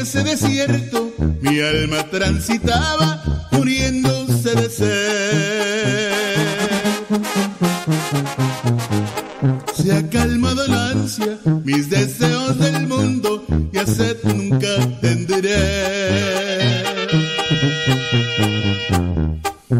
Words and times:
ese 0.00 0.22
desierto 0.22 1.12
mi 1.40 1.60
alma 1.60 2.04
transitaba 2.10 3.22
muriéndose 3.52 4.54
de 4.54 4.70
sed. 4.70 6.38
Se 9.74 9.92
ha 9.92 10.08
calmado 10.08 10.66
la 10.66 10.90
ansia, 10.90 11.38
mis 11.64 11.90
deseos 11.90 12.58
del 12.58 12.86
mundo 12.86 13.44
y 13.72 13.78
a 13.78 13.86
sed 13.86 14.16
nunca 14.24 14.68
tendré. 15.00 15.56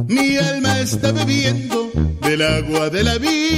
Mi 0.07 0.37
alma 0.37 0.81
está 0.81 1.13
bebiendo 1.13 1.91
del 2.23 2.43
agua 2.43 2.91
de 2.91 3.05
la 3.05 3.19
vida, 3.19 3.58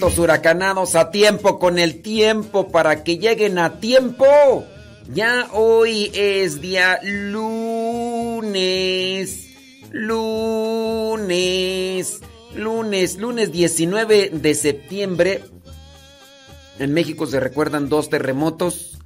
Huracanados 0.00 0.94
a 0.94 1.10
tiempo 1.10 1.58
con 1.58 1.78
el 1.78 2.00
tiempo 2.00 2.68
para 2.68 3.04
que 3.04 3.18
lleguen 3.18 3.58
a 3.58 3.80
tiempo. 3.80 4.64
Ya 5.12 5.48
hoy 5.52 6.10
es 6.14 6.62
día 6.62 6.98
lunes. 7.02 8.30
Lunes. 9.92 11.40
Lunes, 12.54 13.18
lunes 13.18 13.52
19 13.52 14.30
de 14.32 14.54
septiembre. 14.54 15.44
En 16.78 16.94
México 16.94 17.26
se 17.26 17.38
recuerdan 17.38 17.90
dos 17.90 18.08
terremotos, 18.08 18.98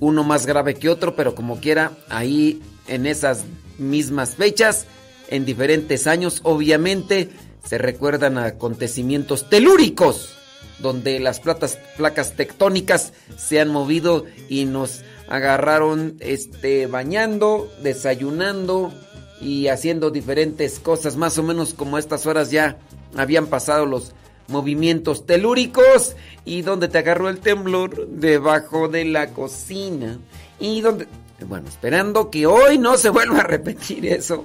uno 0.00 0.24
más 0.24 0.46
grave 0.46 0.74
que 0.74 0.88
otro, 0.88 1.14
pero 1.14 1.34
como 1.34 1.60
quiera, 1.60 1.92
ahí 2.08 2.62
en 2.86 3.04
esas 3.06 3.44
mismas 3.76 4.36
fechas, 4.36 4.86
en 5.28 5.44
diferentes 5.44 6.06
años, 6.06 6.40
obviamente 6.42 7.28
se 7.68 7.76
recuerdan 7.76 8.38
acontecimientos 8.38 9.50
telúricos, 9.50 10.37
donde 10.78 11.18
las 11.20 11.40
placas 11.40 12.32
tectónicas 12.36 13.12
se 13.36 13.60
han 13.60 13.68
movido 13.68 14.24
y 14.48 14.64
nos 14.64 15.02
agarraron 15.28 16.16
este, 16.20 16.86
bañando, 16.86 17.70
desayunando 17.82 18.92
y 19.40 19.68
haciendo 19.68 20.10
diferentes 20.10 20.78
cosas, 20.78 21.16
más 21.16 21.38
o 21.38 21.42
menos 21.42 21.74
como 21.74 21.98
estas 21.98 22.26
horas 22.26 22.50
ya 22.50 22.78
habían 23.16 23.46
pasado 23.46 23.86
los 23.86 24.12
movimientos 24.48 25.26
telúricos 25.26 26.16
y 26.44 26.62
donde 26.62 26.88
te 26.88 26.98
agarró 26.98 27.28
el 27.28 27.38
temblor 27.38 28.08
debajo 28.08 28.88
de 28.88 29.04
la 29.04 29.28
cocina 29.28 30.18
y 30.58 30.80
donde 30.80 31.06
bueno, 31.46 31.68
esperando 31.68 32.30
que 32.30 32.46
hoy 32.46 32.78
no 32.78 32.96
se 32.96 33.10
vuelva 33.10 33.40
a 33.40 33.44
repetir 33.44 34.06
eso 34.06 34.44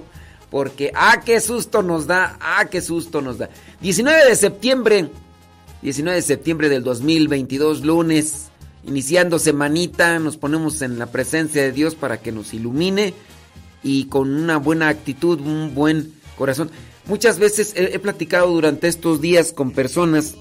porque, 0.54 0.92
ah, 0.94 1.22
qué 1.24 1.40
susto 1.40 1.82
nos 1.82 2.06
da, 2.06 2.36
ah, 2.40 2.66
qué 2.66 2.80
susto 2.80 3.20
nos 3.20 3.38
da. 3.38 3.50
19 3.80 4.24
de 4.24 4.36
septiembre, 4.36 5.08
19 5.84 6.16
de 6.16 6.22
septiembre 6.22 6.68
del 6.70 6.82
2022, 6.82 7.84
lunes, 7.84 8.48
iniciando 8.86 9.38
semanita, 9.38 10.18
nos 10.18 10.38
ponemos 10.38 10.80
en 10.80 10.98
la 10.98 11.12
presencia 11.12 11.62
de 11.62 11.72
Dios 11.72 11.94
para 11.94 12.20
que 12.20 12.32
nos 12.32 12.54
ilumine 12.54 13.12
y 13.82 14.06
con 14.06 14.34
una 14.34 14.56
buena 14.56 14.88
actitud, 14.88 15.38
un 15.40 15.74
buen 15.74 16.14
corazón. 16.38 16.70
Muchas 17.04 17.38
veces 17.38 17.74
he, 17.76 17.98
platicado 17.98 18.48
durante 18.48 18.88
estos 18.88 19.20
días 19.20 19.52
con 19.52 19.72
personas 19.72 20.34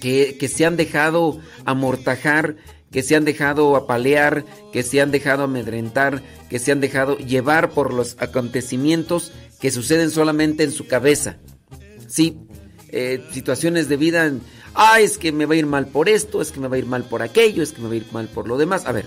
que, 0.00 0.38
que 0.40 0.48
se 0.48 0.64
han 0.64 0.78
dejado 0.78 1.38
amortajar 1.66 2.56
que 2.90 3.02
se 3.02 3.16
han 3.16 3.24
dejado 3.24 3.74
apalear, 3.74 4.44
que 4.72 4.84
se 4.84 5.00
han 5.00 5.10
dejado 5.10 5.42
amedrentar, 5.42 6.22
que 6.48 6.60
se 6.60 6.70
han 6.70 6.80
dejado 6.80 7.18
llevar 7.18 7.70
por 7.70 7.92
los 7.92 8.16
acontecimientos 8.20 9.32
que 9.60 9.72
suceden 9.72 10.12
solamente 10.12 10.62
en 10.62 10.70
su 10.70 10.86
cabeza. 10.86 11.38
Sí, 12.06 12.38
eh, 12.96 13.20
situaciones 13.32 13.88
de 13.88 13.96
vida, 13.96 14.32
ah, 14.74 15.00
es 15.00 15.18
que 15.18 15.32
me 15.32 15.46
va 15.46 15.54
a 15.54 15.56
ir 15.56 15.66
mal 15.66 15.88
por 15.88 16.08
esto, 16.08 16.40
es 16.40 16.52
que 16.52 16.60
me 16.60 16.68
va 16.68 16.76
a 16.76 16.78
ir 16.78 16.86
mal 16.86 17.02
por 17.02 17.22
aquello, 17.22 17.60
es 17.60 17.72
que 17.72 17.82
me 17.82 17.88
va 17.88 17.94
a 17.94 17.96
ir 17.96 18.06
mal 18.12 18.28
por 18.28 18.46
lo 18.46 18.56
demás. 18.56 18.86
A 18.86 18.92
ver, 18.92 19.06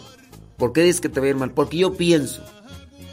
¿por 0.57 0.73
qué 0.73 0.83
dices 0.83 0.99
que 0.99 1.07
te 1.07 1.21
va 1.21 1.27
a 1.27 1.29
ir 1.29 1.37
mal? 1.37 1.51
Porque 1.51 1.77
yo 1.77 1.93
pienso. 1.93 2.43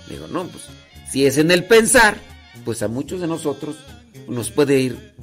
Digo, 0.08 0.26
no, 0.26 0.48
pues 0.48 0.64
si 1.12 1.26
es 1.26 1.38
en 1.38 1.52
el 1.52 1.64
pensar, 1.64 2.16
pues 2.64 2.82
a 2.82 2.88
muchos 2.88 3.20
de 3.20 3.28
nosotros 3.28 3.76
nos 4.26 4.50
puede 4.50 4.80
ir 4.80 5.14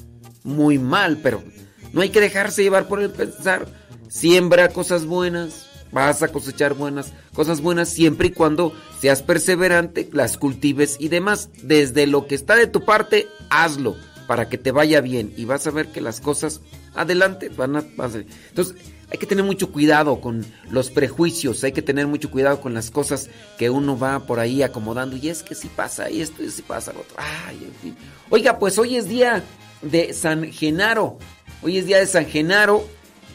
muy 0.45 0.80
mal, 0.80 1.18
pero 1.21 1.44
no 1.92 2.00
hay 2.00 2.12
que 2.12 2.21
dejarse 2.21 2.63
llevar 2.63 2.88
por 2.88 3.01
el 3.01 3.09
pensar 3.09 3.68
Siembra 4.07 4.69
cosas 4.69 5.06
buenas, 5.06 5.68
vas 5.92 6.24
a 6.24 6.30
cosechar 6.30 6.74
buenas 6.74 7.13
cosas 7.33 7.62
buenas 7.62 7.89
siempre 7.89 8.27
y 8.27 8.31
cuando 8.31 8.74
seas 9.00 9.21
perseverante, 9.21 10.09
las 10.12 10.38
cultives 10.38 10.97
y 11.00 11.09
demás. 11.09 11.50
Desde 11.63 12.07
lo 12.07 12.27
que 12.27 12.36
está 12.36 12.56
de 12.56 12.68
tu 12.68 12.83
parte, 12.83 13.27
hazlo 13.50 13.95
para 14.31 14.48
que 14.48 14.57
te 14.57 14.72
vaya 14.72 15.01
bien 15.01 15.33
y 15.36 15.44
vas 15.44 15.68
a 15.68 15.72
ver 15.72 15.88
que 15.88 16.00
las 16.00 16.22
cosas 16.22 16.62
adelante 16.95 17.50
van 17.50 17.75
a 17.75 17.81
pasar. 17.81 18.24
Entonces, 18.48 18.78
hay 19.10 19.18
que 19.18 19.25
tener 19.25 19.44
mucho 19.44 19.74
cuidado 19.74 20.22
con 20.22 20.45
los 20.69 20.89
prejuicios, 20.89 21.66
hay 21.66 21.74
que 21.74 21.81
tener 21.81 22.07
mucho 22.07 22.31
cuidado 22.31 22.62
con 22.62 22.74
las 22.74 22.92
cosas 22.92 23.30
que 23.57 23.69
uno 23.69 24.00
va 24.00 24.25
por 24.25 24.39
ahí 24.39 24.63
acomodando. 24.63 25.18
Y 25.18 25.28
es 25.28 25.44
que 25.44 25.54
si 25.54 25.68
pasa 25.68 26.07
esto 26.07 26.44
y 26.44 26.50
si 26.50 26.62
pasa 26.62 26.94
lo 26.94 27.01
otro. 27.01 27.18
Ay, 27.18 27.57
en 27.62 27.74
fin. 27.81 27.98
Oiga, 28.30 28.57
pues 28.57 28.78
hoy 28.78 28.95
es 28.95 29.10
día 29.10 29.44
de 29.81 30.13
San 30.13 30.50
Genaro. 30.50 31.18
Hoy 31.62 31.80
es 31.80 31.86
día 31.86 32.00
de 32.00 32.07
San 32.07 32.25
Genaro 32.25 32.88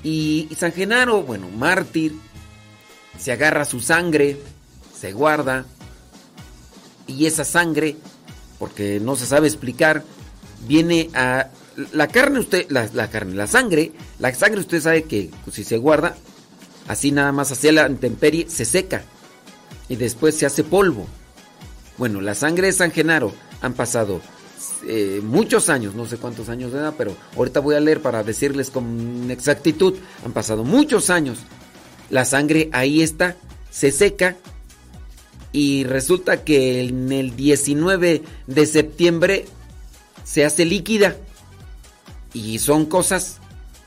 y, 0.02 0.48
San 0.56 0.72
Genaro, 0.72 1.20
bueno, 1.24 1.50
mártir, 1.50 2.14
se 3.18 3.32
agarra 3.32 3.66
su 3.66 3.80
sangre, 3.80 4.38
se 4.98 5.12
guarda, 5.12 5.66
y 7.06 7.26
esa 7.26 7.44
sangre, 7.44 7.98
porque 8.58 8.98
no 8.98 9.14
se 9.14 9.26
sabe 9.26 9.46
explicar, 9.46 10.02
viene 10.66 11.10
a... 11.14 11.48
La 11.92 12.08
carne, 12.08 12.38
usted, 12.38 12.66
la, 12.70 13.10
carne, 13.10 13.34
la 13.34 13.46
sangre, 13.46 13.92
la 14.18 14.34
sangre 14.34 14.60
usted 14.60 14.80
sabe 14.80 15.02
que 15.02 15.30
si 15.52 15.62
se 15.62 15.76
guarda, 15.76 16.16
así 16.88 17.12
nada 17.12 17.32
más 17.32 17.52
hacia 17.52 17.70
la 17.70 17.86
intemperie, 17.86 18.48
se 18.48 18.64
seca 18.64 19.02
y 19.86 19.96
después 19.96 20.34
se 20.34 20.46
hace 20.46 20.64
polvo. 20.64 21.06
Bueno, 21.98 22.22
la 22.22 22.34
sangre 22.34 22.68
de 22.68 22.72
San 22.72 22.92
Genaro 22.92 23.34
han 23.60 23.74
pasado 23.74 24.22
eh, 24.86 25.20
muchos 25.22 25.68
años, 25.68 25.94
no 25.94 26.06
sé 26.06 26.16
cuántos 26.16 26.48
años 26.48 26.72
de 26.72 26.78
edad, 26.78 26.94
pero 26.96 27.16
ahorita 27.36 27.60
voy 27.60 27.74
a 27.74 27.80
leer 27.80 28.00
para 28.00 28.22
decirles 28.22 28.70
con 28.70 29.30
exactitud, 29.30 29.94
han 30.24 30.32
pasado 30.32 30.64
muchos 30.64 31.10
años. 31.10 31.38
La 32.08 32.24
sangre 32.24 32.70
ahí 32.72 33.02
está, 33.02 33.36
se 33.70 33.90
seca 33.90 34.36
y 35.52 35.84
resulta 35.84 36.44
que 36.44 36.82
en 36.82 37.10
el 37.12 37.34
19 37.34 38.22
de 38.46 38.66
septiembre 38.66 39.46
se 40.26 40.44
hace 40.44 40.64
líquida. 40.64 41.16
Y 42.34 42.58
son 42.58 42.84
cosas 42.84 43.38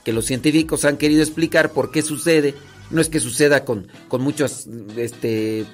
que 0.04 0.14
los 0.14 0.26
científicos 0.26 0.86
han 0.86 0.98
querido 0.98 1.22
explicar 1.22 1.72
por 1.72 1.92
qué 1.92 2.02
sucede. 2.02 2.56
No 2.90 3.02
es 3.02 3.10
que 3.10 3.20
suceda 3.20 3.66
con, 3.66 3.88
con 4.08 4.22
muchas 4.22 4.68
este, 4.98 5.66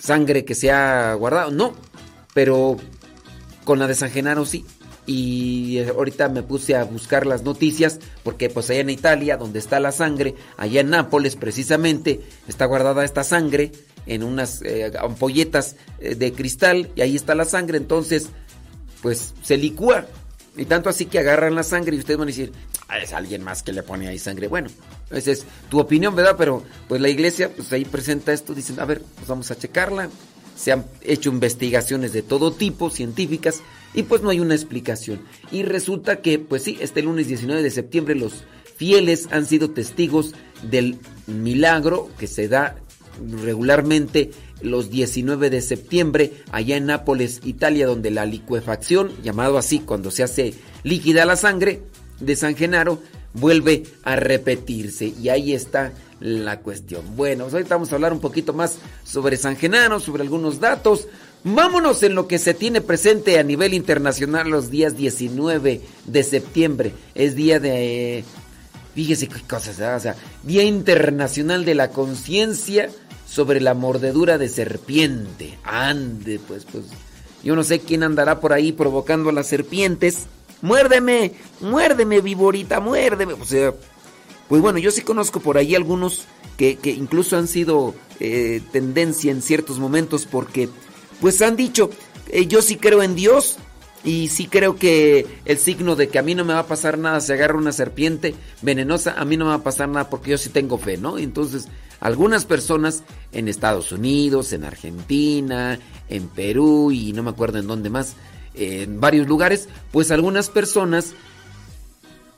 sangre 0.00 0.44
que 0.44 0.56
se 0.56 0.72
ha 0.72 1.14
guardado, 1.14 1.52
no. 1.52 1.74
Pero 2.32 2.78
con 3.64 3.78
la 3.78 3.86
de 3.86 3.94
San 3.94 4.10
Genaro 4.10 4.46
sí. 4.46 4.64
Y 5.06 5.80
ahorita 5.80 6.30
me 6.30 6.42
puse 6.42 6.74
a 6.74 6.84
buscar 6.84 7.26
las 7.26 7.42
noticias 7.42 8.00
porque 8.22 8.48
pues 8.48 8.70
allá 8.70 8.80
en 8.80 8.88
Italia, 8.90 9.36
donde 9.36 9.58
está 9.58 9.78
la 9.78 9.92
sangre, 9.92 10.34
allá 10.56 10.80
en 10.80 10.88
Nápoles 10.88 11.36
precisamente, 11.36 12.22
está 12.48 12.64
guardada 12.64 13.04
esta 13.04 13.22
sangre 13.22 13.72
en 14.06 14.22
unas 14.22 14.62
eh, 14.62 14.90
ampolletas 14.98 15.76
eh, 16.00 16.14
de 16.14 16.32
cristal 16.32 16.90
y 16.96 17.02
ahí 17.02 17.14
está 17.14 17.34
la 17.34 17.44
sangre, 17.44 17.76
entonces 17.76 18.30
pues 19.04 19.34
se 19.42 19.58
licúa. 19.58 20.06
Y 20.56 20.64
tanto 20.64 20.88
así 20.88 21.04
que 21.04 21.18
agarran 21.18 21.54
la 21.54 21.62
sangre 21.62 21.94
y 21.94 21.98
ustedes 21.98 22.16
van 22.16 22.28
a 22.28 22.30
decir, 22.30 22.52
ah, 22.88 22.98
es 22.98 23.12
alguien 23.12 23.42
más 23.42 23.62
que 23.62 23.72
le 23.72 23.82
pone 23.82 24.08
ahí 24.08 24.18
sangre. 24.18 24.48
Bueno, 24.48 24.70
esa 25.10 25.30
es 25.30 25.44
tu 25.68 25.78
opinión, 25.78 26.16
¿verdad? 26.16 26.36
Pero 26.38 26.62
pues 26.88 27.02
la 27.02 27.10
iglesia 27.10 27.50
pues 27.54 27.70
ahí 27.72 27.84
presenta 27.84 28.32
esto, 28.32 28.54
dicen, 28.54 28.80
a 28.80 28.86
ver, 28.86 29.02
pues 29.02 29.28
vamos 29.28 29.50
a 29.50 29.58
checarla 29.58 30.08
se 30.56 30.72
han 30.72 30.86
hecho 31.02 31.30
investigaciones 31.30 32.12
de 32.12 32.22
todo 32.22 32.52
tipo, 32.52 32.90
científicas, 32.90 33.60
y 33.92 34.04
pues 34.04 34.22
no 34.22 34.30
hay 34.30 34.40
una 34.40 34.54
explicación. 34.54 35.20
Y 35.50 35.62
resulta 35.62 36.20
que, 36.20 36.38
pues 36.38 36.62
sí, 36.62 36.78
este 36.80 37.02
lunes 37.02 37.28
19 37.28 37.62
de 37.62 37.70
septiembre 37.70 38.14
los 38.14 38.44
fieles 38.76 39.28
han 39.30 39.46
sido 39.46 39.70
testigos 39.70 40.34
del 40.62 40.98
milagro 41.26 42.08
que 42.18 42.26
se 42.26 42.48
da 42.48 42.76
regularmente 43.42 44.30
los 44.64 44.90
19 44.90 45.50
de 45.50 45.60
septiembre 45.60 46.32
allá 46.50 46.76
en 46.76 46.86
Nápoles, 46.86 47.40
Italia, 47.44 47.86
donde 47.86 48.10
la 48.10 48.26
licuefacción, 48.26 49.12
llamado 49.22 49.58
así 49.58 49.80
cuando 49.80 50.10
se 50.10 50.22
hace 50.22 50.54
líquida 50.82 51.24
la 51.24 51.36
sangre 51.36 51.82
de 52.20 52.34
San 52.34 52.56
Genaro, 52.56 52.98
vuelve 53.34 53.84
a 54.02 54.16
repetirse. 54.16 55.12
Y 55.20 55.28
ahí 55.28 55.52
está 55.52 55.92
la 56.20 56.60
cuestión. 56.60 57.16
Bueno, 57.16 57.44
pues 57.44 57.54
ahorita 57.54 57.74
vamos 57.74 57.92
a 57.92 57.96
hablar 57.96 58.12
un 58.12 58.20
poquito 58.20 58.52
más 58.52 58.76
sobre 59.04 59.36
San 59.36 59.56
Genaro, 59.56 60.00
sobre 60.00 60.22
algunos 60.22 60.60
datos. 60.60 61.08
Vámonos 61.44 62.02
en 62.02 62.14
lo 62.14 62.26
que 62.26 62.38
se 62.38 62.54
tiene 62.54 62.80
presente 62.80 63.38
a 63.38 63.42
nivel 63.42 63.74
internacional 63.74 64.48
los 64.48 64.70
días 64.70 64.96
19 64.96 65.82
de 66.06 66.22
septiembre. 66.22 66.92
Es 67.14 67.34
día 67.34 67.60
de... 67.60 68.24
fíjese 68.94 69.28
qué 69.28 69.42
cosas, 69.42 69.78
o 69.78 70.00
sea, 70.00 70.16
Día 70.42 70.62
Internacional 70.62 71.66
de 71.66 71.74
la 71.74 71.90
Conciencia 71.90 72.88
sobre 73.34 73.60
la 73.60 73.74
mordedura 73.74 74.38
de 74.38 74.48
serpiente. 74.48 75.58
Ande, 75.64 76.38
pues, 76.46 76.64
pues. 76.70 76.84
Yo 77.42 77.56
no 77.56 77.64
sé 77.64 77.80
quién 77.80 78.04
andará 78.04 78.38
por 78.38 78.52
ahí 78.52 78.70
provocando 78.70 79.30
a 79.30 79.32
las 79.32 79.48
serpientes. 79.48 80.26
Muérdeme, 80.62 81.32
muérdeme, 81.60 82.20
viborita, 82.20 82.78
muérdeme. 82.78 83.32
O 83.32 83.44
sea, 83.44 83.74
pues 84.48 84.62
bueno, 84.62 84.78
yo 84.78 84.92
sí 84.92 85.00
conozco 85.00 85.40
por 85.40 85.58
ahí 85.58 85.74
algunos 85.74 86.26
que, 86.56 86.78
incluso 86.84 87.36
han 87.36 87.48
sido 87.48 87.92
eh, 88.20 88.62
tendencia 88.70 89.32
en 89.32 89.42
ciertos 89.42 89.80
momentos 89.80 90.26
porque 90.26 90.68
pues 91.20 91.42
han 91.42 91.56
dicho, 91.56 91.90
eh, 92.28 92.46
yo 92.46 92.62
sí 92.62 92.76
creo 92.76 93.02
en 93.02 93.16
Dios 93.16 93.56
y 94.04 94.28
sí 94.28 94.46
creo 94.46 94.76
que 94.76 95.26
el 95.44 95.58
signo 95.58 95.96
de 95.96 96.08
que 96.08 96.20
a 96.20 96.22
mí 96.22 96.36
no 96.36 96.44
me 96.44 96.54
va 96.54 96.60
a 96.60 96.66
pasar 96.66 96.98
nada 96.98 97.20
si 97.20 97.32
agarra 97.32 97.58
una 97.58 97.72
serpiente 97.72 98.36
venenosa, 98.62 99.14
a 99.18 99.24
mí 99.24 99.36
no 99.36 99.46
me 99.46 99.50
va 99.50 99.56
a 99.56 99.64
pasar 99.64 99.88
nada 99.88 100.08
porque 100.08 100.30
yo 100.30 100.38
sí 100.38 100.50
tengo 100.50 100.78
fe, 100.78 100.98
¿no? 100.98 101.18
Entonces, 101.18 101.66
algunas 102.04 102.44
personas 102.44 103.02
en 103.32 103.48
Estados 103.48 103.90
Unidos, 103.90 104.52
en 104.52 104.64
Argentina, 104.64 105.78
en 106.10 106.28
Perú 106.28 106.92
y 106.92 107.14
no 107.14 107.22
me 107.22 107.30
acuerdo 107.30 107.58
en 107.58 107.66
dónde 107.66 107.88
más, 107.88 108.14
en 108.54 109.00
varios 109.00 109.26
lugares, 109.26 109.70
pues 109.90 110.10
algunas 110.10 110.50
personas 110.50 111.14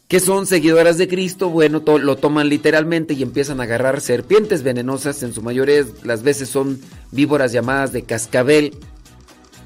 que 0.06 0.20
son 0.20 0.46
seguidoras 0.46 0.98
de 0.98 1.08
Cristo, 1.08 1.50
bueno, 1.50 1.82
lo 1.84 2.16
toman 2.16 2.48
literalmente 2.48 3.14
y 3.14 3.24
empiezan 3.24 3.60
a 3.60 3.64
agarrar 3.64 4.00
serpientes 4.00 4.62
venenosas, 4.62 5.24
en 5.24 5.34
su 5.34 5.42
mayoría 5.42 5.84
las 6.04 6.22
veces 6.22 6.48
son 6.48 6.80
víboras 7.10 7.50
llamadas 7.50 7.92
de 7.92 8.04
cascabel, 8.04 8.78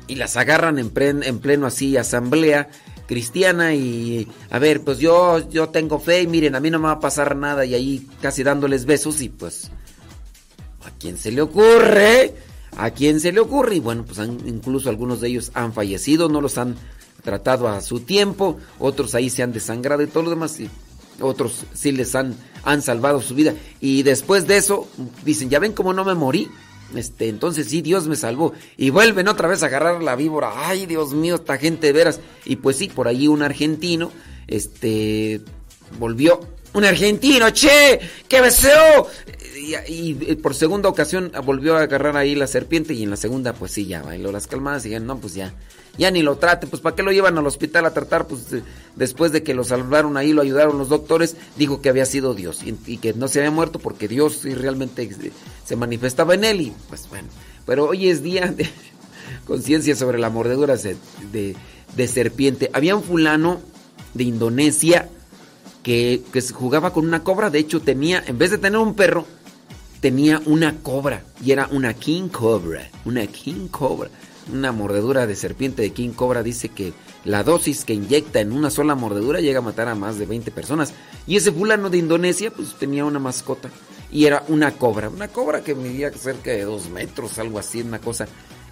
y 0.06 0.14
las 0.14 0.38
agarran 0.38 0.78
en, 0.78 0.90
en 0.96 1.38
pleno 1.40 1.66
así 1.66 1.98
asamblea 1.98 2.70
cristiana 3.06 3.74
y 3.74 4.26
a 4.48 4.58
ver, 4.58 4.80
pues 4.80 4.98
yo, 4.98 5.46
yo 5.50 5.68
tengo 5.68 6.00
fe 6.00 6.22
y 6.22 6.26
miren, 6.26 6.54
a 6.54 6.60
mí 6.60 6.70
no 6.70 6.78
me 6.78 6.86
va 6.86 6.92
a 6.92 7.00
pasar 7.00 7.36
nada 7.36 7.66
y 7.66 7.74
ahí 7.74 8.08
casi 8.22 8.42
dándoles 8.42 8.86
besos 8.86 9.20
y 9.20 9.28
pues 9.28 9.70
¿a 10.84 10.90
quién 10.98 11.16
se 11.18 11.30
le 11.32 11.42
ocurre? 11.42 12.34
¿A 12.76 12.90
quién 12.90 13.20
se 13.20 13.32
le 13.32 13.40
ocurre? 13.40 13.76
Y 13.76 13.80
bueno, 13.80 14.04
pues 14.04 14.18
han- 14.18 14.46
incluso 14.46 14.88
algunos 14.88 15.20
de 15.20 15.28
ellos 15.28 15.50
han 15.54 15.72
fallecido, 15.72 16.28
no 16.28 16.40
los 16.40 16.56
han 16.58 16.76
tratado 17.22 17.68
a 17.68 17.80
su 17.80 18.00
tiempo, 18.00 18.58
otros 18.78 19.14
ahí 19.14 19.28
se 19.28 19.42
han 19.42 19.52
desangrado 19.52 20.02
y 20.02 20.06
todo 20.06 20.22
lo 20.24 20.30
demás, 20.30 20.58
y 20.60 20.70
otros 21.20 21.64
sí 21.74 21.92
les 21.92 22.14
han, 22.14 22.34
han 22.64 22.80
salvado 22.80 23.20
su 23.20 23.34
vida. 23.34 23.54
Y 23.80 24.02
después 24.04 24.46
de 24.46 24.56
eso, 24.56 24.88
dicen, 25.24 25.50
ya 25.50 25.58
ven 25.58 25.72
cómo 25.72 25.92
no 25.92 26.04
me 26.04 26.14
morí. 26.14 26.48
Este, 26.94 27.28
entonces 27.28 27.68
sí, 27.68 27.82
Dios 27.82 28.08
me 28.08 28.16
salvó. 28.16 28.52
Y 28.76 28.90
vuelven 28.90 29.28
otra 29.28 29.46
vez 29.46 29.62
a 29.62 29.66
agarrar 29.66 30.02
la 30.02 30.16
víbora. 30.16 30.52
Ay, 30.56 30.86
Dios 30.86 31.12
mío, 31.12 31.36
esta 31.36 31.56
gente 31.58 31.88
de 31.88 31.92
veras. 31.92 32.20
Y 32.44 32.56
pues 32.56 32.76
sí, 32.78 32.88
por 32.88 33.06
ahí 33.06 33.28
un 33.28 33.42
argentino, 33.42 34.10
este, 34.48 35.40
volvió. 35.98 36.40
Un 36.72 36.84
argentino, 36.84 37.50
che, 37.50 38.00
que 38.28 38.40
beseo. 38.40 39.06
Y, 39.60 39.74
y, 39.86 40.14
por 40.36 40.54
segunda 40.54 40.88
ocasión 40.88 41.32
volvió 41.44 41.76
a 41.76 41.82
agarrar 41.82 42.16
ahí 42.16 42.34
la 42.34 42.46
serpiente 42.46 42.94
y 42.94 43.02
en 43.02 43.10
la 43.10 43.16
segunda 43.16 43.52
pues 43.52 43.72
sí, 43.72 43.84
ya 43.86 44.02
bailó 44.02 44.32
las 44.32 44.46
calmadas 44.46 44.86
y 44.86 44.90
ya 44.90 45.00
no, 45.00 45.18
pues 45.18 45.34
ya, 45.34 45.52
ya 45.98 46.10
ni 46.10 46.22
lo 46.22 46.36
trate, 46.38 46.66
pues 46.66 46.80
¿para 46.80 46.96
qué 46.96 47.02
lo 47.02 47.12
llevan 47.12 47.36
al 47.36 47.46
hospital 47.46 47.84
a 47.84 47.92
tratar? 47.92 48.26
Pues 48.26 48.52
eh, 48.52 48.62
después 48.96 49.32
de 49.32 49.42
que 49.42 49.52
lo 49.54 49.62
salvaron 49.64 50.16
ahí, 50.16 50.32
lo 50.32 50.40
ayudaron 50.42 50.78
los 50.78 50.88
doctores, 50.88 51.36
dijo 51.56 51.82
que 51.82 51.88
había 51.90 52.06
sido 52.06 52.32
Dios 52.34 52.60
y, 52.64 52.96
que 52.98 53.12
no 53.12 53.28
se 53.28 53.40
había 53.40 53.50
muerto 53.50 53.78
porque 53.78 54.08
Dios 54.08 54.44
realmente 54.44 55.02
eh, 55.02 55.32
se 55.64 55.76
manifestaba 55.76 56.34
en 56.34 56.44
él 56.44 56.60
y 56.62 56.72
pues 56.88 57.08
bueno, 57.10 57.28
pero 57.66 57.86
hoy 57.88 58.08
es 58.08 58.22
día 58.22 58.46
de 58.46 58.66
conciencia 59.46 59.94
sobre 59.94 60.18
la 60.18 60.30
mordedura 60.30 60.76
de, 60.76 60.96
de- 61.32 61.56
de 61.96 62.06
serpiente. 62.08 62.70
Había 62.72 62.94
un 62.94 63.02
fulano 63.02 63.60
de 64.14 64.22
Indonesia 64.24 65.08
que, 65.82 66.22
que 66.32 66.40
jugaba 66.40 66.92
con 66.92 67.06
una 67.06 67.24
cobra, 67.24 67.50
de 67.50 67.58
hecho 67.58 67.80
tenía, 67.80 68.22
en 68.26 68.38
vez 68.38 68.50
de 68.52 68.58
tener 68.58 68.78
un 68.78 68.94
perro, 68.94 69.26
tenía 70.00 70.40
una 70.46 70.76
cobra 70.82 71.22
y 71.44 71.52
era 71.52 71.68
una 71.70 71.94
king 71.94 72.28
cobra, 72.28 72.88
una 73.04 73.26
king 73.26 73.68
cobra, 73.68 74.10
una 74.52 74.72
mordedura 74.72 75.26
de 75.26 75.36
serpiente 75.36 75.82
de 75.82 75.90
king 75.92 76.10
cobra. 76.10 76.42
Dice 76.42 76.68
que 76.70 76.92
la 77.24 77.44
dosis 77.44 77.84
que 77.84 77.94
inyecta 77.94 78.40
en 78.40 78.52
una 78.52 78.70
sola 78.70 78.94
mordedura 78.94 79.40
llega 79.40 79.58
a 79.58 79.62
matar 79.62 79.88
a 79.88 79.94
más 79.94 80.18
de 80.18 80.26
20 80.26 80.50
personas. 80.50 80.94
Y 81.26 81.36
ese 81.36 81.52
fulano 81.52 81.90
de 81.90 81.98
Indonesia 81.98 82.50
pues 82.50 82.74
tenía 82.78 83.04
una 83.04 83.18
mascota 83.18 83.68
y 84.10 84.24
era 84.24 84.42
una 84.48 84.72
cobra, 84.72 85.08
una 85.08 85.28
cobra 85.28 85.62
que 85.62 85.74
medía 85.74 86.10
cerca 86.12 86.50
de 86.50 86.64
dos 86.64 86.88
metros, 86.90 87.38
algo 87.38 87.58
así, 87.58 87.82
una 87.82 88.00
cosa. 88.00 88.26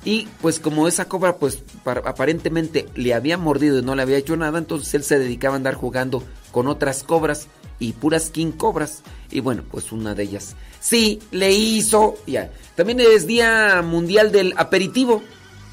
Y 0.05 0.27
pues 0.41 0.59
como 0.61 0.89
esa 0.89 1.07
cobra 1.07 1.37
pues 1.37 1.59
par- 1.85 2.03
aparentemente 2.07 2.87
le 2.95 3.15
había 3.15 3.37
mordido 3.37 3.79
y 3.79 3.83
no 3.83 3.95
le 3.95 4.03
había 4.03 4.17
hecho 4.17 4.37
nada, 4.37 4.59
entonces 4.59 4.95
él 4.95 5.05
se 5.05 5.19
dedicaba 5.19 5.55
a 5.55 5.59
andar 5.59 5.75
jugando 5.75 6.23
con 6.53 6.67
otras 6.69 7.03
cobras 7.03 7.49
y 7.79 7.93
puras 7.93 8.31
king 8.31 8.53
cobras. 8.53 9.03
Y 9.31 9.41
bueno, 9.41 9.63
pues 9.71 9.93
una 9.93 10.15
de 10.15 10.25
ellas 10.25 10.57
sí 10.81 11.21
le 11.31 11.53
hizo. 11.53 12.17
Ya. 12.27 12.51
También 12.75 13.01
es 13.01 13.27
Día 13.27 13.83
Mundial 13.83 14.33
del 14.33 14.55
Aperitivo. 14.57 15.23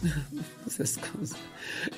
Cosas. 0.64 1.00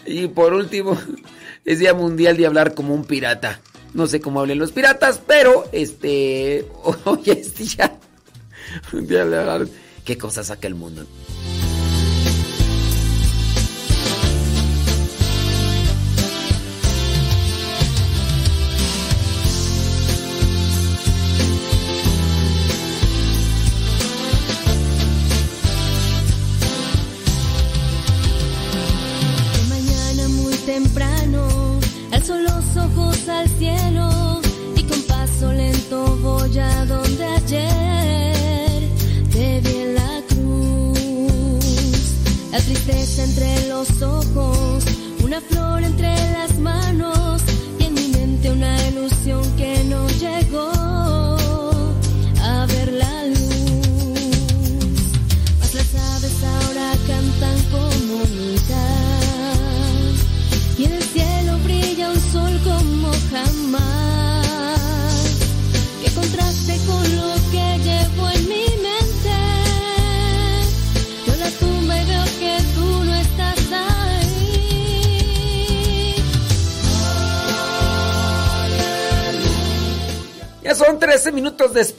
Y 0.06 0.28
por 0.28 0.54
último, 0.54 0.98
es 1.66 1.80
Día 1.80 1.94
Mundial 1.94 2.38
de 2.38 2.46
hablar 2.46 2.74
como 2.74 2.94
un 2.94 3.06
pirata. 3.06 3.60
No 3.94 4.06
sé 4.06 4.20
cómo 4.20 4.40
hablen 4.40 4.60
los 4.60 4.72
piratas, 4.72 5.20
pero 5.26 5.66
este 5.72 6.68
hoy 7.06 7.22
es 7.26 7.56
día 7.56 7.98
mundial 8.92 9.32
de 9.32 9.38
hablar. 9.38 9.68
¿Qué 10.06 10.18
cosa 10.18 10.44
saca 10.44 10.68
el 10.68 10.76
mundo? 10.76 11.06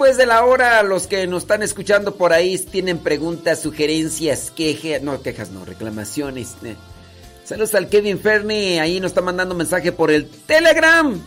Después 0.09 0.17
de 0.17 0.27
la 0.27 0.45
hora. 0.45 0.83
Los 0.83 1.07
que 1.07 1.27
nos 1.27 1.43
están 1.43 1.63
escuchando 1.63 2.15
por 2.15 2.33
ahí 2.33 2.59
tienen 2.59 2.99
preguntas, 2.99 3.61
sugerencias, 3.61 4.51
quejas, 4.51 5.03
no 5.03 5.21
quejas, 5.21 5.51
no, 5.51 5.65
reclamaciones. 5.67 6.57
eh. 6.65 6.77
Saludos 7.45 7.75
al 7.75 7.89
Kevin 7.89 8.19
Fernie, 8.19 8.81
ahí 8.81 9.01
nos 9.01 9.11
está 9.11 9.21
mandando 9.21 9.55
mensaje 9.55 9.93
por 9.93 10.11
el 10.11 10.27
Telegram. 10.27 11.21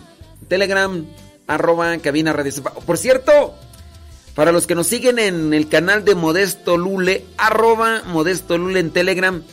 Telegram, 0.48 1.06
arroba 1.48 1.96
cabina 2.00 2.34
radio. 2.34 2.52
Por 2.64 2.98
cierto, 2.98 3.54
para 4.34 4.52
los 4.52 4.66
que 4.66 4.76
nos 4.76 4.88
siguen 4.88 5.20
en 5.20 5.54
el 5.54 5.68
canal 5.68 6.04
de 6.04 6.16
Modesto 6.16 6.78
Lule, 6.78 7.26
arroba 7.38 8.02
Modesto 8.08 8.58
Lule 8.58 8.80
en 8.80 8.92
Telegram, 8.92 9.44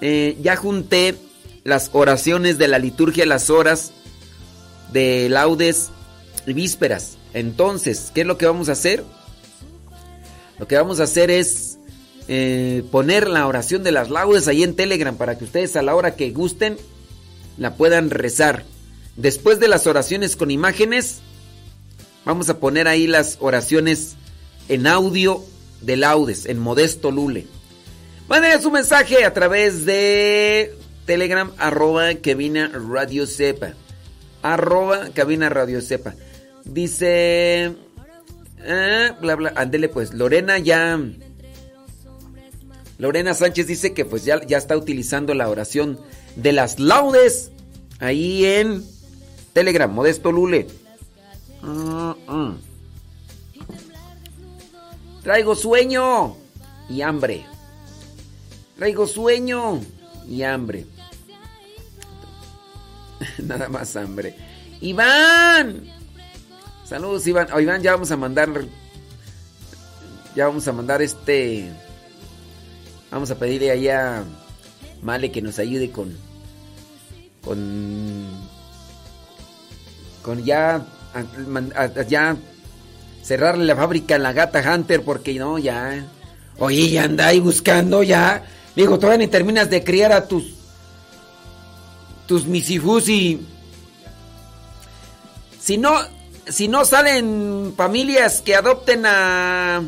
eh, 0.00 0.38
ya 0.40 0.56
junté 0.56 1.16
las 1.64 1.90
oraciones 1.92 2.56
de 2.56 2.68
la 2.68 2.78
liturgia, 2.78 3.26
las 3.26 3.50
horas 3.50 3.92
de 4.90 5.28
laudes 5.28 5.90
y 6.46 6.54
vísperas. 6.54 7.18
Entonces, 7.34 8.10
¿qué 8.14 8.22
es 8.22 8.26
lo 8.26 8.38
que 8.38 8.46
vamos 8.46 8.68
a 8.68 8.72
hacer? 8.72 9.04
Lo 10.58 10.68
que 10.68 10.76
vamos 10.76 11.00
a 11.00 11.04
hacer 11.04 11.30
es 11.30 11.78
eh, 12.28 12.84
poner 12.90 13.28
la 13.28 13.46
oración 13.46 13.82
de 13.82 13.92
las 13.92 14.10
laudes 14.10 14.48
ahí 14.48 14.62
en 14.62 14.76
Telegram 14.76 15.16
para 15.16 15.36
que 15.36 15.44
ustedes 15.44 15.74
a 15.76 15.82
la 15.82 15.94
hora 15.94 16.14
que 16.14 16.30
gusten 16.30 16.76
la 17.58 17.74
puedan 17.74 18.10
rezar. 18.10 18.64
Después 19.16 19.60
de 19.60 19.68
las 19.68 19.86
oraciones 19.86 20.36
con 20.36 20.50
imágenes, 20.50 21.20
vamos 22.24 22.48
a 22.48 22.58
poner 22.58 22.88
ahí 22.88 23.06
las 23.06 23.38
oraciones 23.40 24.14
en 24.68 24.86
audio 24.86 25.44
de 25.80 25.96
laudes, 25.96 26.46
en 26.46 26.58
modesto 26.58 27.10
lule. 27.10 27.46
Manden 28.28 28.62
su 28.62 28.70
mensaje 28.70 29.24
a 29.24 29.34
través 29.34 29.84
de 29.84 30.74
Telegram, 31.06 31.52
arroba 31.58 32.14
cabina 32.14 32.70
radio 32.72 33.26
sepa. 33.26 33.74
Arroba 34.42 35.10
cabina 35.12 35.48
radio 35.48 35.80
sepa. 35.82 36.14
Dice. 36.64 37.74
ah, 38.66 39.16
bla 39.20 39.34
bla. 39.36 39.52
Ándele 39.56 39.88
pues. 39.88 40.14
Lorena 40.14 40.58
ya. 40.58 41.00
Lorena 42.98 43.34
Sánchez 43.34 43.66
dice 43.66 43.94
que 43.94 44.04
pues 44.04 44.24
ya, 44.24 44.44
ya 44.46 44.58
está 44.58 44.76
utilizando 44.76 45.34
la 45.34 45.48
oración 45.48 45.98
de 46.36 46.52
las 46.52 46.78
laudes. 46.78 47.50
Ahí 47.98 48.44
en 48.44 48.84
Telegram, 49.52 49.92
Modesto 49.92 50.32
Lule. 50.32 50.68
Mm, 51.62 52.10
mm. 52.26 52.58
Traigo 55.22 55.54
sueño 55.54 56.36
y 56.88 57.02
hambre. 57.02 57.44
Traigo 58.76 59.06
sueño 59.06 59.80
y 60.28 60.42
hambre. 60.42 60.86
Nada 63.38 63.68
más 63.68 63.94
hambre. 63.96 64.34
Iván. 64.80 66.01
Saludos, 66.84 67.26
Iván. 67.26 67.48
Oh, 67.52 67.60
Iván, 67.60 67.82
ya 67.82 67.92
vamos 67.92 68.10
a 68.10 68.16
mandar. 68.16 68.48
Ya 70.34 70.46
vamos 70.46 70.66
a 70.66 70.72
mandar 70.72 71.02
este. 71.02 71.70
Vamos 73.10 73.30
a 73.30 73.38
pedirle 73.38 73.70
allá 73.70 74.20
a 74.20 74.24
Male 75.02 75.30
que 75.30 75.42
nos 75.42 75.58
ayude 75.58 75.90
con. 75.90 76.16
Con. 77.44 78.28
con 80.22 80.44
ya, 80.44 80.86
ya 82.08 82.36
cerrarle 83.22 83.64
la 83.64 83.76
fábrica 83.76 84.14
a 84.14 84.18
la 84.18 84.32
gata 84.32 84.62
Hunter 84.74 85.02
porque 85.02 85.34
no, 85.34 85.58
ya. 85.58 86.06
Oye, 86.58 86.90
ya 86.90 87.04
anda 87.04 87.28
ahí 87.28 87.40
buscando 87.40 88.02
ya. 88.02 88.44
Digo, 88.76 88.98
todavía 88.98 89.26
ni 89.26 89.30
terminas 89.30 89.68
de 89.70 89.84
criar 89.84 90.12
a 90.12 90.26
tus 90.26 90.54
tus 92.26 92.46
misifus 92.46 93.08
y 93.08 93.46
si 95.60 95.76
no 95.76 95.92
si 96.52 96.68
no 96.68 96.84
salen 96.84 97.72
familias 97.76 98.42
que 98.42 98.54
adopten 98.54 99.06
a 99.06 99.82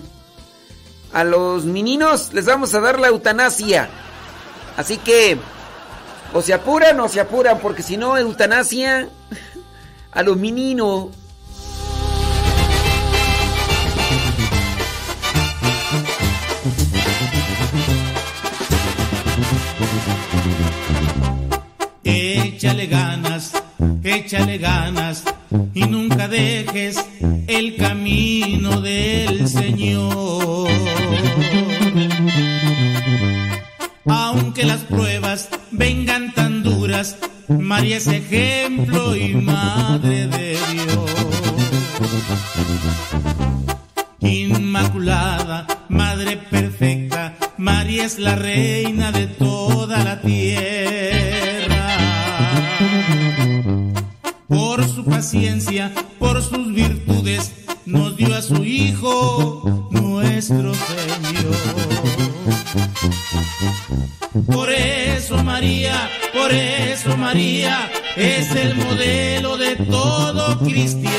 a 1.13 1.23
los 1.23 1.65
meninos, 1.65 2.33
les 2.33 2.47
vamos 2.47 2.75
a 2.75 2.81
dar 2.81 2.99
la 2.99 3.07
eutanasia. 3.09 3.89
Así 4.77 4.99
que 4.99 5.39
o 6.33 6.43
se 6.43 6.53
apuran 6.53 6.99
o 6.99 7.09
se 7.09 7.21
apuran 7.21 7.61
porque 7.61 7.83
si 7.83 7.97
no 7.97 8.19
eutanasia 8.19 9.09
a 10.11 10.23
los 10.23 10.37
meninos 10.37 11.11
Échale 22.03 22.87
ganas, 22.87 23.53
échale 24.03 24.59
ganas 24.59 25.25
y 25.75 25.83
nunca 25.83 26.29
dejes 26.29 27.05
el 27.47 27.77
camino 27.77 28.81
del 28.81 29.49
Señor. 29.49 30.69
Aunque 34.07 34.65
las 34.65 34.81
pruebas 34.81 35.49
vengan 35.71 36.33
tan 36.35 36.63
duras, 36.63 37.17
María 37.49 37.97
es 37.99 38.07
ejemplo 38.07 39.17
y 39.17 39.35
madre 39.35 40.27
de 40.27 40.59
Dios. 40.73 41.11
Inmaculada, 44.21 45.67
madre 45.89 46.37
perfecta, 46.37 47.37
María 47.59 48.05
es 48.05 48.19
la 48.19 48.37
reina 48.37 49.13
de 49.13 49.27
toda 49.27 50.03
la 50.03 50.21
tierra. 50.21 51.34
Por 54.49 54.87
su 54.87 55.05
paciencia, 55.05 55.93
por 56.19 56.43
sus 56.43 56.73
virtudes, 56.75 57.53
nos 57.87 58.17
dio 58.17 58.35
a 58.35 58.43
su 58.43 58.63
Hijo, 58.65 59.89
nuestro 59.91 60.75
Señor. 60.75 61.55
Por 64.47 64.71
eso 64.71 65.43
María, 65.43 66.11
por 66.33 66.53
eso 66.53 67.17
María 67.17 67.91
es 68.17 68.51
el 68.55 68.75
modelo 68.77 69.57
de 69.57 69.77
todo 69.77 70.59
cristiano. 70.61 71.15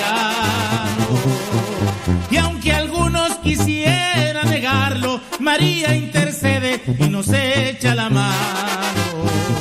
Y 2.30 2.38
aunque 2.38 2.74
algunos 2.74 3.36
quisieran 3.38 4.50
negarlo, 4.50 5.20
María 5.40 5.96
intercede 5.96 6.82
y 7.00 7.10
nos 7.10 7.30
echa 7.30 7.96
la 7.96 8.10
mano. 8.10 8.95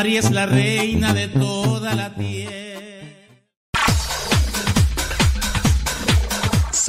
María 0.00 0.20
es 0.20 0.30
la 0.30 0.46
reina 0.46 1.12
de 1.12 1.28
toda 1.28 1.94
la 1.94 2.08
tierra. 2.14 2.69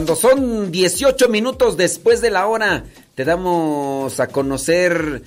Cuando 0.00 0.16
son 0.16 0.72
18 0.72 1.28
minutos 1.28 1.76
después 1.76 2.22
de 2.22 2.30
la 2.30 2.46
hora, 2.46 2.84
te 3.14 3.26
damos 3.26 4.18
a 4.18 4.28
conocer 4.28 5.22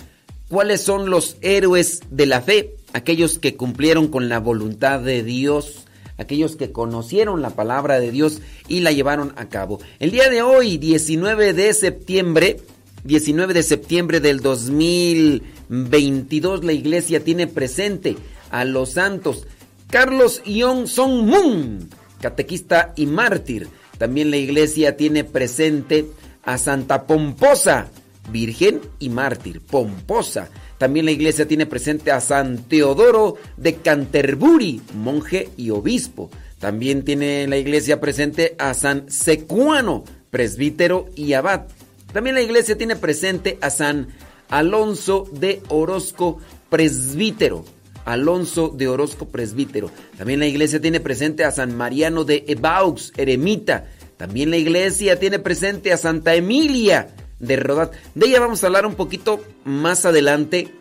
cuáles 0.50 0.82
son 0.82 1.12
los 1.12 1.38
héroes 1.42 2.02
de 2.10 2.26
la 2.26 2.42
fe, 2.42 2.78
aquellos 2.92 3.38
que 3.38 3.56
cumplieron 3.56 4.08
con 4.08 4.30
la 4.30 4.40
voluntad 4.40 5.00
de 5.00 5.22
Dios, 5.22 5.86
aquellos 6.18 6.56
que 6.56 6.72
conocieron 6.72 7.44
la 7.44 7.52
palabra 7.52 8.00
de 8.00 8.10
Dios 8.10 8.42
y 8.68 8.80
la 8.80 8.92
llevaron 8.92 9.34
a 9.36 9.48
cabo. 9.48 9.80
El 10.00 10.10
día 10.10 10.28
de 10.32 10.42
hoy, 10.42 10.80
19 10.80 11.54
de 11.54 11.72
septiembre, 11.76 12.60
19 13.04 13.54
de 13.54 13.62
septiembre 13.62 14.22
del 14.22 14.40
2022, 14.40 16.64
la 16.64 16.74
iglesia 16.74 17.24
tiene 17.24 17.46
presente 17.46 18.18
a 18.50 18.66
los 18.66 18.94
santos 18.94 19.46
Carlos 19.92 20.42
Ion 20.46 20.88
Song 20.88 21.28
Moon, 21.28 21.92
catequista 22.20 22.94
y 22.96 23.06
mártir. 23.06 23.70
También 24.04 24.32
la 24.32 24.36
iglesia 24.36 24.98
tiene 24.98 25.24
presente 25.24 26.08
a 26.44 26.58
Santa 26.58 27.08
Pomposa, 27.08 27.88
virgen 28.34 28.82
y 29.00 29.08
mártir, 29.08 29.62
Pomposa. 29.62 30.50
También 30.78 31.06
la 31.06 31.14
iglesia 31.14 31.48
tiene 31.48 31.68
presente 31.68 32.12
a 32.12 32.20
San 32.20 32.66
Teodoro 32.66 33.36
de 33.56 33.76
Canterbury, 33.76 34.82
monje 34.94 35.52
y 35.56 35.70
obispo. 35.70 36.30
También 36.60 37.06
tiene 37.06 37.48
la 37.48 37.56
iglesia 37.56 38.02
presente 38.02 38.56
a 38.60 38.74
San 38.74 39.10
Secuano, 39.10 40.04
presbítero 40.32 41.06
y 41.16 41.32
abad. 41.32 41.68
También 42.12 42.36
la 42.36 42.42
iglesia 42.42 42.78
tiene 42.78 42.98
presente 42.98 43.58
a 43.62 43.70
San 43.70 44.10
Alonso 44.50 45.30
de 45.32 45.62
Orozco, 45.70 46.40
presbítero. 46.70 47.64
Alonso 48.06 48.70
de 48.70 48.88
Orozco 48.88 49.28
Presbítero. 49.30 49.92
También 50.18 50.40
la 50.40 50.48
iglesia 50.48 50.82
tiene 50.82 51.00
presente 51.00 51.44
a 51.44 51.52
San 51.52 51.76
Mariano 51.76 52.24
de 52.24 52.46
Ebaux, 52.48 53.12
eremita. 53.18 53.86
También 54.18 54.52
la 54.52 54.58
iglesia 54.58 55.20
tiene 55.20 55.40
presente 55.40 55.92
a 55.92 55.98
Santa 55.98 56.36
Emilia 56.36 57.16
de 57.40 57.56
Rodat. 57.56 57.94
De 58.16 58.28
ella 58.28 58.40
vamos 58.40 58.64
a 58.64 58.68
hablar 58.68 58.86
un 58.86 58.96
poquito 58.96 59.42
más 59.66 60.06
adelante. 60.06 60.74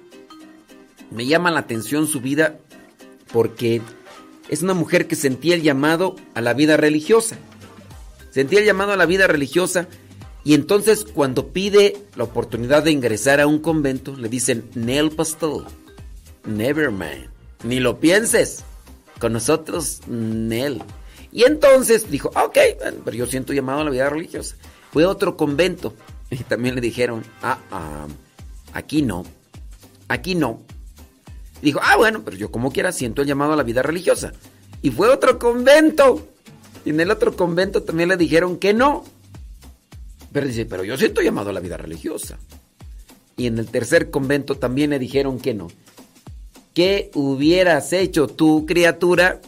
Me 1.11 1.27
llama 1.27 1.51
la 1.51 1.61
atención 1.61 2.07
su 2.07 2.21
vida 2.21 2.59
porque 3.33 3.81
es 4.49 4.63
una 4.63 4.75
mujer 4.75 5.07
que 5.07 5.17
sentía 5.17 5.55
el 5.55 5.63
llamado 5.63 6.17
a 6.35 6.41
la 6.41 6.55
vida 6.55 6.77
religiosa. 6.77 7.37
Sentía 8.31 8.61
el 8.61 8.67
llamado 8.67 8.93
a 8.93 8.97
la 8.97 9.07
vida 9.07 9.27
religiosa 9.27 9.89
y 10.45 10.55
entonces 10.55 11.05
cuando 11.05 11.49
pide 11.49 11.97
la 12.17 12.25
oportunidad 12.25 12.83
de 12.83 12.91
ingresar 12.91 13.41
a 13.41 13.47
un 13.47 13.59
convento 13.59 14.17
le 14.17 14.29
dicen 14.29 14.71
Nel 14.75 15.11
Pastel. 15.11 15.65
Never 16.45 16.91
man. 16.91 17.31
Ni 17.65 17.81
lo 17.81 18.01
pienses. 18.01 18.65
Con 19.19 19.33
nosotros, 19.33 20.01
Nel. 20.09 20.83
Y 21.31 21.45
entonces 21.45 22.11
dijo, 22.11 22.29
ok, 22.29 22.59
pero 23.05 23.17
yo 23.17 23.27
siento 23.27 23.53
llamado 23.53 23.81
a 23.81 23.85
la 23.85 23.91
vida 23.91 24.11
religiosa. 24.11 24.57
Fue 24.93 25.05
a 25.05 25.09
otro 25.09 25.37
convento. 25.37 25.95
Y 26.31 26.37
también 26.45 26.75
le 26.75 26.81
dijeron, 26.81 27.25
ah, 27.43 27.59
ah, 27.71 28.07
aquí 28.73 29.03
no. 29.03 29.25
Aquí 30.09 30.35
no. 30.35 30.61
dijo, 31.63 31.81
ah, 31.83 31.97
bueno, 31.97 32.23
pero 32.25 32.37
yo 32.37 32.51
como 32.51 32.73
quiera 32.73 32.93
siento 32.93 33.23
el 33.23 33.29
llamado 33.29 33.53
a 33.53 33.57
la 33.57 33.63
vida 33.63 33.83
religiosa. 33.83 34.33
Y 34.83 34.91
fue 34.91 35.09
a 35.09 35.15
otro 35.15 35.39
convento. 35.39 36.29
Y 36.85 36.91
en 36.91 37.01
el 37.01 37.11
otro 37.11 37.37
convento 37.37 37.83
también 37.83 38.09
le 38.09 38.17
dijeron 38.17 38.59
que 38.59 38.75
no. 38.75 39.05
Pero 40.33 40.47
dice, 40.47 40.67
pero 40.67 40.85
yo 40.85 40.97
siento 40.97 41.23
llamado 41.23 41.51
a 41.51 41.53
la 41.53 41.61
vida 41.61 41.77
religiosa. 41.77 42.39
Y 43.37 43.47
en 43.47 43.59
el 43.59 43.67
tercer 43.67 44.11
convento 44.11 44.57
también 44.57 44.91
le 44.91 44.99
dijeron 44.99 45.39
que 45.39 45.55
no. 45.55 45.69
¿Qué 46.75 47.11
hubieras 47.15 47.93
hecho 47.93 48.29
tú, 48.29 48.65
criatura, 48.67 49.41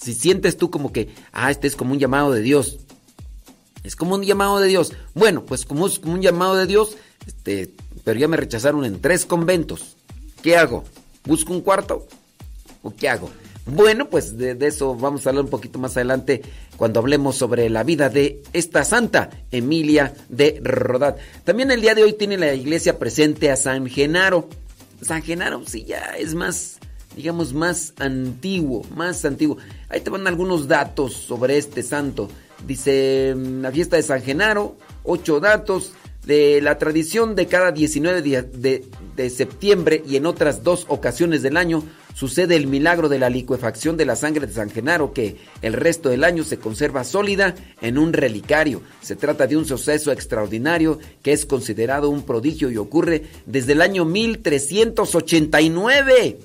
si 0.00 0.14
sientes 0.14 0.56
tú 0.56 0.70
como 0.70 0.92
que, 0.92 1.10
ah, 1.32 1.50
este 1.50 1.66
es 1.66 1.76
como 1.76 1.92
un 1.92 1.98
llamado 1.98 2.32
de 2.32 2.40
Dios? 2.40 2.78
Es 3.84 3.96
como 3.96 4.14
un 4.14 4.22
llamado 4.22 4.58
de 4.58 4.68
Dios. 4.68 4.92
Bueno, 5.14 5.44
pues 5.44 5.66
como 5.66 5.86
es 5.86 5.98
como 5.98 6.14
un 6.14 6.22
llamado 6.22 6.56
de 6.56 6.66
Dios, 6.66 6.96
este, 7.26 7.70
pero 8.04 8.18
ya 8.18 8.28
me 8.28 8.36
rechazaron 8.36 8.84
en 8.84 9.00
tres 9.00 9.26
conventos. 9.26 9.96
¿Qué 10.42 10.56
hago? 10.56 10.84
¿Busco 11.24 11.52
un 11.52 11.60
cuarto? 11.60 12.06
¿O 12.82 12.94
qué 12.94 13.08
hago? 13.08 13.30
Bueno, 13.64 14.08
pues 14.08 14.36
de, 14.38 14.56
de, 14.56 14.66
eso 14.66 14.96
vamos 14.96 15.24
a 15.24 15.30
hablar 15.30 15.44
un 15.44 15.50
poquito 15.50 15.78
más 15.78 15.96
adelante 15.96 16.42
cuando 16.76 16.98
hablemos 16.98 17.36
sobre 17.36 17.70
la 17.70 17.84
vida 17.84 18.08
de 18.08 18.42
esta 18.52 18.84
santa 18.84 19.30
Emilia 19.52 20.14
de 20.28 20.60
Rodat. 20.64 21.18
También 21.44 21.70
el 21.70 21.80
día 21.80 21.94
de 21.94 22.02
hoy 22.02 22.14
tiene 22.14 22.36
la 22.36 22.54
iglesia 22.54 22.98
presente 22.98 23.52
a 23.52 23.56
San 23.56 23.86
Genaro. 23.86 24.48
San 25.02 25.22
Genaro 25.22 25.62
sí 25.66 25.84
ya 25.84 26.14
es 26.18 26.34
más, 26.34 26.78
digamos, 27.14 27.52
más 27.52 27.92
antiguo, 27.98 28.86
más 28.94 29.24
antiguo. 29.24 29.58
Ahí 29.88 30.00
te 30.00 30.10
van 30.10 30.26
algunos 30.26 30.68
datos 30.68 31.12
sobre 31.12 31.58
este 31.58 31.82
santo. 31.82 32.28
Dice 32.66 33.34
mm, 33.36 33.60
la 33.60 33.72
fiesta 33.72 33.96
de 33.96 34.02
San 34.02 34.22
Genaro, 34.22 34.76
ocho 35.02 35.40
datos 35.40 35.92
de 36.24 36.60
la 36.62 36.78
tradición 36.78 37.34
de 37.34 37.46
cada 37.48 37.72
19 37.72 38.22
de, 38.22 38.42
de, 38.42 38.86
de 39.16 39.30
septiembre 39.30 40.02
y 40.06 40.16
en 40.16 40.26
otras 40.26 40.62
dos 40.62 40.86
ocasiones 40.88 41.42
del 41.42 41.56
año 41.56 41.82
sucede 42.14 42.56
el 42.56 42.66
milagro 42.66 43.08
de 43.08 43.18
la 43.18 43.30
licuefacción 43.30 43.96
de 43.96 44.04
la 44.04 44.16
sangre 44.16 44.46
de 44.46 44.52
San 44.52 44.68
Genaro 44.70 45.12
que 45.12 45.36
el 45.62 45.72
resto 45.72 46.08
del 46.08 46.24
año 46.24 46.42
se 46.44 46.58
conserva 46.58 47.04
sólida 47.04 47.54
en 47.80 47.96
un 47.98 48.12
relicario. 48.12 48.82
Se 49.00 49.16
trata 49.16 49.46
de 49.46 49.56
un 49.56 49.64
suceso 49.64 50.12
extraordinario 50.12 50.98
que 51.22 51.32
es 51.32 51.46
considerado 51.46 52.10
un 52.10 52.22
prodigio 52.22 52.70
y 52.70 52.76
ocurre 52.76 53.24
desde 53.46 53.72
el 53.72 53.82
año 53.82 54.04
1389. 54.04 56.38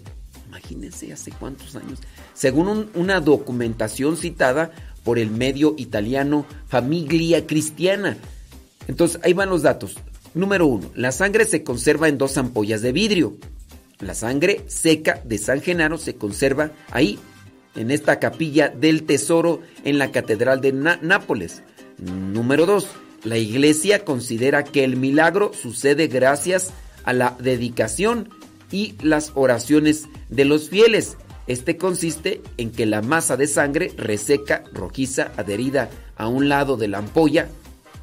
Imagínense 0.47 1.13
hace 1.13 1.31
cuántos 1.31 1.75
años. 1.75 1.99
Según 2.33 2.67
un, 2.67 2.89
una 2.93 3.19
documentación 3.19 4.17
citada 4.17 4.71
por 5.03 5.19
el 5.19 5.31
medio 5.31 5.73
italiano 5.77 6.45
Famiglia 6.67 7.47
Cristiana. 7.47 8.17
Entonces, 8.87 9.19
ahí 9.23 9.33
van 9.33 9.49
los 9.49 9.61
datos. 9.61 9.97
Número 10.33 10.67
uno, 10.67 10.91
la 10.95 11.11
sangre 11.11 11.45
se 11.45 11.63
conserva 11.63 12.09
en 12.09 12.17
dos 12.17 12.37
ampollas 12.37 12.81
de 12.81 12.91
vidrio. 12.91 13.37
La 13.99 14.13
sangre 14.13 14.63
seca 14.67 15.21
de 15.25 15.39
San 15.39 15.61
Genaro 15.61 15.97
se 15.97 16.15
conserva 16.15 16.71
ahí, 16.91 17.17
en 17.75 17.89
esta 17.89 18.19
capilla 18.19 18.69
del 18.69 19.03
tesoro 19.03 19.61
en 19.85 19.97
la 19.97 20.11
Catedral 20.11 20.61
de 20.61 20.71
Nápoles. 20.71 21.63
Número 21.97 22.65
2. 22.65 22.87
La 23.23 23.37
iglesia 23.37 24.05
considera 24.05 24.63
que 24.63 24.83
el 24.83 24.97
milagro 24.97 25.51
sucede 25.53 26.07
gracias 26.07 26.71
a 27.05 27.13
la 27.13 27.35
dedicación 27.39 28.29
y 28.71 28.95
las 29.01 29.31
oraciones 29.33 30.05
de 30.29 30.45
los 30.45 30.69
fieles. 30.69 31.17
Este 31.47 31.77
consiste 31.77 32.41
en 32.57 32.71
que 32.71 32.85
la 32.85 33.01
masa 33.01 33.35
de 33.35 33.47
sangre 33.47 33.91
reseca, 33.97 34.63
rojiza, 34.73 35.31
adherida 35.37 35.89
a 36.17 36.27
un 36.27 36.49
lado 36.49 36.77
de 36.77 36.87
la 36.87 36.99
ampolla, 36.99 37.47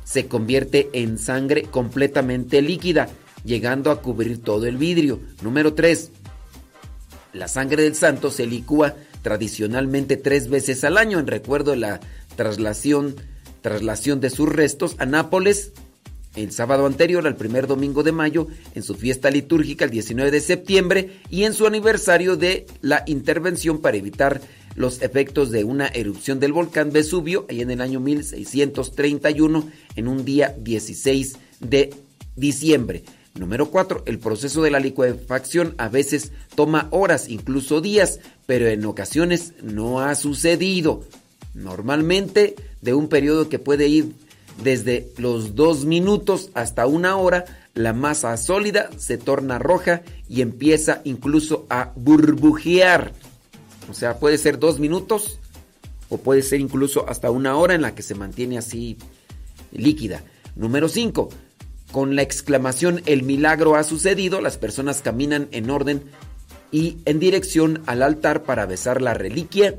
se 0.04 0.26
convierte 0.26 0.90
en 0.92 1.18
sangre 1.18 1.62
completamente 1.62 2.62
líquida 2.62 3.08
llegando 3.44 3.90
a 3.90 4.00
cubrir 4.00 4.42
todo 4.42 4.66
el 4.66 4.76
vidrio. 4.76 5.20
Número 5.42 5.74
3. 5.74 6.10
La 7.32 7.48
sangre 7.48 7.82
del 7.82 7.94
santo 7.94 8.30
se 8.30 8.46
licúa 8.46 8.94
tradicionalmente 9.22 10.16
tres 10.16 10.48
veces 10.48 10.84
al 10.84 10.98
año 10.98 11.18
en 11.18 11.26
recuerdo 11.26 11.72
de 11.72 11.78
la 11.78 12.00
traslación, 12.36 13.16
traslación 13.62 14.20
de 14.20 14.30
sus 14.30 14.48
restos 14.48 14.96
a 14.98 15.06
Nápoles 15.06 15.72
el 16.36 16.52
sábado 16.52 16.86
anterior 16.86 17.26
al 17.26 17.36
primer 17.36 17.66
domingo 17.66 18.02
de 18.02 18.12
mayo, 18.12 18.48
en 18.74 18.82
su 18.82 18.94
fiesta 18.94 19.30
litúrgica 19.30 19.84
el 19.84 19.90
19 19.90 20.30
de 20.30 20.40
septiembre 20.40 21.20
y 21.30 21.44
en 21.44 21.54
su 21.54 21.66
aniversario 21.66 22.36
de 22.36 22.66
la 22.80 23.04
intervención 23.06 23.80
para 23.80 23.96
evitar 23.96 24.40
los 24.74 25.02
efectos 25.02 25.50
de 25.50 25.62
una 25.62 25.86
erupción 25.86 26.40
del 26.40 26.52
volcán 26.52 26.90
Vesubio, 26.90 27.46
ahí 27.48 27.60
en 27.60 27.70
el 27.70 27.80
año 27.80 28.00
1631, 28.00 29.68
en 29.94 30.08
un 30.08 30.24
día 30.24 30.54
16 30.58 31.36
de 31.60 31.94
diciembre. 32.34 33.04
Número 33.34 33.68
4. 33.68 34.04
El 34.06 34.20
proceso 34.20 34.62
de 34.62 34.70
la 34.70 34.78
licuefacción 34.78 35.74
a 35.76 35.88
veces 35.88 36.30
toma 36.54 36.86
horas, 36.92 37.28
incluso 37.28 37.80
días, 37.80 38.20
pero 38.46 38.68
en 38.68 38.84
ocasiones 38.84 39.54
no 39.60 40.00
ha 40.00 40.14
sucedido. 40.14 41.02
Normalmente 41.52 42.54
de 42.80 42.94
un 42.94 43.08
periodo 43.08 43.48
que 43.48 43.58
puede 43.58 43.88
ir 43.88 44.14
desde 44.62 45.08
los 45.18 45.56
dos 45.56 45.84
minutos 45.84 46.50
hasta 46.54 46.86
una 46.86 47.16
hora, 47.16 47.44
la 47.74 47.92
masa 47.92 48.36
sólida 48.36 48.88
se 48.98 49.18
torna 49.18 49.58
roja 49.58 50.02
y 50.28 50.40
empieza 50.40 51.00
incluso 51.02 51.66
a 51.70 51.92
burbujear. 51.96 53.12
O 53.90 53.94
sea, 53.94 54.18
puede 54.20 54.38
ser 54.38 54.60
dos 54.60 54.78
minutos 54.78 55.40
o 56.08 56.18
puede 56.18 56.42
ser 56.42 56.60
incluso 56.60 57.08
hasta 57.08 57.32
una 57.32 57.56
hora 57.56 57.74
en 57.74 57.82
la 57.82 57.96
que 57.96 58.02
se 58.02 58.14
mantiene 58.14 58.58
así 58.58 58.96
líquida. 59.72 60.22
Número 60.54 60.88
5. 60.88 61.30
Con 61.94 62.16
la 62.16 62.22
exclamación 62.22 63.02
El 63.06 63.22
milagro 63.22 63.76
ha 63.76 63.84
sucedido, 63.84 64.40
las 64.40 64.58
personas 64.58 65.00
caminan 65.00 65.46
en 65.52 65.70
orden 65.70 66.02
y 66.72 66.96
en 67.04 67.20
dirección 67.20 67.84
al 67.86 68.02
altar 68.02 68.42
para 68.42 68.66
besar 68.66 69.00
la 69.00 69.14
reliquia 69.14 69.76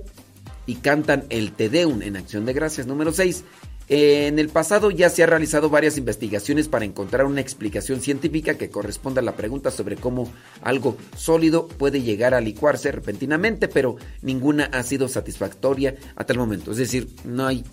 y 0.65 0.75
cantan 0.75 1.25
el 1.30 1.51
Te 1.51 1.67
Deum 1.67 2.01
en 2.01 2.15
acción 2.15 2.45
de 2.45 2.54
gracias. 2.54 2.88
Número 2.88 3.12
6. 3.12 3.43
En 3.89 4.39
el 4.39 4.47
pasado 4.47 4.91
ya 4.91 5.10
se 5.10 5.23
han 5.23 5.30
realizado 5.30 5.69
varias 5.69 5.97
investigaciones 5.97 6.69
para 6.69 6.86
encontrar 6.86 7.25
una 7.25 7.41
explicación 7.41 7.99
científica 7.99 8.58
que 8.58 8.69
corresponda 8.69 9.19
a 9.19 9.25
la 9.25 9.36
pregunta 9.36 9.69
sobre 9.69 9.97
cómo 9.97 10.32
algo 10.62 10.95
sólido 11.17 11.67
puede 11.67 12.01
llegar 12.01 12.34
a 12.34 12.39
licuarse 12.39 12.93
repentinamente, 12.93 13.67
pero 13.67 13.97
ninguna 14.21 14.69
ha 14.71 14.84
sido 14.84 15.10
satisfactoria 15.10 15.95
hasta 16.15 16.32
el 16.32 16.39
momento. 16.39 16.71
Es 16.71 16.78
decir, 16.78 17.10
no 17.25 17.45
hay 17.45 17.65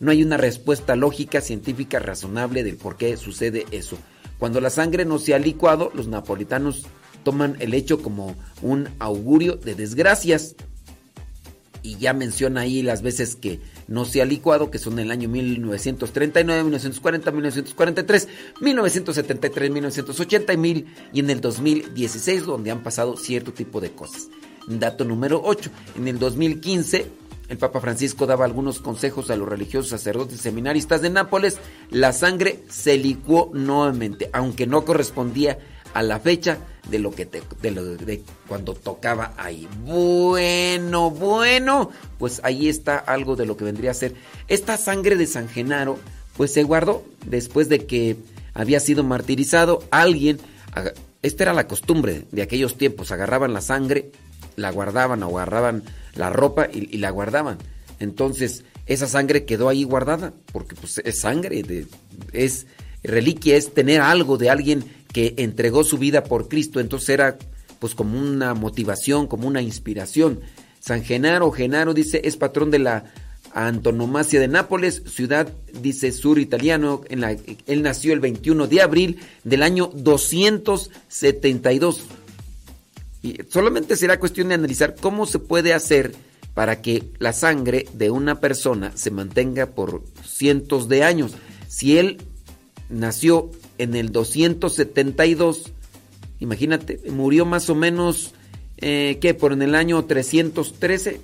no 0.00 0.10
hay 0.10 0.22
una 0.22 0.36
respuesta 0.36 0.96
lógica, 0.96 1.40
científica, 1.40 1.98
razonable 1.98 2.64
del 2.64 2.76
por 2.76 2.96
qué 2.96 3.16
sucede 3.16 3.66
eso. 3.70 3.98
Cuando 4.38 4.60
la 4.60 4.70
sangre 4.70 5.04
no 5.04 5.18
se 5.18 5.34
ha 5.34 5.38
licuado, 5.38 5.90
los 5.94 6.08
napolitanos 6.08 6.86
toman 7.22 7.56
el 7.60 7.74
hecho 7.74 8.02
como 8.02 8.36
un 8.62 8.88
augurio 8.98 9.56
de 9.56 9.74
desgracias. 9.74 10.56
Y 11.82 11.96
ya 11.96 12.14
menciona 12.14 12.62
ahí 12.62 12.82
las 12.82 13.02
veces 13.02 13.36
que 13.36 13.60
no 13.88 14.06
se 14.06 14.22
ha 14.22 14.24
licuado, 14.24 14.70
que 14.70 14.78
son 14.78 14.98
el 14.98 15.10
año 15.10 15.28
1939, 15.28 16.62
1940, 16.62 17.30
1943, 17.30 18.28
1973, 18.60 19.70
1980 19.70 20.52
y, 20.52 20.56
mil, 20.56 20.86
y 21.12 21.20
en 21.20 21.28
el 21.28 21.42
2016, 21.42 22.46
donde 22.46 22.70
han 22.70 22.82
pasado 22.82 23.18
cierto 23.18 23.52
tipo 23.52 23.82
de 23.82 23.92
cosas. 23.92 24.28
Dato 24.66 25.04
número 25.04 25.42
8. 25.44 25.70
En 25.96 26.08
el 26.08 26.18
2015 26.18 27.06
el 27.48 27.58
Papa 27.58 27.80
Francisco 27.80 28.26
daba 28.26 28.44
algunos 28.44 28.80
consejos 28.80 29.30
a 29.30 29.36
los 29.36 29.48
religiosos 29.48 29.90
sacerdotes 29.90 30.40
seminaristas 30.40 31.02
de 31.02 31.10
Nápoles. 31.10 31.58
La 31.90 32.12
sangre 32.12 32.62
se 32.68 32.96
licuó 32.96 33.50
nuevamente, 33.52 34.30
aunque 34.32 34.66
no 34.66 34.84
correspondía 34.84 35.58
a 35.92 36.02
la 36.02 36.18
fecha 36.18 36.58
de 36.90 36.98
lo 36.98 37.12
que 37.12 37.26
de 37.26 38.22
cuando 38.48 38.74
tocaba 38.74 39.34
ahí. 39.36 39.68
Bueno, 39.84 41.10
bueno, 41.10 41.90
pues 42.18 42.40
ahí 42.44 42.68
está 42.68 42.98
algo 42.98 43.36
de 43.36 43.46
lo 43.46 43.56
que 43.56 43.64
vendría 43.64 43.92
a 43.92 43.94
ser. 43.94 44.14
Esta 44.48 44.76
sangre 44.76 45.16
de 45.16 45.26
San 45.26 45.48
Genaro, 45.48 45.98
pues 46.36 46.52
se 46.52 46.62
guardó 46.64 47.04
después 47.26 47.68
de 47.68 47.86
que 47.86 48.16
había 48.54 48.80
sido 48.80 49.04
martirizado. 49.04 49.84
Alguien, 49.90 50.40
esta 51.22 51.44
era 51.44 51.52
la 51.52 51.68
costumbre 51.68 52.24
de 52.32 52.42
aquellos 52.42 52.76
tiempos, 52.76 53.12
agarraban 53.12 53.52
la 53.52 53.60
sangre, 53.60 54.10
la 54.56 54.70
guardaban 54.70 55.22
o 55.22 55.38
agarraban 55.38 55.82
la 56.14 56.30
ropa 56.30 56.68
y, 56.72 56.98
la 56.98 57.10
guardaban. 57.10 57.58
Entonces, 57.98 58.64
esa 58.86 59.06
sangre 59.06 59.44
quedó 59.44 59.68
ahí 59.68 59.84
guardada, 59.84 60.32
porque 60.52 60.74
pues 60.74 61.00
es 61.04 61.20
sangre, 61.20 61.62
de, 61.62 61.86
es 62.32 62.66
reliquia, 63.02 63.56
es 63.56 63.72
tener 63.72 64.00
algo 64.00 64.38
de 64.38 64.50
alguien 64.50 64.84
que 65.12 65.34
entregó 65.38 65.84
su 65.84 65.98
vida 65.98 66.24
por 66.24 66.48
Cristo, 66.48 66.80
entonces 66.80 67.10
era 67.10 67.38
pues 67.78 67.94
como 67.94 68.18
una 68.18 68.54
motivación, 68.54 69.26
como 69.26 69.46
una 69.46 69.62
inspiración. 69.62 70.40
San 70.80 71.04
Genaro, 71.04 71.50
Genaro 71.50 71.94
dice, 71.94 72.22
es 72.24 72.36
patrón 72.36 72.70
de 72.70 72.78
la 72.78 73.04
antonomasia 73.54 74.40
de 74.40 74.48
Nápoles, 74.48 75.02
ciudad, 75.06 75.50
dice, 75.80 76.12
sur 76.12 76.38
italiano, 76.38 77.02
en 77.08 77.20
la, 77.20 77.36
él 77.66 77.82
nació 77.82 78.12
el 78.12 78.20
21 78.20 78.66
de 78.66 78.82
abril 78.82 79.18
del 79.44 79.62
año 79.62 79.90
272 79.94 82.02
y 83.24 83.40
solamente 83.48 83.96
será 83.96 84.20
cuestión 84.20 84.48
de 84.48 84.54
analizar 84.54 84.94
cómo 85.00 85.24
se 85.24 85.38
puede 85.38 85.72
hacer 85.72 86.14
para 86.52 86.82
que 86.82 87.04
la 87.18 87.32
sangre 87.32 87.88
de 87.94 88.10
una 88.10 88.38
persona 88.38 88.92
se 88.94 89.10
mantenga 89.10 89.70
por 89.70 90.04
cientos 90.22 90.90
de 90.90 91.04
años. 91.04 91.32
Si 91.66 91.96
él 91.96 92.18
nació 92.90 93.50
en 93.78 93.96
el 93.96 94.12
272, 94.12 95.72
imagínate, 96.38 97.00
murió 97.10 97.46
más 97.46 97.70
o 97.70 97.74
menos, 97.74 98.34
eh, 98.76 99.16
¿qué? 99.22 99.32
Por 99.32 99.54
en 99.54 99.62
el 99.62 99.74
año 99.74 100.04
313, 100.04 101.18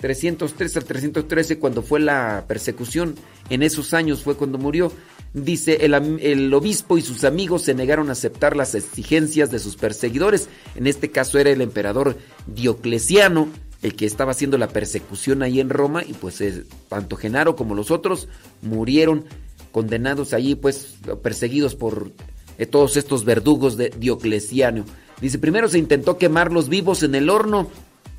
313 0.00 0.78
al 0.78 0.84
313 0.84 1.58
cuando 1.58 1.80
fue 1.80 2.00
la 2.00 2.44
persecución, 2.46 3.14
en 3.48 3.62
esos 3.62 3.94
años 3.94 4.22
fue 4.22 4.36
cuando 4.36 4.58
murió. 4.58 4.92
Dice, 5.34 5.84
el, 5.84 6.54
obispo 6.54 6.96
y 6.96 7.02
sus 7.02 7.24
amigos 7.24 7.62
se 7.62 7.74
negaron 7.74 8.08
a 8.08 8.12
aceptar 8.12 8.56
las 8.56 8.76
exigencias 8.76 9.50
de 9.50 9.58
sus 9.58 9.74
perseguidores. 9.74 10.48
En 10.76 10.86
este 10.86 11.10
caso 11.10 11.40
era 11.40 11.50
el 11.50 11.60
emperador 11.60 12.16
Diocleciano, 12.46 13.48
el 13.82 13.96
que 13.96 14.06
estaba 14.06 14.30
haciendo 14.30 14.58
la 14.58 14.68
persecución 14.68 15.42
ahí 15.42 15.58
en 15.58 15.70
Roma, 15.70 16.04
y 16.04 16.12
pues 16.12 16.40
eh, 16.40 16.62
tanto 16.88 17.16
Genaro 17.16 17.56
como 17.56 17.74
los 17.74 17.90
otros 17.90 18.28
murieron 18.62 19.24
condenados 19.72 20.34
allí, 20.34 20.54
pues 20.54 20.98
perseguidos 21.20 21.74
por 21.74 22.12
eh, 22.56 22.66
todos 22.66 22.96
estos 22.96 23.24
verdugos 23.24 23.76
de 23.76 23.90
Diocleciano. 23.90 24.84
Dice, 25.20 25.40
primero 25.40 25.68
se 25.68 25.78
intentó 25.78 26.16
quemarlos 26.16 26.68
vivos 26.68 27.02
en 27.02 27.16
el 27.16 27.28
horno, 27.28 27.68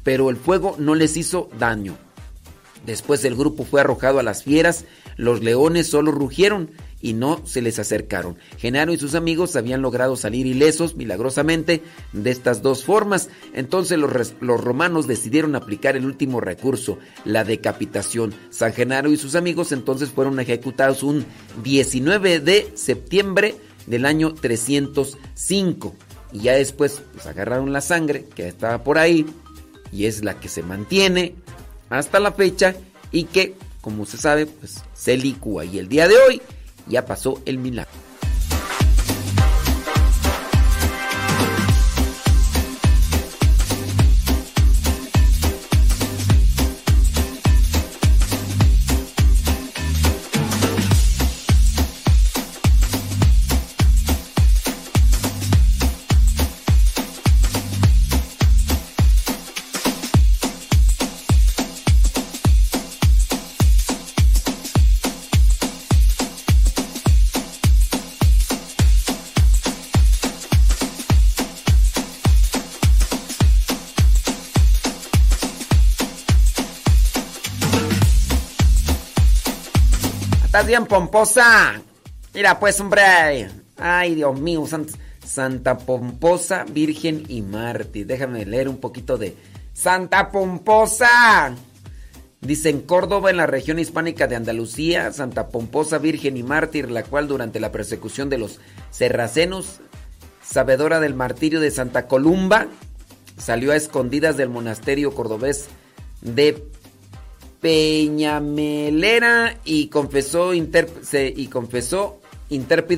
pero 0.04 0.30
el 0.30 0.36
fuego 0.36 0.76
no 0.80 0.96
les 0.96 1.16
hizo 1.16 1.50
daño. 1.58 1.98
Después 2.86 3.24
el 3.26 3.36
grupo 3.36 3.66
fue 3.66 3.82
arrojado 3.82 4.20
a 4.20 4.24
las 4.24 4.44
fieras, 4.44 4.86
los 5.18 5.44
leones 5.44 5.88
solo 5.88 6.12
rugieron 6.12 6.72
y 7.02 7.14
no 7.14 7.42
se 7.46 7.62
les 7.62 7.80
acercaron. 7.80 8.38
Genaro 8.58 8.92
y 8.92 8.98
sus 8.98 9.16
amigos 9.16 9.56
habían 9.56 9.82
logrado 9.82 10.16
salir 10.16 10.46
ilesos 10.46 10.96
milagrosamente 10.96 11.84
de 12.14 12.32
estas 12.32 12.62
dos 12.62 12.84
formas. 12.84 13.30
Entonces 13.54 13.98
los, 14.00 14.12
romanos 14.40 15.08
decidieron 15.08 15.56
aplicar 15.56 15.96
el 15.96 16.06
último 16.06 16.42
recurso, 16.42 16.98
la 17.24 17.44
decapitación. 17.44 18.34
San 18.50 18.74
Genaro 18.74 19.12
y 19.12 19.18
sus 19.18 19.36
amigos 19.36 19.72
entonces 19.72 20.10
fueron 20.10 20.40
ejecutados 20.40 21.04
un 21.04 21.26
19 21.64 22.40
de 22.40 22.72
septiembre 22.76 23.56
del 23.86 24.06
año 24.06 24.34
305. 24.34 25.96
Y 26.34 26.40
ya 26.40 26.54
después 26.54 27.02
pues, 27.14 27.28
agarraron 27.28 27.72
la 27.72 27.82
sangre 27.82 28.26
que 28.36 28.48
estaba 28.48 28.84
por 28.84 28.98
ahí 28.98 29.26
y 29.92 30.06
es 30.06 30.24
la 30.24 30.40
que 30.40 30.50
se 30.50 30.64
mantiene 30.64 31.36
hasta 31.90 32.20
la 32.20 32.32
fecha 32.32 32.76
y 33.12 33.26
que, 33.26 33.56
como 33.82 34.06
se 34.06 34.18
sabe, 34.18 34.46
pues 34.46 34.84
se 34.94 35.18
licúa. 35.18 35.66
Y 35.66 35.80
el 35.80 35.88
día 35.88 36.08
de 36.08 36.18
hoy 36.18 36.42
ya 36.88 37.06
pasó 37.06 37.42
el 37.46 37.58
milagro. 37.58 38.05
¿Estás 80.56 80.68
bien 80.68 80.86
pomposa? 80.86 81.82
Mira 82.34 82.58
pues, 82.62 82.80
hombre. 82.80 83.50
Ay, 83.76 84.16
Dios 84.16 84.40
mío, 84.40 84.64
Santa, 85.22 85.78
Pomposa, 85.78 86.64
Virgen 86.64 87.26
y 87.28 87.42
Mártir. 87.42 88.08
Déjame 88.08 88.46
leer 88.46 88.70
un 88.70 88.78
poquito 88.78 89.18
de 89.18 89.36
Santa 89.74 90.32
Pomposa. 90.32 91.54
Dice 92.40 92.70
en 92.70 92.84
Córdoba, 92.84 93.32
en 93.32 93.36
la 93.36 93.48
región 93.48 93.80
hispánica 93.80 94.28
de 94.28 94.38
Andalucía, 94.38 95.12
Santa 95.12 95.50
Pomposa, 95.50 95.98
Virgen 95.98 96.38
y 96.38 96.44
Mártir, 96.44 96.90
la 96.90 97.04
cual 97.04 97.28
durante 97.28 97.60
la 97.60 97.74
persecución 97.74 98.30
de 98.30 98.38
los 98.38 98.62
serracenos, 98.92 99.82
sabedora 100.42 101.02
del 101.02 101.16
martirio 101.16 101.60
de 101.60 101.70
Santa 101.70 102.08
Columba, 102.08 102.68
salió 103.38 103.74
a 103.74 103.76
escondidas 103.76 104.38
del 104.38 104.48
monasterio 104.48 105.14
cordobés 105.14 105.68
de 106.22 106.64
Peñamelera 107.66 109.58
y 109.66 109.88
confesó, 109.88 110.54
y 110.54 111.48
confesó 111.48 112.22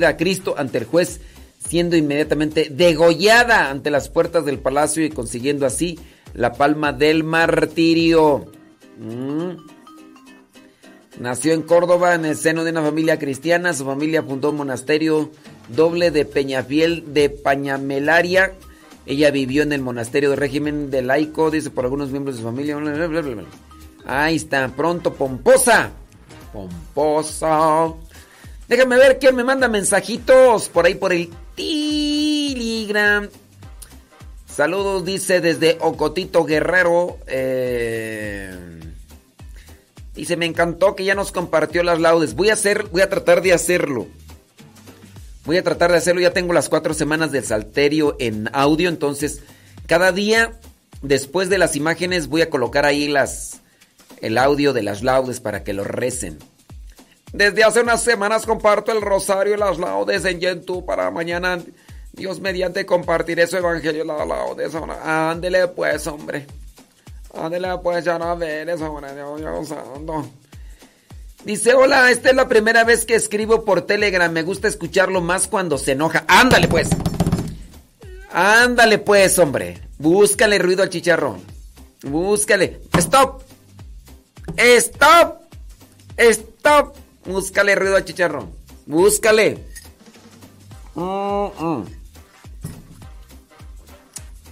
a 0.06 0.18
Cristo 0.18 0.56
ante 0.58 0.80
el 0.80 0.84
juez, 0.84 1.22
siendo 1.58 1.96
inmediatamente 1.96 2.68
degollada 2.70 3.70
ante 3.70 3.92
las 3.92 4.10
puertas 4.10 4.44
del 4.44 4.60
palacio 4.60 5.06
y 5.06 5.10
consiguiendo 5.10 5.66
así 5.66 5.98
la 6.34 6.52
palma 6.52 6.92
del 6.92 7.24
martirio. 7.24 8.52
Mm. 9.00 9.52
Nació 11.22 11.54
en 11.54 11.62
Córdoba 11.62 12.16
en 12.16 12.26
el 12.26 12.36
seno 12.36 12.66
de 12.66 12.72
una 12.72 12.82
familia 12.82 13.18
cristiana. 13.18 13.74
Su 13.74 13.86
familia 13.86 14.22
fundó 14.22 14.50
un 14.50 14.58
monasterio 14.58 15.32
doble 15.70 16.12
de 16.12 16.26
Peñafiel 16.26 17.14
de 17.14 17.30
Pañamelaria. 17.30 18.52
Ella 19.06 19.32
vivió 19.32 19.64
en 19.64 19.72
el 19.72 19.80
monasterio 19.82 20.32
de 20.32 20.36
régimen 20.36 20.92
de 20.92 21.04
laico, 21.04 21.52
dice 21.52 21.70
por 21.70 21.86
algunos 21.86 22.12
miembros 22.12 22.36
de 22.36 22.42
su 22.42 22.46
familia. 22.46 22.76
Ahí 24.08 24.38
está, 24.38 24.70
pronto, 24.70 25.14
pomposa. 25.14 25.92
Pomposa. 26.54 27.94
Déjame 28.70 28.96
ver 28.96 29.20
quién 29.20 29.36
me 29.36 29.44
manda 29.44 29.68
mensajitos 29.68 30.70
por 30.70 30.86
ahí 30.86 30.96
por 30.96 31.12
el 31.12 31.30
Telegram. 31.58 33.28
Saludos, 34.46 35.04
dice 35.04 35.42
desde 35.42 35.78
Ocotito 35.82 36.46
Guerrero. 36.46 37.18
Eh, 37.28 38.50
dice, 40.16 40.38
me 40.38 40.46
encantó 40.46 40.96
que 40.96 41.04
ya 41.04 41.14
nos 41.14 41.34
compartió 41.34 41.84
las 41.84 42.00
laudes. 42.00 42.34
Voy 42.34 42.50
a 42.50 42.54
hacer, 42.54 42.86
voy 42.86 43.02
a 43.02 43.10
tratar 43.10 43.42
de 43.42 43.52
hacerlo. 43.52 44.08
Voy 45.44 45.58
a 45.58 45.64
tratar 45.64 45.92
de 45.92 45.98
hacerlo. 45.98 46.22
Ya 46.22 46.32
tengo 46.32 46.54
las 46.54 46.70
cuatro 46.70 46.94
semanas 46.94 47.34
del 47.34 47.44
salterio 47.44 48.16
en 48.20 48.50
audio. 48.54 48.88
Entonces, 48.88 49.42
cada 49.86 50.14
día, 50.14 50.54
después 51.02 51.50
de 51.50 51.58
las 51.58 51.76
imágenes, 51.76 52.30
voy 52.30 52.42
a 52.42 52.50
colocar 52.50 52.86
ahí 52.86 53.10
las, 53.10 53.62
el 54.22 54.38
audio 54.38 54.74
de 54.74 54.84
las 54.84 55.04
laudes 55.04 55.40
para 55.40 55.64
que 55.64 55.74
lo 55.74 55.84
recen. 55.84 56.40
Desde 57.34 57.64
hace 57.64 57.82
unas 57.82 58.04
semanas 58.04 58.46
comparto 58.46 58.92
el 58.92 59.02
rosario 59.02 59.54
y 59.54 59.58
las 59.58 59.78
laudes 59.78 60.24
en 60.26 60.40
YouTube 60.40 60.86
para 60.86 61.12
mañana. 61.12 61.60
Dios 62.14 62.40
mediante 62.40 62.86
compartir 62.86 63.40
ese 63.40 63.58
evangelio 63.58 64.04
y 64.04 64.08
las 64.08 64.28
laudes. 64.28 64.74
Ándele 65.04 65.68
pues, 65.68 66.08
hombre. 66.08 66.48
Ándele 67.34 67.78
pues, 67.84 68.06
ya 68.06 68.18
no 68.18 68.36
ver 68.38 68.70
eso, 68.70 68.92
hombre. 68.92 69.14
Dios 69.14 69.68
santo. 69.68 70.28
Dice, 71.44 71.74
hola, 71.76 72.10
esta 72.12 72.30
es 72.30 72.36
la 72.36 72.48
primera 72.48 72.84
vez 72.84 73.06
que 73.06 73.16
escribo 73.16 73.64
por 73.64 73.84
Telegram. 73.84 74.32
Me 74.32 74.42
gusta 74.42 74.68
escucharlo 74.68 75.22
más 75.22 75.48
cuando 75.48 75.78
se 75.78 75.92
enoja. 75.92 76.26
Ándale 76.28 76.68
pues. 76.68 76.90
Ándale 78.32 78.98
pues, 78.98 79.38
hombre. 79.38 79.82
Búscale 80.00 80.58
ruido 80.60 80.84
al 80.84 80.90
chicharrón. 80.90 81.42
Búscale. 82.04 82.82
Stop. 82.98 83.47
¡Stop! 84.58 85.42
¡Stop! 86.18 86.96
Búscale 87.26 87.76
ruido 87.76 87.96
a 87.96 88.04
chicharrón. 88.04 88.52
Búscale. 88.86 89.64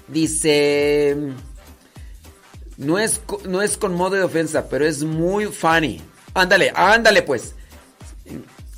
Dice. 0.07 1.17
No 2.77 2.99
es, 2.99 3.21
no 3.47 3.61
es 3.61 3.77
con 3.77 3.95
modo 3.95 4.15
de 4.15 4.23
ofensa, 4.23 4.67
pero 4.69 4.85
es 4.85 5.03
muy 5.03 5.45
funny. 5.45 6.01
Ándale, 6.33 6.71
ándale 6.75 7.21
pues. 7.21 7.55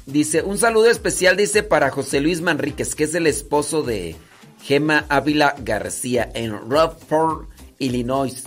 Dice, 0.05 0.41
un 0.43 0.57
saludo 0.57 0.89
especial, 0.89 1.35
dice, 1.35 1.63
para 1.63 1.89
José 1.89 2.21
Luis 2.21 2.39
Manríquez, 2.39 2.95
que 2.95 3.03
es 3.03 3.15
el 3.15 3.27
esposo 3.27 3.81
de 3.81 4.15
Gema 4.61 5.05
Ávila 5.09 5.55
García 5.59 6.29
en 6.33 6.69
Rockford, 6.69 7.47
Illinois. 7.79 8.45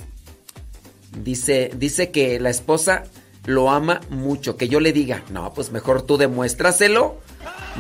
Dice, 1.17 1.71
dice 1.77 2.11
que 2.11 2.39
la 2.41 2.51
esposa 2.51 3.05
lo 3.47 3.71
ama 3.71 4.01
mucho. 4.11 4.57
Que 4.57 4.69
yo 4.69 4.81
le 4.81 4.93
diga, 4.93 5.25
no, 5.31 5.53
pues 5.55 5.73
mejor 5.73 6.03
tú 6.03 6.17
demuéstraselo. 6.17 7.17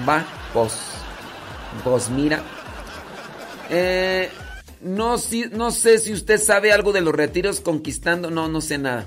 Va, 0.08 0.26
pues, 0.52 0.72
pues 1.84 2.10
mira. 2.10 2.42
Eh, 3.70 4.28
no, 4.80 5.18
si, 5.18 5.44
no 5.52 5.70
sé 5.70 5.98
si 5.98 6.12
usted 6.12 6.40
sabe 6.40 6.72
algo 6.72 6.92
de 6.92 7.00
los 7.00 7.14
retiros 7.14 7.60
conquistando. 7.60 8.30
No, 8.30 8.48
no 8.48 8.60
sé 8.60 8.78
nada. 8.78 9.06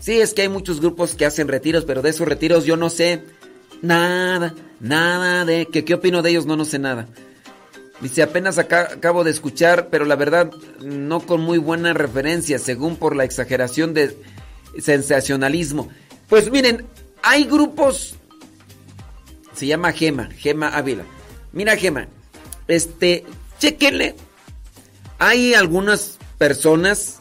Sí, 0.00 0.20
es 0.20 0.32
que 0.32 0.42
hay 0.42 0.48
muchos 0.48 0.80
grupos 0.80 1.14
que 1.14 1.26
hacen 1.26 1.48
retiros, 1.48 1.84
pero 1.84 2.00
de 2.00 2.10
esos 2.10 2.26
retiros 2.26 2.64
yo 2.64 2.76
no 2.76 2.88
sé 2.88 3.22
nada, 3.82 4.54
nada 4.80 5.44
de... 5.44 5.66
que 5.66 5.84
¿Qué 5.84 5.94
opino 5.94 6.22
de 6.22 6.30
ellos? 6.30 6.46
No, 6.46 6.56
no 6.56 6.64
sé 6.64 6.78
nada. 6.78 7.06
Dice, 8.00 8.22
apenas 8.22 8.56
acabo 8.58 9.24
de 9.24 9.30
escuchar, 9.30 9.88
pero 9.90 10.06
la 10.06 10.16
verdad 10.16 10.50
no 10.82 11.20
con 11.20 11.42
muy 11.42 11.58
buena 11.58 11.92
referencia, 11.92 12.58
según 12.58 12.96
por 12.96 13.14
la 13.14 13.24
exageración 13.24 13.92
de 13.92 14.16
sensacionalismo. 14.78 15.90
Pues 16.28 16.50
miren, 16.50 16.86
hay 17.22 17.44
grupos, 17.44 18.14
se 19.54 19.66
llama 19.66 19.92
Gema, 19.92 20.30
Gema 20.30 20.68
Ávila. 20.68 21.04
Mira 21.52 21.76
Gema, 21.76 22.08
este, 22.68 23.24
chequenle. 23.58 24.14
Hay 25.18 25.52
algunas 25.52 26.18
personas 26.38 27.20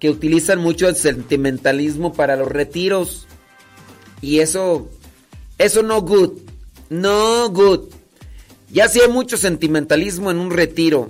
que 0.00 0.10
utilizan 0.10 0.58
mucho 0.58 0.88
el 0.88 0.96
sentimentalismo 0.96 2.12
para 2.12 2.36
los 2.36 2.48
retiros. 2.48 3.26
Y 4.20 4.40
eso, 4.40 4.90
eso 5.56 5.82
no 5.82 6.02
good, 6.02 6.32
no 6.90 7.48
good. 7.48 7.99
Ya 8.72 8.88
si 8.88 9.00
hay 9.00 9.08
mucho 9.08 9.36
sentimentalismo 9.36 10.30
en 10.30 10.38
un 10.38 10.50
retiro, 10.50 11.08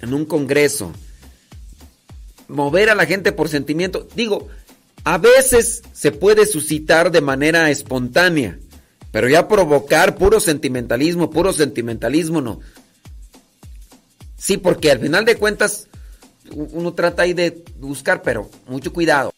en 0.00 0.14
un 0.14 0.24
congreso, 0.24 0.92
mover 2.48 2.90
a 2.90 2.94
la 2.94 3.06
gente 3.06 3.32
por 3.32 3.48
sentimiento, 3.48 4.08
digo, 4.14 4.48
a 5.04 5.18
veces 5.18 5.82
se 5.92 6.12
puede 6.12 6.46
suscitar 6.46 7.10
de 7.10 7.20
manera 7.20 7.70
espontánea, 7.70 8.58
pero 9.12 9.28
ya 9.28 9.48
provocar 9.48 10.16
puro 10.16 10.40
sentimentalismo, 10.40 11.30
puro 11.30 11.52
sentimentalismo 11.52 12.40
no. 12.40 12.60
Sí, 14.36 14.56
porque 14.56 14.90
al 14.90 15.00
final 15.00 15.24
de 15.24 15.36
cuentas 15.36 15.88
uno 16.52 16.92
trata 16.94 17.22
ahí 17.22 17.32
de 17.32 17.64
buscar, 17.78 18.22
pero 18.22 18.50
mucho 18.66 18.92
cuidado. 18.92 19.32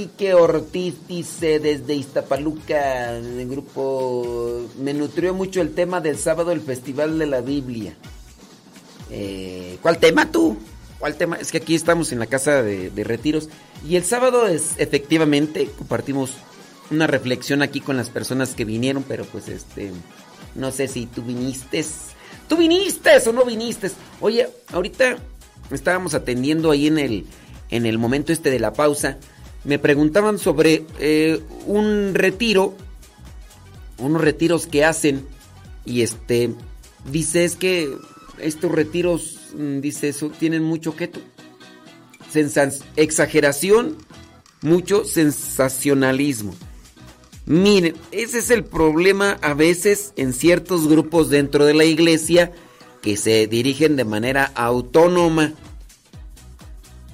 Quique 0.00 0.32
Ortiz, 0.32 0.94
dice 1.06 1.58
desde 1.58 1.92
Iztapaluca, 1.92 3.18
el 3.18 3.46
grupo, 3.46 4.66
me 4.78 4.94
nutrió 4.94 5.34
mucho 5.34 5.60
el 5.60 5.74
tema 5.74 6.00
del 6.00 6.16
sábado, 6.16 6.52
el 6.52 6.62
Festival 6.62 7.18
de 7.18 7.26
la 7.26 7.42
Biblia. 7.42 7.94
Eh, 9.10 9.76
¿Cuál 9.82 9.98
tema 9.98 10.32
tú? 10.32 10.56
¿Cuál 10.98 11.16
tema? 11.16 11.36
Es 11.36 11.52
que 11.52 11.58
aquí 11.58 11.74
estamos 11.74 12.12
en 12.12 12.18
la 12.18 12.24
casa 12.24 12.62
de, 12.62 12.90
retiros 13.04 13.50
y 13.86 13.96
el 13.96 14.04
sábado 14.04 14.46
es 14.46 14.72
efectivamente 14.78 15.68
compartimos 15.76 16.30
una 16.90 17.06
reflexión 17.06 17.60
aquí 17.60 17.82
con 17.82 17.98
las 17.98 18.08
personas 18.08 18.54
que 18.54 18.64
vinieron, 18.64 19.02
pero 19.02 19.26
pues 19.26 19.48
este, 19.48 19.92
no 20.54 20.72
sé 20.72 20.88
si 20.88 21.04
tú 21.04 21.20
viniste, 21.20 21.84
tú 22.48 22.56
viniste 22.56 23.10
o 23.26 23.32
no 23.34 23.44
viniste. 23.44 23.90
Oye, 24.22 24.48
ahorita 24.72 25.18
estábamos 25.70 26.14
atendiendo 26.14 26.70
ahí 26.70 26.86
en 26.86 26.98
el, 26.98 27.26
en 27.70 27.84
el 27.84 27.98
momento 27.98 28.32
este 28.32 28.50
de 28.50 28.60
la 28.60 28.72
pausa, 28.72 29.18
me 29.64 29.78
preguntaban 29.78 30.38
sobre 30.38 30.84
eh, 30.98 31.40
un 31.66 32.14
retiro, 32.14 32.74
unos 33.98 34.20
retiros 34.20 34.66
que 34.66 34.84
hacen 34.84 35.26
y 35.84 36.02
este, 36.02 36.54
dice 37.10 37.44
es 37.44 37.56
que 37.56 37.94
estos 38.38 38.70
retiros, 38.72 39.38
mm, 39.54 39.80
dice 39.80 40.08
eso, 40.08 40.30
tienen 40.30 40.62
mucho 40.62 40.96
que 40.96 41.10
exageración, 42.96 43.96
mucho 44.62 45.04
sensacionalismo. 45.04 46.54
Miren, 47.46 47.96
ese 48.12 48.38
es 48.38 48.50
el 48.50 48.64
problema 48.64 49.38
a 49.42 49.54
veces 49.54 50.12
en 50.16 50.32
ciertos 50.32 50.86
grupos 50.86 51.30
dentro 51.30 51.64
de 51.64 51.74
la 51.74 51.84
iglesia 51.84 52.52
que 53.02 53.16
se 53.16 53.46
dirigen 53.46 53.96
de 53.96 54.04
manera 54.04 54.52
autónoma. 54.54 55.54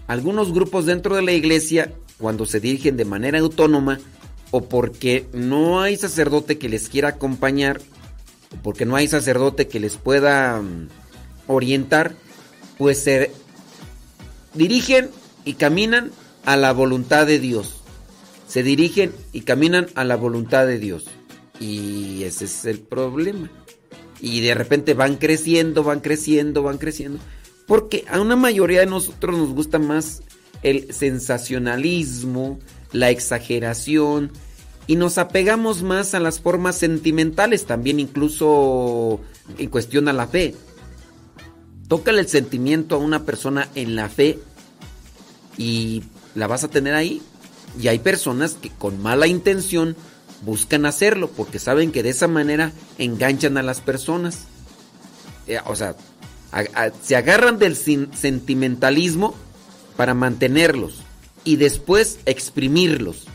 Algunos 0.06 0.52
grupos 0.52 0.84
dentro 0.84 1.16
de 1.16 1.22
la 1.22 1.32
iglesia, 1.32 1.92
cuando 2.18 2.46
se 2.46 2.60
dirigen 2.60 2.96
de 2.96 3.04
manera 3.04 3.38
autónoma, 3.38 3.98
o 4.50 4.68
porque 4.68 5.26
no 5.32 5.80
hay 5.80 5.96
sacerdote 5.96 6.58
que 6.58 6.68
les 6.68 6.88
quiera 6.88 7.10
acompañar, 7.10 7.80
o 8.52 8.62
porque 8.62 8.86
no 8.86 8.96
hay 8.96 9.08
sacerdote 9.08 9.68
que 9.68 9.80
les 9.80 9.96
pueda 9.96 10.60
mm, 10.60 10.88
orientar, 11.46 12.14
pues 12.78 13.02
se 13.02 13.30
dirigen 14.54 15.10
y 15.44 15.54
caminan 15.54 16.10
a 16.44 16.56
la 16.56 16.72
voluntad 16.72 17.26
de 17.26 17.38
Dios. 17.38 17.82
Se 18.48 18.62
dirigen 18.62 19.12
y 19.32 19.40
caminan 19.42 19.88
a 19.94 20.04
la 20.04 20.16
voluntad 20.16 20.66
de 20.66 20.78
Dios. 20.78 21.06
Y 21.58 22.22
ese 22.22 22.44
es 22.44 22.64
el 22.64 22.80
problema. 22.80 23.50
Y 24.20 24.40
de 24.40 24.54
repente 24.54 24.94
van 24.94 25.16
creciendo, 25.16 25.82
van 25.82 26.00
creciendo, 26.00 26.62
van 26.62 26.78
creciendo. 26.78 27.18
Porque 27.66 28.04
a 28.08 28.20
una 28.20 28.36
mayoría 28.36 28.80
de 28.80 28.86
nosotros 28.86 29.36
nos 29.36 29.50
gusta 29.50 29.78
más 29.78 30.22
el 30.62 30.92
sensacionalismo, 30.92 32.58
la 32.92 33.10
exageración, 33.10 34.32
y 34.86 34.96
nos 34.96 35.18
apegamos 35.18 35.82
más 35.82 36.14
a 36.14 36.20
las 36.20 36.40
formas 36.40 36.76
sentimentales, 36.76 37.66
también 37.66 37.98
incluso 37.98 39.20
en 39.58 39.68
cuestión 39.68 40.08
a 40.08 40.12
la 40.12 40.28
fe. 40.28 40.54
Tócale 41.88 42.20
el 42.20 42.28
sentimiento 42.28 42.96
a 42.96 42.98
una 42.98 43.24
persona 43.24 43.68
en 43.74 43.96
la 43.96 44.08
fe 44.08 44.38
y 45.58 46.04
la 46.34 46.46
vas 46.46 46.64
a 46.64 46.68
tener 46.68 46.94
ahí. 46.94 47.20
Y 47.80 47.88
hay 47.88 47.98
personas 47.98 48.54
que 48.54 48.70
con 48.70 49.02
mala 49.02 49.26
intención 49.26 49.96
buscan 50.44 50.86
hacerlo 50.86 51.30
porque 51.30 51.58
saben 51.58 51.92
que 51.92 52.02
de 52.02 52.10
esa 52.10 52.28
manera 52.28 52.72
enganchan 52.98 53.58
a 53.58 53.62
las 53.62 53.80
personas. 53.80 54.44
Eh, 55.46 55.58
o 55.66 55.74
sea, 55.74 55.96
se 57.02 57.16
agarran 57.16 57.58
del 57.58 57.76
sentimentalismo 57.76 59.34
para 59.96 60.14
mantenerlos 60.14 61.02
y 61.44 61.56
después 61.56 62.18
exprimirlos. 62.26 63.26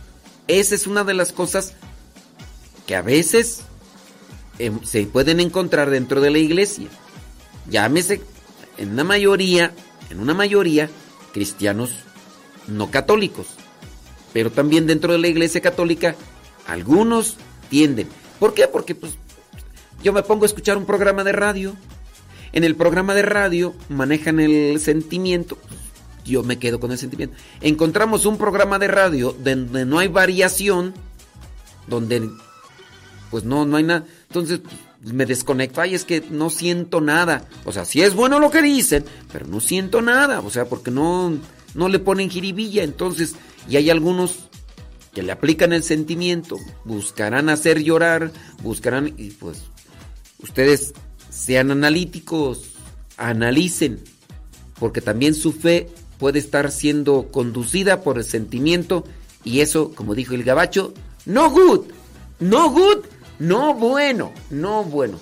Esa 0.47 0.75
es 0.75 0.87
una 0.87 1.03
de 1.03 1.13
las 1.13 1.31
cosas 1.31 1.73
que 2.85 2.95
a 2.95 3.01
veces 3.01 3.61
em, 4.59 4.83
se 4.83 5.05
pueden 5.05 5.39
encontrar 5.39 5.89
dentro 5.89 6.21
de 6.21 6.29
la 6.29 6.39
iglesia. 6.39 6.87
Llámese 7.69 8.21
en 8.77 8.91
una 8.91 9.03
mayoría, 9.03 9.73
en 10.09 10.19
una 10.19 10.33
mayoría 10.33 10.89
cristianos 11.33 11.91
no 12.67 12.91
católicos. 12.91 13.47
Pero 14.33 14.51
también 14.51 14.87
dentro 14.87 15.13
de 15.13 15.19
la 15.19 15.27
iglesia 15.27 15.61
católica 15.61 16.15
algunos 16.67 17.37
tienden. 17.69 18.07
¿Por 18.39 18.53
qué? 18.53 18.67
Porque 18.67 18.95
pues 18.95 19.13
yo 20.03 20.13
me 20.13 20.23
pongo 20.23 20.43
a 20.43 20.47
escuchar 20.47 20.77
un 20.77 20.85
programa 20.85 21.23
de 21.23 21.31
radio. 21.31 21.75
En 22.53 22.63
el 22.63 22.75
programa 22.75 23.13
de 23.13 23.21
radio 23.21 23.73
manejan 23.89 24.39
el 24.39 24.79
sentimiento. 24.79 25.57
Yo 26.25 26.43
me 26.43 26.59
quedo 26.59 26.79
con 26.79 26.91
el 26.91 26.97
sentimiento. 26.97 27.35
Encontramos 27.61 28.25
un 28.25 28.37
programa 28.37 28.79
de 28.79 28.87
radio 28.87 29.35
donde 29.43 29.85
no 29.85 29.99
hay 29.99 30.07
variación, 30.07 30.93
donde 31.87 32.29
pues 33.29 33.43
no, 33.43 33.65
no 33.65 33.77
hay 33.77 33.83
nada. 33.83 34.05
Entonces 34.27 34.59
pues, 34.59 35.13
me 35.13 35.25
desconecto. 35.25 35.81
Ay, 35.81 35.95
es 35.95 36.05
que 36.05 36.23
no 36.29 36.49
siento 36.49 37.01
nada. 37.01 37.47
O 37.65 37.71
sea, 37.71 37.85
sí 37.85 38.01
es 38.01 38.13
bueno 38.13 38.39
lo 38.39 38.51
que 38.51 38.61
dicen, 38.61 39.05
pero 39.31 39.47
no 39.47 39.59
siento 39.59 40.01
nada. 40.01 40.41
O 40.41 40.49
sea, 40.49 40.65
porque 40.65 40.91
no, 40.91 41.37
no 41.73 41.89
le 41.89 41.99
ponen 41.99 42.29
jiribilla. 42.29 42.83
Entonces, 42.83 43.35
y 43.67 43.77
hay 43.77 43.89
algunos 43.89 44.49
que 45.13 45.23
le 45.23 45.31
aplican 45.31 45.73
el 45.73 45.83
sentimiento, 45.83 46.57
buscarán 46.85 47.49
hacer 47.49 47.83
llorar, 47.83 48.31
buscarán, 48.63 49.13
y 49.17 49.31
pues 49.31 49.63
ustedes 50.39 50.93
sean 51.29 51.71
analíticos, 51.71 52.71
analicen, 53.17 54.01
porque 54.79 55.01
también 55.01 55.35
su 55.35 55.51
fe 55.51 55.89
puede 56.21 56.37
estar 56.37 56.69
siendo 56.69 57.29
conducida 57.31 58.01
por 58.01 58.19
el 58.19 58.23
sentimiento 58.23 59.03
y 59.43 59.61
eso, 59.61 59.91
como 59.95 60.13
dijo 60.13 60.35
el 60.35 60.43
gabacho, 60.43 60.93
no 61.25 61.49
good, 61.49 61.85
no 62.39 62.69
good, 62.69 63.05
No 63.39 63.73
bueno, 63.73 64.31
no 64.51 64.83
bueno. 64.83 65.19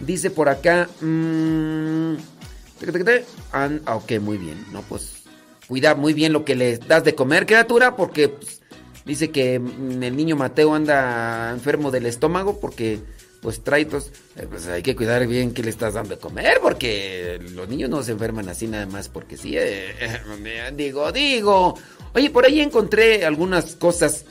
Dice 0.00 0.30
por 0.30 0.48
acá. 0.48 0.88
mm, 1.00 2.14
ah, 3.52 3.96
ok, 3.96 4.20
muy 4.20 4.38
bien. 4.38 4.64
No, 4.72 4.82
pues. 4.82 5.24
Cuida 5.66 5.96
muy 5.96 6.14
bien 6.14 6.32
lo 6.32 6.44
que 6.44 6.54
le 6.54 6.78
das 6.78 7.02
de 7.02 7.16
comer, 7.16 7.44
criatura, 7.44 7.96
porque 7.96 8.28
pues, 8.28 8.62
dice 9.04 9.32
que 9.32 9.58
mm, 9.58 10.00
el 10.00 10.16
niño 10.16 10.36
Mateo 10.36 10.76
anda 10.76 11.50
enfermo 11.50 11.90
del 11.90 12.06
estómago 12.06 12.60
porque 12.60 13.00
pues 13.40 13.62
trae 13.62 13.84
tos. 13.84 14.10
Eh, 14.36 14.46
pues 14.48 14.66
hay 14.66 14.82
que 14.82 14.96
cuidar 14.96 15.26
bien 15.26 15.52
qué 15.52 15.62
le 15.62 15.70
estás 15.70 15.94
dando 15.94 16.14
de 16.16 16.20
comer, 16.20 16.58
porque 16.60 17.38
los 17.54 17.68
niños 17.68 17.90
no 17.90 18.02
se 18.02 18.12
enferman 18.12 18.48
así 18.48 18.66
nada 18.66 18.86
más 18.86 19.08
porque 19.08 19.36
sí. 19.36 19.56
eh, 19.56 19.94
eh, 20.00 20.72
digo, 20.74 21.12
digo. 21.12 21.74
Oye, 22.14 22.30
por 22.30 22.46
ahí 22.46 22.60
encontré 22.60 23.24
algunas 23.26 23.76
cosas 23.76 24.24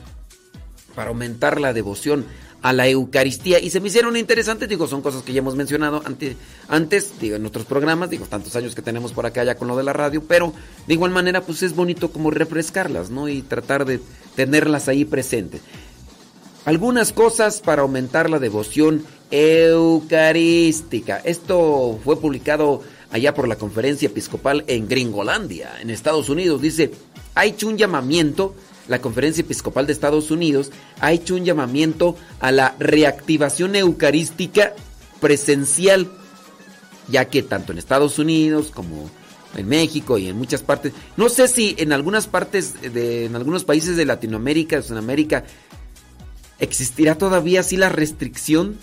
para 0.96 1.10
aumentar 1.10 1.60
la 1.60 1.74
devoción 1.74 2.26
a 2.62 2.74
la 2.74 2.88
Eucaristía 2.88 3.60
y 3.60 3.70
se 3.70 3.80
me 3.80 3.90
hicieron 3.90 4.18
interesantes, 4.18 4.68
digo, 4.68 4.88
son 4.88 5.04
cosas 5.04 5.22
que 5.22 5.34
ya 5.34 5.38
hemos 5.40 5.56
mencionado 5.56 6.02
ante- 6.04 6.36
antes, 6.68 7.20
digo, 7.20 7.36
en 7.36 7.46
otros 7.46 7.66
programas, 7.66 8.10
digo, 8.10 8.26
tantos 8.26 8.56
años 8.56 8.74
que 8.74 8.82
tenemos 8.82 9.12
por 9.14 9.28
acá 9.28 9.44
ya 9.44 9.54
con 9.54 9.68
lo 9.68 9.78
de 9.78 9.84
la 9.84 9.94
radio, 9.94 10.24
pero 10.28 10.52
de 10.88 10.94
igual 10.96 11.12
manera, 11.12 11.42
pues 11.42 11.62
es 11.62 11.76
bonito 11.76 12.12
como 12.12 12.32
refrescarlas, 12.32 13.12
¿no? 13.12 13.30
Y 13.30 13.44
tratar 13.44 13.86
de 13.86 14.00
tenerlas 14.36 14.88
ahí 14.88 15.06
presentes. 15.06 15.62
Algunas 16.66 17.14
cosas 17.14 17.62
para 17.62 17.84
aumentar 17.84 18.28
la 18.28 18.40
devoción 18.40 19.06
eucarística. 19.30 21.18
Esto 21.24 22.00
fue 22.04 22.20
publicado 22.20 22.82
allá 23.12 23.36
por 23.36 23.48
la 23.48 23.56
conferencia 23.58 24.08
episcopal 24.08 24.64
en 24.66 24.88
Gringolandia, 24.88 25.80
en 25.80 25.92
Estados 25.92 26.28
Unidos. 26.28 26.64
Dice, 26.64 26.92
ha 27.36 27.46
hecho 27.46 27.68
un 27.68 27.78
llamamiento, 27.78 28.56
la 28.88 29.00
conferencia 29.00 29.42
episcopal 29.42 29.86
de 29.86 29.94
Estados 29.94 30.32
Unidos 30.32 30.72
ha 31.02 31.12
hecho 31.12 31.36
un 31.36 31.46
llamamiento 31.46 32.16
a 32.40 32.52
la 32.52 32.76
reactivación 32.80 33.76
eucarística 33.76 34.74
presencial, 35.22 36.10
ya 37.10 37.26
que 37.26 37.44
tanto 37.44 37.74
en 37.74 37.78
Estados 37.78 38.18
Unidos 38.18 38.72
como 38.74 39.08
en 39.56 39.68
México 39.68 40.18
y 40.18 40.30
en 40.30 40.38
muchas 40.38 40.64
partes, 40.64 40.94
no 41.16 41.30
sé 41.30 41.48
si 41.48 41.76
en 41.78 41.94
algunas 41.94 42.26
partes 42.26 42.82
de 42.82 43.26
en 43.26 43.36
algunos 43.36 43.64
países 43.64 43.96
de 43.96 44.06
Latinoamérica, 44.06 44.82
Sudamérica 44.82 45.46
existirá 46.60 47.18
todavía 47.18 47.62
así 47.62 47.78
la 47.78 47.90
restricción. 47.90 48.78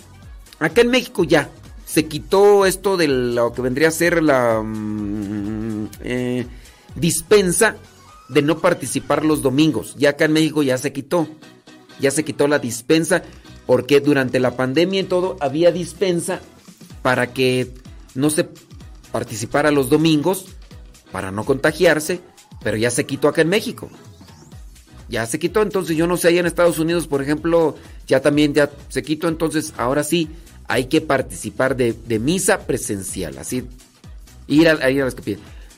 Acá 0.59 0.83
en 0.83 0.91
México 0.91 1.25
ya 1.25 1.51
se 1.85 2.07
quitó 2.07 2.67
esto 2.67 2.97
de 2.97 3.09
lo 3.09 3.53
que 3.53 3.63
vendría 3.63 3.89
a 3.89 3.93
ser 3.93 4.23
la 4.23 4.63
mm, 4.63 5.89
eh, 6.01 6.47
dispensa 6.95 7.77
de 8.29 8.43
no 8.43 8.59
participar 8.59 9.25
los 9.25 9.43
domingos. 9.43 9.95
Ya 9.99 10.11
acá 10.11 10.25
en 10.25 10.33
México 10.33 10.63
ya 10.63 10.79
se 10.79 10.93
quitó. 10.93 11.29
Ya 12.01 12.11
se 12.11 12.25
quitó 12.25 12.49
la 12.49 12.59
dispensa 12.59 13.23
porque 13.67 14.01
durante 14.01 14.41
la 14.41 14.57
pandemia 14.57 15.01
y 15.01 15.05
todo 15.05 15.37
había 15.41 15.71
dispensa 15.71 16.41
para 17.03 17.33
que 17.33 17.73
no 18.15 18.31
se 18.31 18.49
participara 19.13 19.71
los 19.71 19.91
domingos 19.91 20.47
para 21.13 21.31
no 21.31 21.45
contagiarse, 21.45 22.21
pero 22.63 22.77
ya 22.77 22.91
se 22.91 23.05
quitó 23.07 23.29
acá 23.29 23.43
en 23.43 23.51
México. 23.51 23.91
Ya 25.13 25.27
se 25.27 25.39
quitó, 25.39 25.61
entonces 25.61 25.95
yo 25.95 26.07
no 26.07 26.17
sé, 26.17 26.29
allá 26.29 26.41
en 26.41 26.47
Estados 26.47 26.79
Unidos, 26.79 27.07
por 27.07 27.21
ejemplo, 27.21 27.77
ya 28.07 28.23
también 28.23 28.55
ya 28.55 28.71
se 28.89 29.03
quitó, 29.03 29.29
entonces 29.29 29.75
ahora 29.77 30.05
sí 30.05 30.31
hay 30.69 30.87
que 30.87 31.03
participar 31.03 31.77
de, 31.77 31.95
misa 32.19 32.61
presencial, 32.61 33.37
así, 33.37 33.63
ir 34.47 34.71
a, 34.71 34.91
ir 34.91 35.03
a 35.03 35.05
las. 35.05 35.17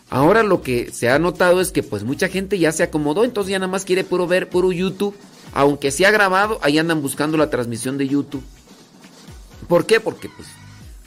Ahora 0.09 0.45
lo 0.45 0.63
que 0.63 0.93
se 0.93 1.11
ha 1.11 1.19
notado 1.19 1.61
es 1.61 1.73
que 1.73 1.83
pues 1.83 2.05
mucha 2.05 2.29
gente 2.29 2.61
ya 2.61 2.71
se 2.71 2.85
acomodó, 2.85 3.25
entonces 3.25 3.51
ya 3.51 3.59
nada 3.59 3.73
más 3.73 3.85
quiere 3.85 4.05
puro 4.05 4.29
ver, 4.29 4.49
puro 4.49 4.71
YouTube, 4.71 5.17
aunque 5.53 5.91
sea 5.91 6.13
grabado, 6.13 6.61
ahí 6.63 6.79
andan 6.79 7.03
buscando 7.03 7.37
la 7.37 7.51
transmisión 7.51 7.99
de 7.99 8.07
YouTube. 8.07 8.45
¿Por 9.67 9.85
qué? 9.85 9.99
Porque 9.99 10.29
pues 10.29 10.47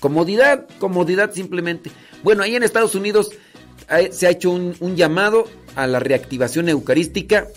comodidad, 0.01 0.67
comodidad 0.79 1.31
simplemente. 1.33 1.91
Bueno, 2.23 2.43
ahí 2.43 2.57
en 2.57 2.63
Estados 2.63 2.93
Unidos 2.93 3.29
eh, 3.89 4.09
se 4.11 4.27
ha 4.27 4.31
hecho 4.31 4.51
un 4.51 4.95
llamado 4.97 5.45
a 5.75 5.87
la 5.87 5.99
reactivación 5.99 6.67
eucarística. 6.67 7.47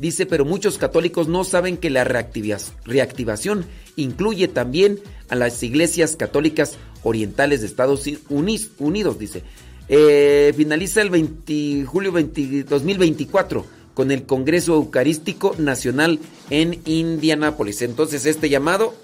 Dice, 0.00 0.24
pero 0.24 0.46
muchos 0.46 0.78
católicos 0.78 1.28
no 1.28 1.44
saben 1.44 1.76
que 1.76 1.90
la 1.90 2.04
reactivación 2.04 3.66
incluye 3.96 4.48
también 4.48 4.98
a 5.28 5.34
las 5.34 5.62
iglesias 5.62 6.16
católicas 6.16 6.78
orientales 7.02 7.60
de 7.60 7.66
Estados 7.66 8.08
Unidos, 8.30 9.18
dice. 9.18 9.42
Eh, 9.90 10.54
finaliza 10.56 11.02
el 11.02 11.10
20, 11.10 11.84
julio 11.84 12.12
20 12.12 12.62
2024 12.62 13.66
con 13.92 14.10
el 14.10 14.22
Congreso 14.22 14.74
Eucarístico 14.74 15.54
Nacional 15.58 16.18
en 16.48 16.80
Indianápolis. 16.86 17.82
Entonces 17.82 18.24
este 18.24 18.48
llamado 18.48 18.94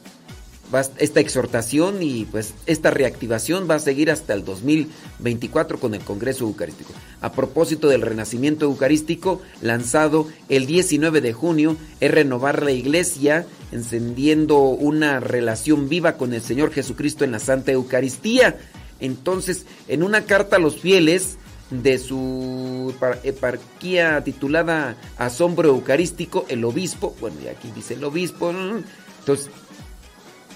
esta 0.99 1.21
exhortación 1.21 2.03
y 2.03 2.25
pues 2.25 2.55
esta 2.67 2.91
reactivación 2.91 3.69
va 3.71 3.77
a 3.77 3.79
seguir 3.79 4.11
hasta 4.11 4.35
el 4.35 4.45
2024 4.45 5.79
con 5.79 5.95
el 5.95 6.01
Congreso 6.03 6.45
Eucarístico. 6.45 6.93
A 7.21 7.33
propósito 7.33 7.89
del 7.89 8.03
renacimiento 8.03 8.64
eucarístico 8.67 9.41
lanzado 9.62 10.27
el 10.49 10.67
19 10.67 11.21
de 11.21 11.33
junio, 11.33 11.77
es 12.01 12.11
renovar 12.11 12.62
la 12.62 12.73
iglesia 12.73 13.47
encendiendo 13.73 14.59
una 14.61 15.21
relación 15.21 15.89
viva 15.89 16.17
con 16.17 16.35
el 16.35 16.43
Señor 16.43 16.73
Jesucristo 16.73 17.25
en 17.25 17.33
la 17.33 17.39
Santa 17.39 17.73
Eucaristía. 17.73 18.59
Entonces, 19.01 19.67
en 19.89 20.03
una 20.03 20.25
carta 20.25 20.57
a 20.57 20.61
los 20.61 20.77
fieles 20.81 21.37
de 21.71 21.99
su 21.99 22.95
par- 23.01 23.21
eparquía 23.25 24.23
titulada 24.25 24.97
Asombro 25.19 25.69
Eucarístico, 25.69 26.47
el 26.49 26.64
obispo, 26.64 27.14
bueno, 27.21 27.37
y 27.45 27.49
aquí 27.49 27.71
dice 27.75 27.95
el 27.95 28.05
obispo, 28.05 28.51
entonces 28.51 29.51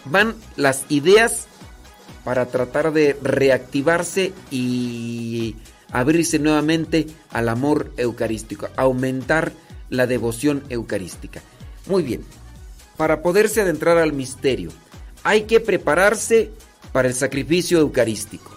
van 0.05 0.35
las 0.57 0.85
ideas 0.89 1.47
para 2.25 2.47
tratar 2.47 2.93
de 2.93 3.17
reactivarse 3.23 4.33
y 4.51 5.57
abrirse 5.91 6.39
nuevamente 6.39 7.07
al 7.31 7.49
amor 7.49 7.93
eucarístico, 7.97 8.69
aumentar 8.77 9.53
la 9.89 10.07
devoción 10.07 10.63
eucarística. 10.69 11.43
Muy 11.87 12.03
bien, 12.03 12.25
para 12.97 13.23
poderse 13.23 13.63
adentrar 13.63 13.99
al 13.99 14.13
misterio, 14.13 14.71
hay 15.23 15.43
que 15.43 15.61
prepararse 15.61 16.51
para 16.93 17.09
el 17.09 17.15
sacrificio 17.15 17.79
eucarístico, 17.79 18.57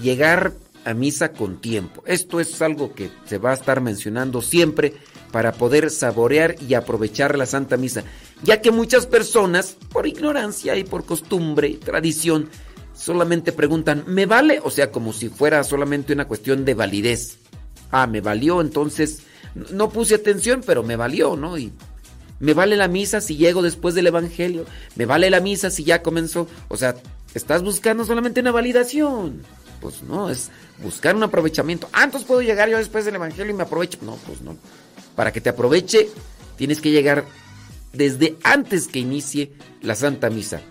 llegar 0.00 0.52
a 0.84 0.94
misa 0.94 1.32
con 1.32 1.60
tiempo. 1.60 2.02
Esto 2.06 2.40
es 2.40 2.60
algo 2.62 2.94
que 2.94 3.10
se 3.26 3.38
va 3.38 3.50
a 3.50 3.54
estar 3.54 3.80
mencionando 3.80 4.42
siempre 4.42 4.94
para 5.30 5.52
poder 5.52 5.90
saborear 5.90 6.56
y 6.66 6.74
aprovechar 6.74 7.36
la 7.36 7.46
Santa 7.46 7.76
Misa, 7.76 8.04
ya 8.42 8.60
que 8.60 8.70
muchas 8.70 9.06
personas, 9.06 9.76
por 9.90 10.06
ignorancia 10.06 10.76
y 10.76 10.84
por 10.84 11.04
costumbre 11.04 11.78
tradición, 11.82 12.48
solamente 12.94 13.52
preguntan, 13.52 14.04
¿me 14.06 14.26
vale? 14.26 14.60
O 14.62 14.70
sea, 14.70 14.90
como 14.90 15.12
si 15.12 15.28
fuera 15.28 15.64
solamente 15.64 16.12
una 16.12 16.26
cuestión 16.26 16.64
de 16.64 16.74
validez. 16.74 17.38
Ah, 17.90 18.06
me 18.06 18.20
valió, 18.20 18.60
entonces 18.60 19.22
no 19.54 19.88
puse 19.88 20.16
atención, 20.16 20.62
pero 20.64 20.82
me 20.82 20.96
valió, 20.96 21.36
¿no? 21.36 21.56
Y 21.58 21.72
me 22.40 22.54
vale 22.54 22.76
la 22.76 22.88
misa 22.88 23.20
si 23.20 23.36
llego 23.36 23.62
después 23.62 23.94
del 23.94 24.06
Evangelio, 24.06 24.66
me 24.94 25.06
vale 25.06 25.30
la 25.30 25.40
misa 25.40 25.70
si 25.70 25.84
ya 25.84 26.02
comenzó. 26.02 26.46
O 26.68 26.76
sea, 26.76 26.96
estás 27.34 27.62
buscando 27.62 28.04
solamente 28.04 28.40
una 28.40 28.52
validación. 28.52 29.42
Pues 29.80 30.02
no, 30.02 30.28
es 30.28 30.50
buscar 30.82 31.14
un 31.14 31.22
aprovechamiento. 31.22 31.88
Ah, 31.92 32.04
entonces 32.04 32.26
puedo 32.26 32.42
llegar 32.42 32.68
yo 32.68 32.78
después 32.78 33.04
del 33.04 33.14
Evangelio 33.14 33.52
y 33.52 33.56
me 33.56 33.62
aprovecho. 33.62 33.98
No, 34.02 34.16
pues 34.26 34.40
no. 34.42 34.56
Para 35.14 35.32
que 35.32 35.40
te 35.40 35.50
aproveche, 35.50 36.08
tienes 36.56 36.80
que 36.80 36.90
llegar 36.90 37.24
desde 37.98 38.36
antes 38.44 38.86
que 38.86 39.00
inicie 39.00 39.52
la 39.82 39.96
Santa 39.96 40.30
Misa. 40.30 40.62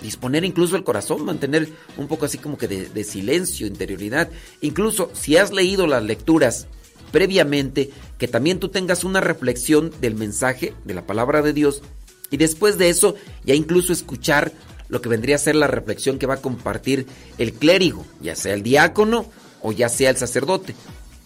Disponer 0.00 0.44
incluso 0.44 0.76
el 0.76 0.84
corazón, 0.84 1.24
mantener 1.24 1.68
un 1.96 2.06
poco 2.06 2.26
así 2.26 2.38
como 2.38 2.56
que 2.56 2.68
de, 2.68 3.04
silencio, 3.04 3.66
interioridad. 3.66 4.30
Incluso 4.60 5.10
si 5.12 5.36
has 5.36 5.52
leído 5.52 5.86
las 5.86 6.04
lecturas 6.04 6.68
previamente, 7.10 7.90
que 8.18 8.28
también 8.28 8.60
tú 8.60 8.68
tengas 8.68 9.02
una 9.04 9.20
reflexión 9.20 9.92
del 10.00 10.14
mensaje, 10.14 10.72
de 10.84 10.94
la 10.94 11.06
palabra 11.06 11.42
de 11.42 11.52
Dios, 11.52 11.82
y 12.30 12.36
después 12.36 12.78
de 12.78 12.90
eso 12.90 13.16
ya 13.44 13.54
incluso 13.54 13.92
escuchar 13.92 14.52
lo 14.88 15.00
que 15.00 15.08
vendría 15.08 15.36
a 15.36 15.40
ser 15.40 15.56
la 15.56 15.66
reflexión 15.66 16.18
que 16.18 16.26
va 16.26 16.34
a 16.34 16.42
compartir 16.42 17.06
el 17.38 17.52
clérigo, 17.52 18.06
ya 18.20 18.36
sea 18.36 18.54
el 18.54 18.62
diácono 18.62 19.26
o 19.62 19.72
ya 19.72 19.88
sea 19.88 20.10
el 20.10 20.16
sacerdote, 20.16 20.76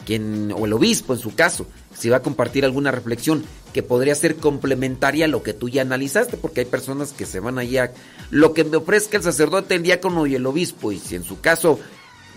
quien, 0.04 0.52
o 0.56 0.66
el 0.66 0.72
obispo 0.72 1.14
en 1.14 1.20
su 1.20 1.34
caso, 1.34 1.66
si 1.96 2.08
va 2.08 2.18
a 2.18 2.22
compartir 2.22 2.64
alguna 2.64 2.90
reflexión 2.90 3.44
que 3.72 3.82
podría 3.82 4.14
ser 4.14 4.36
complementaria 4.36 5.26
a 5.26 5.28
lo 5.28 5.42
que 5.42 5.52
tú 5.52 5.68
ya 5.68 5.82
analizaste, 5.82 6.36
porque 6.36 6.60
hay 6.60 6.66
personas 6.66 7.12
que 7.12 7.26
se 7.26 7.40
van 7.40 7.58
allá, 7.58 7.92
lo 8.30 8.52
que 8.52 8.64
me 8.64 8.76
ofrezca 8.76 9.16
el 9.16 9.22
sacerdote, 9.22 9.74
el 9.74 9.82
diácono 9.82 10.26
y 10.26 10.34
el 10.34 10.46
obispo, 10.46 10.92
y 10.92 10.98
si 10.98 11.16
en 11.16 11.24
su 11.24 11.40
caso 11.40 11.78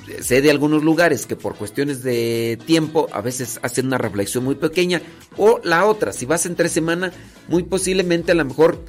eh, 0.07 0.21
sé 0.21 0.41
de 0.41 0.51
algunos 0.51 0.83
lugares 0.83 1.25
que 1.25 1.35
por 1.35 1.55
cuestiones 1.55 2.03
de 2.03 2.59
tiempo 2.65 3.07
a 3.11 3.21
veces 3.21 3.59
hacen 3.63 3.87
una 3.87 3.97
reflexión 3.97 4.43
muy 4.43 4.55
pequeña, 4.55 5.01
o 5.37 5.59
la 5.63 5.85
otra, 5.85 6.13
si 6.13 6.25
vas 6.25 6.45
entre 6.45 6.69
semana, 6.69 7.11
muy 7.47 7.63
posiblemente 7.63 8.33
a 8.33 8.35
lo 8.35 8.45
mejor 8.45 8.79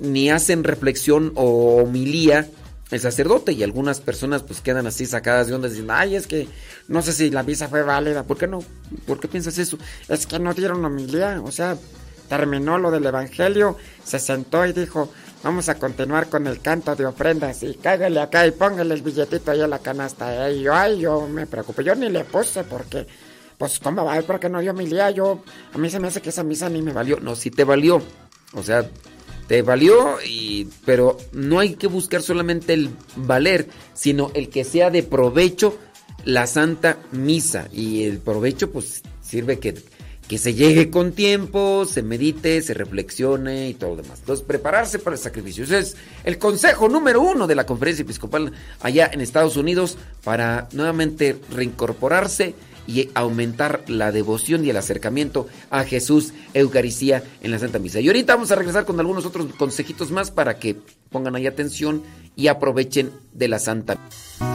ni 0.00 0.30
hacen 0.30 0.64
reflexión 0.64 1.32
o 1.34 1.82
homilía 1.82 2.48
el 2.92 3.00
sacerdote 3.00 3.52
y 3.52 3.62
algunas 3.64 4.00
personas 4.00 4.42
pues 4.42 4.60
quedan 4.60 4.86
así 4.86 5.06
sacadas 5.06 5.48
de 5.48 5.54
onda 5.54 5.68
diciendo, 5.68 5.94
ay, 5.96 6.14
es 6.14 6.26
que 6.26 6.46
no 6.88 7.02
sé 7.02 7.12
si 7.12 7.30
la 7.30 7.42
misa 7.42 7.68
fue 7.68 7.82
válida, 7.82 8.22
¿por 8.22 8.38
qué 8.38 8.46
no? 8.46 8.60
¿Por 9.06 9.18
qué 9.18 9.26
piensas 9.26 9.58
eso? 9.58 9.78
Es 10.08 10.26
que 10.26 10.38
no 10.38 10.54
dieron 10.54 10.84
homilía, 10.84 11.40
o 11.42 11.50
sea, 11.50 11.76
terminó 12.28 12.78
lo 12.78 12.90
del 12.90 13.04
evangelio, 13.04 13.76
se 14.04 14.18
sentó 14.20 14.64
y 14.64 14.72
dijo, 14.72 15.10
Vamos 15.42 15.68
a 15.68 15.74
continuar 15.74 16.28
con 16.28 16.46
el 16.46 16.60
canto 16.60 16.94
de 16.94 17.04
ofrendas 17.04 17.64
y 17.64 17.74
cágale 17.74 18.20
acá 18.20 18.46
y 18.46 18.52
póngale 18.52 18.94
el 18.94 19.02
billetito 19.02 19.50
ahí 19.50 19.60
a 19.60 19.66
la 19.66 19.80
canasta. 19.80 20.48
Yo, 20.52 20.72
ay, 20.72 21.00
yo 21.00 21.26
me 21.26 21.48
preocupo, 21.48 21.82
yo 21.82 21.96
ni 21.96 22.08
le 22.08 22.22
puse 22.22 22.62
porque, 22.62 23.08
pues, 23.58 23.80
¿cómo 23.80 24.04
va? 24.04 24.22
¿Por 24.22 24.38
qué 24.38 24.48
no 24.48 24.60
dio 24.60 24.70
homilía? 24.70 25.10
Yo, 25.10 25.42
a 25.72 25.78
mí 25.78 25.90
se 25.90 25.98
me 25.98 26.06
hace 26.06 26.22
que 26.22 26.28
esa 26.28 26.44
misa 26.44 26.68
ni 26.68 26.80
me 26.80 26.92
valió. 26.92 27.18
No, 27.18 27.34
sí 27.34 27.50
te 27.50 27.64
valió. 27.64 28.00
O 28.52 28.62
sea, 28.62 28.88
te 29.46 29.62
valió, 29.62 30.18
y, 30.24 30.68
pero 30.84 31.16
no 31.32 31.58
hay 31.58 31.74
que 31.74 31.86
buscar 31.86 32.22
solamente 32.22 32.72
el 32.72 32.90
valer, 33.16 33.68
sino 33.94 34.30
el 34.34 34.48
que 34.48 34.64
sea 34.64 34.90
de 34.90 35.02
provecho 35.02 35.78
la 36.24 36.46
Santa 36.46 36.98
Misa. 37.10 37.68
Y 37.72 38.04
el 38.04 38.18
provecho, 38.18 38.70
pues, 38.70 39.02
sirve 39.20 39.58
que 39.58 39.74
que 40.32 40.38
se 40.38 40.54
llegue 40.54 40.88
con 40.88 41.12
tiempo, 41.12 41.84
se 41.84 42.02
medite, 42.02 42.62
se 42.62 42.72
reflexione 42.72 43.68
y 43.68 43.74
todo 43.74 43.90
lo 43.90 44.02
demás. 44.02 44.20
Entonces, 44.20 44.42
prepararse 44.46 44.98
para 44.98 45.14
el 45.16 45.20
sacrificio. 45.20 45.64
Ese 45.64 45.78
es 45.78 45.96
el 46.24 46.38
consejo 46.38 46.88
número 46.88 47.20
uno 47.20 47.46
de 47.46 47.54
la 47.54 47.66
conferencia 47.66 48.02
episcopal 48.02 48.50
allá 48.80 49.10
en 49.12 49.20
Estados 49.20 49.58
Unidos 49.58 49.98
para 50.24 50.68
nuevamente 50.72 51.36
reincorporarse 51.50 52.54
y 52.86 53.10
aumentar 53.14 53.84
la 53.88 54.12
devoción 54.12 54.64
y 54.64 54.70
el 54.70 54.76
acercamiento 54.76 55.46
a 55.70 55.84
Jesús, 55.84 56.32
Eucaristía 56.54 57.22
en 57.40 57.50
la 57.50 57.58
Santa 57.58 57.78
Misa. 57.78 58.00
Y 58.00 58.08
ahorita 58.08 58.34
vamos 58.34 58.50
a 58.50 58.56
regresar 58.56 58.84
con 58.84 58.98
algunos 59.00 59.24
otros 59.26 59.46
consejitos 59.54 60.10
más 60.10 60.30
para 60.30 60.58
que 60.58 60.76
pongan 61.10 61.36
ahí 61.36 61.46
atención 61.46 62.02
y 62.36 62.48
aprovechen 62.48 63.10
de 63.32 63.48
la 63.48 63.58
Santa 63.58 63.96
Misa. 63.96 64.51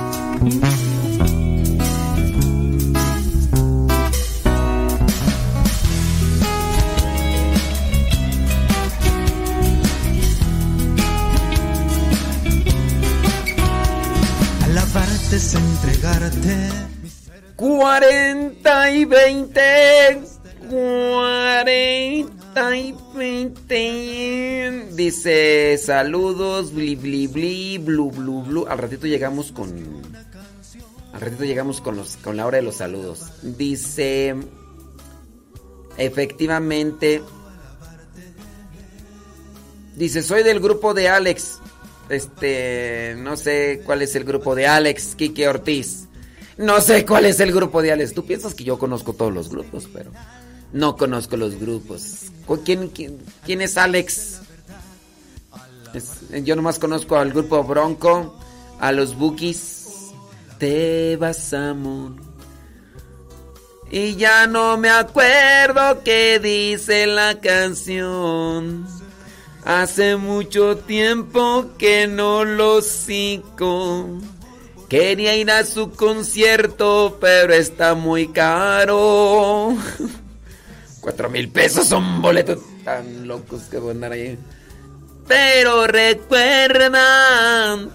Y 18.98 19.06
20. 19.06 20.22
40 20.70 22.78
y 22.78 22.96
20. 23.16 24.88
Dice 24.94 25.78
saludos, 25.78 26.74
bli 26.74 26.96
bli 26.96 27.28
bli, 27.28 27.78
blu 27.78 28.12
blu. 28.12 28.66
Al 28.68 28.80
ratito 28.80 29.08
llegamos 29.08 29.52
con. 29.52 30.02
Al 31.14 31.22
ratito 31.22 31.46
llegamos 31.46 31.82
con, 31.82 31.96
los, 31.96 32.18
con 32.18 32.38
la 32.38 32.46
hora 32.46 32.58
de 32.58 32.64
los 32.64 32.78
saludos. 32.78 33.32
Dice. 33.42 34.36
Efectivamente. 35.98 37.22
Dice, 39.96 40.22
soy 40.22 40.44
del 40.44 40.60
grupo 40.60 40.94
de 40.94 41.10
Alex. 41.10 41.60
Este, 42.10 43.16
no 43.18 43.36
sé 43.36 43.82
cuál 43.86 44.02
es 44.02 44.16
el 44.16 44.24
grupo 44.24 44.56
de 44.56 44.68
Alex, 44.68 45.16
Kike 45.16 45.48
Ortiz. 45.48 46.07
No 46.58 46.82
sé 46.82 47.06
cuál 47.06 47.26
es 47.26 47.40
el 47.40 47.52
grupo 47.52 47.82
de 47.82 47.92
Alex. 47.92 48.14
Tú 48.14 48.26
piensas 48.26 48.56
que 48.56 48.64
yo 48.64 48.80
conozco 48.80 49.14
todos 49.14 49.34
los 49.34 49.50
grupos, 49.50 49.88
pero 49.94 50.12
no 50.74 50.98
conozco 50.98 51.38
los 51.38 51.56
grupos. 51.60 52.32
¿Quién, 52.64 53.62
es 53.62 53.78
Alex? 53.78 54.42
yo 56.44 56.56
nomás 56.56 56.80
conozco 56.80 57.16
al 57.16 57.32
grupo 57.32 57.64
Bronco, 57.64 58.36
a 58.80 58.92
los 58.92 59.16
Bookies. 59.16 59.86
Te 60.58 61.16
vas. 61.18 61.54
Y 63.92 64.16
ya 64.16 64.48
no 64.48 64.78
me 64.78 64.90
acuerdo 64.90 66.04
qué 66.04 66.40
dice 66.40 67.06
la 67.06 67.40
canción. 67.40 68.88
Hace 69.64 70.16
mucho 70.16 70.78
tiempo 70.78 71.68
que 71.78 72.08
no 72.08 72.44
lo 72.44 72.82
sigo. 72.82 74.20
Quería 74.90 75.36
ir 75.36 75.52
a 75.52 75.66
su 75.66 75.92
concierto, 75.92 77.18
pero 77.20 77.54
está 77.54 77.94
muy 77.94 78.30
caro. 78.30 79.76
Cuatro 81.02 81.30
mil 81.30 81.50
pesos 81.50 81.88
son 81.88 82.22
boletos 82.22 82.60
tan 82.86 83.28
locos 83.28 83.64
que 83.64 83.80
van 83.80 83.88
a 83.88 83.92
andar 83.92 84.12
ahí. 84.14 84.38
Pero 85.28 85.88
recuerdan. 85.88 87.90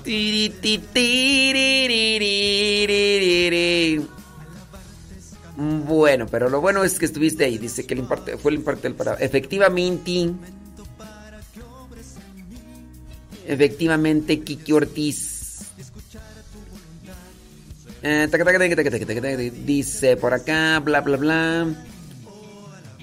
Bueno, 5.57 6.26
pero 6.30 6.51
lo 6.51 6.61
bueno 6.61 6.84
es 6.84 6.99
que 6.99 7.07
estuviste 7.07 7.45
ahí. 7.45 7.57
Dice 7.57 7.86
que 7.86 7.95
el 7.95 8.01
imparte, 8.01 8.36
fue 8.36 8.51
el 8.51 8.59
imparte 8.59 8.82
del 8.82 8.95
para. 8.95 9.14
Efectivamente. 9.14 10.30
Efectivamente, 13.47 14.40
Kiki 14.40 14.72
Ortiz. 14.72 15.32
Dice 19.64 20.16
por 20.16 20.34
acá, 20.34 20.80
bla, 20.80 21.00
bla, 21.00 21.16
bla. 21.16 21.66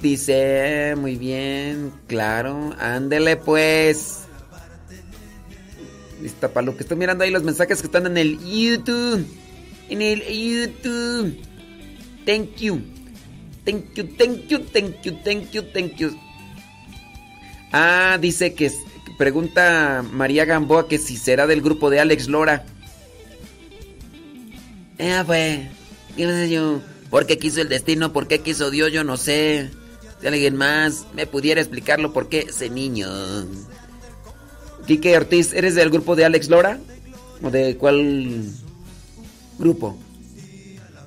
Dice, 0.02 0.96
muy 0.98 1.16
bien, 1.16 1.92
claro. 2.08 2.76
Ándele 2.80 3.38
pues. 3.38 4.26
Listo, 6.22 6.52
para 6.52 6.66
lo 6.66 6.76
que 6.76 6.84
estoy 6.84 6.98
mirando 6.98 7.24
ahí 7.24 7.32
los 7.32 7.44
mensajes 7.44 7.80
que 7.80 7.88
están 7.88 8.06
en 8.06 8.18
el 8.18 8.40
YouTube. 8.40 9.26
En 9.90 10.02
el 10.02 10.22
YouTube. 10.22 11.38
Thank 12.26 12.58
you. 12.58 12.82
Thank 13.66 13.94
you, 13.94 14.04
thank 14.18 14.48
you, 14.48 14.60
thank 14.60 15.02
you, 15.04 15.18
thank 15.24 15.52
you, 15.52 15.62
thank 15.74 15.96
you. 15.96 16.18
Ah, 17.72 18.18
dice 18.20 18.54
que 18.54 18.72
Pregunta 19.18 20.04
María 20.14 20.46
Gamboa 20.46 20.88
que 20.88 20.98
si 20.98 21.18
será 21.18 21.46
del 21.46 21.62
grupo 21.62 21.90
de 21.90 22.00
Alex 22.00 22.30
Lora. 22.30 22.66
Eh, 25.00 25.24
pues, 25.26 25.60
qué 26.16 26.28
sé 26.28 26.50
yo. 26.50 26.82
¿Por 27.10 27.26
qué 27.26 27.40
quiso 27.40 27.62
el 27.62 27.70
destino? 27.70 28.14
¿Por 28.14 28.28
qué 28.28 28.40
quiso 28.42 28.70
Dios? 28.70 28.92
Yo 28.92 29.04
no 29.04 29.18
sé. 29.18 29.72
Si 30.22 30.28
alguien 30.28 30.58
más 30.58 31.08
me 31.16 31.26
pudiera 31.26 31.62
explicarlo, 31.62 32.12
¿por 32.12 32.28
qué 32.28 32.48
ese 32.50 32.70
niño? 32.70 33.08
Quique 34.86 35.16
Ortiz, 35.16 35.54
¿eres 35.54 35.76
del 35.76 35.90
grupo 35.90 36.16
de 36.16 36.26
Alex 36.26 36.50
Lora? 36.50 36.80
¿O 37.42 37.50
de 37.50 37.78
cuál 37.78 38.44
grupo? 39.58 39.98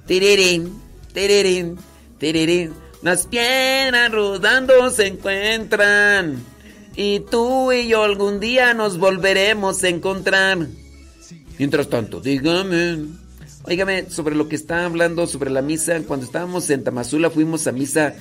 Tirirín, 0.06 0.72
tirirín, 1.12 1.76
tirirín. 2.18 2.72
Las 3.02 3.26
piedras 3.26 4.10
rodando 4.10 4.90
se 4.90 5.08
encuentran. 5.08 6.42
Y 6.96 7.20
tú 7.20 7.72
y 7.72 7.88
yo 7.88 8.04
algún 8.04 8.40
día 8.40 8.72
nos 8.72 8.98
volveremos 8.98 9.84
a 9.84 9.88
encontrar. 9.88 10.66
Mientras 11.58 11.88
tanto, 11.88 12.20
dígame. 12.20 13.21
Óigame, 13.64 14.10
sobre 14.10 14.34
lo 14.34 14.48
que 14.48 14.56
está 14.56 14.84
hablando 14.84 15.26
sobre 15.28 15.50
la 15.50 15.62
misa, 15.62 16.00
cuando 16.06 16.26
estábamos 16.26 16.68
en 16.70 16.82
Tamazula 16.82 17.30
fuimos 17.30 17.66
a 17.68 17.72
misa 17.72 18.14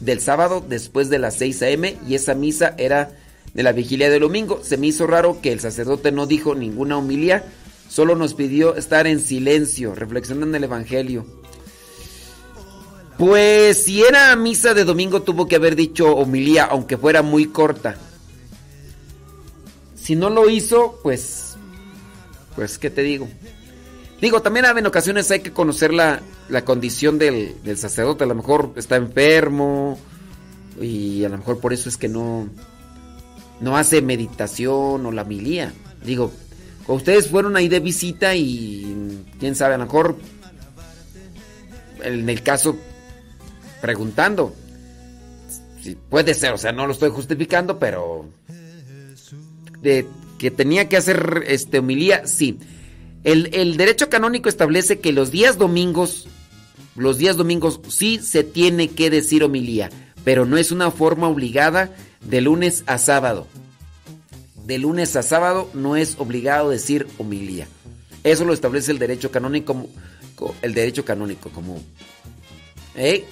del 0.00 0.20
sábado 0.20 0.62
después 0.66 1.08
de 1.08 1.18
las 1.18 1.34
6 1.36 1.62
a.m. 1.62 1.96
y 2.06 2.14
esa 2.14 2.34
misa 2.34 2.74
era 2.76 3.16
de 3.54 3.62
la 3.62 3.72
vigilia 3.72 4.10
del 4.10 4.20
domingo. 4.20 4.60
Se 4.62 4.76
me 4.76 4.88
hizo 4.88 5.06
raro 5.06 5.40
que 5.40 5.50
el 5.50 5.60
sacerdote 5.60 6.12
no 6.12 6.26
dijo 6.26 6.54
ninguna 6.54 6.98
homilía, 6.98 7.44
solo 7.88 8.16
nos 8.16 8.34
pidió 8.34 8.76
estar 8.76 9.06
en 9.06 9.20
silencio, 9.20 9.94
reflexionando 9.94 10.48
en 10.48 10.56
el 10.56 10.64
Evangelio. 10.64 11.26
Pues 13.16 13.84
si 13.84 14.02
era 14.02 14.36
misa 14.36 14.74
de 14.74 14.84
domingo 14.84 15.22
tuvo 15.22 15.48
que 15.48 15.56
haber 15.56 15.74
dicho 15.74 16.14
homilía, 16.14 16.64
aunque 16.64 16.98
fuera 16.98 17.22
muy 17.22 17.46
corta. 17.46 17.96
Si 19.94 20.16
no 20.16 20.28
lo 20.28 20.50
hizo, 20.50 20.98
pues, 21.02 21.56
pues, 22.56 22.76
¿qué 22.76 22.90
te 22.90 23.02
digo? 23.02 23.28
Digo, 24.22 24.40
también 24.40 24.64
en 24.64 24.86
ocasiones 24.86 25.28
hay 25.32 25.40
que 25.40 25.50
conocer 25.50 25.92
la, 25.92 26.22
condición 26.64 27.18
del, 27.18 27.56
sacerdote. 27.76 28.22
A 28.22 28.28
lo 28.28 28.36
mejor 28.36 28.72
está 28.76 28.94
enfermo 28.94 29.98
y 30.80 31.24
a 31.24 31.28
lo 31.28 31.38
mejor 31.38 31.58
por 31.58 31.72
eso 31.72 31.88
es 31.88 31.96
que 31.96 32.08
no, 32.08 32.48
no 33.58 33.76
hace 33.76 34.00
meditación 34.00 35.04
o 35.04 35.10
la 35.10 35.24
milía. 35.24 35.72
Digo, 36.04 36.32
ustedes 36.86 37.28
fueron 37.28 37.56
ahí 37.56 37.66
de 37.66 37.80
visita 37.80 38.36
y 38.36 39.24
quién 39.40 39.56
sabe, 39.56 39.74
a 39.74 39.78
lo 39.78 39.86
mejor 39.86 40.16
en 42.04 42.28
el 42.28 42.42
caso 42.44 42.76
preguntando. 43.80 44.54
Si 45.82 45.96
puede 45.96 46.34
ser, 46.34 46.52
o 46.52 46.58
sea, 46.58 46.70
no 46.70 46.86
lo 46.86 46.92
estoy 46.92 47.10
justificando, 47.10 47.80
pero 47.80 48.26
de 49.80 50.06
que 50.38 50.52
tenía 50.52 50.88
que 50.88 50.96
hacer 50.96 51.42
este 51.48 51.80
homilía, 51.80 52.24
sí. 52.24 52.60
El, 53.24 53.76
derecho 53.76 54.08
canónico 54.08 54.48
establece 54.48 54.98
que 54.98 55.12
los 55.12 55.30
días 55.30 55.56
domingos, 55.56 56.26
los 56.96 57.18
días 57.18 57.36
domingos 57.36 57.80
sí 57.88 58.18
se 58.18 58.42
tiene 58.42 58.88
que 58.88 59.10
decir 59.10 59.44
homilía, 59.44 59.90
pero 60.24 60.44
no 60.44 60.56
es 60.56 60.72
una 60.72 60.90
forma 60.90 61.28
obligada 61.28 61.94
de 62.24 62.40
lunes 62.40 62.82
a 62.86 62.98
sábado. 62.98 63.46
De 64.66 64.78
lunes 64.78 65.14
a 65.16 65.22
sábado 65.22 65.70
no 65.72 65.96
es 65.96 66.16
obligado 66.18 66.70
decir 66.70 67.06
homilía. 67.18 67.68
Eso 68.24 68.44
lo 68.44 68.52
establece 68.52 68.90
el 68.92 68.98
derecho 68.98 69.30
canónico, 69.30 69.88
el 70.62 70.74
derecho 70.74 71.04
canónico 71.04 71.50
como. 71.50 71.80
¿Eh? 72.94 73.24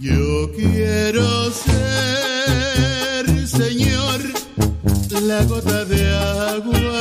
Yo 0.00 0.50
quiero 0.56 1.50
ser, 1.52 3.26
Señor, 3.46 4.01
la 5.32 5.44
gota 5.44 5.84
de 5.86 6.02
agua 6.54 6.91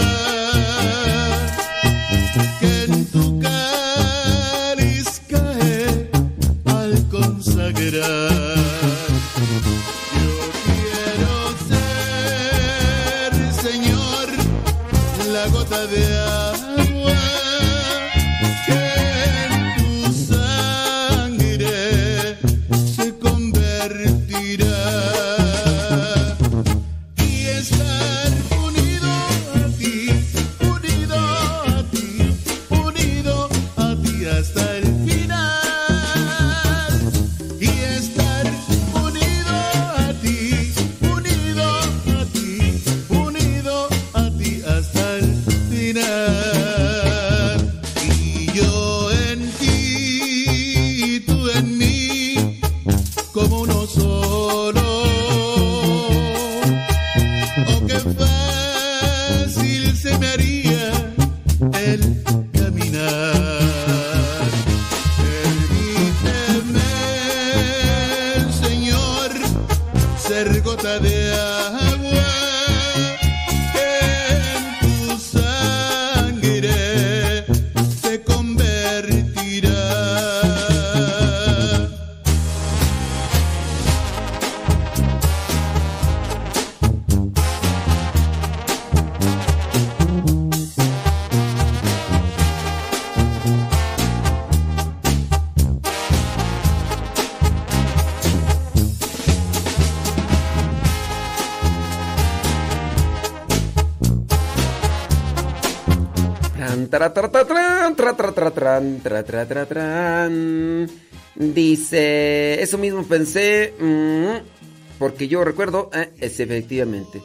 Dice, 111.35 112.61
eso 112.61 112.77
mismo 112.77 113.03
pensé, 113.03 113.73
mm, 113.79 114.99
porque 114.99 115.27
yo 115.27 115.43
recuerdo, 115.43 115.89
eh, 115.93 116.11
es 116.19 116.39
efectivamente. 116.39 117.21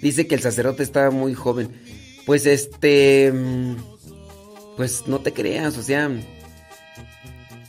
Dice 0.00 0.26
que 0.26 0.36
el 0.36 0.40
sacerdote 0.40 0.82
estaba 0.82 1.10
muy 1.10 1.34
joven. 1.34 1.68
Pues 2.24 2.46
este, 2.46 3.32
mm, 3.32 3.76
pues 4.76 5.04
no 5.06 5.20
te 5.20 5.32
creas, 5.32 5.76
o 5.76 5.82
sea, 5.82 6.10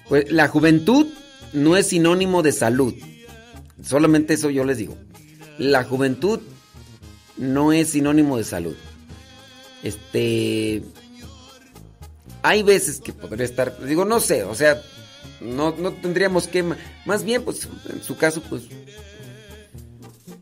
pues 0.08 0.32
la 0.32 0.48
juventud 0.48 1.08
no 1.54 1.76
es 1.76 1.88
sinónimo 1.88 2.44
de 2.44 2.52
salud. 2.52 2.94
Solamente 3.84 4.36
eso 4.36 4.50
yo 4.50 4.64
les 4.64 4.78
digo. 4.78 4.98
La 5.58 5.84
juventud 5.84 6.40
no 7.38 7.74
es 7.74 7.90
sinónimo 7.90 8.38
de 8.38 8.44
salud. 8.44 8.76
Este. 9.84 10.84
Hay 12.48 12.64
veces 12.64 13.02
que 13.02 13.12
podría 13.12 13.44
estar. 13.44 13.78
Digo, 13.86 14.06
no 14.06 14.22
sé, 14.22 14.46
o 14.46 14.56
sea. 14.56 14.82
No, 15.42 15.76
no 15.78 15.92
tendríamos 15.92 16.48
que. 16.48 16.64
Más 17.06 17.24
bien, 17.26 17.44
pues, 17.44 17.68
en 17.90 18.02
su 18.02 18.16
caso, 18.16 18.42
pues. 18.50 18.64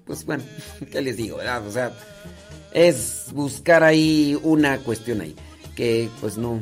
Pues 0.06 0.24
bueno, 0.24 0.44
¿qué 0.92 1.02
les 1.02 1.18
digo, 1.18 1.38
verdad? 1.38 1.66
O 1.68 1.72
sea, 1.72 1.92
es 2.74 3.26
buscar 3.34 3.84
ahí 3.84 4.38
una 4.44 4.78
cuestión 4.78 5.22
ahí. 5.22 5.36
Que 5.76 6.08
pues 6.22 6.38
no. 6.38 6.62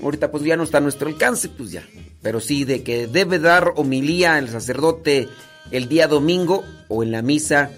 Ahorita 0.00 0.30
pues 0.30 0.44
ya 0.44 0.56
no 0.56 0.62
está 0.62 0.78
a 0.78 0.80
nuestro 0.80 1.08
alcance, 1.08 1.48
pues 1.48 1.72
ya. 1.72 1.84
Pero 2.22 2.38
sí, 2.38 2.64
de 2.64 2.84
que 2.84 3.08
debe 3.08 3.40
dar 3.40 3.72
homilía 3.74 4.38
el 4.38 4.48
sacerdote 4.48 5.28
el 5.72 5.88
día 5.88 6.06
domingo 6.06 6.62
o 6.86 7.02
en 7.02 7.10
la 7.10 7.20
misa 7.20 7.72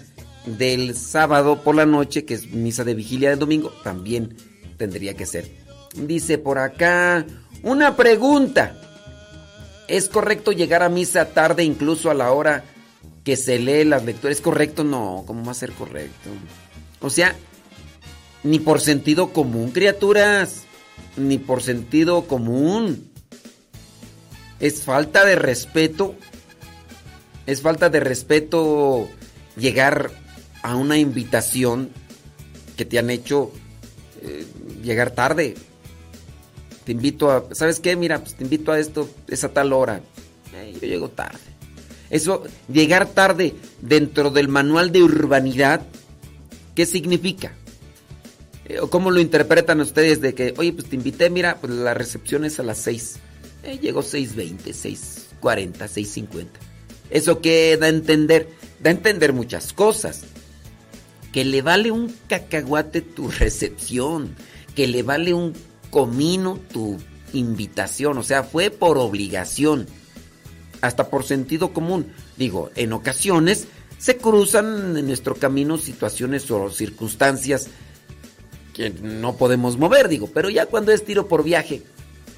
del 0.45 0.95
sábado 0.95 1.63
por 1.63 1.73
la 1.73 1.87
noche, 1.87 2.25
que 2.25 2.35
es 2.35 2.51
misa 2.51 2.83
de 2.83 2.93
vigilia 2.93 3.31
del 3.31 3.39
domingo, 3.39 3.73
también 3.83 4.37
tendría 4.77 5.15
que 5.15 5.25
ser. 5.25 5.66
Dice 5.97 6.37
por 6.37 6.59
acá, 6.59 7.25
una 7.63 7.95
pregunta. 7.95 8.75
¿Es 9.87 10.09
correcto 10.09 10.51
llegar 10.51 10.83
a 10.83 10.89
misa 10.89 11.29
tarde 11.29 11.63
incluso 11.63 12.11
a 12.11 12.13
la 12.13 12.31
hora 12.31 12.63
que 13.23 13.35
se 13.35 13.57
lee 13.57 13.85
las 13.85 14.03
lecturas? 14.03 14.37
¿Es 14.37 14.41
correcto? 14.41 14.83
No, 14.83 15.23
¿cómo 15.25 15.45
va 15.45 15.51
a 15.51 15.55
ser 15.55 15.71
correcto? 15.71 16.29
O 16.99 17.09
sea, 17.09 17.35
ni 18.43 18.59
por 18.59 18.81
sentido 18.81 19.33
común, 19.33 19.71
criaturas. 19.71 20.63
Ni 21.15 21.37
por 21.37 21.63
sentido 21.63 22.27
común. 22.27 23.11
Es 24.59 24.83
falta 24.83 25.25
de 25.25 25.35
respeto. 25.35 26.15
Es 27.45 27.61
falta 27.61 27.89
de 27.89 27.99
respeto 27.99 29.07
llegar 29.55 30.11
a 30.61 30.75
una 30.75 30.97
invitación 30.97 31.89
que 32.75 32.85
te 32.85 32.99
han 32.99 33.09
hecho 33.09 33.51
eh, 34.21 34.45
llegar 34.83 35.11
tarde. 35.11 35.55
Te 36.87 36.93
invito 36.93 37.29
a, 37.29 37.43
¿sabes 37.51 37.81
qué? 37.81 37.97
Mira, 37.97 38.19
pues 38.19 38.35
te 38.35 38.45
invito 38.45 38.71
a 38.71 38.79
esto, 38.79 39.09
es 39.27 39.43
a 39.43 39.49
tal 39.49 39.73
hora. 39.73 39.99
Yo 40.79 40.87
llego 40.87 41.09
tarde. 41.09 41.37
Eso, 42.09 42.45
llegar 42.71 43.07
tarde 43.07 43.55
dentro 43.81 44.29
del 44.29 44.47
manual 44.47 44.93
de 44.93 45.03
urbanidad, 45.03 45.81
¿qué 46.75 46.85
significa? 46.85 47.51
Eh, 48.63 48.79
¿O 48.79 48.89
¿Cómo 48.89 49.11
lo 49.11 49.19
interpretan 49.19 49.81
ustedes 49.81 50.21
de 50.21 50.33
que, 50.33 50.53
oye, 50.55 50.71
pues 50.71 50.87
te 50.87 50.95
invité, 50.95 51.29
mira, 51.29 51.57
pues 51.59 51.73
la 51.73 51.93
recepción 51.93 52.45
es 52.45 52.57
a 52.61 52.63
las 52.63 52.77
6. 52.77 53.17
Eh, 53.63 53.79
llegó 53.81 54.01
6.20, 54.01 54.57
6.40, 55.41 55.73
6.50. 55.73 56.45
¿Eso 57.09 57.41
qué 57.41 57.75
da 57.75 57.87
a 57.87 57.89
entender? 57.89 58.47
Da 58.79 58.91
a 58.91 58.93
entender 58.93 59.33
muchas 59.33 59.73
cosas. 59.73 60.21
Que 61.33 61.43
le 61.43 61.61
vale 61.61 61.91
un 61.91 62.15
cacahuate 62.29 63.01
tu 63.01 63.29
recepción. 63.29 64.37
Que 64.73 64.87
le 64.87 65.03
vale 65.03 65.33
un 65.33 65.51
comino 65.89 66.59
tu 66.71 66.97
invitación. 67.33 68.17
O 68.17 68.23
sea, 68.23 68.43
fue 68.43 68.69
por 68.69 68.97
obligación. 68.97 69.87
Hasta 70.81 71.09
por 71.09 71.23
sentido 71.23 71.73
común. 71.73 72.07
Digo, 72.37 72.69
en 72.75 72.93
ocasiones 72.93 73.67
se 73.97 74.17
cruzan 74.17 74.95
en 74.95 75.07
nuestro 75.07 75.35
camino 75.35 75.77
situaciones 75.77 76.49
o 76.51 76.69
circunstancias 76.69 77.67
que 78.73 78.91
no 78.91 79.37
podemos 79.37 79.77
mover, 79.77 80.07
digo. 80.07 80.29
Pero 80.33 80.49
ya 80.49 80.67
cuando 80.67 80.91
es 80.91 81.03
tiro 81.03 81.27
por 81.27 81.43
viaje, 81.43 81.81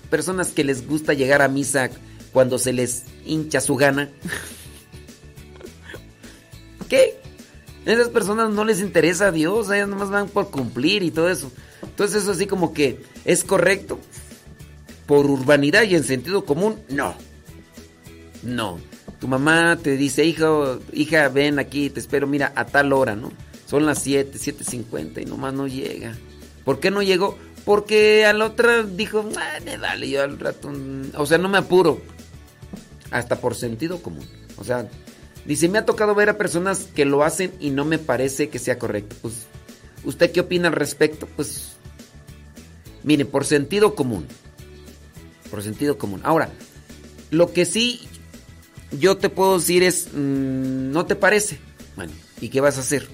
personas 0.10 0.52
que 0.52 0.64
les 0.64 0.88
gusta 0.88 1.14
llegar 1.14 1.42
a 1.42 1.50
misa 1.50 1.90
cuando 2.32 2.58
se 2.58 2.72
les 2.72 3.04
hincha 3.26 3.60
su 3.60 3.76
gana. 3.76 4.10
¿Qué? 6.90 7.20
A 7.86 7.92
esas 7.92 8.10
personas 8.10 8.52
no 8.52 8.66
les 8.66 8.80
interesa 8.80 9.28
a 9.28 9.32
Dios, 9.32 9.70
ellas 9.70 9.88
nomás 9.88 10.10
van 10.10 10.30
por 10.30 10.50
cumplir 10.50 11.04
y 11.04 11.12
todo 11.12 11.30
eso. 11.30 11.52
Entonces 11.84 12.24
eso 12.24 12.32
así 12.32 12.46
como 12.48 12.74
que 12.74 13.02
es 13.26 13.44
correcto. 13.44 14.00
Por 15.06 15.26
urbanidad 15.26 15.84
y 15.84 15.96
en 15.96 16.04
sentido 16.04 16.46
común, 16.46 16.80
no. 16.90 17.16
No. 18.44 18.80
Tu 19.20 19.28
mamá 19.28 19.78
te 19.82 19.98
dice, 19.98 20.24
hija, 20.24 20.48
hija, 20.94 21.28
ven 21.30 21.60
aquí, 21.60 21.90
te 21.90 22.00
espero, 22.00 22.28
mira, 22.28 22.54
a 22.56 22.66
tal 22.66 22.94
hora, 22.94 23.16
¿no? 23.16 23.32
Son 23.66 23.86
las 23.86 24.02
7, 24.04 24.38
7.50 24.38 25.22
y 25.22 25.26
nomás 25.26 25.54
no 25.54 25.68
llega. 25.68 26.16
¿Por 26.64 26.80
qué 26.80 26.90
no 26.92 27.02
llegó? 27.02 27.38
Porque 27.66 28.26
a 28.26 28.34
la 28.34 28.46
otra 28.46 28.84
dijo, 28.84 29.24
me 29.66 29.78
dale, 29.78 30.10
yo 30.10 30.24
al 30.24 30.40
rato. 30.40 30.70
mm, 30.70 31.12
O 31.18 31.26
sea, 31.26 31.38
no 31.38 31.50
me 31.50 31.58
apuro. 31.58 32.02
Hasta 33.12 33.40
por 33.42 33.56
sentido 33.56 34.02
común. 34.02 34.26
O 34.58 34.64
sea, 34.64 34.88
dice, 35.46 35.68
me 35.68 35.80
ha 35.80 35.86
tocado 35.86 36.16
ver 36.16 36.30
a 36.30 36.38
personas 36.38 36.88
que 36.96 37.06
lo 37.06 37.24
hacen 37.24 37.52
y 37.60 37.72
no 37.72 37.86
me 37.86 37.98
parece 37.98 38.50
que 38.50 38.60
sea 38.60 38.80
correcto. 38.80 39.16
Pues, 39.22 39.48
¿usted 40.04 40.32
qué 40.32 40.42
opina 40.42 40.68
al 40.68 40.74
respecto? 40.76 41.28
Pues, 41.36 41.74
mire, 43.04 43.26
por 43.26 43.46
sentido 43.46 43.96
común. 43.96 44.28
Por 45.50 45.64
sentido 45.64 45.98
común. 45.98 46.22
Ahora, 46.24 46.50
lo 47.32 47.52
que 47.54 47.66
sí 47.66 48.08
yo 48.92 49.18
te 49.18 49.30
puedo 49.30 49.58
decir 49.60 49.84
es, 49.84 50.08
mm, 50.14 50.92
¿no 50.92 51.06
te 51.06 51.16
parece? 51.16 51.60
Bueno, 51.96 52.14
¿y 52.42 52.50
qué 52.50 52.62
vas 52.62 52.78
a 52.78 52.82
hacer? 52.82 53.08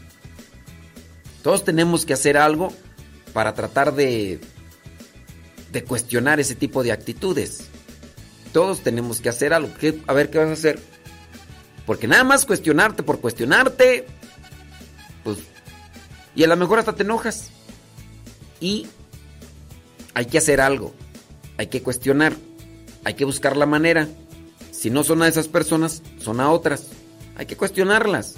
Todos 1.44 1.64
tenemos 1.64 2.06
que 2.06 2.14
hacer 2.14 2.38
algo 2.38 2.74
para 3.34 3.54
tratar 3.54 3.94
de, 3.94 4.40
de 5.72 5.84
cuestionar 5.84 6.40
ese 6.40 6.56
tipo 6.56 6.82
de 6.84 6.92
actitudes. 6.92 7.66
Todos 8.54 8.82
tenemos 8.82 9.20
que 9.22 9.30
hacer 9.30 9.54
algo. 9.54 9.70
¿Qué- 9.80 10.02
a 10.08 10.14
ver, 10.14 10.30
¿qué 10.30 10.38
vas 10.40 10.48
a 10.50 10.54
hacer? 10.54 10.80
Porque 11.86 12.08
nada 12.08 12.24
más 12.24 12.46
cuestionarte 12.46 13.04
por 13.04 13.20
cuestionarte, 13.20 14.06
pues, 15.24 15.38
y 16.36 16.44
a 16.44 16.48
lo 16.48 16.58
mejor 16.58 16.80
hasta 16.80 16.94
te 16.94 17.04
enojas. 17.04 17.50
Y 18.60 18.88
hay 20.14 20.26
que 20.26 20.38
hacer 20.38 20.62
algo, 20.62 20.94
hay 21.58 21.68
que 21.68 21.82
cuestionar, 21.82 22.34
hay 23.04 23.14
que 23.14 23.26
buscar 23.26 23.58
la 23.58 23.66
manera. 23.66 24.08
Si 24.72 24.90
no 24.90 25.04
son 25.04 25.22
a 25.22 25.28
esas 25.28 25.48
personas, 25.48 26.02
son 26.20 26.40
a 26.40 26.52
otras. 26.52 26.88
Hay 27.38 27.46
que 27.46 27.58
cuestionarlas. 27.58 28.36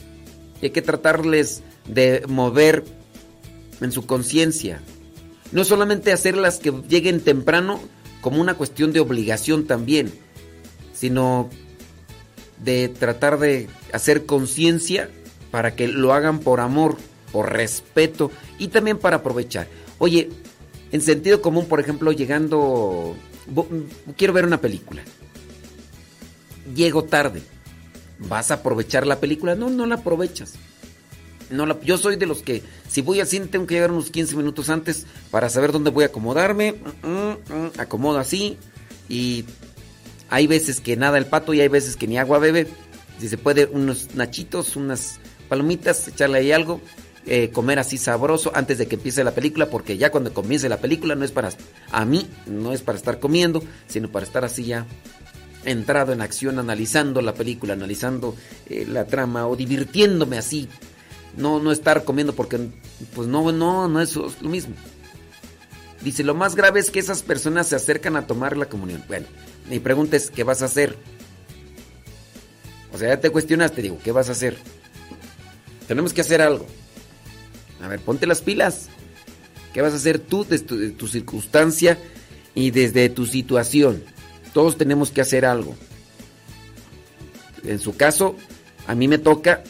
Y 0.61 0.65
hay 0.65 0.71
que 0.71 0.81
tratarles 0.81 1.61
de 1.87 2.23
mover 2.27 2.83
en 3.81 3.91
su 3.91 4.05
conciencia. 4.05 4.81
No 5.51 5.63
solamente 5.63 6.11
hacerlas 6.11 6.59
que 6.59 6.71
lleguen 6.87 7.21
temprano 7.21 7.79
como 8.21 8.41
una 8.41 8.55
cuestión 8.55 8.91
de 8.91 8.99
obligación 8.99 9.65
también, 9.65 10.11
sino 10.93 11.49
de 12.63 12.89
tratar 12.89 13.39
de 13.39 13.67
hacer 13.93 14.25
conciencia 14.25 15.09
para 15.51 15.75
que 15.75 15.87
lo 15.87 16.13
hagan 16.13 16.39
por 16.39 16.59
amor, 16.59 16.97
por 17.31 17.51
respeto 17.51 18.31
y 18.59 18.67
también 18.69 18.97
para 18.97 19.17
aprovechar. 19.17 19.67
Oye, 19.99 20.29
en 20.91 21.01
sentido 21.01 21.41
común, 21.41 21.65
por 21.67 21.79
ejemplo, 21.79 22.11
llegando... 22.11 23.15
bo- 23.47 23.67
Quiero 24.15 24.33
ver 24.33 24.45
una 24.45 24.61
película. 24.61 25.03
Llego 26.75 27.03
tarde. 27.03 27.41
¿Vas 28.19 28.51
a 28.51 28.55
aprovechar 28.55 29.05
la 29.05 29.19
película? 29.19 29.55
No, 29.55 29.69
no 29.69 29.85
la 29.85 29.95
aprovechas. 29.95 30.53
No 31.49 31.79
yo 31.81 31.97
soy 31.97 32.17
de 32.17 32.25
los 32.25 32.41
que, 32.41 32.61
si 32.89 33.01
voy 33.01 33.21
al 33.21 33.27
cine, 33.27 33.45
tengo 33.47 33.65
que 33.65 33.75
llegar 33.75 33.91
unos 33.91 34.09
15 34.11 34.35
minutos 34.35 34.69
antes 34.69 35.05
para 35.31 35.49
saber 35.49 35.71
dónde 35.71 35.91
voy 35.91 36.03
a 36.03 36.07
acomodarme. 36.07 36.73
Mm, 37.03 37.07
mm, 37.07 37.31
mm, 37.65 37.71
acomodo 37.79 38.17
así. 38.19 38.57
Y 39.07 39.45
hay 40.29 40.47
veces 40.47 40.81
que 40.81 40.97
nada 40.97 41.17
el 41.17 41.25
pato 41.25 41.53
y 41.53 41.61
hay 41.61 41.69
veces 41.69 41.95
que 41.95 42.07
ni 42.07 42.17
agua 42.17 42.39
bebe. 42.39 42.67
Si 43.19 43.29
se 43.29 43.37
puede, 43.37 43.65
unos 43.65 44.13
nachitos, 44.15 44.75
unas 44.75 45.19
palomitas, 45.47 46.05
echarle 46.07 46.39
ahí 46.39 46.51
algo. 46.51 46.81
Eh, 47.27 47.49
comer 47.51 47.77
así 47.77 47.97
sabroso 47.97 48.51
antes 48.55 48.77
de 48.77 48.87
que 48.87 48.95
empiece 48.95 49.23
la 49.23 49.35
película, 49.35 49.69
porque 49.69 49.97
ya 49.97 50.11
cuando 50.11 50.33
comience 50.33 50.69
la 50.69 50.77
película 50.77 51.13
no 51.13 51.25
es 51.25 51.31
para, 51.31 51.51
a 51.91 52.05
mí, 52.05 52.27
no 52.45 52.71
es 52.71 52.81
para 52.81 52.97
estar 52.97 53.19
comiendo, 53.19 53.61
sino 53.87 54.09
para 54.09 54.25
estar 54.25 54.45
así 54.45 54.63
ya 54.63 54.85
entrado 55.65 56.13
en 56.13 56.21
acción, 56.21 56.57
analizando 56.57 57.21
la 57.21 57.33
película, 57.33 57.73
analizando 57.73 58.35
eh, 58.69 58.85
la 58.87 59.05
trama 59.05 59.47
o 59.47 59.55
divirtiéndome 59.55 60.37
así. 60.37 60.69
No, 61.35 61.59
no 61.59 61.71
estar 61.71 62.03
comiendo 62.05 62.33
porque, 62.33 62.69
pues 63.13 63.27
no, 63.27 63.51
no, 63.51 63.87
no 63.87 64.01
es 64.01 64.15
lo 64.15 64.49
mismo. 64.49 64.73
Dice, 66.01 66.23
lo 66.23 66.33
más 66.33 66.55
grave 66.55 66.79
es 66.79 66.89
que 66.89 66.99
esas 66.99 67.21
personas 67.21 67.67
se 67.67 67.75
acercan 67.75 68.15
a 68.15 68.25
tomar 68.25 68.55
la 68.55 68.67
comunión. 68.67 69.03
Bueno, 69.07 69.27
mi 69.69 69.79
pregunta 69.79 70.15
es, 70.15 70.31
¿qué 70.31 70.43
vas 70.43 70.61
a 70.61 70.65
hacer? 70.65 70.95
O 72.93 72.97
sea, 72.97 73.09
ya 73.09 73.19
te 73.19 73.29
cuestionaste, 73.29 73.81
digo, 73.81 73.99
¿qué 74.03 74.11
vas 74.11 74.29
a 74.29 74.31
hacer? 74.31 74.57
Tenemos 75.87 76.13
que 76.13 76.21
hacer 76.21 76.41
algo. 76.41 76.65
A 77.81 77.87
ver, 77.87 77.99
ponte 77.99 78.27
las 78.27 78.41
pilas. 78.41 78.89
¿Qué 79.73 79.81
vas 79.81 79.93
a 79.93 79.97
hacer 79.97 80.19
tú 80.19 80.43
desde 80.43 80.91
tu, 80.91 81.07
circunstancia 81.07 81.97
y 82.55 82.71
desde 82.71 83.09
tu 83.09 83.25
situación? 83.25 84.03
Todos 84.53 84.77
tenemos 84.77 85.11
que 85.11 85.21
hacer 85.21 85.45
algo. 85.45 85.75
En 87.63 87.79
su 87.79 87.95
caso, 87.95 88.35
a 88.87 88.95
mí 88.95 89.07
me 89.07 89.17
toca, 89.17 89.63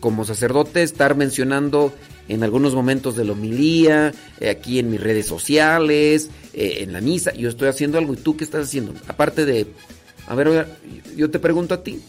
como 0.00 0.24
sacerdote, 0.24 0.82
estar 0.82 1.14
mencionando 1.14 1.94
en 2.28 2.42
algunos 2.42 2.74
momentos 2.74 3.16
de 3.16 3.24
la 3.24 3.32
homilía, 3.32 4.12
eh, 4.40 4.48
aquí 4.48 4.78
en 4.78 4.90
mis 4.90 5.00
redes 5.00 5.26
sociales, 5.26 6.30
eh, 6.54 6.78
en 6.80 6.92
la 6.92 7.00
misa. 7.00 7.32
Yo 7.34 7.48
estoy 7.48 7.68
haciendo 7.68 7.98
algo. 7.98 8.14
¿Y 8.14 8.16
tú 8.16 8.36
qué 8.36 8.44
estás 8.44 8.66
haciendo? 8.66 8.94
Aparte 9.06 9.44
de... 9.44 9.66
A 10.26 10.34
ver, 10.34 10.66
yo 11.16 11.30
te 11.30 11.38
pregunto 11.38 11.74
a 11.74 11.82
ti. 11.82 12.00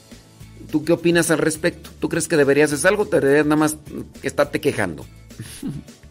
¿Tú 0.71 0.83
qué 0.85 0.93
opinas 0.93 1.29
al 1.29 1.39
respecto? 1.39 1.91
¿Tú 1.99 2.09
crees 2.09 2.27
que 2.27 2.37
deberías 2.37 2.73
hacer 2.73 2.89
algo 2.89 3.05
te 3.05 3.19
deberías 3.19 3.45
nada 3.45 3.57
más 3.57 3.77
estarte 4.23 4.59
quejando? 4.59 5.05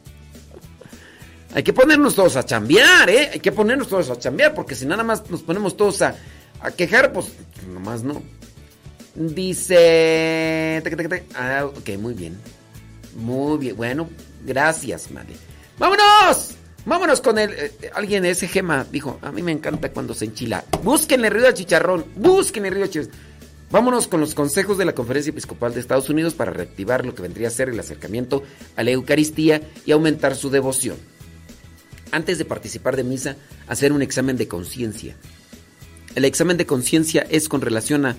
Hay 1.55 1.63
que 1.63 1.73
ponernos 1.73 2.15
todos 2.15 2.37
a 2.37 2.45
chambear, 2.45 3.11
¿eh? 3.11 3.31
Hay 3.35 3.41
que 3.41 3.53
ponernos 3.53 3.89
todos 3.89 4.09
a 4.11 4.19
chambear, 4.19 4.55
porque 4.55 4.75
si 4.75 4.87
nada 4.87 5.03
más 5.03 5.29
nos 5.31 5.43
ponemos 5.43 5.77
todos 5.77 6.01
a, 6.01 6.17
quejar, 6.77 7.13
pues 7.13 7.27
nomás 7.73 8.03
no. 8.03 8.23
Dice... 9.15 10.83
Ah, 11.35 11.67
ok, 11.67 11.91
muy 11.99 12.15
bien. 12.15 12.39
Muy 13.17 13.59
bien. 13.59 13.77
Bueno, 13.77 14.09
gracias, 14.47 15.11
madre. 15.11 15.35
¡Vámonos! 15.79 16.55
Vámonos 16.87 17.21
con 17.21 17.39
el... 17.39 17.51
eh, 17.51 17.91
alguien, 17.95 18.25
ese 18.25 18.49
gema, 18.49 18.87
dijo, 18.91 19.19
a 19.21 19.31
mí 19.31 19.43
me 19.43 19.53
encanta 19.53 19.93
cuando 19.93 20.15
se 20.15 20.25
enchila. 20.25 20.65
Búsquenle 20.83 21.29
río 21.29 21.47
al 21.47 21.55
chicharrón. 21.55 22.07
Búsquenle 22.17 22.71
río 22.71 22.85
al 22.85 22.91
chicharrón. 22.91 23.32
Vámonos 23.73 24.07
con 24.07 24.21
los 24.21 24.35
consejos 24.35 24.77
de 24.77 24.85
la 24.85 24.95
Conferencia 24.95 25.31
Episcopal 25.31 25.73
de 25.73 25.81
Estados 25.81 26.11
Unidos 26.11 26.35
para 26.35 26.53
reactivar 26.53 27.07
lo 27.07 27.15
que 27.15 27.23
vendría 27.23 27.49
a 27.49 27.51
ser 27.51 27.71
el 27.71 27.81
acercamiento 27.81 28.43
a 28.77 28.83
la 28.83 28.91
Eucaristía 28.91 29.63
y 29.87 29.93
aumentar 29.93 30.37
su 30.37 30.51
devoción. 30.51 30.99
Antes 32.11 32.37
de 32.37 32.45
participar 32.45 32.97
de 32.97 33.05
misa, 33.05 33.37
hacer 33.67 33.95
un 33.95 34.03
examen 34.03 34.37
de 34.37 34.47
conciencia. 34.47 35.17
El 36.15 36.27
examen 36.27 36.59
de 36.59 36.67
conciencia 36.67 37.25
es 37.31 37.49
con 37.49 37.63
relación 37.63 38.05
a, 38.05 38.15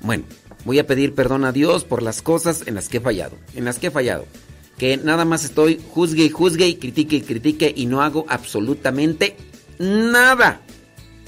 bueno, 0.00 0.24
voy 0.64 0.78
a 0.78 0.86
pedir 0.86 1.14
perdón 1.14 1.44
a 1.44 1.52
Dios 1.52 1.84
por 1.84 2.02
las 2.02 2.22
cosas 2.22 2.66
en 2.66 2.74
las 2.74 2.88
que 2.88 2.96
he 2.96 3.00
fallado, 3.02 3.36
en 3.54 3.66
las 3.66 3.78
que 3.78 3.88
he 3.88 3.90
fallado. 3.90 4.24
Que 4.78 4.96
nada 4.96 5.26
más 5.26 5.44
estoy 5.44 5.82
juzgue 5.90 6.24
y 6.24 6.30
juzgue 6.30 6.66
y 6.66 6.76
critique 6.76 7.16
y 7.16 7.20
critique 7.20 7.74
y 7.76 7.84
no 7.84 8.00
hago 8.00 8.24
absolutamente 8.26 9.36
nada 9.78 10.62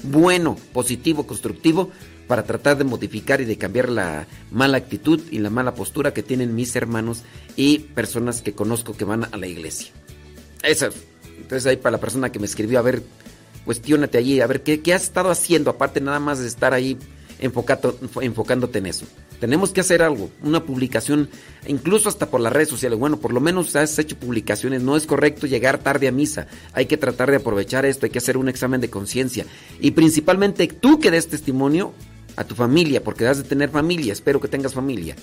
bueno, 0.03 0.57
positivo, 0.73 1.27
constructivo 1.27 1.91
para 2.27 2.43
tratar 2.43 2.77
de 2.77 2.83
modificar 2.83 3.41
y 3.41 3.45
de 3.45 3.57
cambiar 3.57 3.89
la 3.89 4.27
mala 4.51 4.77
actitud 4.77 5.21
y 5.31 5.39
la 5.39 5.49
mala 5.49 5.73
postura 5.73 6.13
que 6.13 6.23
tienen 6.23 6.55
mis 6.55 6.75
hermanos 6.75 7.23
y 7.55 7.79
personas 7.79 8.41
que 8.41 8.53
conozco 8.53 8.95
que 8.95 9.05
van 9.05 9.25
a 9.31 9.37
la 9.37 9.47
iglesia. 9.47 9.91
Eso. 10.61 10.89
Entonces 11.37 11.65
ahí 11.65 11.77
para 11.77 11.93
la 11.93 12.01
persona 12.01 12.31
que 12.31 12.39
me 12.39 12.45
escribió, 12.45 12.79
a 12.79 12.81
ver, 12.81 13.01
cuestiónate 13.65 14.17
allí, 14.17 14.41
a 14.41 14.47
ver 14.47 14.63
qué, 14.63 14.81
qué 14.81 14.93
has 14.93 15.03
estado 15.03 15.29
haciendo, 15.29 15.71
aparte 15.71 16.01
nada 16.01 16.19
más 16.19 16.39
de 16.39 16.47
estar 16.47 16.73
ahí 16.73 16.97
enfocado, 17.39 17.97
enfocándote 18.21 18.79
en 18.79 18.87
eso. 18.87 19.05
Tenemos 19.39 19.71
que 19.71 19.81
hacer 19.81 20.01
algo, 20.01 20.31
una 20.41 20.65
publicación, 20.65 21.29
incluso 21.67 22.09
hasta 22.09 22.29
por 22.29 22.41
las 22.41 22.51
redes 22.51 22.69
sociales. 22.69 22.97
Bueno, 22.97 23.19
por 23.19 23.33
lo 23.33 23.39
menos 23.39 23.75
has 23.75 23.97
hecho 23.99 24.17
publicaciones, 24.17 24.81
no 24.81 24.97
es 24.97 25.05
correcto 25.05 25.45
llegar 25.45 25.77
tarde 25.77 26.07
a 26.07 26.11
misa. 26.11 26.47
Hay 26.73 26.87
que 26.87 26.97
tratar 26.97 27.29
de 27.29 27.37
aprovechar 27.37 27.85
esto, 27.85 28.07
hay 28.07 28.09
que 28.09 28.17
hacer 28.17 28.37
un 28.37 28.49
examen 28.49 28.81
de 28.81 28.89
conciencia. 28.89 29.45
Y 29.79 29.91
principalmente 29.91 30.67
tú 30.67 30.99
que 30.99 31.11
des 31.11 31.27
testimonio 31.27 31.93
a 32.37 32.45
tu 32.45 32.55
familia, 32.55 33.03
porque 33.03 33.27
has 33.27 33.39
de 33.39 33.43
tener 33.43 33.69
familia, 33.69 34.13
espero 34.13 34.39
que 34.39 34.47
tengas 34.47 34.73
familia. 34.73 35.15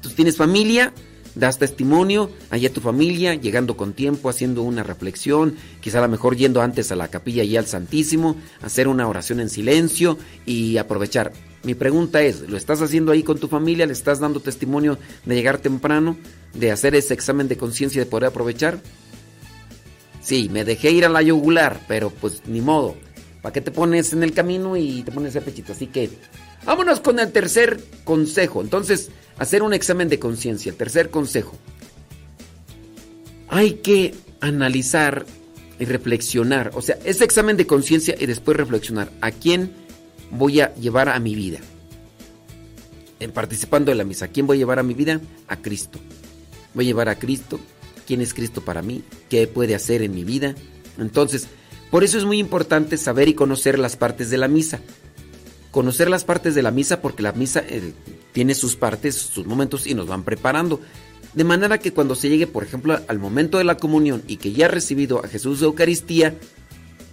Tú 0.00 0.08
tienes 0.10 0.36
familia, 0.36 0.92
das 1.34 1.58
testimonio 1.58 2.30
allá 2.50 2.68
a 2.68 2.72
tu 2.72 2.80
familia, 2.80 3.34
llegando 3.34 3.76
con 3.76 3.92
tiempo, 3.92 4.28
haciendo 4.28 4.62
una 4.62 4.82
reflexión, 4.82 5.54
quizá 5.80 5.98
a 5.98 6.02
lo 6.02 6.08
mejor 6.08 6.36
yendo 6.36 6.60
antes 6.60 6.90
a 6.90 6.96
la 6.96 7.08
capilla 7.08 7.44
y 7.44 7.56
al 7.56 7.66
Santísimo, 7.66 8.36
hacer 8.62 8.88
una 8.88 9.06
oración 9.06 9.38
en 9.40 9.50
silencio 9.50 10.18
y 10.44 10.78
aprovechar. 10.78 11.32
Mi 11.62 11.74
pregunta 11.74 12.22
es, 12.22 12.40
¿lo 12.40 12.56
estás 12.56 12.82
haciendo 12.82 13.12
ahí 13.12 13.22
con 13.22 13.38
tu 13.38 13.48
familia? 13.48 13.86
¿Le 13.86 13.92
estás 13.92 14.18
dando 14.18 14.40
testimonio 14.40 14.98
de 15.24 15.34
llegar 15.34 15.58
temprano, 15.58 16.16
de 16.54 16.72
hacer 16.72 16.94
ese 16.94 17.14
examen 17.14 17.48
de 17.48 17.56
conciencia 17.56 18.00
y 18.00 18.04
de 18.04 18.10
poder 18.10 18.30
aprovechar? 18.30 18.80
Sí, 20.22 20.48
me 20.50 20.64
dejé 20.64 20.90
ir 20.90 21.04
a 21.04 21.08
la 21.08 21.22
yugular, 21.22 21.80
pero 21.86 22.10
pues 22.10 22.42
ni 22.46 22.60
modo. 22.60 22.96
¿Para 23.42 23.52
qué 23.52 23.60
te 23.60 23.72
pones 23.72 24.12
en 24.12 24.22
el 24.22 24.32
camino 24.32 24.76
y 24.76 25.02
te 25.02 25.10
pones 25.10 25.34
el 25.34 25.42
pechito? 25.42 25.72
Así 25.72 25.88
que 25.88 26.10
vámonos 26.64 27.00
con 27.00 27.18
el 27.18 27.32
tercer 27.32 27.82
consejo. 28.04 28.60
Entonces, 28.60 29.10
hacer 29.38 29.62
un 29.62 29.74
examen 29.74 30.08
de 30.08 30.18
conciencia. 30.18 30.72
Tercer 30.72 31.10
consejo. 31.10 31.56
Hay 33.48 33.74
que 33.74 34.14
analizar 34.40 35.26
y 35.78 35.84
reflexionar. 35.84 36.70
O 36.74 36.82
sea, 36.82 36.98
ese 37.04 37.24
examen 37.24 37.56
de 37.56 37.66
conciencia 37.66 38.14
y 38.18 38.26
después 38.26 38.56
reflexionar. 38.56 39.10
¿A 39.20 39.30
quién 39.30 39.72
voy 40.30 40.60
a 40.60 40.74
llevar 40.74 41.08
a 41.08 41.18
mi 41.18 41.34
vida? 41.34 41.58
En 43.20 43.32
participando 43.32 43.90
de 43.90 43.96
la 43.96 44.04
misa. 44.04 44.26
¿A 44.26 44.28
quién 44.28 44.46
voy 44.46 44.56
a 44.56 44.58
llevar 44.58 44.78
a 44.78 44.82
mi 44.82 44.94
vida? 44.94 45.20
A 45.48 45.56
Cristo. 45.56 45.98
Voy 46.74 46.84
a 46.84 46.88
llevar 46.88 47.08
a 47.08 47.18
Cristo. 47.18 47.60
¿Quién 48.06 48.20
es 48.20 48.34
Cristo 48.34 48.62
para 48.62 48.82
mí? 48.82 49.04
¿Qué 49.28 49.46
puede 49.46 49.74
hacer 49.74 50.02
en 50.02 50.14
mi 50.14 50.24
vida? 50.24 50.54
Entonces, 50.98 51.48
por 51.90 52.04
eso 52.04 52.18
es 52.18 52.24
muy 52.24 52.38
importante 52.38 52.96
saber 52.96 53.28
y 53.28 53.34
conocer 53.34 53.78
las 53.78 53.96
partes 53.96 54.30
de 54.30 54.38
la 54.38 54.48
misa. 54.48 54.80
Conocer 55.72 56.08
las 56.08 56.24
partes 56.24 56.54
de 56.54 56.62
la 56.62 56.70
misa 56.70 57.02
porque 57.02 57.24
la 57.24 57.32
misa 57.32 57.64
eh, 57.66 57.92
tiene 58.32 58.54
sus 58.54 58.76
partes, 58.76 59.16
sus 59.16 59.46
momentos 59.46 59.88
y 59.88 59.94
nos 59.94 60.06
van 60.06 60.22
preparando. 60.22 60.80
De 61.34 61.44
manera 61.44 61.78
que 61.78 61.92
cuando 61.92 62.14
se 62.14 62.28
llegue, 62.28 62.46
por 62.46 62.62
ejemplo, 62.62 63.00
al 63.08 63.18
momento 63.18 63.58
de 63.58 63.64
la 63.64 63.78
comunión 63.78 64.22
y 64.28 64.36
que 64.36 64.52
ya 64.52 64.66
has 64.66 64.72
recibido 64.72 65.24
a 65.24 65.28
Jesús 65.28 65.58
de 65.58 65.66
Eucaristía, 65.66 66.36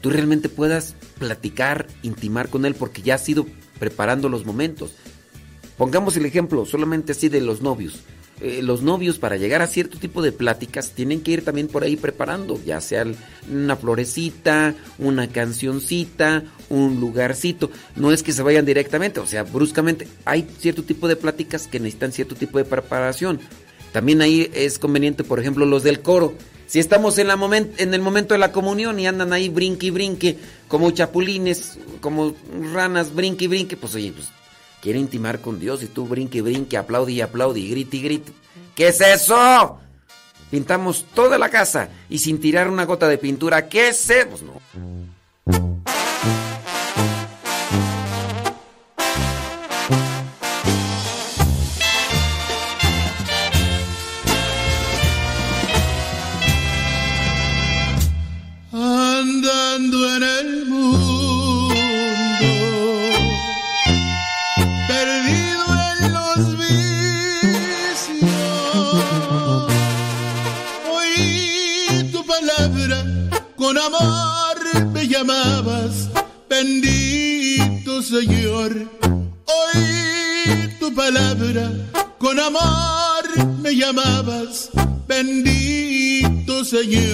tú 0.01 0.09
realmente 0.11 0.49
puedas 0.49 0.95
platicar, 1.17 1.87
intimar 2.03 2.49
con 2.49 2.65
Él 2.65 2.75
porque 2.75 3.01
ya 3.01 3.15
has 3.15 3.27
ido 3.27 3.47
preparando 3.79 4.29
los 4.29 4.45
momentos. 4.45 4.91
Pongamos 5.77 6.17
el 6.17 6.25
ejemplo 6.25 6.65
solamente 6.65 7.13
así 7.13 7.29
de 7.29 7.39
los 7.41 7.61
novios. 7.61 8.01
Eh, 8.41 8.61
los 8.63 8.81
novios 8.81 9.19
para 9.19 9.35
llegar 9.35 9.61
a 9.61 9.67
cierto 9.67 9.97
tipo 9.97 10.21
de 10.21 10.31
pláticas 10.31 10.91
tienen 10.91 11.21
que 11.21 11.31
ir 11.31 11.43
también 11.43 11.67
por 11.67 11.83
ahí 11.83 11.97
preparando, 11.97 12.57
ya 12.63 12.79
sea 12.79 13.05
una 13.51 13.75
florecita, 13.75 14.75
una 14.97 15.27
cancioncita, 15.27 16.43
un 16.69 17.01
lugarcito. 17.01 17.69
No 17.97 18.13
es 18.13 18.23
que 18.23 18.31
se 18.31 18.41
vayan 18.41 18.65
directamente, 18.65 19.19
o 19.19 19.27
sea, 19.27 19.43
bruscamente. 19.43 20.07
Hay 20.23 20.47
cierto 20.59 20.83
tipo 20.83 21.07
de 21.09 21.17
pláticas 21.17 21.67
que 21.67 21.79
necesitan 21.79 22.13
cierto 22.13 22.35
tipo 22.35 22.57
de 22.57 22.65
preparación. 22.65 23.41
También 23.91 24.21
ahí 24.21 24.49
es 24.53 24.79
conveniente, 24.79 25.23
por 25.23 25.39
ejemplo, 25.39 25.65
los 25.65 25.83
del 25.83 26.01
coro. 26.01 26.33
Si 26.65 26.79
estamos 26.79 27.17
en, 27.17 27.27
la 27.27 27.37
en 27.77 27.93
el 27.93 28.01
momento 28.01 28.35
de 28.35 28.37
la 28.37 28.51
comunión 28.51 28.99
y 28.99 29.07
andan 29.07 29.33
ahí 29.33 29.49
brinque 29.49 29.87
y 29.87 29.89
brinque, 29.89 30.37
como 30.67 30.91
chapulines, 30.91 31.79
como 31.99 32.35
ranas, 32.73 33.13
brinque 33.13 33.45
y 33.45 33.47
brinque, 33.47 33.75
pues 33.75 33.95
oye, 33.95 34.13
pues 34.13 34.27
quiere 34.81 34.99
intimar 34.99 35.39
con 35.41 35.59
Dios 35.59 35.83
y 35.83 35.87
tú 35.87 36.07
brinque 36.07 36.41
brinque, 36.41 36.77
aplaude 36.77 37.11
y 37.13 37.21
aplaude 37.21 37.59
y 37.59 37.69
grite 37.69 37.97
y 37.97 38.01
grite. 38.01 38.31
¿Qué 38.75 38.89
es 38.89 39.01
eso? 39.01 39.79
Pintamos 40.49 41.05
toda 41.13 41.37
la 41.37 41.49
casa 41.49 41.89
y 42.09 42.19
sin 42.19 42.39
tirar 42.39 42.69
una 42.69 42.85
gota 42.85 43.07
de 43.07 43.17
pintura. 43.17 43.67
¿Qué 43.67 43.89
es 43.89 44.09
eso? 44.09 44.29
Pues 44.29 44.41
no. 44.41 44.59
Me 75.29 75.35
llamabas, 75.35 76.09
bendito 76.49 78.01
Señor. 78.01 78.71
Oí 79.45 80.69
tu 80.79 80.93
palabra, 80.93 81.71
con 82.17 82.39
amor 82.39 83.23
me 83.61 83.75
llamabas, 83.75 84.69
bendito 85.07 86.65
Señor. 86.65 87.05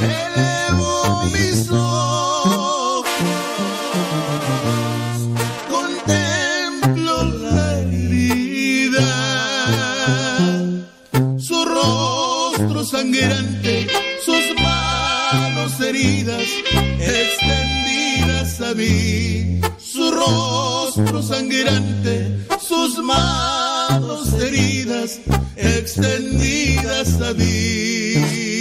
Elevo 0.00 1.24
mis 1.32 1.70
ojos, 1.70 3.06
contemplo 5.68 7.24
la 7.24 7.78
herida, 7.80 9.10
su 11.38 11.62
rostro 11.64 12.84
sangrante, 12.84 13.59
heridas 15.90 16.46
extendidas 17.00 18.60
a 18.60 18.74
mí, 18.74 19.60
su 19.78 20.10
rostro 20.12 21.20
sangrante, 21.20 22.46
sus 22.60 22.98
manos 22.98 24.32
heridas 24.34 25.18
extendidas 25.56 27.20
a 27.20 27.34
mí. 27.34 28.60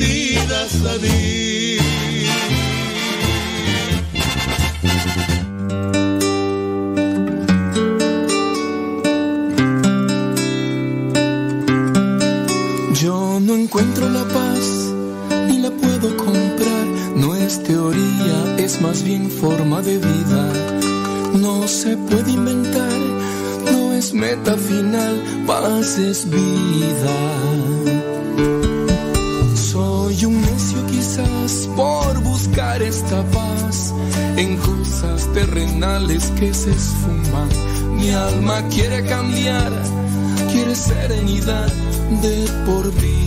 Extendidas 0.00 0.80
a. 0.82 1.39
terrenales 36.10 36.30
que 36.38 36.54
se 36.54 36.70
esfuman. 36.70 37.48
Mi 37.96 38.10
alma 38.10 38.62
quiere 38.68 39.04
cambiar, 39.04 39.70
quiere 40.50 40.74
serenidad 40.74 41.68
de 42.22 42.48
por 42.66 42.92
vida. 42.94 43.19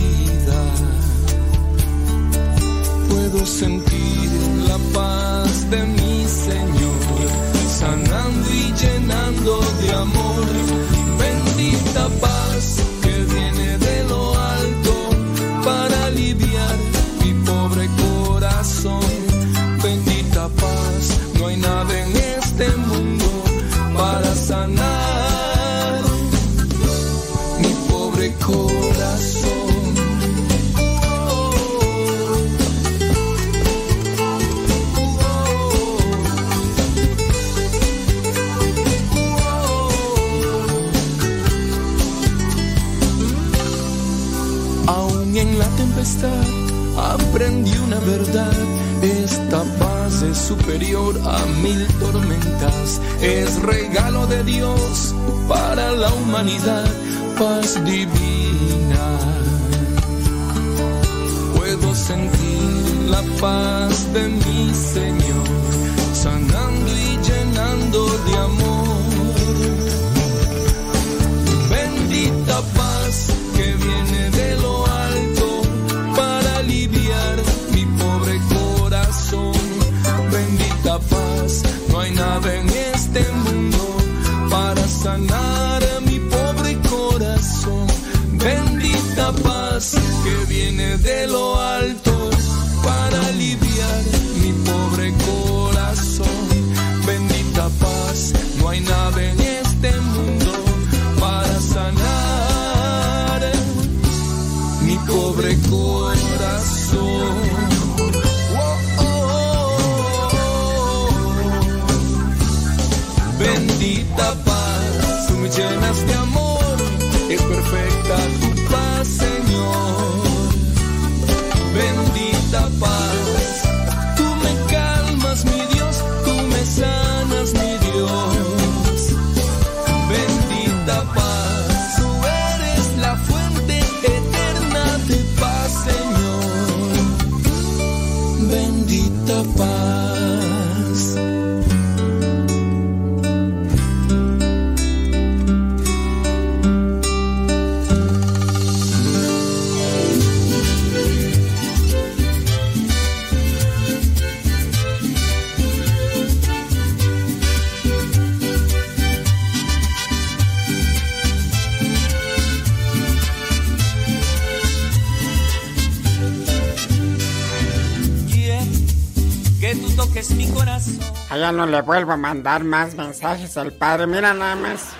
Allá 171.44 171.52
no 171.52 171.66
le 171.66 171.82
vuelvo 171.82 172.12
a 172.12 172.16
mandar 172.16 172.64
más 172.64 172.94
mensajes 172.94 173.58
al 173.58 173.70
padre. 173.70 174.06
Mira 174.06 174.32
nada 174.32 174.56
más. 174.56 174.94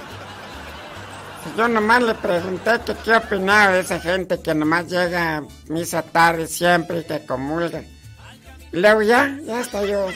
Yo 1.57 1.67
nomás 1.69 2.03
le 2.03 2.15
pregunté 2.17 2.81
que 2.85 2.95
qué 2.97 3.17
opinaba 3.17 3.73
de 3.73 3.81
esa 3.81 3.99
gente 3.99 4.39
que 4.43 4.55
nomás 4.55 4.87
llega 4.91 5.39
a 5.39 5.43
misa 5.69 6.03
tarde 6.03 6.47
siempre 6.47 6.99
y 6.99 7.05
que 7.05 7.25
comulga. 7.25 7.83
Luego 8.73 9.01
ya, 9.01 9.39
ya 9.43 9.61
está 9.61 9.87
yo. 9.87 10.09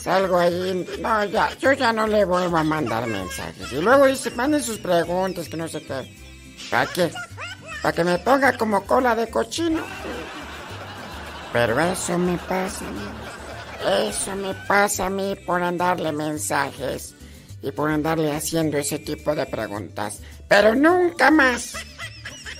Salgo 0.00 0.38
ahí. 0.38 0.88
No, 1.00 1.22
ya, 1.26 1.50
yo 1.58 1.72
ya 1.72 1.92
no 1.92 2.06
le 2.06 2.24
vuelvo 2.24 2.56
a 2.56 2.64
mandar 2.64 3.06
mensajes. 3.06 3.70
Y 3.72 3.82
luego 3.82 4.06
dice, 4.06 4.30
manden 4.30 4.62
sus 4.62 4.78
preguntas, 4.78 5.50
que 5.50 5.58
no 5.58 5.68
sé 5.68 5.82
qué. 5.82 6.16
¿Para 6.70 6.86
qué? 6.86 7.12
Para 7.82 7.92
que 7.94 8.04
me 8.04 8.18
ponga 8.20 8.56
como 8.56 8.86
cola 8.86 9.14
de 9.14 9.28
cochino. 9.28 9.82
Pero 11.52 11.78
eso 11.78 12.16
me 12.16 12.38
pasa 12.38 12.86
mí. 12.86 13.31
Eso 13.84 14.36
me 14.36 14.54
pasa 14.66 15.06
a 15.06 15.10
mí 15.10 15.34
por 15.44 15.62
andarle 15.62 16.12
mensajes 16.12 17.14
y 17.62 17.70
por 17.72 17.90
andarle 17.90 18.32
haciendo 18.32 18.78
ese 18.78 18.98
tipo 18.98 19.34
de 19.34 19.46
preguntas. 19.46 20.20
Pero 20.48 20.74
nunca 20.74 21.30
más. 21.30 21.74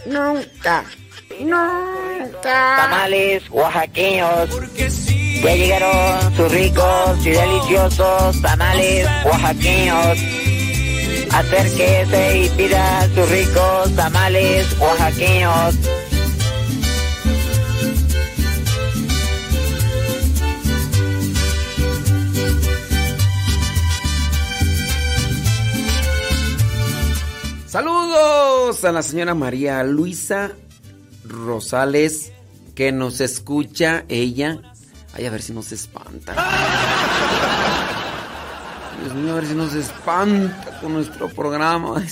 Nunca. 0.06 0.84
Nunca. 1.40 2.76
Tamales 2.76 3.42
oaxaqueños. 3.50 4.48
Ya 5.42 5.54
llegaron 5.54 6.36
sus 6.36 6.52
ricos 6.52 7.26
y 7.26 7.30
deliciosos 7.30 8.42
tamales 8.42 9.06
oaxaqueños. 9.24 10.18
Acérquese 11.32 12.38
y 12.38 12.48
pida 12.50 13.08
sus 13.14 13.28
ricos 13.28 13.96
tamales 13.96 14.66
oaxaqueños. 14.78 15.74
A 28.12 28.90
la 28.90 29.02
señora 29.02 29.34
María 29.34 29.84
Luisa 29.84 30.52
Rosales 31.24 32.32
que 32.74 32.90
nos 32.90 33.20
escucha 33.20 34.04
ella. 34.08 34.60
Ay, 35.12 35.26
a 35.26 35.30
ver 35.30 35.40
si 35.40 35.52
nos 35.52 35.72
espanta. 35.72 36.34
Dios 39.00 39.14
mío, 39.14 39.32
a 39.32 39.34
ver 39.36 39.46
si 39.46 39.54
nos 39.54 39.74
espanta 39.74 40.78
con 40.80 40.94
nuestro 40.94 41.28
programa. 41.28 42.02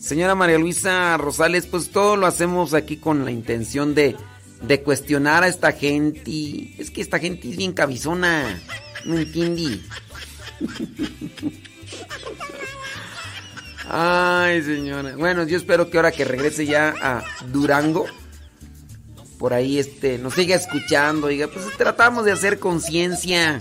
Señora 0.00 0.34
María 0.34 0.58
Luisa 0.58 1.16
Rosales, 1.16 1.66
pues 1.66 1.90
todo 1.90 2.16
lo 2.16 2.26
hacemos 2.26 2.74
aquí 2.74 2.96
con 2.96 3.24
la 3.24 3.30
intención 3.30 3.94
de, 3.94 4.16
de 4.62 4.82
cuestionar 4.82 5.44
a 5.44 5.48
esta 5.48 5.72
gente. 5.72 6.74
Es 6.78 6.90
que 6.90 7.00
esta 7.00 7.18
gente 7.18 7.48
es 7.48 7.56
bien 7.56 7.72
cabizona. 7.72 8.60
No 9.04 9.18
entiende. 9.18 9.80
Ay, 13.92 14.62
señora. 14.62 15.16
Bueno, 15.16 15.44
yo 15.44 15.56
espero 15.56 15.90
que 15.90 15.96
ahora 15.96 16.12
que 16.12 16.24
regrese 16.24 16.64
ya 16.64 16.94
a 17.02 17.24
Durango, 17.52 18.06
por 19.36 19.52
ahí 19.52 19.80
este, 19.80 20.16
nos 20.16 20.34
siga 20.34 20.54
escuchando. 20.54 21.26
Diga, 21.26 21.48
pues 21.48 21.76
tratamos 21.76 22.24
de 22.24 22.30
hacer 22.30 22.60
conciencia. 22.60 23.58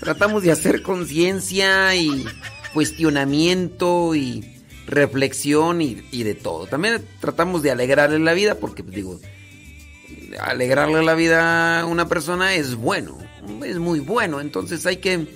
Tratamos 0.00 0.42
de 0.42 0.52
hacer 0.52 0.80
conciencia 0.80 1.94
y 1.94 2.24
cuestionamiento 2.72 4.14
y 4.14 4.56
reflexión 4.86 5.82
y, 5.82 6.02
y 6.10 6.22
de 6.22 6.34
todo. 6.34 6.66
También 6.66 7.04
tratamos 7.20 7.62
de 7.62 7.72
alegrarle 7.72 8.20
la 8.20 8.32
vida 8.32 8.54
porque, 8.54 8.82
pues, 8.82 8.96
digo, 8.96 9.20
alegrarle 10.40 11.04
la 11.04 11.14
vida 11.14 11.80
a 11.80 11.84
una 11.84 12.08
persona 12.08 12.54
es 12.54 12.74
bueno, 12.74 13.18
es 13.66 13.78
muy 13.78 14.00
bueno. 14.00 14.40
Entonces 14.40 14.86
hay 14.86 14.96
que, 14.96 15.26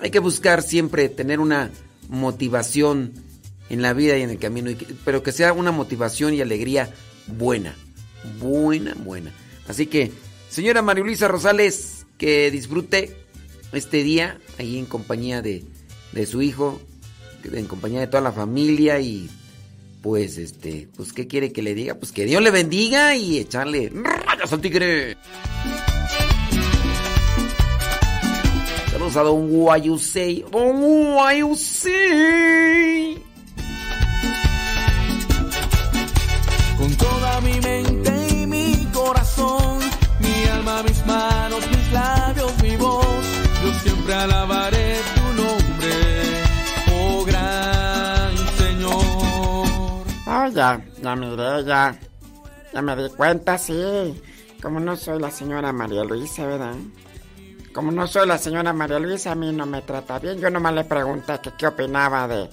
hay 0.00 0.10
que 0.10 0.18
buscar 0.18 0.60
siempre 0.60 1.08
tener 1.08 1.38
una 1.38 1.70
motivación 2.08 3.23
en 3.68 3.82
la 3.82 3.92
vida 3.92 4.16
y 4.18 4.22
en 4.22 4.30
el 4.30 4.38
camino, 4.38 4.70
pero 5.04 5.22
que 5.22 5.32
sea 5.32 5.52
una 5.52 5.72
motivación 5.72 6.34
y 6.34 6.40
alegría 6.40 6.90
buena, 7.26 7.74
buena, 8.38 8.94
buena. 8.94 9.32
Así 9.68 9.86
que, 9.86 10.12
señora 10.48 10.82
María 10.82 11.28
Rosales, 11.28 12.06
que 12.18 12.50
disfrute 12.50 13.16
este 13.72 14.02
día 14.02 14.38
ahí 14.58 14.78
en 14.78 14.86
compañía 14.86 15.42
de, 15.42 15.64
de 16.12 16.26
su 16.26 16.42
hijo, 16.42 16.80
en 17.44 17.66
compañía 17.66 18.00
de 18.00 18.06
toda 18.06 18.22
la 18.22 18.32
familia 18.32 19.00
y 19.00 19.28
pues 20.02 20.38
este, 20.38 20.88
pues 20.96 21.12
qué 21.12 21.26
quiere 21.26 21.52
que 21.52 21.62
le 21.62 21.74
diga, 21.74 21.94
pues 21.94 22.12
que 22.12 22.24
Dios 22.26 22.42
le 22.42 22.50
bendiga 22.50 23.16
y 23.16 23.38
echarle 23.38 23.90
rayos 23.90 24.52
al 24.52 24.60
tigre. 24.60 25.16
Saludos 28.92 29.16
a 29.16 29.22
Don 29.22 29.48
Guayusei. 29.48 30.44
Don 30.52 30.80
Guayusei. 31.14 31.94
Mis 40.84 41.06
manos, 41.06 41.60
mis 41.70 41.92
labios, 41.92 42.62
mi 42.62 42.76
voz, 42.76 43.24
yo 43.62 43.72
siempre 43.82 44.14
alabaré 44.14 45.00
tu 45.14 45.42
nombre, 45.42 45.94
oh 46.92 47.24
gran 47.24 48.36
Señor. 48.58 50.04
Ya, 50.54 50.80
ya 51.02 51.16
miré, 51.16 51.64
ya. 51.64 51.98
Ya 52.72 52.82
me 52.82 52.96
di 52.96 53.08
cuenta, 53.10 53.56
sí. 53.56 54.20
Como 54.62 54.80
no 54.80 54.96
soy 54.96 55.20
la 55.20 55.30
señora 55.30 55.72
María 55.72 56.04
Luisa, 56.04 56.46
¿verdad? 56.46 56.74
Como 57.72 57.90
no 57.90 58.06
soy 58.06 58.26
la 58.26 58.38
señora 58.38 58.72
María 58.72 58.98
Luisa, 58.98 59.32
a 59.32 59.34
mí 59.34 59.52
no 59.52 59.66
me 59.66 59.82
trata 59.82 60.18
bien. 60.18 60.38
Yo 60.38 60.50
nomás 60.50 60.74
le 60.74 60.84
pregunté 60.84 61.38
que 61.42 61.52
qué 61.56 61.66
opinaba 61.66 62.26
de 62.28 62.48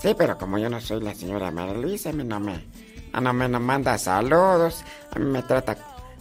Sí, 0.00 0.14
pero 0.16 0.36
como 0.36 0.58
yo 0.58 0.68
no 0.68 0.80
soy 0.80 1.00
la 1.00 1.14
señora 1.14 1.50
María 1.50 1.74
Luisa, 1.74 2.10
a 2.10 2.12
mí 2.12 2.22
no 2.22 2.38
me, 2.38 2.64
a 3.12 3.20
no 3.20 3.32
me 3.32 3.48
no 3.48 3.60
manda 3.60 3.96
saludos, 3.96 4.84
a 5.10 5.18
mí 5.18 5.24
me 5.24 5.42
trata... 5.42 5.76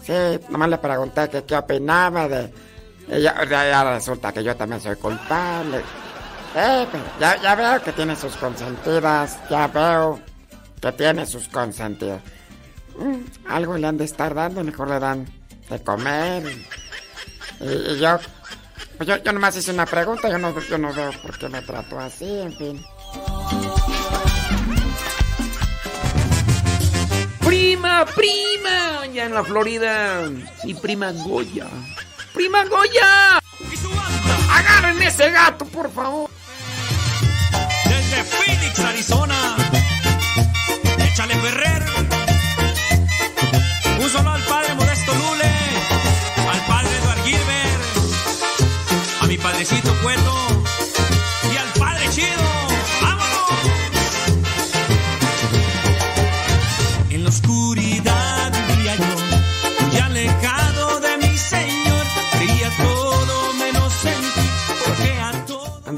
Sí, 0.05 0.13
nomás 0.49 0.69
le 0.69 0.77
pregunté 0.77 1.29
que 1.29 1.43
qué 1.43 1.55
opinaba 1.55 2.27
de... 2.27 2.51
ya- 3.09 3.43
ya 3.45 3.93
resulta 3.93 4.31
que 4.31 4.43
yo 4.43 4.55
también 4.55 4.81
soy 4.81 4.95
culpable. 4.97 5.79
Eh, 6.55 6.87
pero 6.91 7.03
ya, 7.19 7.41
ya 7.41 7.55
veo 7.55 7.81
que 7.83 7.91
tiene 7.91 8.15
sus 8.15 8.35
consentidas, 8.37 9.37
ya 9.49 9.67
veo 9.67 10.19
que 10.81 10.91
tiene 10.93 11.25
sus 11.25 11.47
consentidas. 11.49 12.21
Mm, 12.97 13.49
algo 13.51 13.77
le 13.77 13.87
han 13.87 13.97
de 13.97 14.05
estar 14.05 14.33
dando, 14.33 14.63
mejor 14.63 14.89
le 14.89 14.99
dan 14.99 15.25
de 15.69 15.83
comer. 15.83 16.43
Y, 17.59 17.65
y 17.93 17.99
yo, 17.99 18.17
pues 18.97 19.09
yo, 19.09 19.17
yo 19.17 19.33
nomás 19.33 19.57
hice 19.57 19.71
una 19.71 19.85
pregunta, 19.85 20.29
yo 20.29 20.37
no, 20.37 20.57
yo 20.61 20.77
no 20.77 20.93
veo 20.93 21.11
por 21.21 21.37
qué 21.37 21.49
me 21.49 21.61
trató 21.61 21.99
así, 21.99 22.39
en 22.39 22.53
fin. 22.55 22.85
Prima, 27.75 28.05
prima, 28.05 29.05
ya 29.13 29.25
en 29.25 29.33
la 29.33 29.43
Florida. 29.43 30.29
Y 30.63 30.73
prima 30.75 31.11
Goya. 31.11 31.67
Prima 32.33 32.63
Goya. 32.63 33.41
Agarren 34.49 35.01
ese 35.01 35.29
gato, 35.29 35.65
por 35.65 35.91
favor. 35.91 36.29
Desde 37.83 38.23
Phoenix, 38.23 38.79
Arizona. 38.79 39.57
Échale 40.99 41.35
Ferrer. 41.35 41.83
Un 43.99 44.09
solo 44.09 44.31
al 44.31 44.43
padre 44.43 44.73
Modesto 44.75 45.13
Lule. 45.13 45.51
Al 46.49 46.61
padre 46.67 46.97
Eduard 46.97 47.23
Gilbert. 47.25 47.83
A 49.19 49.25
mi 49.27 49.37
padrecito 49.37 49.93
Cueto. 50.01 50.64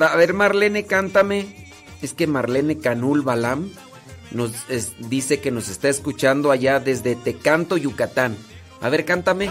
A 0.06 0.16
ver, 0.16 0.34
Marlene, 0.34 0.86
cántame. 0.86 1.68
Es 2.02 2.14
que 2.14 2.28
Marlene 2.28 2.80
Canul 2.80 3.22
Balam 3.22 3.72
nos 4.32 4.52
dice 5.10 5.39
que 5.39 5.52
nos 5.52 5.70
está 5.70 5.89
escuchando 5.89 6.52
allá 6.52 6.80
desde 6.80 7.16
Tecanto, 7.16 7.78
Yucatán. 7.78 8.38
A 8.82 8.89
ver, 8.89 9.06
cántame. 9.06 9.50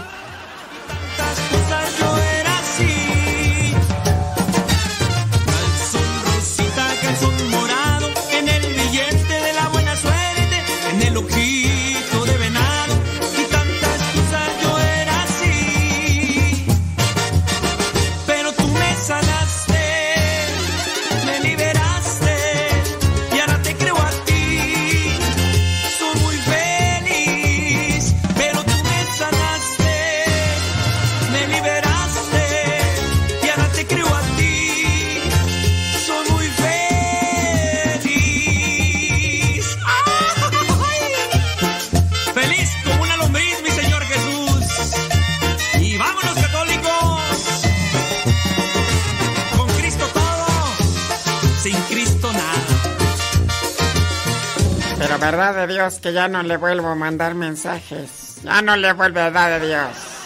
Verdad 55.19 55.55
de 55.55 55.73
Dios 55.73 55.99
que 55.99 56.13
ya 56.13 56.27
no 56.27 56.43
le 56.43 56.57
vuelvo 56.57 56.89
a 56.89 56.95
mandar 56.95 57.33
mensajes. 57.33 58.37
Ya 58.43 58.61
no 58.61 58.75
le 58.75 58.93
vuelve 58.93 59.23
verdad 59.23 59.59
de 59.59 59.67
Dios. 59.67 60.17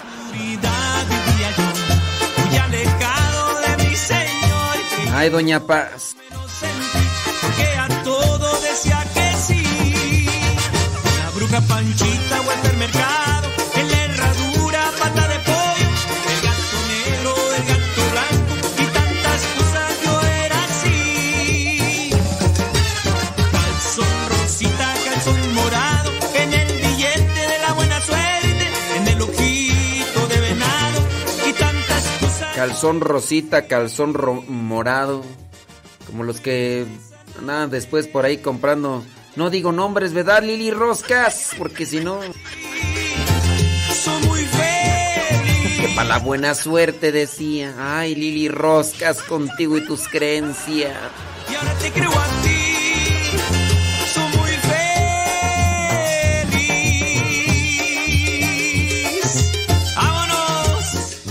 Ay, 5.13 5.29
Doña 5.29 5.59
Paz. 5.59 6.15
que 7.57 7.77
a 7.77 7.87
todo 8.03 8.61
decía 8.61 9.05
que 9.13 9.33
sí. 9.37 10.25
La 11.19 11.29
bruja 11.35 11.61
Panchita, 11.61 12.41
Walter 12.41 12.77
Mercado, 12.77 13.20
Calzón 32.61 33.01
rosita, 33.01 33.65
calzón 33.65 34.13
ro- 34.13 34.43
morado. 34.47 35.23
Como 36.05 36.23
los 36.23 36.39
que 36.39 36.85
andaban 37.39 37.71
después 37.71 38.05
por 38.05 38.23
ahí 38.23 38.37
comprando. 38.37 39.03
No 39.35 39.49
digo 39.49 39.71
nombres, 39.71 40.13
¿verdad, 40.13 40.43
Lili 40.43 40.69
Roscas? 40.69 41.53
Porque 41.57 41.87
si 41.87 42.01
no. 42.01 42.19
Soy 42.21 44.21
muy 44.27 44.41
feliz. 44.41 45.79
Que 45.81 45.87
para 45.95 46.07
la 46.09 46.19
buena 46.19 46.53
suerte 46.53 47.11
decía. 47.11 47.73
Ay, 47.79 48.13
Lili 48.13 48.47
Roscas, 48.47 49.23
contigo 49.23 49.79
y 49.79 49.87
tus 49.87 50.07
creencias. 50.07 50.95
Y 51.51 51.55
ahora 51.55 51.73
te 51.79 51.91
creo 51.91 52.11
a 52.11 52.25
ti. 52.43 52.57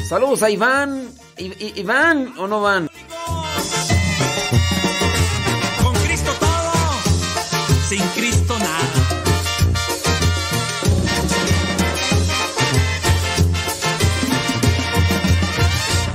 Saludos 0.08 0.42
a 0.42 0.50
Iván. 0.50 1.09
I- 1.40 1.54
I- 1.66 1.72
Iván, 1.80 2.34
¿o 2.38 2.46
no 2.46 2.60
van? 2.60 2.90
Con 5.82 5.94
Cristo 6.04 6.32
todo, 6.38 6.72
sin 7.88 8.02
Cristo 8.16 8.58
nada. 8.58 8.88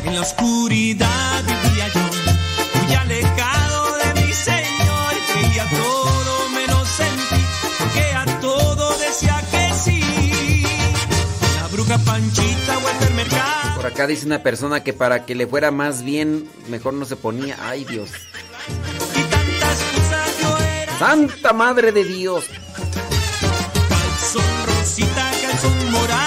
En 0.06 0.15
la 0.15 0.22
oscuridad 0.22 1.43
vivía 1.43 1.88
yo, 1.93 2.81
muy 2.84 2.93
alejado 2.95 3.97
de 3.97 4.22
mi 4.26 4.34
Señor, 4.34 5.14
creía 5.34 5.65
todo 5.69 6.49
menos 6.49 6.88
en 6.99 7.15
porque 7.80 8.14
a 8.14 8.26
todo 8.39 8.97
decía 8.99 9.41
que 9.52 9.73
sí. 9.73 10.64
La 11.60 11.68
bruja 11.68 11.97
Panchita, 11.99 12.80
Mercado. 12.80 13.15
Acá 13.86 14.07
dice 14.07 14.26
una 14.26 14.41
persona 14.41 14.84
que 14.84 14.94
para 14.94 15.26
que 15.26 15.36
le 15.36 15.45
fuera 15.45 15.70
más 15.70 16.03
bien, 16.03 16.49
mejor 16.70 16.94
no 16.94 17.06
se 17.06 17.16
ponía. 17.16 17.56
Ay, 17.62 17.86
Dios. 17.86 18.10
Santa 20.98 21.53
Madre 21.53 21.91
de 21.91 22.03
Dios. 22.03 22.45
Rosita, 24.66 25.32
calzón 25.41 25.91
morado, 25.91 26.24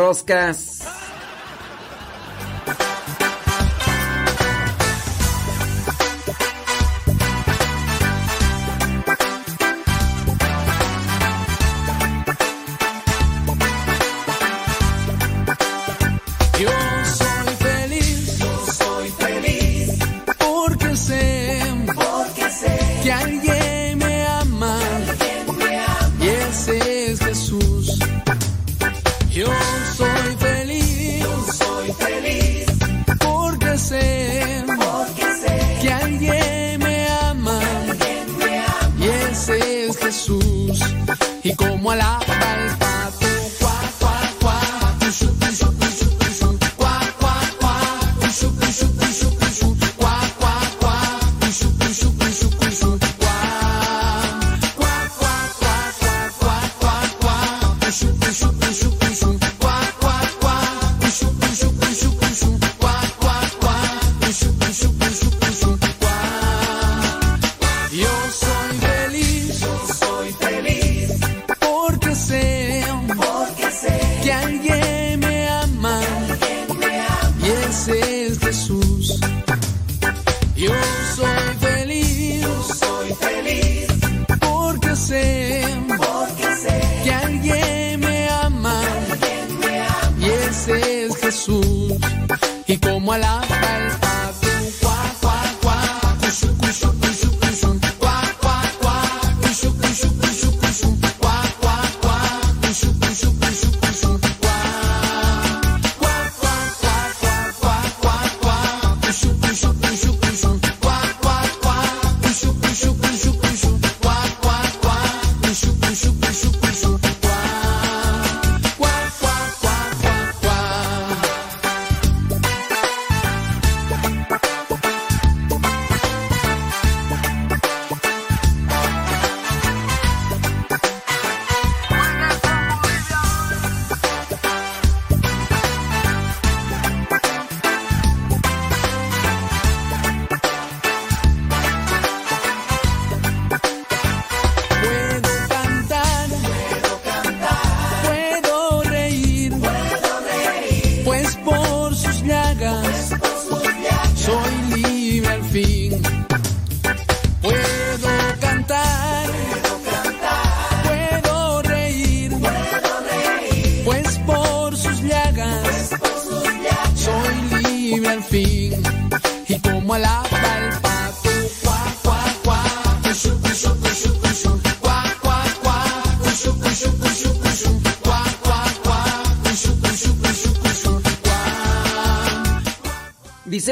Roscas. 0.00 0.69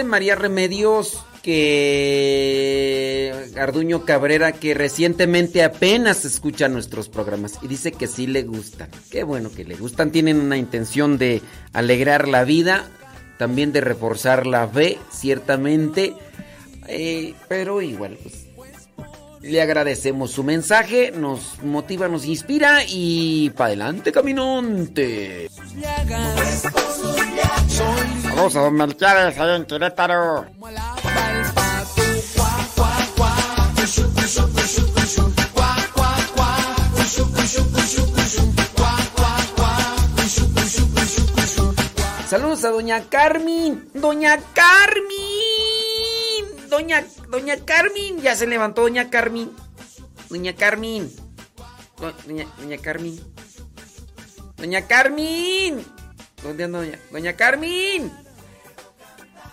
María 0.08 0.34
Remedios 0.34 1.22
que 1.42 3.32
Garduño 3.54 4.04
Cabrera 4.04 4.52
que 4.52 4.74
recientemente 4.74 5.62
apenas 5.62 6.24
escucha 6.24 6.68
nuestros 6.68 7.08
programas 7.08 7.58
y 7.62 7.68
dice 7.68 7.92
que 7.92 8.06
sí 8.06 8.26
le 8.26 8.42
gustan. 8.42 8.88
Qué 9.10 9.22
bueno 9.22 9.50
que 9.50 9.64
le 9.64 9.76
gustan. 9.76 10.10
Tienen 10.10 10.40
una 10.40 10.56
intención 10.56 11.18
de 11.18 11.42
alegrar 11.72 12.28
la 12.28 12.44
vida, 12.44 12.88
también 13.38 13.72
de 13.72 13.80
reforzar 13.80 14.46
la 14.46 14.66
fe, 14.66 14.98
ciertamente. 15.12 16.14
Eh, 16.88 17.34
pero 17.48 17.82
igual, 17.82 18.18
pues, 18.22 18.48
le 19.42 19.62
agradecemos 19.62 20.32
su 20.32 20.42
mensaje, 20.42 21.12
nos 21.12 21.62
motiva, 21.62 22.08
nos 22.08 22.24
inspira 22.24 22.80
y 22.86 23.50
para 23.50 23.68
adelante, 23.68 24.12
caminante. 24.12 25.48
A 28.38 28.60
don 28.62 28.74
Melquiades 28.74 29.36
allá 29.38 29.56
en 29.56 29.64
Querétaro. 29.66 30.46
Saludos 42.28 42.64
a 42.64 42.70
doña 42.70 43.08
Carmen. 43.08 43.88
Doña 43.94 44.38
Carmen. 44.52 45.08
Doña, 46.68 47.04
doña 47.30 47.56
Carmen. 47.64 48.20
Ya 48.20 48.36
se 48.36 48.46
levantó 48.46 48.82
doña 48.82 49.08
Carmen. 49.10 49.50
Doña 50.28 50.54
Carmen. 50.54 51.10
Do- 51.98 52.12
Doña, 52.26 52.46
doña 52.58 52.78
Carmen. 52.78 53.18
Doña 54.56 54.86
Carmen. 54.86 55.84
¿Dónde 56.42 56.64
anda 56.64 56.78
doña? 56.80 56.98
Doña 57.10 57.32
Carmen. 57.34 58.12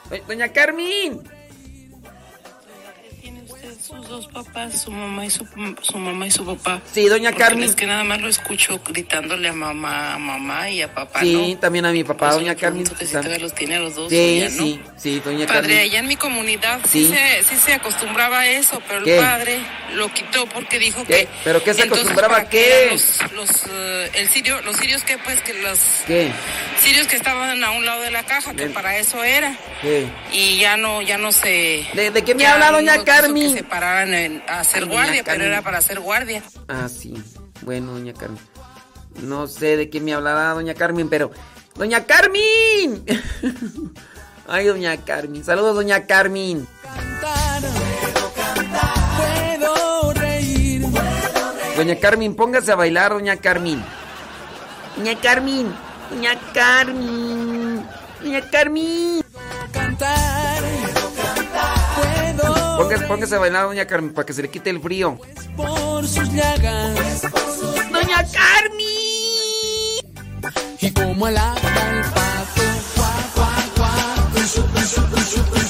Do- 0.09 0.23
Doña 0.27 0.49
Carmen. 0.49 1.21
Sus 3.87 4.07
dos 4.09 4.27
papás, 4.27 4.81
su 4.81 4.89
mamá 4.89 5.25
y 5.27 5.29
su, 5.29 5.45
su 5.81 5.97
mamá 5.99 6.25
y 6.25 6.31
su 6.31 6.43
papá. 6.43 6.81
Sí, 6.91 7.07
doña 7.07 7.31
Carmen. 7.33 7.69
Es 7.69 7.75
que 7.75 7.85
nada 7.85 8.03
más 8.03 8.19
lo 8.19 8.27
escucho 8.29 8.79
gritándole 8.83 9.47
a 9.49 9.53
mamá, 9.53 10.15
a 10.15 10.17
mamá 10.17 10.69
y 10.71 10.81
a 10.81 10.91
papá, 10.91 11.19
Sí, 11.19 11.51
¿no? 11.53 11.59
también 11.59 11.85
a 11.85 11.91
mi 11.91 12.03
papá, 12.03 12.17
Por 12.17 12.27
eso 12.29 12.39
doña 12.39 12.55
Carmen. 12.55 12.81
pregunto 12.83 12.97
que 12.97 13.05
si 13.05 13.11
todavía 13.13 13.37
los 13.37 13.53
tiene 13.53 13.75
a 13.75 13.79
los 13.79 13.93
dos. 13.93 14.09
Sí, 14.09 14.39
ya 14.39 14.49
no. 14.49 14.63
sí, 14.63 14.81
sí, 14.97 15.21
doña 15.23 15.45
Padre, 15.45 15.61
Carmen. 15.61 15.77
allá 15.77 15.99
en 15.99 16.07
mi 16.07 16.15
comunidad 16.15 16.79
Sí. 16.89 17.05
sí, 17.05 17.13
se, 17.13 17.43
sí 17.43 17.55
se 17.57 17.73
acostumbraba 17.73 18.39
a 18.39 18.47
eso, 18.47 18.81
pero 18.87 19.03
¿Qué? 19.03 19.17
el 19.19 19.23
padre 19.23 19.59
lo 19.93 20.11
quitó 20.11 20.47
porque 20.47 20.79
dijo 20.79 21.03
¿Qué? 21.05 21.13
que... 21.25 21.27
¿Pero 21.43 21.63
qué 21.63 21.73
se 21.75 21.83
entonces, 21.83 22.07
acostumbraba 22.07 22.33
¿para 22.37 22.47
a 22.47 22.49
qué? 22.49 22.87
Los, 22.91 23.31
los, 23.33 23.49
eh, 23.69 24.09
el 24.15 24.29
sirio, 24.29 24.61
los 24.63 24.77
sirios 24.77 25.03
que 25.03 25.19
pues 25.19 25.41
que 25.41 25.53
los 25.61 25.79
¿Qué? 26.07 26.31
sirios 26.81 27.05
que 27.05 27.17
estaban 27.17 27.63
a 27.63 27.71
un 27.71 27.85
lado 27.85 28.01
de 28.01 28.09
la 28.09 28.23
caja, 28.23 28.55
que 28.55 28.65
para 28.67 28.97
eso 28.97 29.23
era. 29.23 29.55
¿Qué? 29.83 30.07
Y 30.31 30.57
ya 30.57 30.75
no, 30.75 31.03
ya 31.03 31.19
no 31.19 31.31
se... 31.31 31.85
¿De, 31.93 32.09
de 32.09 32.23
qué 32.23 32.33
me 32.33 32.47
habla 32.47 32.71
doña 32.71 32.97
no 32.97 33.05
Carmen? 33.05 33.65
Pararan 33.85 34.13
en- 34.15 34.43
a 34.47 34.61
hacer 34.61 34.85
guardia, 34.87 35.21
pero 35.23 35.43
era 35.43 35.61
para 35.61 35.77
hacer 35.77 35.99
guardia. 35.99 36.41
Ah, 36.67 36.89
sí. 36.89 37.13
Bueno, 37.61 37.91
doña 37.91 38.13
Carmen. 38.13 38.39
No 39.21 39.45
sé 39.45 39.77
de 39.77 39.91
qué 39.91 40.01
me 40.01 40.11
hablará 40.11 40.53
doña 40.55 40.73
Carmen, 40.73 41.07
pero. 41.07 41.29
¡Doña 41.75 42.03
Carmen! 42.03 43.05
Ay, 44.47 44.65
doña 44.65 44.97
Carmen. 45.05 45.43
Saludos, 45.45 45.75
doña 45.75 46.07
Carmen. 46.07 46.67
Puedo 49.17 50.13
reír. 50.13 50.81
Doña 51.77 51.95
Carmen, 51.99 52.35
póngase 52.35 52.71
a 52.71 52.75
bailar, 52.75 53.11
doña 53.11 53.37
Carmen. 53.37 53.83
Doña 54.97 55.15
Carmen. 55.21 55.71
Doña 56.09 56.39
Carmen. 56.55 57.85
Doña 58.23 58.41
Carmen. 58.49 59.23
Cantar. 59.71 60.63
Póngase, 62.77 63.07
póngase 63.07 63.35
a 63.35 63.39
bailar, 63.39 63.65
doña 63.67 63.85
Carmen, 63.85 64.13
para 64.13 64.25
que 64.25 64.33
se 64.33 64.41
le 64.41 64.49
quite 64.49 64.69
el 64.69 64.81
frío. 64.81 65.19
Por 65.55 66.07
sus 66.07 66.31
llagas. 66.33 67.21
Doña 67.91 68.25
Carmen. 68.31 68.85
Y 70.81 70.91
como 70.91 71.27
el 71.27 71.37
agua 71.37 71.71
el 71.91 72.01
pato. 72.11 72.61
Cuá, 72.95 73.13
cuá. 73.33 73.51
Cuá, 73.75 75.64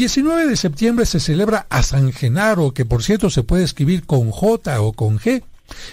19 0.00 0.46
de 0.46 0.56
septiembre 0.56 1.04
se 1.04 1.20
celebra 1.20 1.66
a 1.68 1.82
San 1.82 2.14
Genaro, 2.14 2.72
que 2.72 2.86
por 2.86 3.02
cierto 3.02 3.28
se 3.28 3.42
puede 3.42 3.64
escribir 3.64 4.06
con 4.06 4.30
J 4.30 4.80
o 4.80 4.94
con 4.94 5.18
G. 5.18 5.42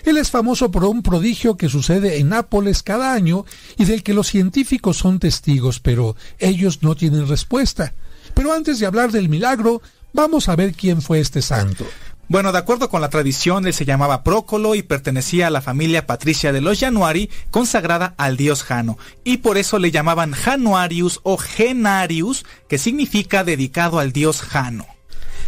Él 0.06 0.16
es 0.16 0.32
famoso 0.32 0.72
por 0.72 0.86
un 0.86 1.04
prodigio 1.04 1.58
que 1.58 1.68
sucede 1.68 2.18
en 2.18 2.30
Nápoles 2.30 2.84
cada 2.84 3.12
año 3.12 3.46
y 3.78 3.84
del 3.84 4.04
que 4.04 4.14
los 4.14 4.28
científicos 4.28 4.96
son 4.96 5.20
testigos, 5.20 5.82
pero 5.82 6.16
ellos 6.40 6.84
no 6.84 6.96
tienen 6.96 7.28
respuesta. 7.28 7.96
Pero 8.34 8.54
antes 8.54 8.80
de 8.80 8.86
hablar 8.86 9.12
del 9.12 9.28
milagro, 9.28 9.82
vamos 10.14 10.48
a 10.48 10.56
ver 10.56 10.74
quién 10.74 11.02
fue 11.02 11.20
este 11.20 11.42
santo. 11.42 11.86
Bueno, 12.30 12.52
de 12.52 12.58
acuerdo 12.58 12.90
con 12.90 13.00
la 13.00 13.10
tradición, 13.10 13.66
él 13.68 13.74
se 13.74 13.86
llamaba 13.86 14.22
Prócolo 14.24 14.76
y 14.76 14.84
pertenecía 14.84 15.48
a 15.48 15.50
la 15.50 15.62
familia 15.62 16.06
patricia 16.06 16.52
de 16.52 16.60
los 16.60 16.78
Januari, 16.78 17.30
consagrada 17.52 18.16
al 18.18 18.36
dios 18.36 18.64
Jano, 18.64 18.98
y 19.24 19.38
por 19.38 19.58
eso 19.58 19.80
le 19.80 19.92
llamaban 19.92 20.34
Januarius 20.34 21.22
o 21.24 21.38
Genarius, 21.38 22.46
que 22.68 22.80
significa 22.80 23.46
dedicado 23.46 24.00
al 24.00 24.12
dios 24.12 24.42
Jano. 24.42 24.97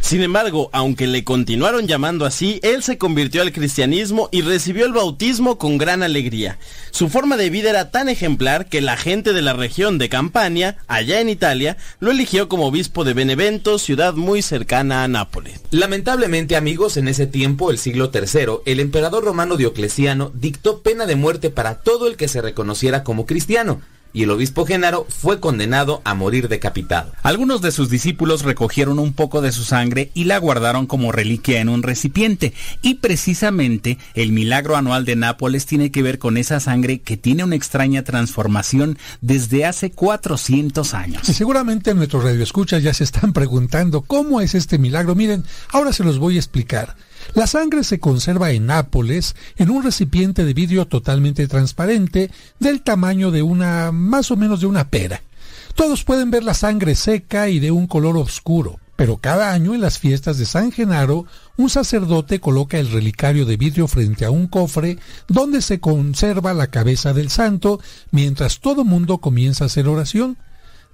Sin 0.02 0.22
embargo, 0.22 0.70
aunque 0.74 1.06
le 1.08 1.24
continuaron 1.24 1.88
llamando 1.88 2.26
así, 2.26 2.60
él 2.64 2.82
se 2.82 2.98
convirtió 2.98 3.42
al 3.42 3.52
cristianismo 3.52 4.30
y 4.32 4.42
recibió 4.42 4.86
el 4.86 4.94
bautismo 4.94 5.58
con 5.58 5.78
gran 5.78 6.02
alegría. 6.02 6.58
Su 6.92 7.10
forma 7.10 7.38
de 7.38 7.50
vida 7.50 7.70
era 7.70 7.92
tan 7.92 8.10
ejemplar 8.10 8.68
que 8.68 8.82
la 8.82 8.98
gente 8.98 9.34
de 9.34 9.42
la 9.42 9.54
región 9.54 9.98
de 9.98 10.10
Campania, 10.10 10.78
allá 10.88 11.22
en 11.22 11.30
Italia, 11.30 11.78
lo 12.00 12.12
eligió 12.12 12.50
como 12.50 12.68
obispo 12.68 13.04
de 13.04 13.14
Benevento, 13.14 13.78
ciudad 13.78 14.16
muy 14.16 14.42
cercana 14.42 15.04
a 15.04 15.08
Nápoles. 15.08 15.62
Lamentablemente, 15.72 16.56
amigos, 16.56 16.98
en 16.98 17.08
ese 17.08 17.28
tiempo, 17.28 17.70
el 17.70 17.78
siglo 17.78 18.12
III, 18.14 18.62
el 18.66 18.80
emperador 18.80 19.24
romano 19.24 19.58
Diocleciano 19.58 20.32
dictó 20.34 20.82
pena 20.82 21.06
de 21.06 21.16
muerte 21.16 21.50
para 21.50 21.82
todo 21.82 22.08
el 22.08 22.16
que 22.18 22.28
se 22.28 22.42
reconociera 22.42 23.04
como 23.04 23.26
cristiano, 23.26 23.82
y 24.14 24.24
el 24.24 24.32
obispo 24.32 24.66
Genaro 24.66 25.06
fue 25.10 25.40
condenado 25.40 26.02
a 26.04 26.14
morir 26.14 26.48
decapitado. 26.48 27.12
Algunos 27.24 27.62
de 27.62 27.72
sus 27.72 27.90
discípulos 27.90 28.44
recogieron 28.44 29.00
un 29.00 29.14
poco 29.14 29.42
de 29.42 29.52
su 29.52 29.64
sangre 29.64 30.12
y 30.14 30.26
la 30.26 30.38
guardaron 30.38 30.88
como 30.88 31.12
reliquia 31.12 31.62
en 31.62 31.70
un 31.70 31.84
recipiente. 31.84 32.54
Y 32.82 32.96
precisamente 32.96 33.98
el 34.14 34.32
milagro 34.32 34.76
anual 34.76 35.06
de 35.06 35.16
Nápoles 35.16 35.66
tiene 35.66 35.92
que 35.92 36.04
ver 36.04 36.20
con 36.20 36.38
esa 36.38 36.60
sangre 36.60 37.00
que 37.00 37.18
tiene 37.18 37.44
una 37.44 37.56
extraña 37.56 38.04
transformación 38.04 38.98
desde 39.22 39.66
hace 39.66 39.92
400 39.92 40.94
años. 40.94 41.30
Y 41.30 41.34
seguramente 41.34 41.94
nuestros 41.94 42.24
radioescuchas 42.24 42.84
ya 42.84 42.94
se 42.94 43.04
están 43.04 43.34
preguntando 43.34 44.02
cómo 44.02 44.42
es 44.42 44.56
este 44.56 44.78
milagro. 44.78 45.16
Miren, 45.16 45.44
ahora 45.70 45.94
se 45.94 46.04
los 46.04 46.20
voy 46.20 46.36
a 46.36 46.40
explicar. 46.40 46.96
La 47.36 47.48
sangre 47.48 47.84
se 47.84 48.00
conserva 48.00 48.52
en 48.52 48.66
Nápoles 48.66 49.36
en 49.58 49.70
un 49.70 49.84
recipiente 49.84 50.46
de 50.46 50.54
vidrio 50.54 50.88
totalmente 50.88 51.48
transparente 51.48 52.32
del 52.60 52.82
tamaño 52.82 53.32
de 53.32 53.44
una 53.44 53.92
más 53.92 54.32
o 54.32 54.36
menos 54.36 54.62
de 54.62 54.66
una 54.66 54.90
pera. 54.90 55.22
Todos 55.76 56.04
pueden 56.04 56.32
ver 56.32 56.44
la 56.44 56.54
sangre 56.54 56.96
seca 56.96 57.48
y 57.48 57.60
de 57.60 57.72
un 57.72 57.88
color 57.88 58.18
oscuro, 58.18 58.80
pero 58.96 59.18
cada 59.18 59.54
año 59.54 59.74
en 59.74 59.82
las 59.82 60.00
fiestas 60.00 60.38
de 60.38 60.46
San 60.46 60.72
Genaro 60.72 61.26
un 61.56 61.70
sacerdote 61.70 62.40
coloca 62.40 62.80
el 62.80 62.92
relicario 62.92 63.46
de 63.46 63.58
vidrio 63.58 63.88
frente 63.88 64.26
a 64.26 64.32
un 64.32 64.48
cofre 64.48 64.98
donde 65.28 65.62
se 65.62 65.80
conserva 65.80 66.54
la 66.54 66.68
cabeza 66.68 67.14
del 67.14 67.30
santo 67.30 67.80
mientras 68.12 68.60
todo 68.60 68.84
mundo 68.84 69.20
comienza 69.20 69.64
a 69.64 69.68
hacer 69.68 69.88
oración. 69.88 70.38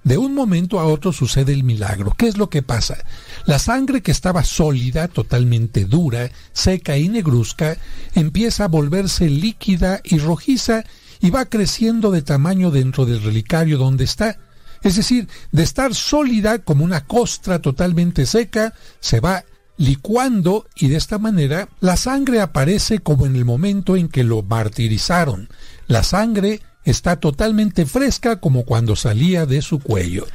De 0.06 0.18
un 0.18 0.34
momento 0.34 0.78
a 0.78 0.86
otro 0.86 1.12
sucede 1.12 1.52
el 1.52 1.64
milagro. 1.64 2.14
¿Qué 2.16 2.28
es 2.28 2.36
lo 2.36 2.48
que 2.48 2.62
pasa? 2.62 2.96
La 3.44 3.58
sangre 3.58 4.02
que 4.02 4.12
estaba 4.12 4.44
sólida, 4.44 5.08
totalmente 5.08 5.84
dura, 5.84 6.30
seca 6.52 6.96
y 6.96 7.08
negruzca, 7.08 7.76
empieza 8.14 8.66
a 8.66 8.68
volverse 8.68 9.28
líquida 9.28 10.00
y 10.04 10.18
rojiza 10.18 10.84
y 11.20 11.30
va 11.30 11.46
creciendo 11.46 12.12
de 12.12 12.22
tamaño 12.22 12.70
dentro 12.70 13.04
del 13.04 13.20
relicario 13.20 13.78
donde 13.78 14.04
está. 14.04 14.38
Es 14.84 14.94
decir, 14.94 15.26
de 15.50 15.64
estar 15.64 15.92
sólida 15.92 16.60
como 16.60 16.84
una 16.84 17.04
costra 17.04 17.58
totalmente 17.58 18.26
seca, 18.26 18.74
se 19.00 19.18
va 19.18 19.44
licuando 19.76 20.68
y 20.76 20.86
de 20.86 20.98
esta 20.98 21.18
manera 21.18 21.68
la 21.80 21.96
sangre 21.96 22.40
aparece 22.40 23.00
como 23.00 23.26
en 23.26 23.34
el 23.34 23.44
momento 23.44 23.96
en 23.96 24.06
que 24.06 24.22
lo 24.22 24.44
martirizaron. 24.44 25.48
La 25.88 26.04
sangre 26.04 26.60
está 26.86 27.16
totalmente 27.16 27.84
fresca 27.84 28.40
como 28.40 28.64
cuando 28.64 28.96
salía 28.96 29.44
de 29.44 29.60
su 29.60 29.80
cuello. 29.80 30.26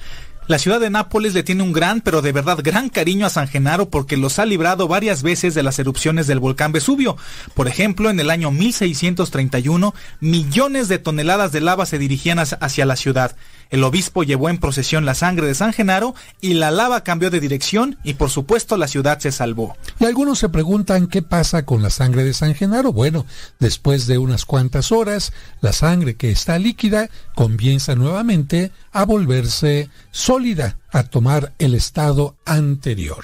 La 0.48 0.60
ciudad 0.60 0.82
de 0.82 0.90
Nápoles 0.90 1.34
le 1.34 1.44
tiene 1.44 1.64
un 1.64 1.72
gran, 1.72 2.02
pero 2.02 2.22
de 2.22 2.34
verdad 2.34 2.60
gran 2.62 2.90
cariño 2.90 3.26
a 3.26 3.30
San 3.30 3.48
Genaro 3.48 3.90
porque 3.90 4.18
los 4.18 4.38
ha 4.38 4.46
librado 4.46 4.88
varias 4.88 5.24
veces 5.24 5.54
de 5.54 5.64
las 5.64 5.80
erupciones 5.80 6.28
del 6.28 6.42
volcán 6.42 6.74
Vesubio. 6.74 7.16
Por 7.54 7.70
ejemplo, 7.70 8.10
en 8.10 8.20
el 8.20 8.30
año 8.30 8.52
1631, 8.52 9.94
millones 10.20 10.90
de 10.90 11.00
toneladas 11.00 11.54
de 11.54 11.62
lava 11.62 11.86
se 11.86 12.00
dirigían 12.00 12.40
hacia 12.40 12.86
la 12.86 12.98
ciudad. 12.98 13.38
El 13.72 13.86
obispo 13.86 14.24
llevó 14.24 14.50
en 14.50 14.58
procesión 14.58 15.06
la 15.06 15.16
sangre 15.16 15.48
de 15.48 15.56
San 15.56 15.72
Genaro 15.72 16.14
y 16.42 16.54
la 16.56 16.72
lava 16.72 17.04
cambió 17.04 17.32
de 17.32 17.40
dirección 17.40 17.98
y 18.04 18.16
por 18.16 18.30
supuesto 18.30 18.76
la 18.76 18.90
ciudad 18.90 19.20
se 19.20 19.32
salvó. 19.32 19.78
Y 20.00 20.06
algunos 20.06 20.40
se 20.40 20.50
preguntan 20.50 21.08
qué 21.08 21.22
pasa 21.22 21.66
con 21.66 21.82
la 21.82 21.90
sangre 21.90 22.26
de 22.26 22.34
San 22.34 22.54
Genaro. 22.54 22.92
Bueno, 22.92 23.26
después 23.60 24.08
de 24.08 24.18
unas 24.18 24.46
cuantas 24.46 24.92
horas, 24.92 25.32
la 25.62 25.72
sangre 25.72 26.16
que 26.16 26.32
está 26.32 26.60
líquida 26.60 27.10
comienza 27.34 27.96
nuevamente 27.96 28.72
a 28.92 29.06
volverse 29.06 29.90
sólida, 30.12 30.78
a 30.92 31.04
tomar 31.04 31.54
el 31.58 31.74
estado 31.74 32.36
anterior. 32.46 33.24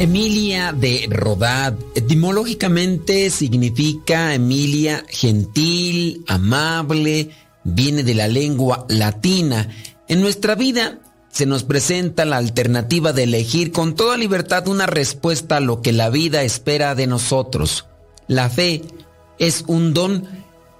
Emilia 0.00 0.72
de 0.72 1.06
Rodad, 1.10 1.74
etimológicamente 1.94 3.28
significa 3.28 4.32
Emilia 4.32 5.04
gentil, 5.10 6.24
amable, 6.26 7.28
viene 7.64 8.02
de 8.02 8.14
la 8.14 8.26
lengua 8.26 8.86
latina. 8.88 9.68
En 10.08 10.22
nuestra 10.22 10.54
vida 10.54 11.00
se 11.30 11.44
nos 11.44 11.64
presenta 11.64 12.24
la 12.24 12.38
alternativa 12.38 13.12
de 13.12 13.24
elegir 13.24 13.72
con 13.72 13.94
toda 13.94 14.16
libertad 14.16 14.68
una 14.68 14.86
respuesta 14.86 15.58
a 15.58 15.60
lo 15.60 15.82
que 15.82 15.92
la 15.92 16.08
vida 16.08 16.44
espera 16.44 16.94
de 16.94 17.06
nosotros. 17.06 17.84
La 18.26 18.48
fe 18.48 18.80
es 19.38 19.64
un 19.66 19.92
don 19.92 20.26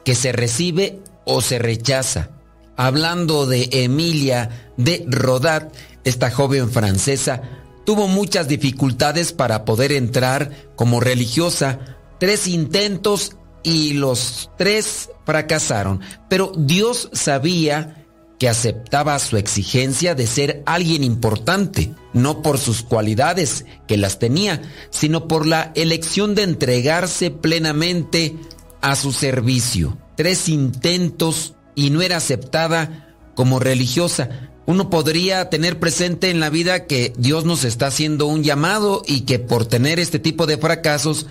que 0.02 0.14
se 0.14 0.32
recibe 0.32 0.98
o 1.26 1.42
se 1.42 1.59
rechaza. 1.59 2.30
Hablando 2.74 3.44
de 3.44 3.68
Emilia 3.70 4.72
de 4.78 5.05
Rodat, 5.06 5.74
esta 6.05 6.30
joven 6.30 6.70
francesa 6.70 7.59
tuvo 7.90 8.06
muchas 8.06 8.46
dificultades 8.46 9.32
para 9.32 9.64
poder 9.64 9.90
entrar 9.90 10.52
como 10.76 11.00
religiosa, 11.00 11.80
tres 12.20 12.46
intentos 12.46 13.32
y 13.64 13.94
los 13.94 14.48
tres 14.56 15.10
fracasaron, 15.26 16.00
pero 16.28 16.52
Dios 16.56 17.10
sabía 17.12 18.06
que 18.38 18.48
aceptaba 18.48 19.18
su 19.18 19.38
exigencia 19.38 20.14
de 20.14 20.28
ser 20.28 20.62
alguien 20.66 21.02
importante, 21.02 21.92
no 22.12 22.42
por 22.42 22.58
sus 22.58 22.82
cualidades, 22.82 23.64
que 23.88 23.96
las 23.96 24.20
tenía, 24.20 24.62
sino 24.90 25.26
por 25.26 25.44
la 25.44 25.72
elección 25.74 26.36
de 26.36 26.44
entregarse 26.44 27.32
plenamente 27.32 28.36
a 28.82 28.94
su 28.94 29.10
servicio. 29.10 29.98
Tres 30.16 30.48
intentos 30.48 31.54
y 31.74 31.90
no 31.90 32.02
era 32.02 32.18
aceptada 32.18 33.16
como 33.34 33.58
religiosa. 33.58 34.49
Uno 34.66 34.90
podría 34.90 35.50
tener 35.50 35.78
presente 35.78 36.30
en 36.30 36.40
la 36.40 36.50
vida 36.50 36.86
que 36.86 37.12
Dios 37.16 37.44
nos 37.44 37.64
está 37.64 37.86
haciendo 37.86 38.26
un 38.26 38.42
llamado 38.42 39.02
y 39.06 39.22
que 39.22 39.38
por 39.38 39.66
tener 39.66 39.98
este 39.98 40.18
tipo 40.18 40.46
de 40.46 40.58
fracasos, 40.58 41.26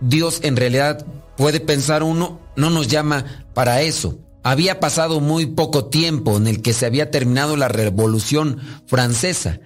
Dios 0.00 0.40
en 0.42 0.56
realidad 0.56 1.06
puede 1.36 1.60
pensar 1.60 2.02
uno, 2.02 2.40
no 2.56 2.70
nos 2.70 2.88
llama 2.88 3.46
para 3.54 3.82
eso. 3.82 4.18
Había 4.42 4.80
pasado 4.80 5.20
muy 5.20 5.46
poco 5.46 5.86
tiempo 5.86 6.36
en 6.36 6.48
el 6.48 6.62
que 6.62 6.72
se 6.72 6.86
había 6.86 7.10
terminado 7.10 7.56
la 7.56 7.68
Revolución 7.68 8.58
Francesa. 8.86 9.60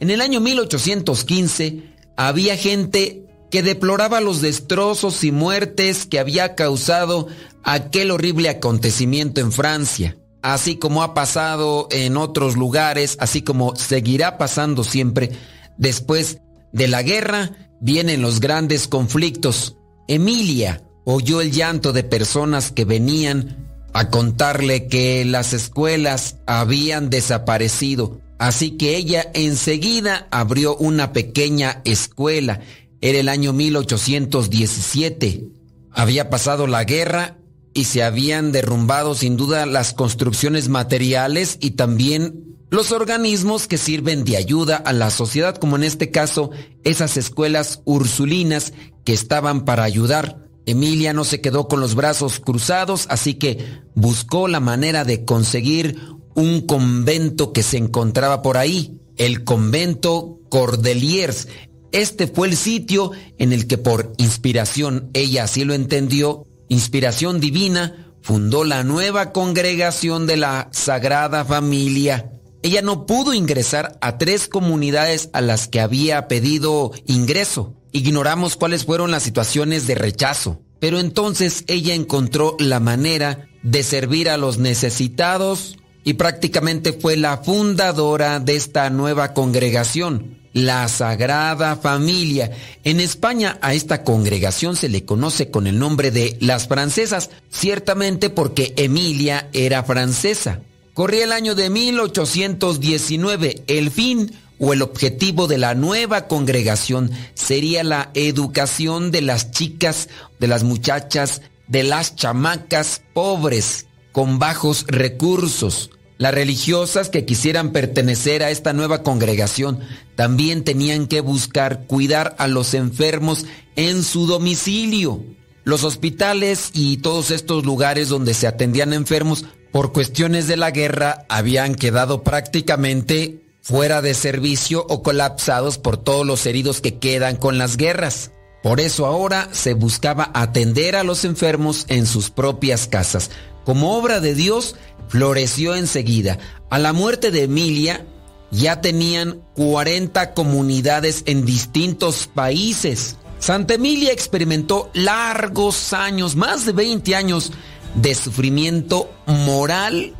En 0.00 0.10
el 0.10 0.20
año 0.20 0.40
1815 0.40 1.82
había 2.16 2.56
gente 2.56 3.26
que 3.50 3.62
deploraba 3.62 4.22
los 4.22 4.40
destrozos 4.40 5.22
y 5.24 5.30
muertes 5.30 6.06
que 6.06 6.18
había 6.18 6.54
causado 6.54 7.28
aquel 7.62 8.10
horrible 8.10 8.48
acontecimiento 8.48 9.42
en 9.42 9.52
Francia, 9.52 10.16
así 10.42 10.76
como 10.76 11.02
ha 11.02 11.14
pasado 11.14 11.88
en 11.90 12.16
otros 12.16 12.56
lugares, 12.56 13.16
así 13.20 13.42
como 13.42 13.74
seguirá 13.76 14.38
pasando 14.38 14.84
siempre. 14.84 15.30
Después 15.78 16.38
de 16.72 16.88
la 16.88 17.02
guerra 17.02 17.50
vienen 17.80 18.22
los 18.22 18.40
grandes 18.40 18.88
conflictos. 18.88 19.76
Emilia 20.08 20.82
oyó 21.04 21.40
el 21.40 21.52
llanto 21.52 21.92
de 21.92 22.04
personas 22.04 22.70
que 22.70 22.84
venían 22.84 23.68
a 23.92 24.08
contarle 24.08 24.88
que 24.88 25.24
las 25.24 25.52
escuelas 25.52 26.36
habían 26.46 27.10
desaparecido. 27.10 28.20
Así 28.38 28.72
que 28.72 28.96
ella 28.96 29.30
enseguida 29.34 30.26
abrió 30.30 30.76
una 30.76 31.12
pequeña 31.12 31.80
escuela. 31.84 32.60
Era 33.00 33.20
el 33.20 33.28
año 33.28 33.52
1817. 33.52 35.44
Había 35.92 36.30
pasado 36.30 36.66
la 36.66 36.84
guerra 36.84 37.36
y 37.74 37.84
se 37.84 38.02
habían 38.02 38.52
derrumbado 38.52 39.14
sin 39.14 39.36
duda 39.36 39.66
las 39.66 39.92
construcciones 39.94 40.68
materiales 40.68 41.58
y 41.60 41.72
también 41.72 42.52
los 42.70 42.90
organismos 42.90 43.66
que 43.66 43.76
sirven 43.76 44.24
de 44.24 44.36
ayuda 44.36 44.76
a 44.76 44.92
la 44.92 45.10
sociedad, 45.10 45.56
como 45.56 45.76
en 45.76 45.84
este 45.84 46.10
caso 46.10 46.50
esas 46.84 47.16
escuelas 47.16 47.82
ursulinas 47.84 48.72
que 49.04 49.12
estaban 49.12 49.64
para 49.64 49.84
ayudar. 49.84 50.48
Emilia 50.64 51.12
no 51.12 51.24
se 51.24 51.40
quedó 51.40 51.68
con 51.68 51.80
los 51.80 51.94
brazos 51.94 52.40
cruzados, 52.40 53.06
así 53.10 53.34
que 53.34 53.82
buscó 53.94 54.48
la 54.48 54.60
manera 54.60 55.04
de 55.04 55.24
conseguir 55.24 55.98
un 56.34 56.62
convento 56.62 57.52
que 57.52 57.62
se 57.62 57.76
encontraba 57.76 58.40
por 58.42 58.56
ahí, 58.56 58.98
el 59.16 59.44
convento 59.44 60.40
Cordeliers. 60.48 61.48
Este 61.90 62.26
fue 62.26 62.48
el 62.48 62.56
sitio 62.56 63.10
en 63.38 63.52
el 63.52 63.66
que 63.66 63.76
por 63.76 64.14
inspiración, 64.16 65.10
ella 65.12 65.44
así 65.44 65.64
lo 65.64 65.74
entendió, 65.74 66.46
inspiración 66.72 67.40
divina, 67.40 68.14
fundó 68.22 68.64
la 68.64 68.84
nueva 68.84 69.32
congregación 69.32 70.26
de 70.26 70.36
la 70.36 70.68
Sagrada 70.72 71.44
Familia. 71.44 72.32
Ella 72.62 72.82
no 72.82 73.06
pudo 73.06 73.34
ingresar 73.34 73.98
a 74.00 74.18
tres 74.18 74.48
comunidades 74.48 75.28
a 75.32 75.40
las 75.40 75.68
que 75.68 75.80
había 75.80 76.28
pedido 76.28 76.92
ingreso. 77.06 77.74
Ignoramos 77.92 78.56
cuáles 78.56 78.84
fueron 78.84 79.10
las 79.10 79.24
situaciones 79.24 79.86
de 79.86 79.96
rechazo, 79.96 80.60
pero 80.78 80.98
entonces 80.98 81.64
ella 81.66 81.94
encontró 81.94 82.56
la 82.58 82.80
manera 82.80 83.48
de 83.62 83.82
servir 83.82 84.30
a 84.30 84.36
los 84.36 84.58
necesitados 84.58 85.76
y 86.04 86.14
prácticamente 86.14 86.92
fue 86.92 87.16
la 87.16 87.38
fundadora 87.38 88.40
de 88.40 88.56
esta 88.56 88.88
nueva 88.90 89.34
congregación, 89.34 90.41
la 90.52 90.88
Sagrada 90.88 91.76
Familia. 91.76 92.50
En 92.84 93.00
España 93.00 93.58
a 93.62 93.74
esta 93.74 94.04
congregación 94.04 94.76
se 94.76 94.88
le 94.88 95.04
conoce 95.04 95.50
con 95.50 95.66
el 95.66 95.78
nombre 95.78 96.10
de 96.10 96.36
las 96.40 96.68
francesas, 96.68 97.30
ciertamente 97.50 98.30
porque 98.30 98.74
Emilia 98.76 99.48
era 99.52 99.82
francesa. 99.82 100.60
Corría 100.94 101.24
el 101.24 101.32
año 101.32 101.54
de 101.54 101.70
1819, 101.70 103.64
el 103.66 103.90
fin 103.90 104.32
o 104.58 104.72
el 104.72 104.82
objetivo 104.82 105.48
de 105.48 105.58
la 105.58 105.74
nueva 105.74 106.28
congregación 106.28 107.10
sería 107.34 107.82
la 107.82 108.10
educación 108.14 109.10
de 109.10 109.22
las 109.22 109.50
chicas, 109.50 110.08
de 110.38 110.48
las 110.48 110.62
muchachas, 110.62 111.42
de 111.66 111.82
las 111.82 112.14
chamacas 112.14 113.02
pobres, 113.14 113.86
con 114.12 114.38
bajos 114.38 114.84
recursos. 114.86 115.90
Las 116.22 116.34
religiosas 116.34 117.08
que 117.08 117.24
quisieran 117.24 117.72
pertenecer 117.72 118.44
a 118.44 118.50
esta 118.52 118.72
nueva 118.72 119.02
congregación 119.02 119.80
también 120.14 120.62
tenían 120.62 121.08
que 121.08 121.20
buscar 121.20 121.88
cuidar 121.88 122.36
a 122.38 122.46
los 122.46 122.74
enfermos 122.74 123.44
en 123.74 124.04
su 124.04 124.28
domicilio. 124.28 125.24
Los 125.64 125.82
hospitales 125.82 126.70
y 126.74 126.98
todos 126.98 127.32
estos 127.32 127.64
lugares 127.64 128.08
donde 128.08 128.34
se 128.34 128.46
atendían 128.46 128.92
enfermos 128.92 129.46
por 129.72 129.92
cuestiones 129.92 130.46
de 130.46 130.56
la 130.56 130.70
guerra 130.70 131.26
habían 131.28 131.74
quedado 131.74 132.22
prácticamente 132.22 133.40
fuera 133.60 134.00
de 134.00 134.14
servicio 134.14 134.86
o 134.88 135.02
colapsados 135.02 135.76
por 135.76 135.96
todos 135.96 136.24
los 136.24 136.46
heridos 136.46 136.80
que 136.80 137.00
quedan 137.00 137.34
con 137.34 137.58
las 137.58 137.76
guerras. 137.76 138.30
Por 138.62 138.78
eso 138.78 139.06
ahora 139.06 139.48
se 139.50 139.74
buscaba 139.74 140.30
atender 140.34 140.94
a 140.94 141.02
los 141.02 141.24
enfermos 141.24 141.84
en 141.88 142.06
sus 142.06 142.30
propias 142.30 142.86
casas. 142.86 143.32
Como 143.64 143.96
obra 143.96 144.20
de 144.20 144.34
Dios, 144.34 144.76
floreció 145.08 145.74
enseguida. 145.74 146.38
A 146.70 146.78
la 146.78 146.92
muerte 146.92 147.30
de 147.30 147.44
Emilia, 147.44 148.06
ya 148.50 148.80
tenían 148.80 149.42
40 149.54 150.34
comunidades 150.34 151.22
en 151.26 151.44
distintos 151.44 152.26
países. 152.26 153.16
Santa 153.38 153.74
Emilia 153.74 154.12
experimentó 154.12 154.90
largos 154.94 155.92
años, 155.92 156.36
más 156.36 156.66
de 156.66 156.72
20 156.72 157.16
años 157.16 157.52
de 157.94 158.14
sufrimiento 158.14 159.10
moral. 159.26 160.14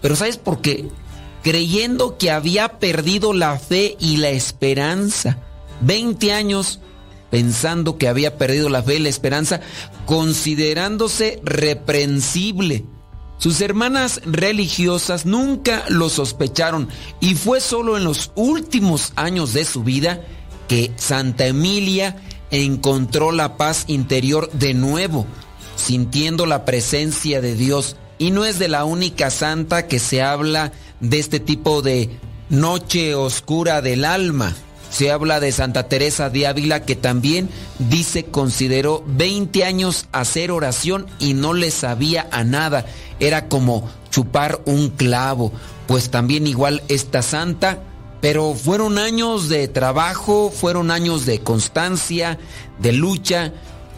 Pero 0.00 0.16
¿sabes 0.16 0.36
por 0.36 0.60
qué? 0.60 0.88
creyendo 1.42 2.18
que 2.18 2.30
había 2.30 2.78
perdido 2.78 3.32
la 3.32 3.58
fe 3.58 3.96
y 3.98 4.18
la 4.18 4.30
esperanza. 4.30 5.38
20 5.82 6.32
años 6.32 6.80
pensando 7.30 7.96
que 7.96 8.08
había 8.08 8.36
perdido 8.36 8.68
la 8.68 8.82
fe 8.82 8.96
y 8.96 9.00
la 9.00 9.08
esperanza, 9.08 9.60
considerándose 10.06 11.40
reprensible. 11.44 12.84
Sus 13.38 13.60
hermanas 13.62 14.20
religiosas 14.26 15.24
nunca 15.24 15.84
lo 15.88 16.10
sospecharon 16.10 16.88
y 17.20 17.36
fue 17.36 17.60
solo 17.60 17.96
en 17.96 18.04
los 18.04 18.32
últimos 18.34 19.14
años 19.16 19.54
de 19.54 19.64
su 19.64 19.82
vida 19.82 20.20
que 20.68 20.92
Santa 20.96 21.46
Emilia 21.46 22.16
encontró 22.50 23.32
la 23.32 23.56
paz 23.56 23.84
interior 23.86 24.50
de 24.52 24.74
nuevo, 24.74 25.26
sintiendo 25.76 26.44
la 26.44 26.64
presencia 26.64 27.40
de 27.40 27.54
Dios. 27.54 27.96
Y 28.18 28.30
no 28.30 28.44
es 28.44 28.58
de 28.58 28.68
la 28.68 28.84
única 28.84 29.30
santa 29.30 29.86
que 29.86 29.98
se 29.98 30.20
habla 30.20 30.72
de 31.00 31.18
este 31.18 31.40
tipo 31.40 31.80
de 31.80 32.10
noche 32.50 33.14
oscura 33.14 33.80
del 33.80 34.04
alma. 34.04 34.54
Se 34.90 35.10
habla 35.12 35.38
de 35.40 35.52
Santa 35.52 35.88
Teresa 35.88 36.30
de 36.30 36.46
Ávila 36.46 36.82
que 36.82 36.96
también 36.96 37.48
dice 37.78 38.24
consideró 38.24 39.04
20 39.06 39.64
años 39.64 40.06
hacer 40.12 40.50
oración 40.50 41.06
y 41.18 41.34
no 41.34 41.54
le 41.54 41.70
sabía 41.70 42.28
a 42.32 42.42
nada. 42.44 42.86
Era 43.20 43.48
como 43.48 43.88
chupar 44.10 44.60
un 44.66 44.90
clavo. 44.90 45.52
Pues 45.86 46.10
también 46.10 46.46
igual 46.46 46.82
esta 46.88 47.22
santa, 47.22 47.82
pero 48.20 48.54
fueron 48.54 48.98
años 48.98 49.48
de 49.48 49.66
trabajo, 49.68 50.52
fueron 50.54 50.90
años 50.90 51.24
de 51.24 51.40
constancia, 51.40 52.38
de 52.78 52.92
lucha. 52.92 53.52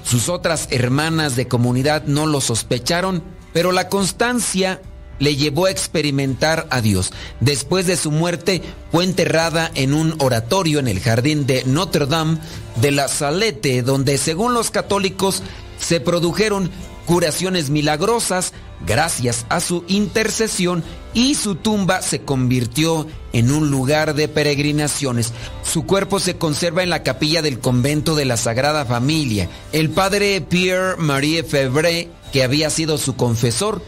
Sus 0.04 0.28
otras 0.28 0.68
hermanas 0.70 1.36
de 1.36 1.48
comunidad 1.48 2.04
no 2.04 2.26
lo 2.26 2.40
sospecharon, 2.40 3.22
pero 3.52 3.72
la 3.72 3.88
constancia 3.88 4.80
le 5.22 5.36
llevó 5.36 5.66
a 5.66 5.70
experimentar 5.70 6.66
a 6.70 6.80
Dios. 6.80 7.12
Después 7.38 7.86
de 7.86 7.96
su 7.96 8.10
muerte 8.10 8.60
fue 8.90 9.04
enterrada 9.04 9.70
en 9.76 9.94
un 9.94 10.16
oratorio 10.18 10.80
en 10.80 10.88
el 10.88 10.98
jardín 10.98 11.46
de 11.46 11.62
Notre 11.64 12.06
Dame 12.06 12.38
de 12.80 12.90
la 12.90 13.06
Salette, 13.06 13.84
donde 13.84 14.18
según 14.18 14.52
los 14.52 14.72
católicos 14.72 15.44
se 15.78 16.00
produjeron 16.00 16.72
curaciones 17.06 17.70
milagrosas 17.70 18.52
gracias 18.84 19.46
a 19.48 19.60
su 19.60 19.84
intercesión 19.86 20.82
y 21.14 21.36
su 21.36 21.54
tumba 21.54 22.02
se 22.02 22.22
convirtió 22.22 23.06
en 23.32 23.52
un 23.52 23.70
lugar 23.70 24.16
de 24.16 24.26
peregrinaciones. 24.26 25.32
Su 25.62 25.86
cuerpo 25.86 26.18
se 26.18 26.36
conserva 26.36 26.82
en 26.82 26.90
la 26.90 27.04
capilla 27.04 27.42
del 27.42 27.60
convento 27.60 28.16
de 28.16 28.24
la 28.24 28.36
Sagrada 28.36 28.84
Familia. 28.86 29.48
El 29.72 29.90
padre 29.90 30.40
Pierre 30.40 30.96
Marie 30.96 31.44
Febvre, 31.44 32.08
que 32.32 32.42
había 32.42 32.70
sido 32.70 32.98
su 32.98 33.14
confesor, 33.14 33.82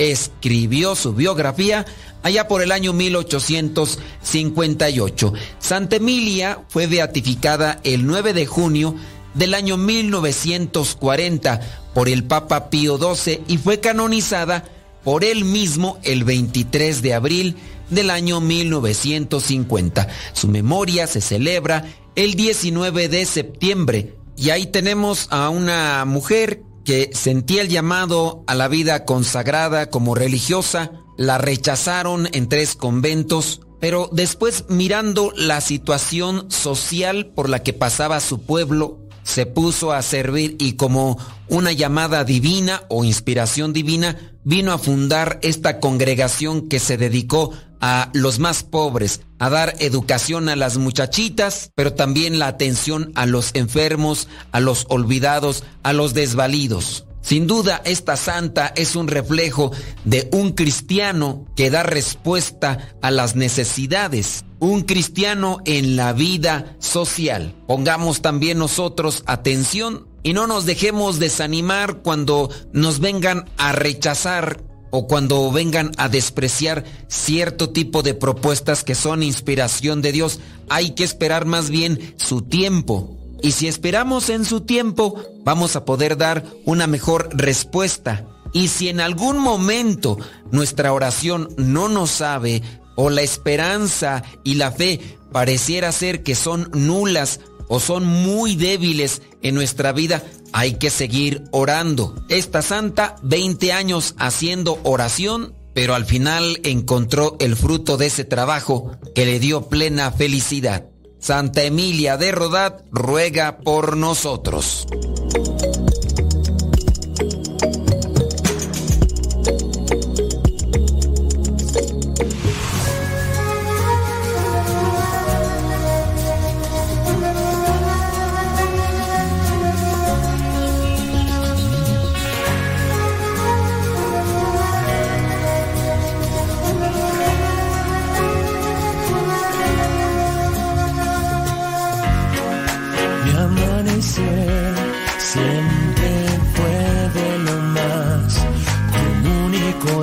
escribió 0.00 0.96
su 0.96 1.12
biografía 1.12 1.84
allá 2.22 2.48
por 2.48 2.62
el 2.62 2.72
año 2.72 2.94
1858. 2.94 5.32
Santa 5.58 5.96
Emilia 5.96 6.64
fue 6.68 6.86
beatificada 6.86 7.80
el 7.84 8.06
9 8.06 8.32
de 8.32 8.46
junio 8.46 8.94
del 9.34 9.52
año 9.54 9.76
1940 9.76 11.60
por 11.94 12.08
el 12.08 12.24
Papa 12.24 12.70
Pío 12.70 12.98
XII 12.98 13.42
y 13.46 13.58
fue 13.58 13.78
canonizada 13.80 14.64
por 15.04 15.22
él 15.24 15.44
mismo 15.44 15.98
el 16.02 16.24
23 16.24 17.02
de 17.02 17.14
abril 17.14 17.56
del 17.90 18.10
año 18.10 18.40
1950. 18.40 20.08
Su 20.32 20.48
memoria 20.48 21.06
se 21.06 21.20
celebra 21.20 21.84
el 22.16 22.34
19 22.34 23.08
de 23.08 23.24
septiembre 23.26 24.16
y 24.36 24.50
ahí 24.50 24.66
tenemos 24.66 25.28
a 25.30 25.48
una 25.50 26.04
mujer 26.06 26.64
que 26.90 27.10
sentía 27.12 27.62
el 27.62 27.68
llamado 27.68 28.42
a 28.48 28.56
la 28.56 28.66
vida 28.66 29.04
consagrada 29.04 29.90
como 29.90 30.16
religiosa, 30.16 30.90
la 31.16 31.38
rechazaron 31.38 32.28
en 32.32 32.48
tres 32.48 32.74
conventos, 32.74 33.60
pero 33.78 34.10
después 34.10 34.64
mirando 34.68 35.32
la 35.36 35.60
situación 35.60 36.50
social 36.50 37.26
por 37.26 37.48
la 37.48 37.62
que 37.62 37.72
pasaba 37.72 38.18
su 38.18 38.42
pueblo, 38.42 39.06
se 39.22 39.46
puso 39.46 39.92
a 39.92 40.02
servir 40.02 40.56
y 40.58 40.72
como 40.72 41.16
una 41.48 41.70
llamada 41.70 42.24
divina 42.24 42.82
o 42.88 43.04
inspiración 43.04 43.72
divina, 43.72 44.34
vino 44.42 44.72
a 44.72 44.78
fundar 44.78 45.38
esta 45.42 45.78
congregación 45.78 46.68
que 46.68 46.80
se 46.80 46.96
dedicó 46.96 47.52
a 47.80 48.10
los 48.12 48.38
más 48.38 48.62
pobres, 48.62 49.22
a 49.38 49.50
dar 49.50 49.74
educación 49.78 50.48
a 50.48 50.56
las 50.56 50.76
muchachitas, 50.76 51.70
pero 51.74 51.94
también 51.94 52.38
la 52.38 52.46
atención 52.46 53.12
a 53.14 53.26
los 53.26 53.50
enfermos, 53.54 54.28
a 54.52 54.60
los 54.60 54.86
olvidados, 54.88 55.64
a 55.82 55.92
los 55.92 56.14
desvalidos. 56.14 57.06
Sin 57.22 57.46
duda, 57.46 57.82
esta 57.84 58.16
santa 58.16 58.72
es 58.74 58.96
un 58.96 59.06
reflejo 59.06 59.72
de 60.04 60.28
un 60.32 60.52
cristiano 60.52 61.44
que 61.54 61.70
da 61.70 61.82
respuesta 61.82 62.94
a 63.02 63.10
las 63.10 63.36
necesidades, 63.36 64.44
un 64.58 64.82
cristiano 64.82 65.58
en 65.66 65.96
la 65.96 66.12
vida 66.12 66.76
social. 66.78 67.54
Pongamos 67.66 68.22
también 68.22 68.58
nosotros 68.58 69.22
atención 69.26 70.08
y 70.22 70.32
no 70.32 70.46
nos 70.46 70.66
dejemos 70.66 71.18
desanimar 71.18 71.98
cuando 71.98 72.50
nos 72.72 73.00
vengan 73.00 73.48
a 73.58 73.72
rechazar 73.72 74.62
o 74.90 75.06
cuando 75.06 75.50
vengan 75.50 75.92
a 75.96 76.08
despreciar 76.08 76.84
cierto 77.08 77.70
tipo 77.70 78.02
de 78.02 78.14
propuestas 78.14 78.84
que 78.84 78.94
son 78.94 79.22
inspiración 79.22 80.02
de 80.02 80.12
Dios. 80.12 80.40
Hay 80.68 80.90
que 80.90 81.04
esperar 81.04 81.44
más 81.46 81.70
bien 81.70 82.14
su 82.16 82.42
tiempo. 82.42 83.16
Y 83.42 83.52
si 83.52 83.68
esperamos 83.68 84.28
en 84.28 84.44
su 84.44 84.60
tiempo, 84.60 85.22
vamos 85.44 85.76
a 85.76 85.84
poder 85.84 86.16
dar 86.16 86.44
una 86.64 86.86
mejor 86.86 87.30
respuesta. 87.32 88.26
Y 88.52 88.68
si 88.68 88.88
en 88.88 89.00
algún 89.00 89.38
momento 89.38 90.18
nuestra 90.50 90.92
oración 90.92 91.48
no 91.56 91.88
nos 91.88 92.10
sabe 92.10 92.62
o 92.96 93.08
la 93.08 93.22
esperanza 93.22 94.22
y 94.44 94.54
la 94.54 94.72
fe 94.72 95.00
pareciera 95.32 95.92
ser 95.92 96.22
que 96.22 96.34
son 96.34 96.68
nulas 96.72 97.40
o 97.70 97.78
son 97.78 98.04
muy 98.04 98.56
débiles 98.56 99.22
en 99.42 99.54
nuestra 99.54 99.92
vida, 99.92 100.24
hay 100.52 100.74
que 100.74 100.90
seguir 100.90 101.44
orando. 101.52 102.16
Esta 102.28 102.62
santa, 102.62 103.14
20 103.22 103.72
años 103.72 104.16
haciendo 104.18 104.80
oración, 104.82 105.54
pero 105.72 105.94
al 105.94 106.04
final 106.04 106.58
encontró 106.64 107.36
el 107.38 107.54
fruto 107.54 107.96
de 107.96 108.06
ese 108.06 108.24
trabajo 108.24 108.90
que 109.14 109.24
le 109.24 109.38
dio 109.38 109.68
plena 109.68 110.10
felicidad. 110.10 110.86
Santa 111.20 111.62
Emilia 111.62 112.16
de 112.16 112.32
Rodat 112.32 112.82
ruega 112.90 113.58
por 113.58 113.96
nosotros. 113.96 114.86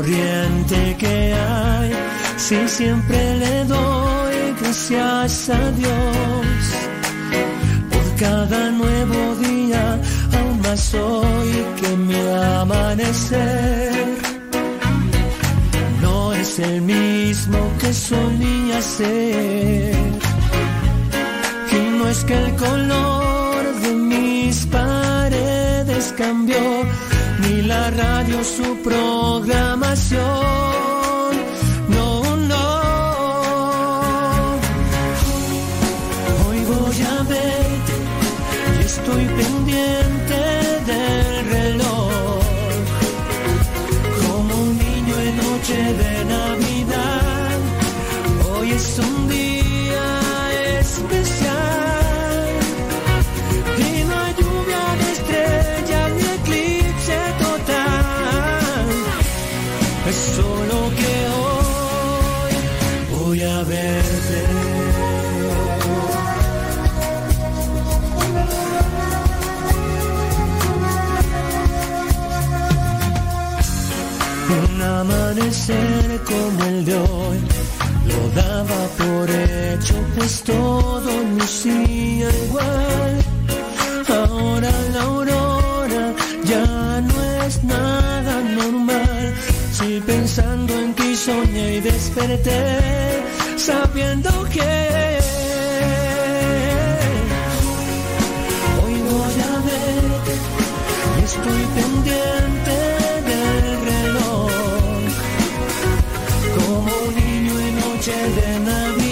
Corriente 0.07 0.95
que 0.97 1.33
hay. 1.33 1.91
Si 2.37 2.67
siempre 2.67 3.37
le 3.37 3.65
doy 3.65 4.53
gracias 4.59 5.49
a 5.49 5.71
Dios 5.71 6.55
por 7.91 8.15
cada 8.15 8.71
nuevo 8.71 9.35
día, 9.35 9.99
aún 10.37 10.61
más 10.61 10.93
hoy 10.93 11.65
que 11.79 11.97
mi 11.97 12.15
amanecer 12.61 14.17
no 16.01 16.33
es 16.33 16.59
el 16.59 16.81
mismo 16.81 17.57
que 17.79 17.93
solía 17.93 18.81
ser. 18.81 19.95
Y 21.71 21.97
no 21.97 22.07
es 22.07 22.23
que 22.23 22.33
el 22.33 22.55
color 22.55 23.75
de 23.81 23.93
mis 23.93 24.65
paredes 24.67 26.13
cambió, 26.17 26.85
la 27.67 27.91
radio 27.91 28.43
su 28.43 28.81
programación. 28.81 30.96
Amanecer 75.69 76.21
como 76.23 76.63
el 76.65 76.85
de 76.85 76.95
hoy 76.95 77.39
lo 78.07 78.41
daba 78.41 78.87
por 78.97 79.29
hecho, 79.29 79.95
pues 80.15 80.43
todo 80.43 81.23
lucía 81.37 82.29
igual. 82.45 83.25
Ahora 84.07 84.71
la 84.93 85.01
aurora 85.03 86.13
ya 86.45 87.01
no 87.01 87.45
es 87.45 87.63
nada 87.63 88.41
normal. 88.41 89.33
Si 89.73 89.99
pensando 90.01 90.73
en 90.73 90.93
ti 90.93 91.15
soñé 91.15 91.75
y 91.75 91.79
desperté, 91.81 93.23
sabiendo 93.57 94.29
que 94.53 95.19
hoy 98.81 98.95
voy 99.11 99.37
a 99.51 99.55
verte 99.67 100.33
y 101.19 101.23
estoy 101.23 101.63
pendiente 101.75 102.46
en 108.09 108.63
noche 108.63 108.97
de 108.97 109.06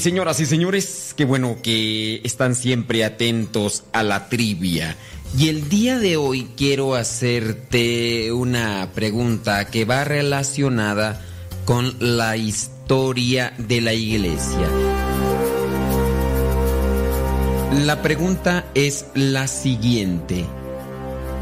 señoras 0.00 0.40
y 0.40 0.46
señores, 0.46 1.14
qué 1.16 1.24
bueno 1.24 1.58
que 1.62 2.20
están 2.24 2.54
siempre 2.54 3.04
atentos 3.04 3.84
a 3.92 4.02
la 4.02 4.28
trivia. 4.28 4.96
Y 5.38 5.48
el 5.48 5.68
día 5.68 5.98
de 5.98 6.16
hoy 6.16 6.48
quiero 6.56 6.94
hacerte 6.94 8.32
una 8.32 8.90
pregunta 8.94 9.66
que 9.66 9.84
va 9.84 10.04
relacionada 10.04 11.20
con 11.66 11.94
la 12.00 12.36
historia 12.36 13.52
de 13.58 13.80
la 13.80 13.92
iglesia. 13.92 14.68
La 17.84 18.02
pregunta 18.02 18.66
es 18.74 19.06
la 19.14 19.46
siguiente. 19.46 20.46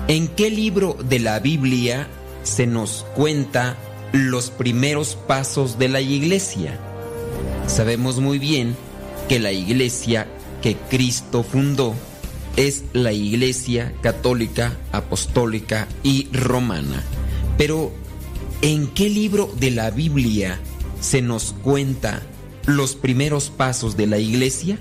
¿En 0.09 0.28
qué 0.28 0.51
libro 0.51 0.97
de 1.02 1.20
la 1.20 1.39
Biblia 1.39 2.09
se 2.43 2.66
nos 2.66 3.06
cuenta 3.14 3.76
los 4.12 4.51
primeros 4.51 5.16
pasos 5.16 5.78
de 5.78 5.89
la 5.89 6.01
iglesia? 6.01 6.88
Sabemos 7.66 8.19
muy 8.20 8.39
bien 8.39 8.74
que 9.28 9.39
la 9.39 9.52
iglesia 9.52 10.27
que 10.62 10.77
Cristo 10.89 11.43
fundó 11.43 11.94
es 12.56 12.85
la 12.93 13.12
iglesia 13.12 13.93
católica, 14.01 14.77
apostólica 14.90 15.86
y 16.02 16.28
romana. 16.32 17.02
Pero, 17.56 17.93
¿en 18.62 18.89
qué 18.89 19.09
libro 19.09 19.52
de 19.60 19.70
la 19.70 19.90
Biblia 19.90 20.59
se 21.01 21.23
nos 21.23 21.55
cuenta 21.62 22.23
los 22.66 22.97
primeros 22.97 23.51
pasos 23.51 23.97
de 23.97 24.06
la 24.09 24.19
iglesia? 24.19 24.78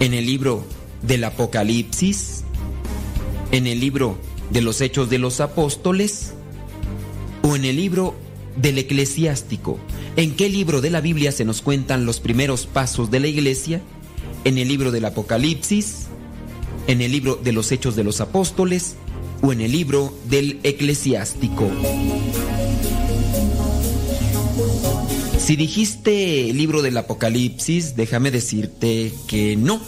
¿En 0.00 0.12
el 0.12 0.26
libro 0.26 0.64
del 1.02 1.24
Apocalipsis? 1.24 2.44
¿En 3.50 3.66
el 3.66 3.80
libro 3.80 4.18
de 4.50 4.60
los 4.60 4.80
Hechos 4.82 5.08
de 5.08 5.18
los 5.18 5.40
Apóstoles? 5.40 6.34
¿O 7.42 7.56
en 7.56 7.64
el 7.64 7.76
libro 7.76 8.14
del 8.56 8.76
Eclesiástico? 8.78 9.78
¿En 10.16 10.34
qué 10.34 10.48
libro 10.48 10.80
de 10.80 10.88
la 10.88 11.02
Biblia 11.02 11.30
se 11.30 11.44
nos 11.44 11.60
cuentan 11.60 12.06
los 12.06 12.20
primeros 12.20 12.66
pasos 12.66 13.10
de 13.10 13.20
la 13.20 13.26
iglesia? 13.26 13.82
¿En 14.44 14.56
el 14.56 14.66
libro 14.66 14.90
del 14.90 15.04
Apocalipsis? 15.04 16.06
¿En 16.86 17.02
el 17.02 17.12
libro 17.12 17.36
de 17.36 17.52
los 17.52 17.70
Hechos 17.70 17.96
de 17.96 18.04
los 18.04 18.22
Apóstoles? 18.22 18.96
¿O 19.42 19.52
en 19.52 19.60
el 19.60 19.72
libro 19.72 20.16
del 20.30 20.58
Eclesiástico? 20.62 21.70
Si 25.38 25.54
dijiste 25.54 26.50
libro 26.54 26.80
del 26.80 26.96
Apocalipsis, 26.96 27.94
déjame 27.94 28.30
decirte 28.30 29.12
que 29.28 29.54
no. 29.56 29.82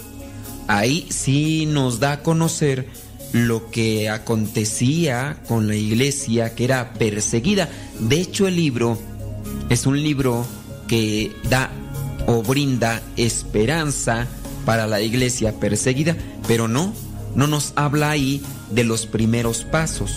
Ahí 0.66 1.06
sí 1.08 1.64
nos 1.64 2.00
da 2.00 2.12
a 2.12 2.22
conocer 2.22 2.88
lo 3.32 3.70
que 3.70 4.10
acontecía 4.10 5.42
con 5.48 5.68
la 5.68 5.74
iglesia 5.74 6.54
que 6.54 6.64
era 6.64 6.92
perseguida. 6.92 7.70
De 7.98 8.20
hecho, 8.20 8.46
el 8.46 8.56
libro 8.56 8.98
es 9.68 9.86
un 9.86 10.02
libro 10.02 10.46
que 10.86 11.32
da 11.48 11.70
o 12.26 12.42
brinda 12.42 13.02
esperanza 13.16 14.26
para 14.64 14.86
la 14.86 15.00
iglesia 15.00 15.58
perseguida, 15.58 16.16
pero 16.46 16.68
no, 16.68 16.92
no 17.34 17.46
nos 17.46 17.72
habla 17.76 18.10
ahí 18.10 18.42
de 18.70 18.84
los 18.84 19.06
primeros 19.06 19.64
pasos. 19.64 20.12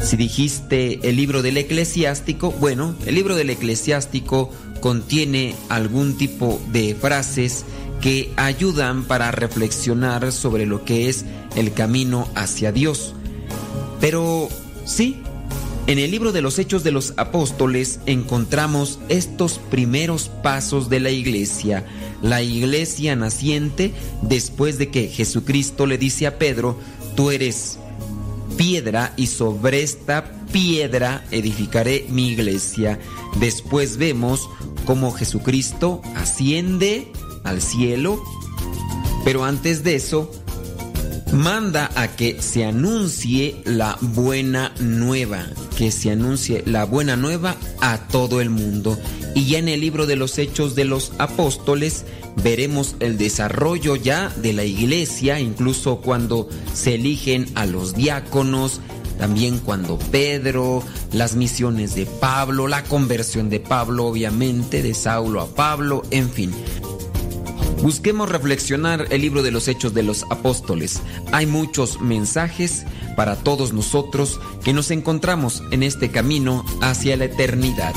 Si 0.00 0.16
dijiste 0.16 1.08
el 1.08 1.16
libro 1.16 1.42
del 1.42 1.56
eclesiástico, 1.56 2.52
bueno, 2.52 2.94
el 3.06 3.14
libro 3.14 3.36
del 3.36 3.50
eclesiástico 3.50 4.50
contiene 4.80 5.54
algún 5.70 6.16
tipo 6.16 6.60
de 6.72 6.94
frases 6.94 7.64
que 8.00 8.30
ayudan 8.36 9.04
para 9.04 9.30
reflexionar 9.30 10.30
sobre 10.30 10.66
lo 10.66 10.84
que 10.84 11.08
es 11.08 11.24
el 11.56 11.72
camino 11.72 12.28
hacia 12.34 12.70
Dios. 12.70 13.14
Pero 14.00 14.50
sí, 14.84 15.22
en 15.86 15.98
el 15.98 16.10
libro 16.10 16.32
de 16.32 16.42
los 16.42 16.58
Hechos 16.58 16.82
de 16.82 16.92
los 16.92 17.14
Apóstoles 17.16 18.00
encontramos 18.06 18.98
estos 19.08 19.58
primeros 19.70 20.28
pasos 20.28 20.88
de 20.88 21.00
la 21.00 21.10
iglesia, 21.10 21.84
la 22.22 22.42
iglesia 22.42 23.16
naciente 23.16 23.92
después 24.22 24.78
de 24.78 24.90
que 24.90 25.08
Jesucristo 25.08 25.86
le 25.86 25.98
dice 25.98 26.26
a 26.26 26.38
Pedro, 26.38 26.78
tú 27.16 27.30
eres 27.30 27.78
piedra 28.56 29.12
y 29.16 29.26
sobre 29.26 29.82
esta 29.82 30.32
piedra 30.52 31.24
edificaré 31.30 32.06
mi 32.08 32.28
iglesia. 32.28 32.98
Después 33.38 33.96
vemos 33.96 34.48
cómo 34.86 35.12
Jesucristo 35.12 36.00
asciende 36.14 37.10
al 37.42 37.60
cielo, 37.60 38.22
pero 39.24 39.44
antes 39.44 39.84
de 39.84 39.96
eso 39.96 40.30
manda 41.32 41.90
a 41.96 42.08
que 42.08 42.40
se 42.40 42.64
anuncie 42.64 43.60
la 43.64 43.98
buena 44.00 44.72
nueva, 44.78 45.46
que 45.76 45.90
se 45.90 46.10
anuncie 46.10 46.62
la 46.66 46.84
buena 46.84 47.16
nueva 47.16 47.56
a 47.80 47.98
todo 48.08 48.40
el 48.40 48.50
mundo. 48.50 48.98
Y 49.34 49.46
ya 49.46 49.58
en 49.58 49.68
el 49.68 49.80
libro 49.80 50.06
de 50.06 50.16
los 50.16 50.38
Hechos 50.38 50.74
de 50.74 50.84
los 50.84 51.12
Apóstoles 51.18 52.04
veremos 52.42 52.96
el 53.00 53.18
desarrollo 53.18 53.96
ya 53.96 54.28
de 54.28 54.52
la 54.52 54.64
iglesia, 54.64 55.40
incluso 55.40 56.00
cuando 56.00 56.48
se 56.72 56.94
eligen 56.94 57.46
a 57.54 57.66
los 57.66 57.94
diáconos, 57.94 58.80
también 59.18 59.58
cuando 59.58 59.98
Pedro, 59.98 60.82
las 61.12 61.36
misiones 61.36 61.94
de 61.94 62.06
Pablo, 62.06 62.66
la 62.68 62.84
conversión 62.84 63.48
de 63.48 63.60
Pablo, 63.60 64.06
obviamente, 64.06 64.82
de 64.82 64.94
Saulo 64.94 65.40
a 65.40 65.46
Pablo, 65.46 66.02
en 66.10 66.30
fin. 66.30 66.52
Busquemos 67.84 68.30
reflexionar 68.30 69.08
el 69.10 69.20
libro 69.20 69.42
de 69.42 69.50
los 69.50 69.68
Hechos 69.68 69.92
de 69.92 70.02
los 70.02 70.22
Apóstoles. 70.30 71.02
Hay 71.32 71.44
muchos 71.44 72.00
mensajes 72.00 72.86
para 73.14 73.36
todos 73.36 73.74
nosotros 73.74 74.40
que 74.64 74.72
nos 74.72 74.90
encontramos 74.90 75.62
en 75.70 75.82
este 75.82 76.10
camino 76.10 76.64
hacia 76.80 77.14
la 77.18 77.26
eternidad. 77.26 77.92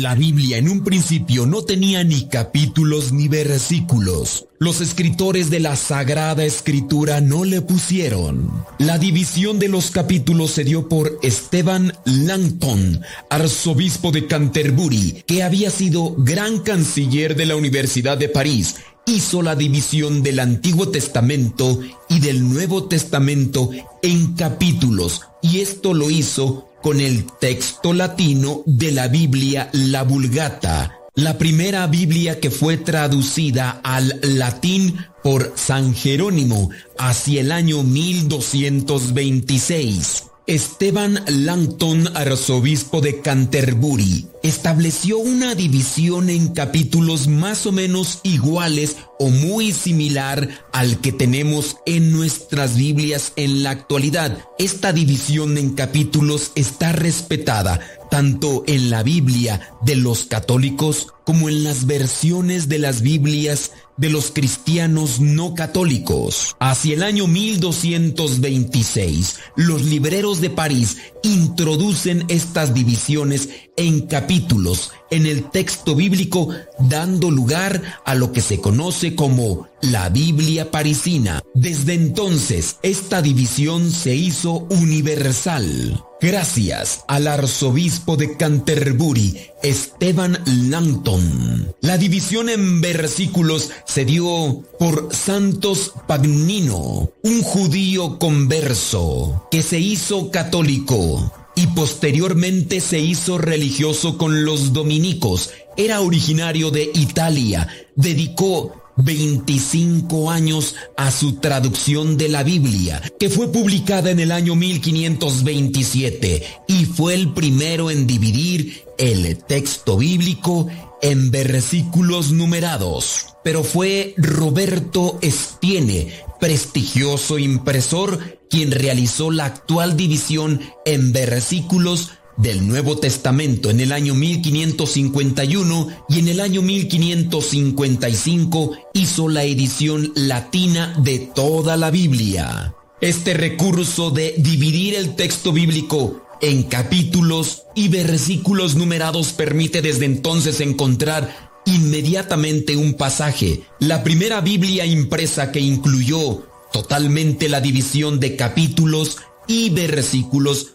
La 0.00 0.14
Biblia 0.14 0.56
en 0.56 0.70
un 0.70 0.82
principio 0.82 1.44
no 1.44 1.60
tenía 1.60 2.02
ni 2.04 2.26
capítulos 2.26 3.12
ni 3.12 3.28
versículos. 3.28 4.46
Los 4.58 4.80
escritores 4.80 5.50
de 5.50 5.60
la 5.60 5.76
Sagrada 5.76 6.42
Escritura 6.42 7.20
no 7.20 7.44
le 7.44 7.60
pusieron. 7.60 8.50
La 8.78 8.96
división 8.96 9.58
de 9.58 9.68
los 9.68 9.90
capítulos 9.90 10.52
se 10.52 10.64
dio 10.64 10.88
por 10.88 11.18
Esteban 11.22 11.92
Langton, 12.06 13.02
arzobispo 13.28 14.10
de 14.10 14.26
Canterbury, 14.26 15.22
que 15.26 15.42
había 15.42 15.70
sido 15.70 16.14
gran 16.16 16.60
canciller 16.60 17.36
de 17.36 17.44
la 17.44 17.56
Universidad 17.56 18.16
de 18.16 18.30
París 18.30 18.76
hizo 19.06 19.42
la 19.42 19.56
división 19.56 20.22
del 20.22 20.38
Antiguo 20.38 20.88
Testamento 20.88 21.80
y 22.08 22.20
del 22.20 22.48
Nuevo 22.48 22.84
Testamento 22.84 23.70
en 24.02 24.34
capítulos 24.34 25.22
y 25.42 25.60
esto 25.60 25.94
lo 25.94 26.10
hizo 26.10 26.69
con 26.82 27.00
el 27.00 27.26
texto 27.38 27.92
latino 27.92 28.62
de 28.66 28.92
la 28.92 29.08
Biblia, 29.08 29.68
la 29.72 30.02
Vulgata, 30.02 30.98
la 31.14 31.36
primera 31.38 31.86
Biblia 31.86 32.40
que 32.40 32.50
fue 32.50 32.76
traducida 32.76 33.80
al 33.82 34.20
latín 34.22 34.98
por 35.22 35.52
San 35.56 35.94
Jerónimo 35.94 36.70
hacia 36.98 37.42
el 37.42 37.52
año 37.52 37.82
1226. 37.82 40.29
Esteban 40.50 41.22
Langton, 41.28 42.08
arzobispo 42.16 43.00
de 43.00 43.20
Canterbury, 43.20 44.26
estableció 44.42 45.18
una 45.18 45.54
división 45.54 46.28
en 46.28 46.48
capítulos 46.48 47.28
más 47.28 47.66
o 47.66 47.72
menos 47.72 48.18
iguales 48.24 48.96
o 49.20 49.30
muy 49.30 49.70
similar 49.70 50.48
al 50.72 51.00
que 51.00 51.12
tenemos 51.12 51.76
en 51.86 52.10
nuestras 52.10 52.76
Biblias 52.76 53.32
en 53.36 53.62
la 53.62 53.70
actualidad. 53.70 54.38
Esta 54.58 54.92
división 54.92 55.56
en 55.56 55.74
capítulos 55.74 56.50
está 56.56 56.90
respetada 56.90 57.78
tanto 58.10 58.64
en 58.66 58.90
la 58.90 59.04
Biblia 59.04 59.70
de 59.82 59.94
los 59.94 60.24
católicos 60.24 61.06
como 61.24 61.48
en 61.48 61.62
las 61.62 61.86
versiones 61.86 62.68
de 62.68 62.80
las 62.80 63.02
Biblias 63.02 63.70
de 64.00 64.10
los 64.10 64.30
cristianos 64.30 65.20
no 65.20 65.54
católicos. 65.54 66.56
Hacia 66.58 66.94
el 66.94 67.02
año 67.02 67.26
1226, 67.26 69.36
los 69.56 69.84
libreros 69.84 70.40
de 70.40 70.48
París 70.48 70.96
introducen 71.22 72.24
estas 72.28 72.72
divisiones 72.72 73.50
en 73.76 74.06
capítulos 74.06 74.92
en 75.10 75.26
el 75.26 75.50
texto 75.50 75.94
bíblico, 75.94 76.48
dando 76.78 77.30
lugar 77.30 77.82
a 78.04 78.14
lo 78.14 78.32
que 78.32 78.40
se 78.40 78.60
conoce 78.60 79.14
como 79.14 79.68
la 79.82 80.08
Biblia 80.08 80.70
parisina. 80.70 81.42
Desde 81.54 81.94
entonces, 81.94 82.76
esta 82.82 83.22
división 83.22 83.90
se 83.90 84.14
hizo 84.14 84.66
universal. 84.70 86.04
Gracias 86.20 87.00
al 87.08 87.26
arzobispo 87.26 88.16
de 88.16 88.36
Canterbury, 88.36 89.49
Esteban 89.62 90.42
Langton. 90.46 91.74
La 91.80 91.98
división 91.98 92.48
en 92.48 92.80
versículos 92.80 93.70
se 93.86 94.04
dio 94.04 94.64
por 94.78 95.14
Santos 95.14 95.92
Pagnino, 96.06 97.12
un 97.22 97.42
judío 97.42 98.18
converso 98.18 99.46
que 99.50 99.62
se 99.62 99.78
hizo 99.78 100.30
católico 100.30 101.32
y 101.54 101.66
posteriormente 101.68 102.80
se 102.80 103.00
hizo 103.00 103.38
religioso 103.38 104.16
con 104.16 104.44
los 104.44 104.72
dominicos. 104.72 105.50
Era 105.76 106.00
originario 106.00 106.70
de 106.70 106.90
Italia. 106.94 107.68
Dedicó 107.96 108.79
25 109.02 110.30
años 110.30 110.74
a 110.96 111.10
su 111.10 111.34
traducción 111.36 112.16
de 112.16 112.28
la 112.28 112.42
Biblia, 112.42 113.02
que 113.18 113.28
fue 113.28 113.48
publicada 113.48 114.10
en 114.10 114.20
el 114.20 114.32
año 114.32 114.54
1527 114.54 116.42
y 116.68 116.84
fue 116.84 117.14
el 117.14 117.32
primero 117.32 117.90
en 117.90 118.06
dividir 118.06 118.84
el 118.98 119.38
texto 119.38 119.96
bíblico 119.96 120.68
en 121.02 121.30
versículos 121.30 122.32
numerados. 122.32 123.26
Pero 123.42 123.64
fue 123.64 124.14
Roberto 124.16 125.18
Espiene, 125.22 126.12
prestigioso 126.38 127.38
impresor, 127.38 128.38
quien 128.50 128.72
realizó 128.72 129.30
la 129.30 129.46
actual 129.46 129.96
división 129.96 130.60
en 130.84 131.12
versículos 131.12 132.10
del 132.40 132.66
Nuevo 132.66 132.98
Testamento 132.98 133.70
en 133.70 133.78
el 133.80 133.92
año 133.92 134.14
1551 134.14 135.88
y 136.08 136.18
en 136.18 136.28
el 136.28 136.40
año 136.40 136.62
1555 136.62 138.72
hizo 138.94 139.28
la 139.28 139.44
edición 139.44 140.12
latina 140.14 140.94
de 141.02 141.18
toda 141.18 141.76
la 141.76 141.90
Biblia. 141.90 142.74
Este 143.00 143.34
recurso 143.34 144.10
de 144.10 144.34
dividir 144.38 144.94
el 144.94 145.16
texto 145.16 145.52
bíblico 145.52 146.22
en 146.40 146.62
capítulos 146.64 147.64
y 147.74 147.88
versículos 147.88 148.74
numerados 148.74 149.32
permite 149.32 149.82
desde 149.82 150.06
entonces 150.06 150.60
encontrar 150.60 151.50
inmediatamente 151.66 152.74
un 152.76 152.94
pasaje, 152.94 153.64
la 153.78 154.02
primera 154.02 154.40
Biblia 154.40 154.86
impresa 154.86 155.52
que 155.52 155.60
incluyó 155.60 156.46
totalmente 156.72 157.50
la 157.50 157.60
división 157.60 158.18
de 158.18 158.34
capítulos 158.36 159.18
y 159.46 159.68
versículos 159.70 160.74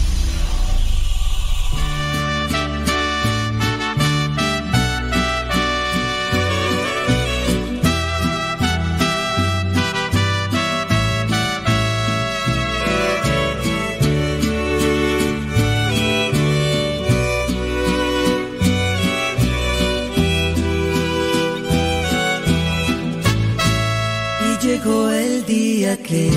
Que 25.97 26.31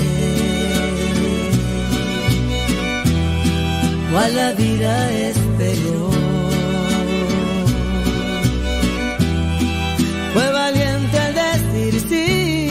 cual 4.11 4.35
la 4.35 4.51
vida 4.53 5.11
esperó. 5.29 6.09
Fue 10.33 10.51
valiente 10.51 11.19
al 11.19 11.33
decir 11.33 11.93
sí, 12.09 12.67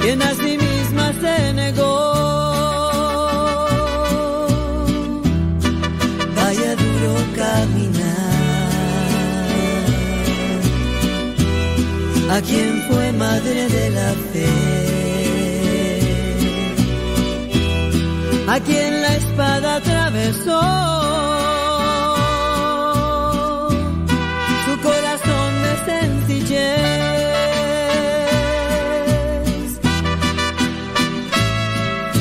quien 0.00 0.22
a 0.22 0.34
sí 0.34 0.58
misma 0.58 1.12
se 1.20 1.52
negó. 1.54 1.96
Vaya 6.36 6.76
duro 6.76 7.14
caminar. 7.34 8.26
a 12.36 12.40
quien 12.42 12.75
de 13.54 13.90
la 13.90 14.12
fe, 14.32 14.48
a 18.48 18.60
quien 18.60 19.02
la 19.02 19.14
espada 19.14 19.76
atravesó 19.76 20.60
su 24.64 24.80
corazón 24.82 25.62
de 25.64 25.72
sencillez, 25.86 26.90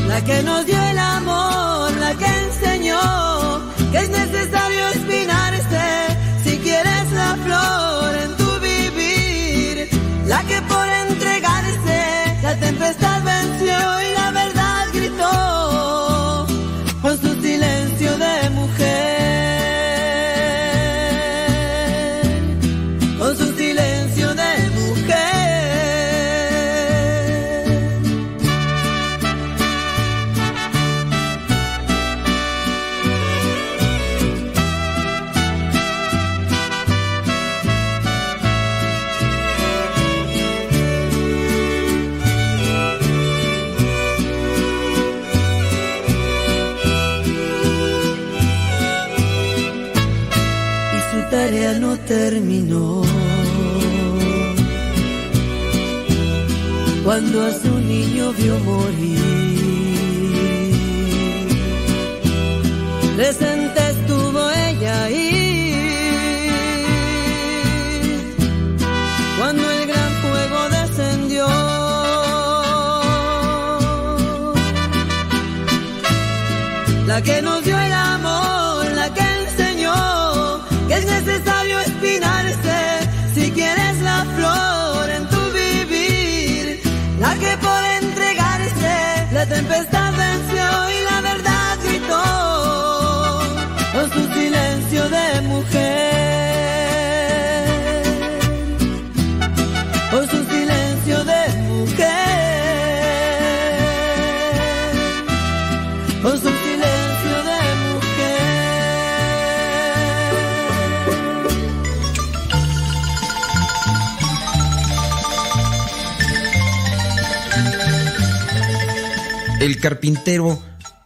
la 0.07 0.21
que 0.23 0.43
nos 0.43 0.65
dio 0.67 0.84
vio 58.33 58.59
morir, 58.59 59.19
presente 63.15 63.79
estuvo 63.89 64.49
ella 64.51 65.03
ahí. 65.03 65.31
Cuando 69.37 69.69
el 69.71 69.87
gran 69.87 70.11
fuego 70.23 70.69
descendió, 70.69 71.47
la 77.05 77.21
que 77.21 77.41
nos 77.41 77.63
dio 77.63 77.84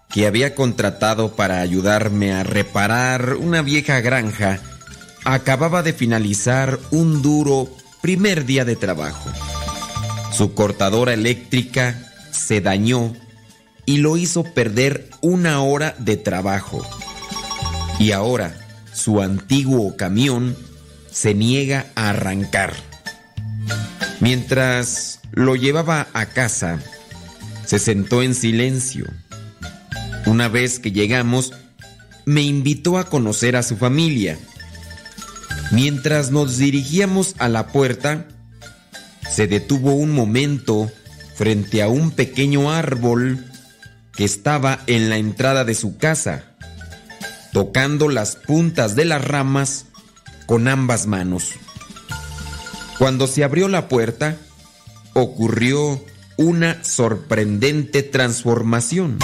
que 0.10 0.28
había 0.28 0.56
contratado 0.56 1.36
para 1.36 1.62
ayudarme 1.62 2.34
a 2.34 2.44
reparar 2.44 3.36
una 3.36 3.62
vieja 3.62 4.02
granja, 4.02 4.60
acababa 5.24 5.84
de 5.84 5.94
finalizar 5.94 6.80
un 6.92 7.22
duro 7.22 7.70
primer 8.02 8.46
día 8.46 8.66
de 8.66 8.76
trabajo. 8.76 9.30
Su 10.32 10.54
cortadora 10.54 11.14
eléctrica 11.14 12.12
se 12.32 12.62
dañó 12.62 13.14
y 13.86 13.98
lo 13.98 14.18
hizo 14.18 14.44
perder 14.44 15.10
una 15.22 15.62
hora 15.62 15.96
de 15.98 16.18
trabajo. 16.18 16.86
Y 18.00 18.12
ahora 18.12 18.56
su 18.94 19.22
antiguo 19.22 19.96
camión 19.96 20.56
se 21.12 21.34
niega 21.34 21.88
a 21.96 22.10
arrancar. 22.10 22.74
Mientras 24.20 25.20
lo 25.32 25.56
llevaba 25.56 26.08
a 26.14 26.26
casa, 26.28 26.80
se 27.70 27.78
sentó 27.78 28.24
en 28.24 28.34
silencio. 28.34 29.06
Una 30.26 30.48
vez 30.48 30.80
que 30.80 30.92
llegamos, 30.92 31.54
me 32.26 32.42
invitó 32.42 32.98
a 32.98 33.04
conocer 33.04 33.56
a 33.56 33.62
su 33.62 33.78
familia. 33.78 34.40
Mientras 35.72 36.32
nos 36.32 36.58
dirigíamos 36.58 37.36
a 37.38 37.48
la 37.48 37.68
puerta, 37.68 38.28
se 39.30 39.46
detuvo 39.46 39.94
un 39.94 40.10
momento 40.10 40.92
frente 41.36 41.84
a 41.84 41.90
un 41.90 42.10
pequeño 42.10 42.72
árbol 42.72 43.46
que 44.16 44.26
estaba 44.26 44.80
en 44.88 45.12
la 45.12 45.18
entrada 45.18 45.64
de 45.64 45.76
su 45.76 45.96
casa, 45.98 46.56
tocando 47.54 48.10
las 48.10 48.36
puntas 48.36 48.96
de 48.96 49.06
las 49.06 49.24
ramas 49.24 49.86
con 50.48 50.68
ambas 50.68 51.06
manos. 51.06 51.52
Cuando 52.98 53.28
se 53.28 53.44
abrió 53.44 53.68
la 53.68 53.88
puerta, 53.88 54.38
ocurrió 55.14 56.04
una 56.40 56.82
sorprendente 56.86 58.02
transformación. 58.02 59.20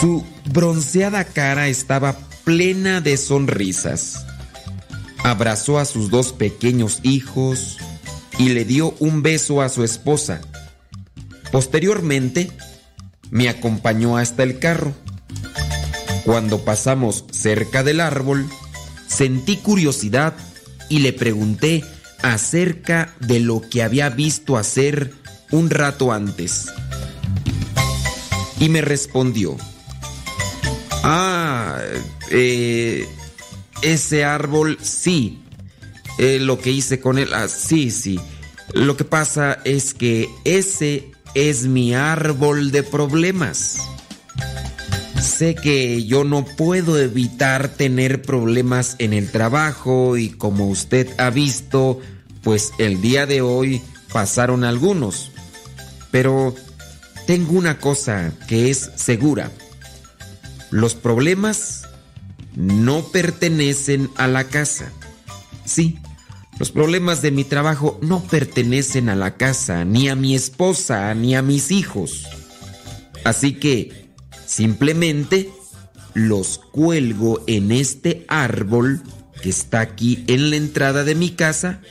Su 0.00 0.24
bronceada 0.46 1.24
cara 1.24 1.68
estaba 1.68 2.16
plena 2.44 3.02
de 3.02 3.18
sonrisas. 3.18 4.24
Abrazó 5.22 5.78
a 5.78 5.84
sus 5.84 6.08
dos 6.08 6.32
pequeños 6.32 7.00
hijos 7.02 7.76
y 8.38 8.48
le 8.48 8.64
dio 8.64 8.94
un 8.98 9.22
beso 9.22 9.60
a 9.60 9.68
su 9.68 9.84
esposa. 9.84 10.40
Posteriormente, 11.52 12.50
me 13.30 13.50
acompañó 13.50 14.16
hasta 14.16 14.42
el 14.42 14.58
carro. 14.58 14.94
Cuando 16.24 16.64
pasamos 16.64 17.26
cerca 17.30 17.82
del 17.82 18.00
árbol, 18.00 18.48
sentí 19.06 19.56
curiosidad 19.56 20.34
y 20.88 21.00
le 21.00 21.12
pregunté 21.12 21.84
acerca 22.22 23.14
de 23.20 23.40
lo 23.40 23.60
que 23.60 23.82
había 23.82 24.08
visto 24.08 24.56
hacer 24.56 25.12
un 25.50 25.70
rato 25.70 26.12
antes. 26.12 26.66
Y 28.58 28.68
me 28.68 28.80
respondió, 28.80 29.56
ah, 31.02 31.78
eh, 32.30 33.06
ese 33.82 34.24
árbol 34.24 34.78
sí, 34.82 35.42
eh, 36.18 36.38
lo 36.40 36.58
que 36.58 36.70
hice 36.70 37.00
con 37.00 37.18
él, 37.18 37.32
ah, 37.34 37.48
sí, 37.48 37.90
sí. 37.90 38.18
Lo 38.72 38.96
que 38.96 39.04
pasa 39.04 39.58
es 39.64 39.94
que 39.94 40.28
ese 40.44 41.10
es 41.34 41.66
mi 41.66 41.94
árbol 41.94 42.72
de 42.72 42.82
problemas. 42.82 43.78
Sé 45.26 45.56
que 45.56 46.04
yo 46.04 46.22
no 46.22 46.44
puedo 46.44 46.98
evitar 46.98 47.68
tener 47.68 48.22
problemas 48.22 48.94
en 49.00 49.12
el 49.12 49.28
trabajo 49.30 50.16
y 50.16 50.30
como 50.30 50.68
usted 50.68 51.08
ha 51.18 51.30
visto, 51.30 52.00
pues 52.42 52.72
el 52.78 53.02
día 53.02 53.26
de 53.26 53.42
hoy 53.42 53.82
pasaron 54.12 54.62
algunos. 54.62 55.32
Pero 56.12 56.54
tengo 57.26 57.52
una 57.52 57.78
cosa 57.80 58.32
que 58.46 58.70
es 58.70 58.92
segura. 58.94 59.50
Los 60.70 60.94
problemas 60.94 61.82
no 62.54 63.02
pertenecen 63.08 64.08
a 64.16 64.28
la 64.28 64.44
casa. 64.44 64.92
Sí, 65.64 65.98
los 66.58 66.70
problemas 66.70 67.20
de 67.20 67.32
mi 67.32 67.42
trabajo 67.42 67.98
no 68.00 68.22
pertenecen 68.22 69.08
a 69.08 69.16
la 69.16 69.36
casa, 69.36 69.84
ni 69.84 70.08
a 70.08 70.14
mi 70.14 70.36
esposa, 70.36 71.12
ni 71.14 71.34
a 71.34 71.42
mis 71.42 71.72
hijos. 71.72 72.26
Así 73.24 73.54
que 73.54 74.05
simplemente 74.56 75.52
los 76.14 76.56
cuelgo 76.56 77.42
en 77.46 77.72
este 77.72 78.24
árbol 78.26 79.02
que 79.42 79.50
está 79.50 79.80
aquí 79.80 80.24
en 80.28 80.48
la 80.48 80.56
entrada 80.56 81.04
de 81.04 81.14
mi 81.14 81.28
casa 81.32 81.82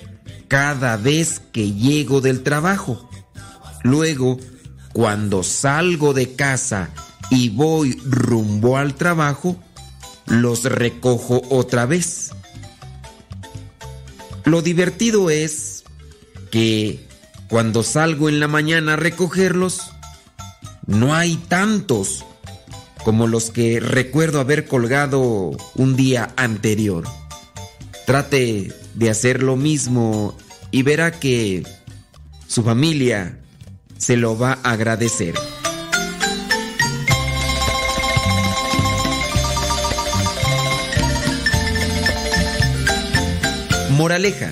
cada 0.48 0.98
vez 0.98 1.44
que 1.52 1.74
llego 1.74 2.22
del 2.22 2.42
trabajo. 2.42 3.08
Luego, 3.84 4.40
cuando 4.94 5.44
salgo 5.44 6.16
de 6.16 6.34
casa 6.34 6.90
y 7.30 7.50
voy 7.50 8.02
rumbo 8.04 8.78
al 8.78 8.96
trabajo, 8.96 9.62
los 10.26 10.64
recojo 10.64 11.44
otra 11.52 11.86
vez. 11.86 12.32
Lo 14.44 14.64
divertido 14.64 15.30
es 15.30 15.84
que 16.50 17.08
cuando 17.48 17.84
salgo 17.84 18.28
en 18.28 18.40
la 18.40 18.48
mañana 18.48 18.94
a 18.94 18.96
recogerlos, 18.96 19.82
no 20.88 21.14
hay 21.14 21.36
tantos 21.36 22.26
como 23.06 23.27
los 23.27 23.52
que 23.52 23.80
recuerdo 23.80 24.40
haber 24.40 24.65
colgado 24.65 25.52
un 25.76 25.95
día 25.95 26.34
anterior. 26.38 27.03
Trate 28.07 28.73
de 28.95 29.10
hacer 29.11 29.44
lo 29.44 29.56
mismo 29.56 30.36
y 30.72 30.82
verá 30.82 31.11
que 31.11 31.64
su 32.48 32.64
familia 32.64 33.38
se 33.99 34.18
lo 34.18 34.36
va 34.40 34.57
a 34.64 34.72
agradecer. 34.72 35.36
Moraleja. 43.91 44.52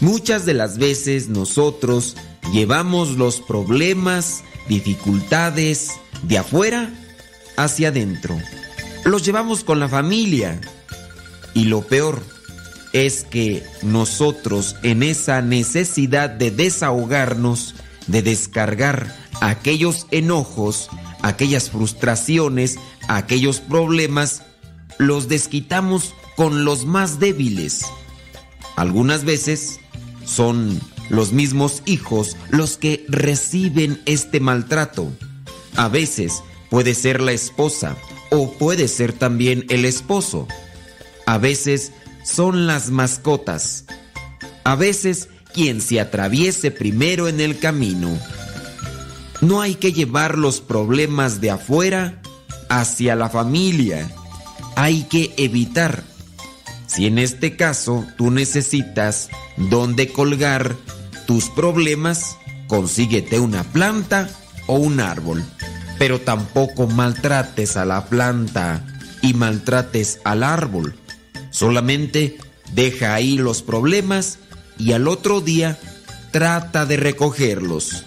Muchas 0.00 0.46
de 0.46 0.54
las 0.54 0.78
veces 0.78 1.28
nosotros 1.28 2.16
llevamos 2.52 3.16
los 3.16 3.40
problemas, 3.40 4.44
dificultades 4.68 5.90
de 6.22 6.38
afuera 6.38 6.92
hacia 7.56 7.88
adentro. 7.88 8.38
Los 9.04 9.24
llevamos 9.24 9.64
con 9.64 9.80
la 9.80 9.88
familia. 9.88 10.60
Y 11.54 11.64
lo 11.64 11.82
peor 11.82 12.22
es 12.92 13.24
que 13.24 13.62
nosotros 13.82 14.76
en 14.82 15.02
esa 15.02 15.42
necesidad 15.42 16.30
de 16.30 16.50
desahogarnos, 16.50 17.74
de 18.06 18.22
descargar 18.22 19.14
aquellos 19.40 20.06
enojos, 20.10 20.88
aquellas 21.22 21.70
frustraciones, 21.70 22.78
aquellos 23.08 23.60
problemas, 23.60 24.42
los 24.98 25.28
desquitamos 25.28 26.14
con 26.36 26.64
los 26.64 26.86
más 26.86 27.18
débiles. 27.18 27.84
Algunas 28.76 29.24
veces 29.24 29.80
son 30.24 30.80
los 31.08 31.32
mismos 31.32 31.82
hijos 31.84 32.36
los 32.50 32.76
que 32.76 33.04
reciben 33.08 34.00
este 34.06 34.40
maltrato. 34.40 35.12
A 35.76 35.88
veces 35.88 36.42
puede 36.72 36.94
ser 36.94 37.20
la 37.20 37.32
esposa 37.32 37.98
o 38.30 38.50
puede 38.50 38.88
ser 38.88 39.12
también 39.12 39.66
el 39.68 39.84
esposo. 39.84 40.48
A 41.26 41.36
veces 41.36 41.92
son 42.24 42.66
las 42.66 42.88
mascotas. 42.88 43.84
A 44.64 44.74
veces 44.74 45.28
quien 45.52 45.82
se 45.82 46.00
atraviese 46.00 46.70
primero 46.70 47.28
en 47.28 47.42
el 47.42 47.58
camino. 47.58 48.18
No 49.42 49.60
hay 49.60 49.74
que 49.74 49.92
llevar 49.92 50.38
los 50.38 50.62
problemas 50.62 51.42
de 51.42 51.50
afuera 51.50 52.22
hacia 52.70 53.16
la 53.16 53.28
familia. 53.28 54.10
Hay 54.74 55.02
que 55.02 55.34
evitar 55.36 56.04
si 56.86 57.06
en 57.06 57.18
este 57.18 57.54
caso 57.54 58.06
tú 58.16 58.30
necesitas 58.30 59.28
dónde 59.58 60.10
colgar 60.10 60.74
tus 61.26 61.50
problemas, 61.50 62.38
consíguete 62.66 63.40
una 63.40 63.62
planta 63.62 64.30
o 64.66 64.76
un 64.76 65.00
árbol. 65.00 65.44
Pero 66.02 66.20
tampoco 66.20 66.88
maltrates 66.88 67.76
a 67.76 67.84
la 67.84 68.06
planta 68.06 68.84
y 69.22 69.34
maltrates 69.34 70.18
al 70.24 70.42
árbol. 70.42 70.96
Solamente 71.50 72.38
deja 72.72 73.14
ahí 73.14 73.38
los 73.38 73.62
problemas 73.62 74.40
y 74.80 74.94
al 74.94 75.06
otro 75.06 75.40
día 75.40 75.78
trata 76.32 76.86
de 76.86 76.96
recogerlos. 76.96 78.04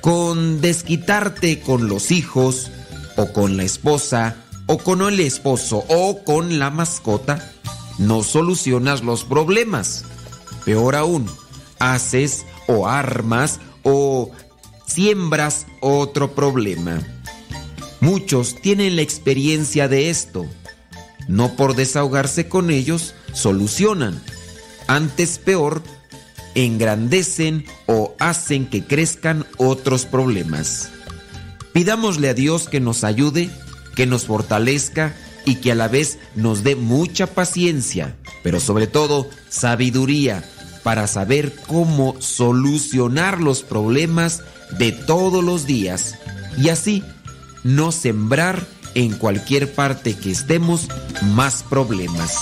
Con 0.00 0.62
desquitarte 0.62 1.60
con 1.60 1.86
los 1.86 2.12
hijos 2.12 2.70
o 3.18 3.30
con 3.30 3.58
la 3.58 3.64
esposa 3.64 4.36
o 4.64 4.78
con 4.78 5.02
el 5.02 5.20
esposo 5.20 5.84
o 5.88 6.24
con 6.24 6.58
la 6.58 6.70
mascota, 6.70 7.52
no 7.98 8.22
solucionas 8.22 9.02
los 9.02 9.24
problemas. 9.24 10.06
Peor 10.64 10.96
aún, 10.96 11.30
haces 11.78 12.46
o 12.68 12.88
armas 12.88 13.60
o 13.82 14.30
siembras 14.92 15.66
otro 15.80 16.34
problema. 16.34 17.00
Muchos 18.00 18.60
tienen 18.60 18.96
la 18.96 19.02
experiencia 19.02 19.88
de 19.88 20.10
esto. 20.10 20.46
No 21.28 21.56
por 21.56 21.76
desahogarse 21.76 22.48
con 22.48 22.70
ellos, 22.70 23.14
solucionan. 23.32 24.20
Antes 24.88 25.38
peor, 25.38 25.82
engrandecen 26.54 27.64
o 27.86 28.14
hacen 28.18 28.66
que 28.66 28.84
crezcan 28.84 29.46
otros 29.56 30.04
problemas. 30.04 30.90
Pidámosle 31.72 32.28
a 32.28 32.34
Dios 32.34 32.68
que 32.68 32.80
nos 32.80 33.04
ayude, 33.04 33.50
que 33.94 34.06
nos 34.06 34.26
fortalezca 34.26 35.14
y 35.44 35.56
que 35.56 35.72
a 35.72 35.74
la 35.74 35.88
vez 35.88 36.18
nos 36.34 36.62
dé 36.62 36.76
mucha 36.76 37.26
paciencia, 37.26 38.14
pero 38.42 38.60
sobre 38.60 38.86
todo 38.86 39.28
sabiduría 39.48 40.44
para 40.82 41.06
saber 41.06 41.54
cómo 41.66 42.16
solucionar 42.20 43.40
los 43.40 43.62
problemas 43.62 44.42
de 44.78 44.92
todos 44.92 45.44
los 45.44 45.66
días 45.66 46.16
y 46.58 46.68
así 46.68 47.02
no 47.62 47.92
sembrar 47.92 48.66
en 48.94 49.12
cualquier 49.12 49.72
parte 49.72 50.14
que 50.14 50.30
estemos 50.30 50.88
más 51.34 51.62
problemas. 51.62 52.38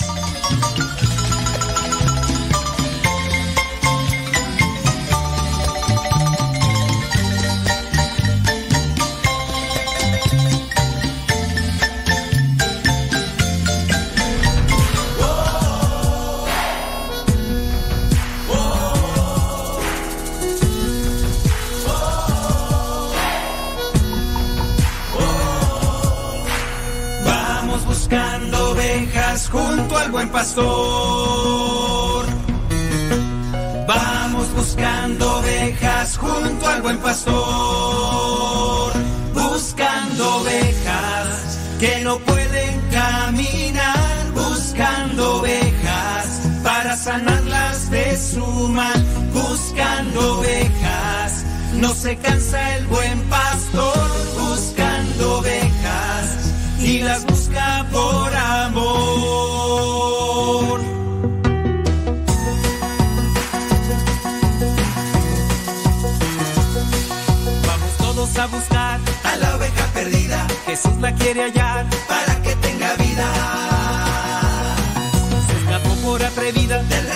Buen 36.90 37.02
pastor. 37.02 38.92
Buscando 39.32 40.36
ovejas 40.38 41.58
que 41.78 42.00
no 42.02 42.18
pueden 42.18 42.80
caminar. 42.90 44.32
Buscando 44.34 45.36
ovejas 45.36 46.40
para 46.64 46.96
sanarlas 46.96 47.90
de 47.90 48.16
su 48.16 48.46
mal. 48.68 49.04
Buscando 49.32 50.38
ovejas. 50.38 51.44
No 51.74 51.94
se 51.94 52.16
cansa 52.16 52.76
el 52.76 52.86
buen 52.86 53.18
pastor 53.20 53.29
Jesús 70.82 70.98
la 71.00 71.14
quiere 71.14 71.42
hallar 71.42 71.86
para 72.08 72.42
que 72.42 72.56
tenga 72.56 72.94
vida. 72.94 73.26
Se 75.46 75.58
escapó 75.58 75.94
por 75.96 76.22
atrevida 76.24 76.82
del 76.82 76.88
rebaño 76.88 77.09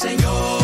Señor. 0.00 0.62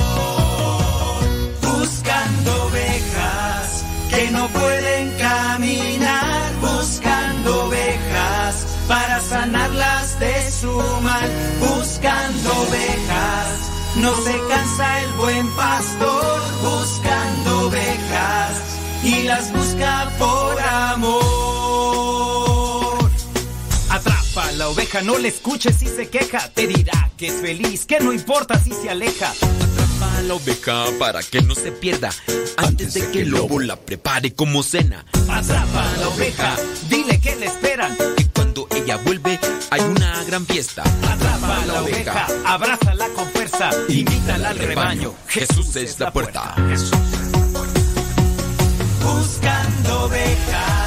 Buscando 1.60 2.64
ovejas 2.68 3.84
que 4.08 4.30
no 4.30 4.48
pueden 4.48 5.10
caminar. 5.18 6.52
Buscando 6.62 7.66
ovejas 7.66 8.66
para 8.88 9.20
sanarlas 9.20 10.18
de 10.20 10.50
su 10.50 10.72
mal. 11.02 11.30
Buscando 11.60 12.50
ovejas. 12.62 13.58
No 13.96 14.14
se 14.24 14.40
cansa 14.48 15.02
el 15.02 15.12
buen 15.12 15.46
pastor 15.54 16.42
buscando 16.62 17.66
ovejas 17.68 18.52
y 19.04 19.22
las 19.24 19.52
busca 19.52 20.10
por 20.18 20.58
amor. 20.92 21.76
Atrapa 23.90 24.52
la 24.52 24.68
oveja, 24.68 25.02
no 25.02 25.18
le 25.18 25.28
escuches 25.28 25.76
si 25.76 25.88
se 25.88 26.08
queja. 26.08 26.48
Te 26.54 26.66
dirá 26.66 26.95
que 27.16 27.28
es 27.28 27.40
feliz, 27.40 27.86
que 27.86 28.00
no 28.00 28.12
importa 28.12 28.58
si 28.62 28.72
se 28.72 28.90
aleja. 28.90 29.30
Atrapa 29.30 30.18
a 30.18 30.22
la 30.22 30.34
oveja 30.34 30.84
para 30.98 31.22
que 31.22 31.40
no 31.42 31.54
se 31.54 31.72
pierda 31.72 32.10
antes 32.56 32.94
de 32.94 33.10
que 33.10 33.22
el 33.22 33.30
lobo 33.30 33.60
la 33.60 33.76
prepare 33.76 34.34
como 34.34 34.62
cena. 34.62 35.04
Atrapa 35.28 35.92
a 35.92 35.96
la 35.96 36.08
oveja, 36.08 36.56
dile 36.88 37.20
que 37.20 37.36
le 37.36 37.46
esperan. 37.46 37.96
Que 38.16 38.26
cuando 38.28 38.68
ella 38.74 38.96
vuelve 38.98 39.38
hay 39.70 39.80
una 39.80 40.22
gran 40.24 40.46
fiesta. 40.46 40.82
Atrapa 40.82 41.62
a 41.62 41.66
la 41.66 41.82
oveja, 41.82 42.26
abrázala 42.44 43.08
con 43.10 43.28
fuerza, 43.30 43.70
invítala 43.88 44.50
al 44.50 44.58
rebaño. 44.58 45.14
Jesús 45.28 45.76
es 45.76 45.98
la 45.98 46.12
puerta. 46.12 46.54
Buscando 49.02 50.04
ovejas 50.04 50.85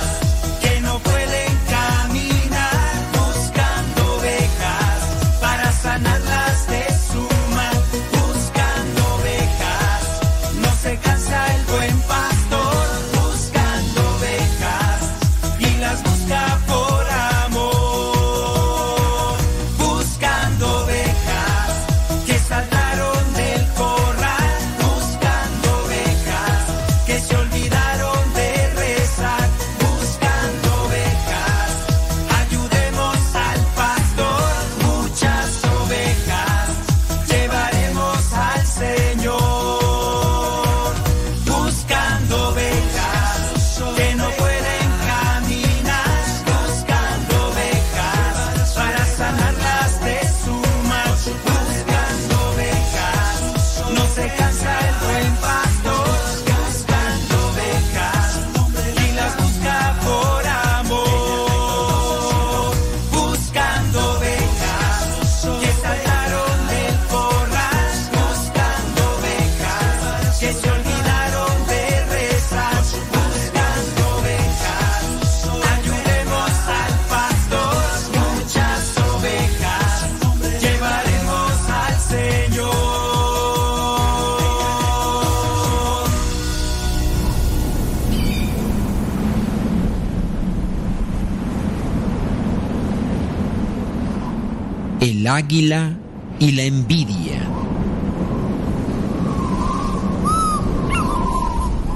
águila 95.30 95.96
y 96.40 96.52
la 96.52 96.64
envidia. 96.64 97.48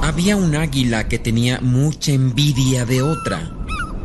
Había 0.01 0.35
un 0.35 0.55
águila 0.55 1.07
que 1.07 1.17
tenía 1.17 1.59
mucha 1.59 2.11
envidia 2.11 2.85
de 2.85 3.01
otra. 3.01 3.51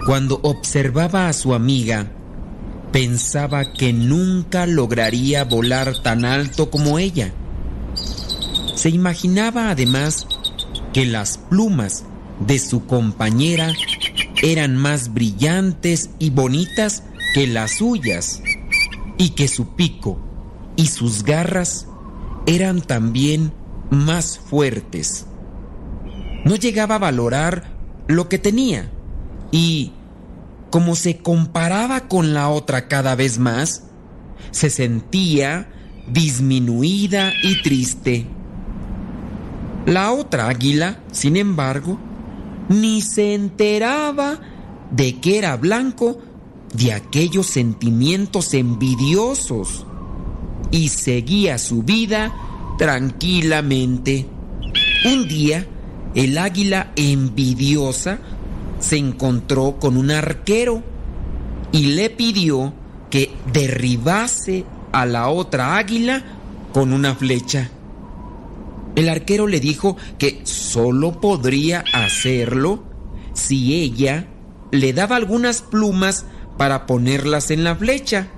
Cuando 0.07 0.41
observaba 0.43 1.29
a 1.29 1.33
su 1.33 1.55
amiga, 1.55 2.11
pensaba 2.93 3.73
que 3.73 3.93
nunca 3.93 4.67
lograría 4.67 5.45
volar 5.45 6.01
tan 6.03 6.25
alto 6.25 6.71
como 6.71 6.99
ella. 6.99 7.33
Se 8.75 8.89
imaginaba 8.89 9.71
además 9.71 10.27
que 10.93 11.05
las 11.05 11.37
plumas 11.37 12.05
de 12.47 12.59
su 12.59 12.87
compañera 12.87 13.73
eran 14.43 14.77
más 14.77 15.13
brillantes 15.13 16.11
y 16.19 16.31
bonitas 16.31 17.03
que 17.35 17.47
las 17.47 17.79
suyas 17.79 18.41
y 19.19 19.31
que 19.31 19.49
su 19.49 19.75
pico 19.75 20.19
y 20.77 20.87
sus 20.87 21.25
garras 21.25 21.87
eran 22.47 22.81
también 22.81 23.53
más 23.91 24.39
fuertes. 24.39 25.27
No 26.45 26.57
llegaba 26.57 26.95
a 26.95 26.99
valorar 26.99 27.65
lo 28.07 28.29
que 28.29 28.39
tenía 28.39 28.91
y, 29.51 29.93
como 30.71 30.95
se 30.95 31.19
comparaba 31.19 32.09
con 32.09 32.33
la 32.33 32.49
otra 32.49 32.89
cada 32.89 33.15
vez 33.17 33.39
más, 33.39 33.85
se 34.51 34.71
sentía 34.71 35.69
disminuida 36.07 37.33
y 37.43 37.61
triste. 37.63 38.27
La 39.85 40.13
otra 40.13 40.49
águila, 40.49 41.01
sin 41.13 41.37
embargo, 41.37 41.99
ni 42.69 43.01
se 43.01 43.35
enteraba 43.35 44.39
de 44.91 45.21
que 45.21 45.39
era 45.39 45.57
blanco 45.57 46.19
de 46.73 46.93
aquellos 46.93 47.47
sentimientos 47.47 48.55
envidiosos 48.55 49.87
y 50.71 50.89
seguía 50.89 51.59
su 51.59 51.83
vida 51.83 52.35
tranquilamente. 52.79 54.27
Un 55.05 55.29
día, 55.29 55.67
el 56.15 56.39
águila 56.39 56.93
envidiosa 56.97 58.19
se 58.81 58.97
encontró 58.97 59.77
con 59.79 59.97
un 59.97 60.11
arquero 60.11 60.83
y 61.73 61.95
le 61.95 62.11
pidió 62.11 62.73
que 63.11 63.33
derribase 63.53 64.65
a 64.93 65.07
la 65.07 65.29
otra 65.29 65.77
águila 65.77 66.23
con 66.73 66.93
una 66.93 67.15
flecha. 67.15 67.71
El 68.97 69.09
arquero 69.09 69.47
le 69.47 69.61
dijo 69.61 69.97
que 70.19 70.41
solo 70.45 71.21
podría 71.21 71.85
hacerlo 71.93 72.85
si 73.33 73.75
ella 73.75 74.27
le 74.71 74.93
daba 74.93 75.17
algunas 75.17 75.63
plumas 75.63 76.27
para 76.59 76.85
ponerlas 76.87 77.51
en 77.51 77.65
la 77.65 77.75
flecha. 77.75 78.29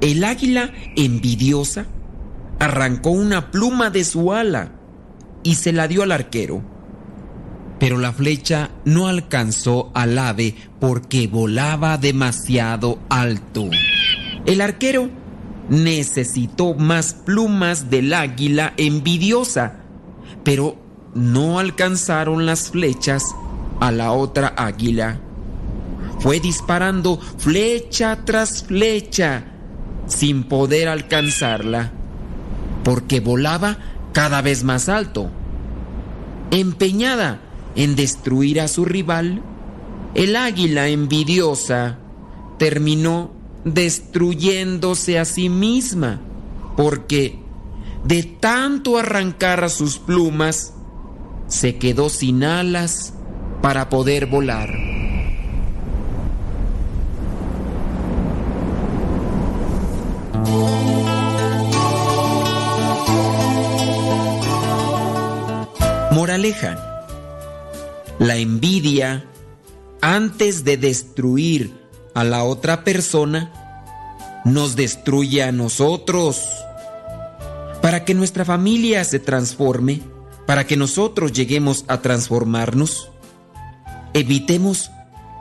El 0.00 0.24
águila, 0.24 0.72
envidiosa, 0.96 1.86
arrancó 2.58 3.10
una 3.10 3.52
pluma 3.52 3.90
de 3.90 4.04
su 4.04 4.32
ala 4.32 4.72
y 5.44 5.54
se 5.54 5.72
la 5.72 5.86
dio 5.86 6.02
al 6.02 6.10
arquero. 6.10 6.62
Pero 7.78 7.98
la 7.98 8.12
flecha 8.12 8.70
no 8.84 9.06
alcanzó 9.08 9.90
al 9.94 10.18
ave 10.18 10.56
porque 10.80 11.26
volaba 11.26 11.98
demasiado 11.98 12.98
alto. 13.10 13.68
El 14.46 14.60
arquero 14.60 15.10
necesitó 15.68 16.74
más 16.74 17.14
plumas 17.14 17.90
del 17.90 18.14
águila 18.14 18.74
envidiosa, 18.76 19.80
pero 20.44 20.76
no 21.14 21.58
alcanzaron 21.58 22.46
las 22.46 22.70
flechas 22.70 23.24
a 23.80 23.90
la 23.90 24.12
otra 24.12 24.54
águila. 24.56 25.20
Fue 26.24 26.40
disparando 26.40 27.20
flecha 27.36 28.24
tras 28.24 28.62
flecha 28.62 29.44
sin 30.06 30.44
poder 30.44 30.88
alcanzarla, 30.88 31.92
porque 32.82 33.20
volaba 33.20 33.76
cada 34.14 34.40
vez 34.40 34.64
más 34.64 34.88
alto. 34.88 35.30
Empeñada 36.50 37.42
en 37.76 37.94
destruir 37.94 38.62
a 38.62 38.68
su 38.68 38.86
rival, 38.86 39.42
el 40.14 40.36
águila 40.36 40.88
envidiosa 40.88 41.98
terminó 42.58 43.30
destruyéndose 43.66 45.18
a 45.18 45.26
sí 45.26 45.50
misma, 45.50 46.22
porque 46.74 47.38
de 48.02 48.22
tanto 48.22 48.96
arrancar 48.96 49.62
a 49.62 49.68
sus 49.68 49.98
plumas, 49.98 50.72
se 51.48 51.76
quedó 51.76 52.08
sin 52.08 52.44
alas 52.44 53.12
para 53.60 53.90
poder 53.90 54.24
volar. 54.24 54.93
Moraleja. 66.14 66.78
La 68.20 68.36
envidia, 68.36 69.24
antes 70.00 70.62
de 70.62 70.76
destruir 70.76 71.74
a 72.14 72.22
la 72.22 72.44
otra 72.44 72.84
persona, 72.84 73.52
nos 74.44 74.76
destruye 74.76 75.42
a 75.42 75.50
nosotros. 75.50 76.40
Para 77.82 78.04
que 78.04 78.14
nuestra 78.14 78.44
familia 78.44 79.02
se 79.02 79.18
transforme, 79.18 80.02
para 80.46 80.68
que 80.68 80.76
nosotros 80.76 81.32
lleguemos 81.32 81.84
a 81.88 82.00
transformarnos, 82.00 83.10
evitemos 84.12 84.92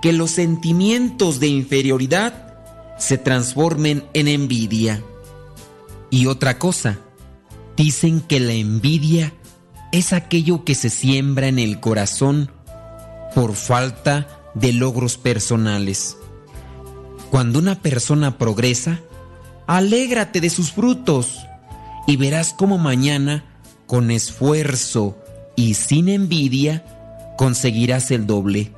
que 0.01 0.11
los 0.11 0.31
sentimientos 0.31 1.39
de 1.39 1.49
inferioridad 1.49 2.55
se 2.97 3.19
transformen 3.19 4.05
en 4.15 4.27
envidia. 4.27 5.03
Y 6.09 6.25
otra 6.25 6.57
cosa, 6.57 6.97
dicen 7.77 8.21
que 8.21 8.39
la 8.39 8.53
envidia 8.53 9.33
es 9.93 10.11
aquello 10.11 10.65
que 10.65 10.73
se 10.73 10.89
siembra 10.89 11.47
en 11.47 11.59
el 11.59 11.79
corazón 11.79 12.49
por 13.35 13.53
falta 13.53 14.27
de 14.55 14.73
logros 14.73 15.19
personales. 15.19 16.17
Cuando 17.29 17.59
una 17.59 17.79
persona 17.79 18.39
progresa, 18.39 19.01
alégrate 19.67 20.41
de 20.41 20.49
sus 20.49 20.71
frutos 20.71 21.45
y 22.07 22.17
verás 22.17 22.55
cómo 22.57 22.79
mañana, 22.79 23.45
con 23.85 24.09
esfuerzo 24.09 25.15
y 25.55 25.75
sin 25.75 26.09
envidia, 26.09 26.83
conseguirás 27.37 28.09
el 28.09 28.25
doble. 28.25 28.71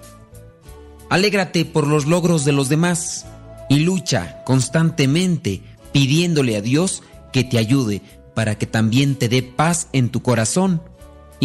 Alégrate 1.10 1.64
por 1.64 1.88
los 1.88 2.08
logros 2.08 2.44
de 2.44 2.52
los 2.52 2.68
demás 2.68 3.26
y 3.70 3.80
lucha 3.80 4.44
constantemente 4.44 5.62
pidiéndole 5.94 6.58
a 6.58 6.62
Dios 6.62 7.04
que 7.32 7.46
te 7.46 7.58
ayude 7.58 8.02
para 8.34 8.58
que 8.58 8.68
también 8.68 9.16
te 9.16 9.30
dé 9.30 9.44
paz 9.44 9.88
en 9.94 10.10
tu 10.10 10.22
corazón 10.22 10.82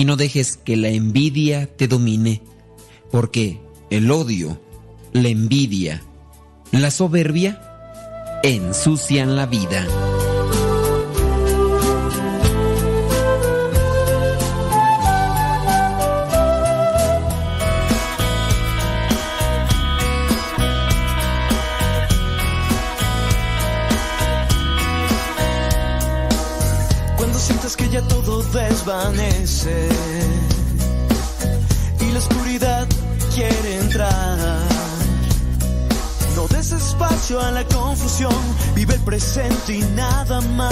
y 0.00 0.06
no 0.06 0.16
dejes 0.16 0.56
que 0.56 0.78
la 0.78 0.88
envidia 0.88 1.66
te 1.66 1.86
domine, 1.86 2.40
porque 3.10 3.60
el 3.90 4.10
odio, 4.10 4.58
la 5.12 5.28
envidia, 5.28 6.02
la 6.72 6.90
soberbia 6.90 7.60
ensucian 8.42 9.36
la 9.36 9.44
vida. 9.44 9.86
Y 32.00 32.12
la 32.12 32.18
oscuridad 32.18 32.88
quiere 33.34 33.78
entrar. 33.78 34.38
No 36.34 36.48
des 36.48 36.72
espacio 36.72 37.40
a 37.40 37.50
la 37.50 37.64
confusión, 37.64 38.32
vive 38.74 38.94
el 38.94 39.00
presente 39.00 39.74
y 39.74 39.82
nada 39.94 40.40
más. 40.40 40.70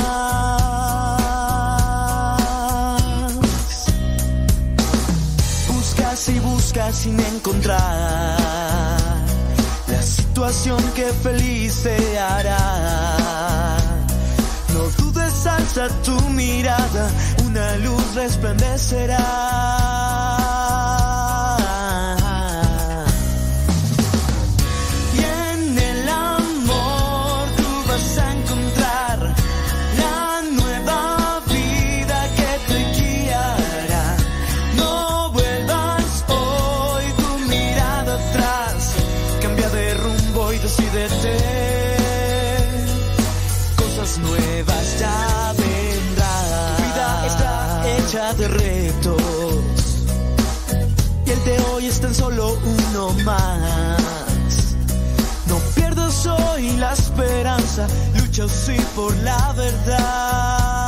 Buscas 5.68 6.28
y 6.30 6.38
buscas 6.38 6.96
sin 6.96 7.20
encontrar 7.20 8.38
la 9.86 10.02
situación 10.02 10.82
que 10.94 11.12
feliz 11.22 11.82
te 11.82 12.18
hará. 12.18 13.27
Alza 15.68 15.88
tu 16.02 16.18
mirada, 16.30 17.10
una 17.44 17.76
luz 17.76 18.14
resplandecerá. 18.14 19.18
No 55.46 55.58
pierdas 55.74 56.24
hoy 56.26 56.72
la 56.78 56.94
esperanza, 56.94 57.86
lucha 58.18 58.48
sí 58.48 58.76
por 58.96 59.14
la 59.18 59.52
verdad. 59.52 60.87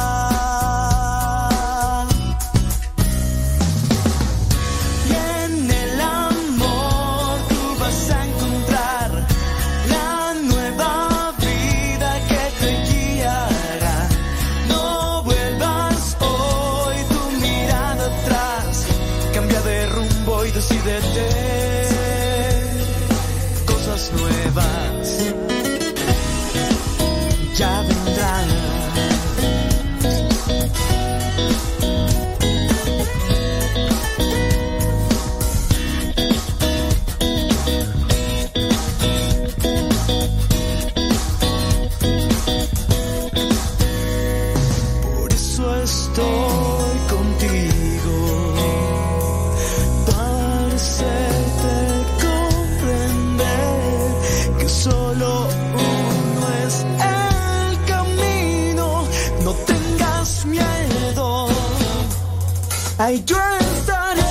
Ay, 63.10 63.24
yo 63.26 63.36
estaré. 63.58 64.22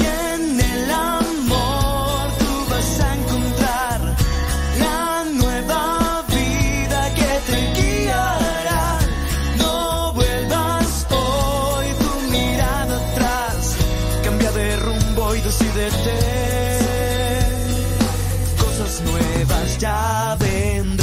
Y 0.00 0.02
en 0.32 0.58
el 0.58 0.90
amor 0.90 2.28
tú 2.38 2.50
vas 2.70 3.00
a 3.00 3.14
encontrar 3.18 4.00
la 4.78 5.24
nueva 5.40 6.24
vida 6.28 7.00
que 7.18 7.32
te 7.48 7.58
guiará. 7.76 9.00
No 9.58 10.14
vuelvas 10.14 11.06
hoy 11.10 11.88
tu 12.04 12.12
mirada 12.30 12.96
atrás. 12.96 13.76
Cambia 14.24 14.50
de 14.52 14.76
rumbo 14.76 15.34
y 15.34 15.40
decídete. 15.42 16.16
Cosas 18.62 19.02
nuevas 19.02 19.78
ya 19.78 20.36
vendrán. 20.40 20.99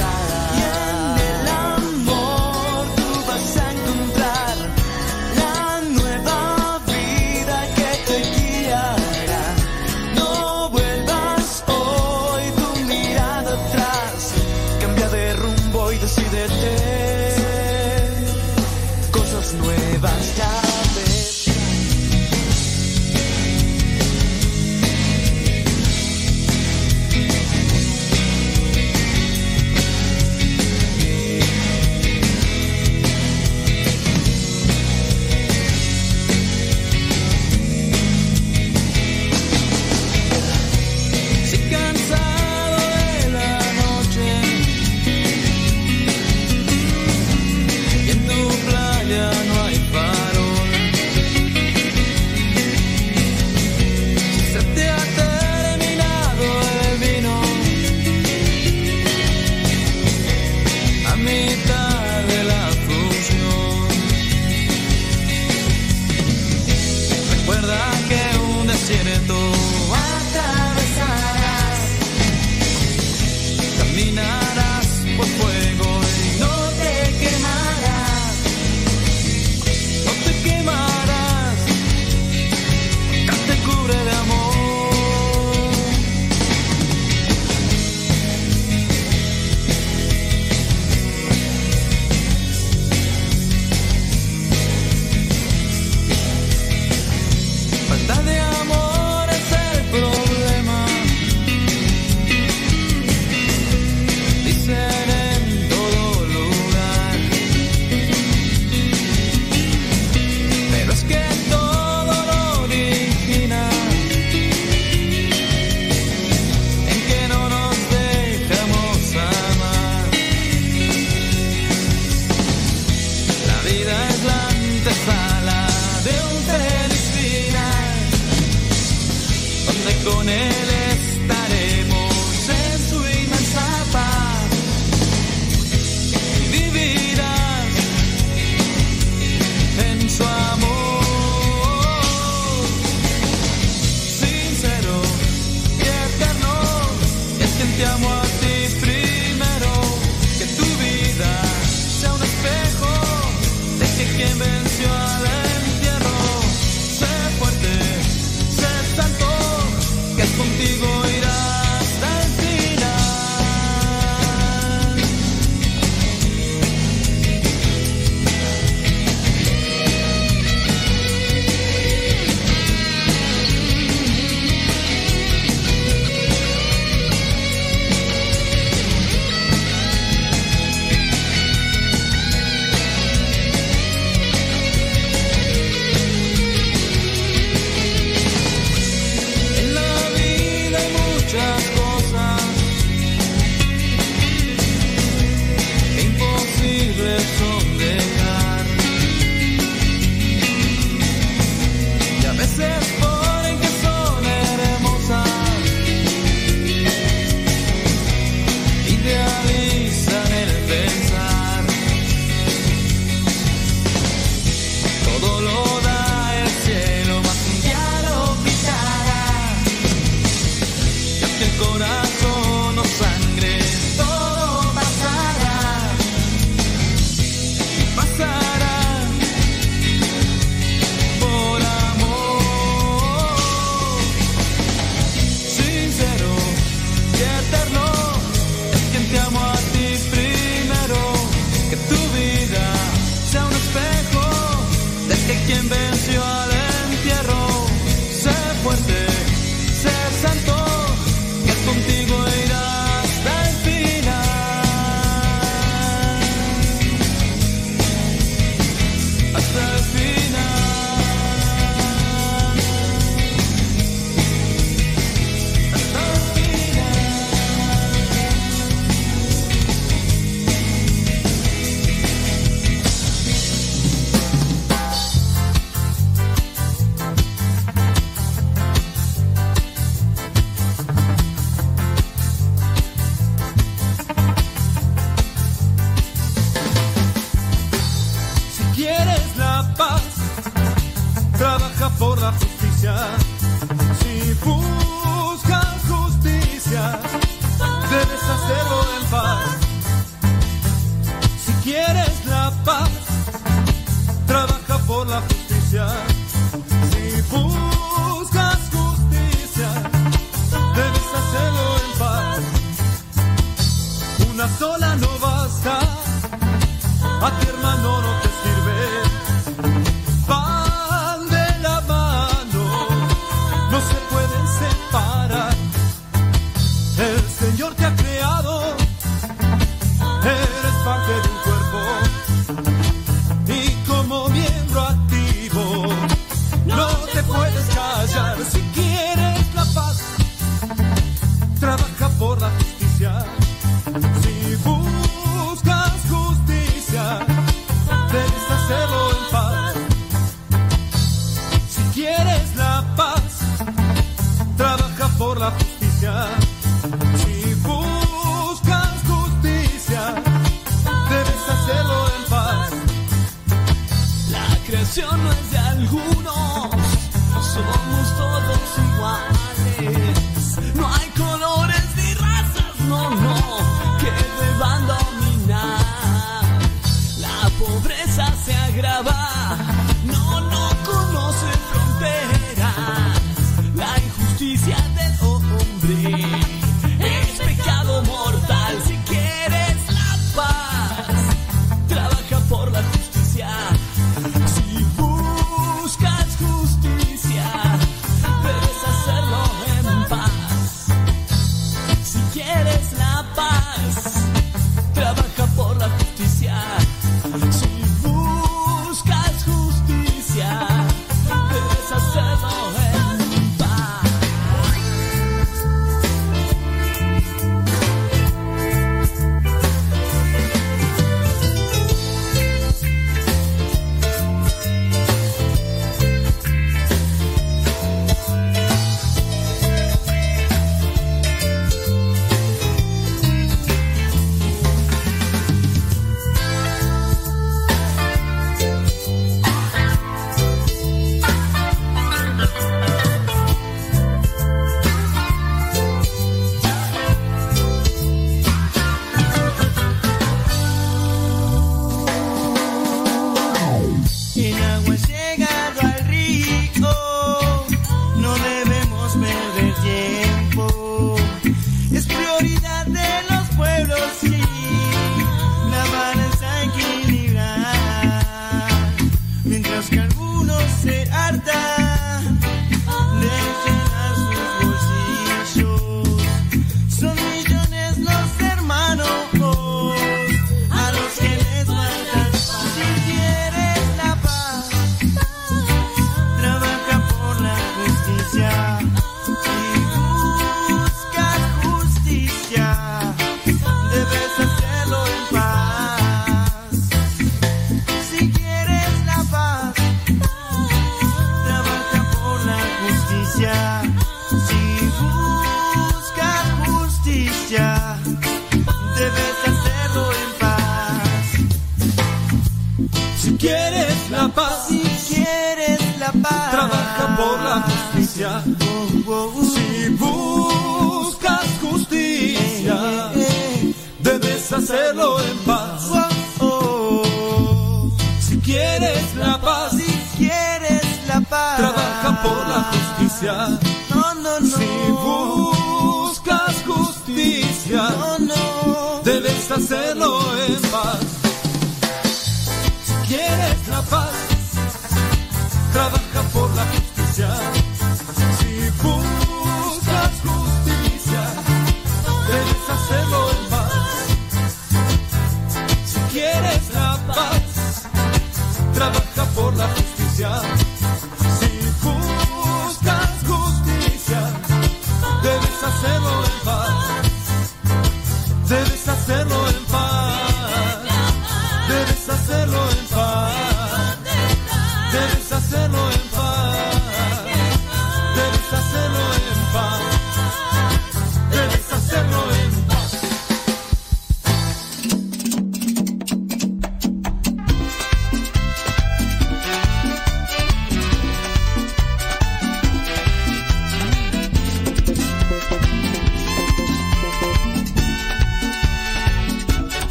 Georgia. 356.08 356.47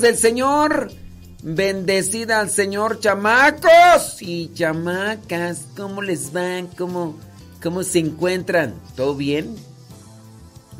Del 0.00 0.16
Señor, 0.16 0.90
bendecida 1.42 2.40
al 2.40 2.48
Señor, 2.48 3.00
chamacos 3.00 4.22
y 4.22 4.50
chamacas. 4.54 5.66
¿Cómo 5.76 6.00
les 6.00 6.32
van? 6.32 6.68
¿Cómo, 6.68 7.16
cómo 7.62 7.82
se 7.82 7.98
encuentran? 7.98 8.74
¿Todo 8.96 9.14
bien? 9.14 9.54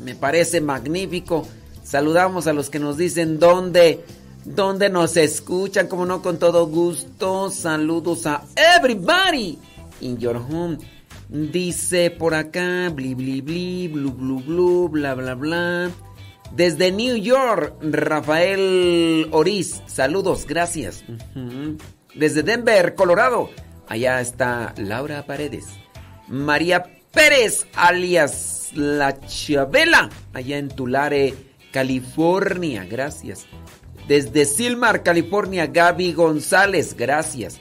Me 0.03 0.15
parece 0.15 0.59
magnífico. 0.59 1.47
Saludamos 1.83 2.47
a 2.47 2.53
los 2.53 2.71
que 2.71 2.79
nos 2.79 2.97
dicen 2.97 3.37
dónde, 3.37 4.03
dónde 4.43 4.89
nos 4.89 5.17
escuchan, 5.17 5.87
como 5.87 6.07
no, 6.07 6.23
con 6.23 6.39
todo 6.39 6.65
gusto. 6.65 7.51
Saludos 7.51 8.25
a 8.25 8.43
everybody 8.55 9.59
in 9.99 10.17
your 10.17 10.37
home. 10.37 10.79
Dice 11.29 12.09
por 12.09 12.33
acá, 12.33 12.89
bli 12.89 13.13
bli 13.13 13.41
bli, 13.41 13.87
blu 13.87 14.11
blu 14.11 14.39
blu, 14.39 14.89
bla 14.89 15.13
bla 15.13 15.35
bla. 15.35 15.91
Desde 16.55 16.91
New 16.91 17.15
York, 17.15 17.75
Rafael 17.81 19.27
Oriz. 19.31 19.81
Saludos, 19.87 20.45
gracias. 20.45 21.03
Desde 22.13 22.43
Denver, 22.43 22.95
Colorado. 22.95 23.49
Allá 23.87 24.21
está 24.21 24.73
Laura 24.77 25.25
Paredes. 25.25 25.65
María 26.27 26.83
Pérez, 27.11 27.67
alias 27.75 28.69
La 28.73 29.19
Chabela. 29.21 30.09
Allá 30.33 30.57
en 30.57 30.69
Tulare, 30.69 31.33
California. 31.71 32.85
Gracias. 32.85 33.45
Desde 34.07 34.45
Silmar, 34.45 35.03
California, 35.03 35.67
Gaby 35.67 36.13
González. 36.13 36.95
Gracias. 36.97 37.59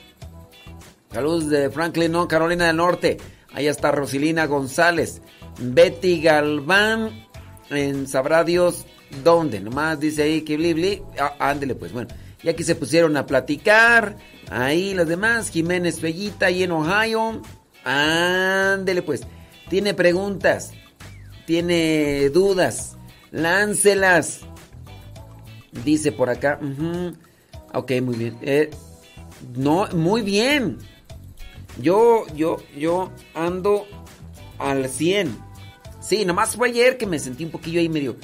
Saludos 1.13 1.49
de 1.49 1.71
Franklin, 1.71 2.13
no, 2.13 2.29
Carolina 2.29 2.67
del 2.67 2.77
Norte. 2.77 3.19
Allá 3.53 3.71
está 3.71 3.93
Rosilina 3.93 4.47
González. 4.47 5.23
Betty 5.61 6.23
Galván. 6.23 7.30
En 7.71 8.07
sabrá 8.07 8.45
Dios 8.45 8.87
dónde. 9.23 9.61
Nomás 9.61 10.01
dice 10.01 10.23
ahí 10.23 10.43
que 10.43 10.57
bli 10.57 10.75
bli. 10.75 11.03
Ah, 11.19 11.35
ándele 11.39 11.75
pues, 11.75 11.93
bueno. 11.93 12.09
Y 12.43 12.49
aquí 12.49 12.65
se 12.65 12.75
pusieron 12.75 13.17
a 13.17 13.27
platicar. 13.27 14.17
Ahí 14.51 14.95
los 14.95 15.07
demás. 15.07 15.51
Jiménez 15.51 16.01
Fellita 16.01 16.47
ahí 16.47 16.63
en 16.63 16.73
Ohio. 16.73 17.43
Ándele 17.85 19.03
pues. 19.03 19.23
Tiene 19.69 19.95
preguntas. 19.95 20.73
Tiene 21.47 22.29
dudas. 22.31 22.97
Láncelas. 23.31 24.41
Dice 25.85 26.13
por 26.13 26.31
acá. 26.31 26.59
ujú. 26.61 27.15
Ok, 27.73 27.93
muy 28.03 28.17
bien. 28.17 28.37
Eh, 28.43 28.71
no, 29.57 29.87
muy 29.93 30.23
bien. 30.23 30.79
Yo, 31.81 32.27
yo, 32.35 32.57
yo 32.77 33.13
ando 33.35 33.87
al 34.59 34.89
100. 34.89 35.50
Sí, 36.11 36.25
nomás 36.25 36.57
fue 36.57 36.71
ayer 36.71 36.99
que 36.99 37.07
me 37.07 37.21
sentí 37.21 37.45
un 37.45 37.53
poquillo 37.53 37.79
ahí 37.79 37.89
medio, 37.89 38.17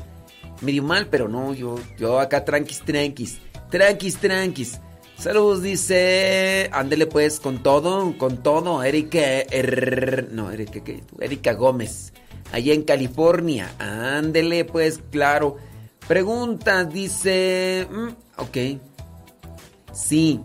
medio 0.60 0.82
mal, 0.82 1.06
pero 1.06 1.28
no, 1.28 1.54
yo, 1.54 1.76
yo 1.96 2.18
acá 2.18 2.44
tranquis, 2.44 2.80
tranquis, 2.80 3.38
tranquis, 3.70 4.16
tranquis. 4.16 4.80
Saludos, 5.16 5.62
dice, 5.62 6.68
ándele 6.72 7.06
pues 7.06 7.38
con 7.38 7.62
todo, 7.62 8.18
con 8.18 8.42
todo, 8.42 8.82
Erika, 8.82 9.20
er- 9.20 10.30
no, 10.32 10.50
Erika, 10.50 10.82
¿qué? 10.82 11.04
Erika 11.20 11.52
Gómez, 11.52 12.12
allá 12.50 12.74
en 12.74 12.82
California, 12.82 13.72
ándele 13.78 14.64
pues, 14.64 14.98
claro. 15.12 15.56
Preguntas, 16.08 16.92
dice, 16.92 17.86
mm, 17.88 18.08
ok, 18.38 18.56
sí, 19.94 20.40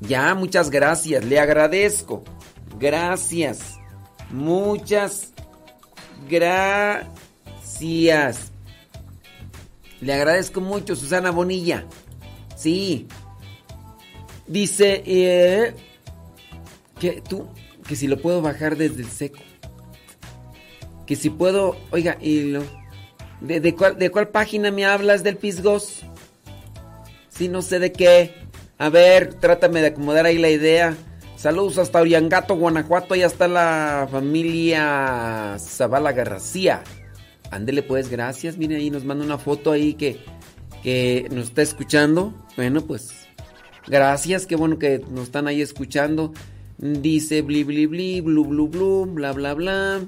ya, 0.00 0.34
muchas 0.34 0.70
gracias, 0.70 1.24
le 1.24 1.38
agradezco, 1.38 2.24
gracias, 2.80 3.76
muchas 4.32 5.33
gracias. 6.28 7.10
Le 10.00 10.12
agradezco 10.12 10.60
mucho, 10.60 10.96
Susana 10.96 11.30
Bonilla. 11.30 11.86
Sí. 12.56 13.06
Dice, 14.46 15.02
eh, 15.06 15.74
que 16.98 17.22
tú, 17.22 17.48
que 17.86 17.96
si 17.96 18.06
lo 18.06 18.20
puedo 18.20 18.42
bajar 18.42 18.76
desde 18.76 19.02
el 19.02 19.08
seco. 19.08 19.38
Que 21.06 21.16
si 21.16 21.30
puedo, 21.30 21.76
oiga, 21.90 22.18
y 22.20 22.52
lo, 22.52 22.62
¿de, 23.40 23.60
de 23.60 23.74
cuál, 23.74 23.98
¿de 23.98 24.10
cuál 24.10 24.28
página 24.28 24.70
me 24.70 24.84
hablas 24.84 25.22
del 25.22 25.36
Pisgos? 25.36 26.02
Sí, 27.28 27.48
no 27.48 27.62
sé 27.62 27.78
de 27.78 27.92
qué. 27.92 28.34
A 28.78 28.88
ver, 28.88 29.34
trátame 29.34 29.80
de 29.80 29.88
acomodar 29.88 30.26
ahí 30.26 30.38
la 30.38 30.50
idea. 30.50 30.96
Saludos 31.44 31.76
hasta 31.76 32.00
Oriangato, 32.00 32.56
Guanajuato. 32.56 33.14
Ya 33.14 33.26
está 33.26 33.46
la 33.48 34.08
familia 34.10 35.56
Zavala 35.58 36.12
García. 36.12 36.82
Ándele 37.50 37.82
pues, 37.82 38.08
gracias. 38.08 38.56
Mire 38.56 38.76
ahí, 38.76 38.88
nos 38.88 39.04
manda 39.04 39.26
una 39.26 39.36
foto 39.36 39.70
ahí 39.70 39.92
que, 39.92 40.20
que 40.82 41.28
nos 41.30 41.48
está 41.48 41.60
escuchando. 41.60 42.32
Bueno, 42.56 42.80
pues, 42.86 43.10
gracias. 43.86 44.46
Qué 44.46 44.56
bueno 44.56 44.78
que 44.78 45.04
nos 45.10 45.24
están 45.24 45.46
ahí 45.46 45.60
escuchando. 45.60 46.32
Dice 46.78 47.42
bli 47.42 47.62
bli 47.62 47.84
bli, 47.84 48.22
blu 48.22 48.46
blu 48.46 48.68
blu, 48.68 49.04
bla 49.04 49.32
bla 49.32 49.52
bla. 49.52 50.00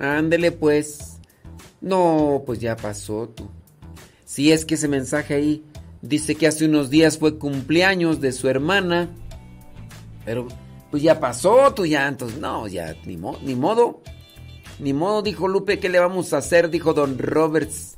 Ándele 0.00 0.50
pues. 0.50 1.20
No, 1.82 2.42
pues 2.44 2.58
ya 2.58 2.74
pasó 2.74 3.28
tú. 3.28 3.48
Si 4.24 4.50
es 4.50 4.64
que 4.64 4.74
ese 4.74 4.88
mensaje 4.88 5.34
ahí 5.34 5.64
dice 6.02 6.34
que 6.34 6.48
hace 6.48 6.64
unos 6.64 6.90
días 6.90 7.16
fue 7.16 7.38
cumpleaños 7.38 8.20
de 8.20 8.32
su 8.32 8.48
hermana. 8.48 9.14
Pero 10.24 10.48
pues 10.94 11.02
ya 11.02 11.18
pasó, 11.18 11.74
ya, 11.84 12.06
entonces, 12.06 12.38
no, 12.38 12.68
ya, 12.68 12.94
ni, 13.04 13.16
mo- 13.16 13.36
ni 13.42 13.56
modo. 13.56 14.00
Ni 14.78 14.92
modo, 14.92 15.22
dijo 15.22 15.48
Lupe, 15.48 15.80
¿qué 15.80 15.88
le 15.88 15.98
vamos 15.98 16.32
a 16.32 16.36
hacer? 16.36 16.70
Dijo 16.70 16.94
Don 16.94 17.18
Roberts. 17.18 17.96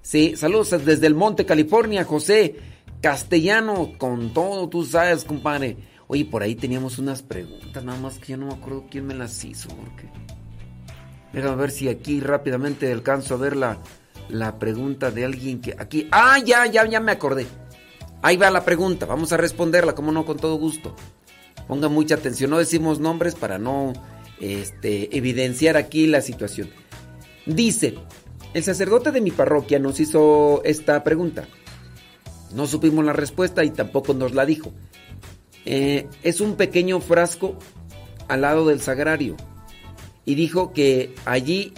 Sí, 0.00 0.34
saludos 0.34 0.70
desde 0.82 1.06
el 1.06 1.14
Monte, 1.14 1.44
California, 1.44 2.04
José 2.06 2.56
Castellano, 3.02 3.92
con 3.98 4.32
todo, 4.32 4.66
tú 4.70 4.82
sabes, 4.86 5.26
compadre. 5.26 5.76
Oye, 6.06 6.24
por 6.24 6.42
ahí 6.42 6.54
teníamos 6.54 6.98
unas 6.98 7.20
preguntas, 7.20 7.84
nada 7.84 8.00
más 8.00 8.18
que 8.18 8.28
yo 8.32 8.38
no 8.38 8.46
me 8.46 8.54
acuerdo 8.54 8.86
quién 8.90 9.06
me 9.06 9.12
las 9.12 9.44
hizo, 9.44 9.68
porque... 9.68 10.08
Déjame 11.34 11.56
ver 11.56 11.70
si 11.70 11.90
aquí 11.90 12.20
rápidamente 12.20 12.90
alcanzo 12.90 13.34
a 13.34 13.36
ver 13.36 13.56
la, 13.56 13.76
la 14.30 14.58
pregunta 14.58 15.10
de 15.10 15.26
alguien 15.26 15.60
que 15.60 15.76
aquí... 15.78 16.08
Ah, 16.10 16.38
ya, 16.42 16.64
ya, 16.64 16.86
ya 16.86 16.98
me 16.98 17.12
acordé. 17.12 17.46
Ahí 18.22 18.38
va 18.38 18.50
la 18.50 18.64
pregunta, 18.64 19.04
vamos 19.04 19.34
a 19.34 19.36
responderla, 19.36 19.94
como 19.94 20.12
no, 20.12 20.24
con 20.24 20.38
todo 20.38 20.56
gusto. 20.56 20.96
Pongan 21.68 21.92
mucha 21.92 22.16
atención, 22.16 22.50
no 22.50 22.58
decimos 22.58 23.00
nombres 23.00 23.34
para 23.34 23.58
no 23.58 23.92
este, 24.40 25.16
evidenciar 25.16 25.76
aquí 25.76 26.06
la 26.06 26.20
situación. 26.20 26.70
Dice, 27.46 27.94
el 28.54 28.62
sacerdote 28.62 29.12
de 29.12 29.20
mi 29.20 29.30
parroquia 29.30 29.78
nos 29.78 30.00
hizo 30.00 30.62
esta 30.64 31.02
pregunta. 31.04 31.46
No 32.54 32.66
supimos 32.66 33.04
la 33.04 33.12
respuesta 33.12 33.64
y 33.64 33.70
tampoco 33.70 34.14
nos 34.14 34.34
la 34.34 34.44
dijo. 34.44 34.72
Eh, 35.64 36.06
es 36.22 36.40
un 36.40 36.56
pequeño 36.56 37.00
frasco 37.00 37.56
al 38.28 38.42
lado 38.42 38.66
del 38.66 38.80
sagrario. 38.80 39.36
Y 40.24 40.34
dijo 40.34 40.72
que 40.72 41.14
allí 41.24 41.72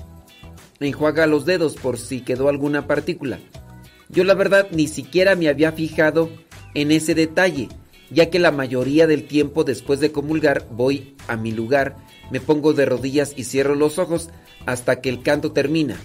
enjuaga 0.81 1.27
los 1.27 1.45
dedos 1.45 1.77
por 1.77 1.99
si 1.99 2.21
quedó 2.21 2.49
alguna 2.49 2.87
partícula. 2.87 3.39
Yo 4.09 4.25
la 4.25 4.35
verdad 4.35 4.69
ni 4.71 4.87
siquiera 4.87 5.35
me 5.35 5.49
había 5.49 5.73
fijado 5.73 6.31
en 6.75 6.91
ese 6.91 7.15
detalle, 7.15 7.69
ya 8.15 8.31
que 8.31 8.39
la 8.39 8.51
mayoría 8.51 9.07
del 9.07 9.27
tiempo 9.27 9.65
después 9.65 10.01
de 10.01 10.13
comulgar 10.13 10.67
voy 10.71 11.17
a 11.29 11.37
mi 11.37 11.53
lugar, 11.53 11.97
me 12.31 12.41
pongo 12.41 12.73
de 12.73 12.87
rodillas 12.87 13.35
y 13.37 13.45
cierro 13.45 13.75
los 13.75 13.99
ojos 13.99 14.31
hasta 14.67 15.01
que 15.01 15.09
el 15.09 15.23
canto 15.23 15.53
termina. 15.53 15.99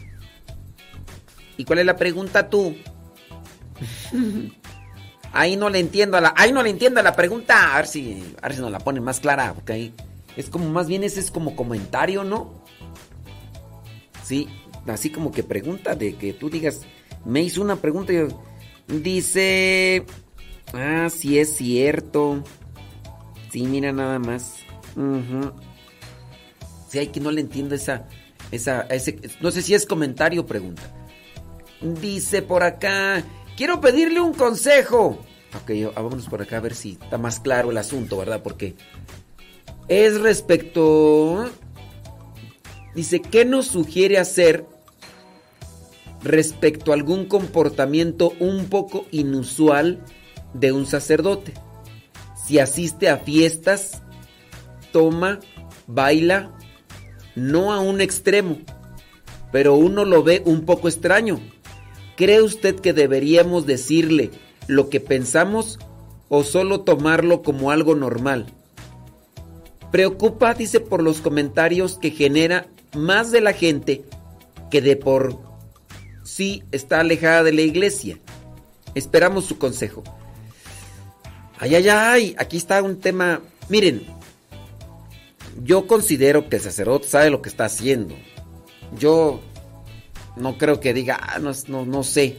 ¿Y 1.58 1.66
cuál 1.66 1.80
es 1.80 1.86
la 1.86 1.98
pregunta 1.98 2.50
tú? 2.50 2.76
ahí 5.32 5.56
no 5.56 5.70
le 5.70 5.80
entiendo 5.80 6.18
a 6.18 6.22
la, 6.22 6.34
ahí 6.36 6.52
no 6.52 6.64
le 6.64 6.70
entiendo 6.70 7.00
a 7.00 7.04
la 7.04 7.16
pregunta. 7.16 7.76
A 7.76 7.78
ver 7.78 7.88
si, 7.88 8.24
a 8.42 8.48
ver 8.48 8.56
si 8.56 8.62
nos 8.62 8.72
la 8.72 8.80
ponen 8.80 9.04
más 9.04 9.20
clara, 9.20 9.54
porque 9.54 9.74
ahí 9.74 9.94
es 10.36 10.50
como 10.50 10.70
más 10.70 10.88
bien 10.88 11.04
ese 11.04 11.20
es 11.20 11.32
como 11.32 11.56
comentario, 11.56 12.24
¿no? 12.24 12.64
Sí, 14.24 14.48
así 14.88 15.10
como 15.10 15.32
que 15.32 15.44
pregunta 15.44 15.96
de 15.96 16.16
que 16.16 16.34
tú 16.34 16.50
digas, 16.50 16.82
me 17.26 17.42
hizo 17.42 17.62
una 17.62 17.76
pregunta 17.76 18.14
y 18.14 18.18
yo, 18.18 18.28
Dice... 18.90 20.04
Ah, 20.74 21.10
sí 21.10 21.40
es 21.40 21.56
cierto. 21.56 22.44
Sí, 23.52 23.64
mira 23.64 23.92
nada 23.92 24.20
más. 24.20 24.56
Ujú. 24.96 25.52
Sí, 26.88 27.00
hay 27.00 27.08
que 27.08 27.20
no 27.20 27.32
le 27.32 27.42
entiendo 27.42 27.76
esa... 27.76 28.08
esa 28.52 28.82
ese, 28.84 29.20
no 29.42 29.52
sé 29.52 29.62
si 29.62 29.74
es 29.74 29.86
comentario 29.86 30.42
o 30.42 30.46
pregunta. 30.46 30.84
Dice 31.82 32.42
por 32.42 32.64
acá... 32.64 33.24
Quiero 33.58 33.82
pedirle 33.82 34.22
un 34.22 34.34
consejo. 34.34 35.20
Ok, 35.62 35.72
ah, 35.96 36.02
vámonos 36.02 36.28
por 36.28 36.42
acá 36.42 36.58
a 36.58 36.62
ver 36.62 36.76
si 36.76 36.92
está 36.92 37.18
más 37.18 37.40
claro 37.40 37.72
el 37.72 37.78
asunto, 37.78 38.18
¿verdad? 38.18 38.42
Porque 38.44 38.76
es 39.88 40.20
respecto... 40.22 41.50
Dice, 42.96 43.22
¿qué 43.22 43.46
nos 43.46 43.68
sugiere 43.68 44.18
hacer 44.18 44.66
respecto 46.24 46.92
a 46.92 46.96
algún 46.96 47.26
comportamiento 47.26 48.34
un 48.40 48.66
poco 48.66 49.06
inusual 49.12 50.04
de 50.54 50.72
un 50.72 50.86
sacerdote? 50.86 51.54
Si 52.46 52.60
asiste 52.60 53.10
a 53.10 53.18
fiestas, 53.18 54.02
toma, 54.92 55.40
baila, 55.88 56.52
no 57.36 57.74
a 57.74 57.80
un 57.80 58.02
extremo, 58.02 58.58
pero 59.52 59.76
uno 59.76 60.06
lo 60.06 60.24
ve 60.24 60.42
un 60.46 60.66
poco 60.66 60.88
extraño. 60.88 61.40
¿Cree 62.16 62.42
usted 62.42 62.76
que 62.76 62.94
deberíamos 62.94 63.66
decirle 63.66 64.32
lo 64.68 64.90
que 64.90 65.00
pensamos 65.00 65.80
o 66.28 66.44
solo 66.44 66.82
tomarlo 66.82 67.42
como 67.44 67.72
algo 67.72 67.96
normal? 67.96 68.48
Preocupa, 69.92 70.54
dice, 70.54 70.80
por 70.80 71.02
los 71.02 71.22
comentarios 71.22 71.98
que 71.98 72.12
genera 72.12 72.68
más 72.96 73.32
de 73.32 73.42
la 73.42 73.54
gente 73.54 74.04
que 74.70 74.82
de 74.82 74.96
por 74.96 75.38
sí 76.24 76.64
está 76.72 77.00
alejada 77.00 77.44
de 77.44 77.54
la 77.54 77.62
iglesia. 77.62 78.20
Esperamos 78.96 79.46
su 79.46 79.58
consejo. 79.58 80.04
Ay, 81.62 81.76
ay, 81.76 81.90
ay, 81.90 82.36
aquí 82.38 82.56
está 82.56 82.82
un 82.82 83.02
tema. 83.02 83.42
Miren, 83.68 84.08
yo 85.62 85.88
considero 85.88 86.48
que 86.48 86.56
el 86.56 86.62
sacerdote 86.62 87.10
sabe 87.10 87.30
lo 87.30 87.42
que 87.42 87.50
está 87.50 87.66
haciendo. 87.66 88.16
Yo 88.98 89.42
no 90.38 90.58
creo 90.58 90.80
que 90.80 90.94
diga, 90.94 91.20
ah, 91.22 91.40
no, 91.40 91.52
no, 91.68 91.86
no 91.86 92.04
sé. 92.04 92.38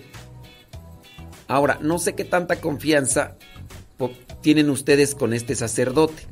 Ahora, 1.49 1.79
no 1.83 1.99
sé 1.99 2.15
qué 2.15 2.25
tanta 2.25 2.61
confianza 2.61 3.37
tienen 4.41 4.71
ustedes 4.71 5.15
con 5.15 5.35
este 5.35 5.55
sacerdote. 5.55 6.23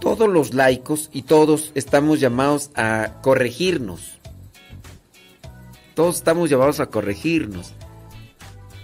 Todos 0.00 0.28
los 0.28 0.52
laicos 0.52 1.08
y 1.14 1.22
todos 1.22 1.72
estamos 1.74 2.20
llamados 2.20 2.70
a 2.74 3.20
corregirnos. 3.22 4.18
Todos 5.94 6.16
estamos 6.16 6.50
llamados 6.50 6.80
a 6.80 6.86
corregirnos. 6.86 7.72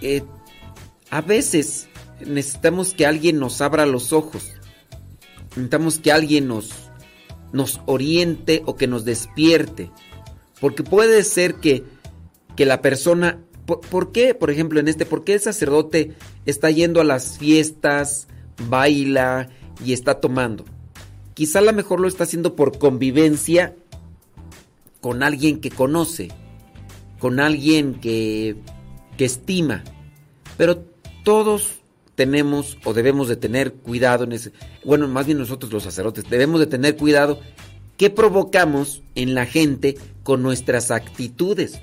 Eh, 0.01 0.23
a 1.11 1.21
veces 1.21 1.89
necesitamos 2.27 2.93
que 2.93 3.05
alguien 3.05 3.39
nos 3.39 3.61
abra 3.61 3.85
los 3.85 4.13
ojos. 4.13 4.51
Necesitamos 5.49 5.99
que 5.99 6.11
alguien 6.11 6.47
nos, 6.47 6.71
nos 7.51 7.81
oriente 7.85 8.63
o 8.65 8.75
que 8.75 8.87
nos 8.87 9.05
despierte. 9.05 9.91
Porque 10.59 10.83
puede 10.83 11.23
ser 11.23 11.55
que, 11.55 11.83
que 12.55 12.65
la 12.65 12.81
persona... 12.81 13.39
¿por, 13.65 13.81
por 13.81 14.11
qué, 14.11 14.33
por 14.33 14.51
ejemplo, 14.51 14.79
en 14.79 14.87
este? 14.87 15.05
¿Por 15.05 15.23
qué 15.23 15.35
el 15.35 15.39
sacerdote 15.39 16.15
está 16.45 16.71
yendo 16.71 17.01
a 17.01 17.05
las 17.05 17.37
fiestas, 17.37 18.27
baila 18.69 19.49
y 19.83 19.93
está 19.93 20.19
tomando? 20.19 20.65
Quizá 21.33 21.59
a 21.59 21.63
lo 21.63 21.73
mejor 21.73 21.99
lo 21.99 22.07
está 22.07 22.23
haciendo 22.23 22.55
por 22.55 22.77
convivencia 22.77 23.75
con 24.99 25.23
alguien 25.23 25.59
que 25.59 25.71
conoce, 25.71 26.29
con 27.19 27.39
alguien 27.39 27.95
que, 27.95 28.55
que 29.17 29.25
estima. 29.25 29.83
Pero 30.57 30.85
todos 31.23 31.80
tenemos 32.21 32.77
o 32.83 32.93
debemos 32.93 33.29
de 33.29 33.35
tener 33.35 33.73
cuidado 33.73 34.25
en 34.25 34.33
ese... 34.33 34.51
Bueno, 34.85 35.07
más 35.07 35.25
bien 35.25 35.39
nosotros 35.39 35.73
los 35.73 35.81
sacerdotes 35.81 36.29
debemos 36.29 36.59
de 36.59 36.67
tener 36.67 36.95
cuidado 36.95 37.39
qué 37.97 38.11
provocamos 38.11 39.01
en 39.15 39.33
la 39.33 39.47
gente 39.47 39.97
con 40.21 40.43
nuestras 40.43 40.91
actitudes. 40.91 41.81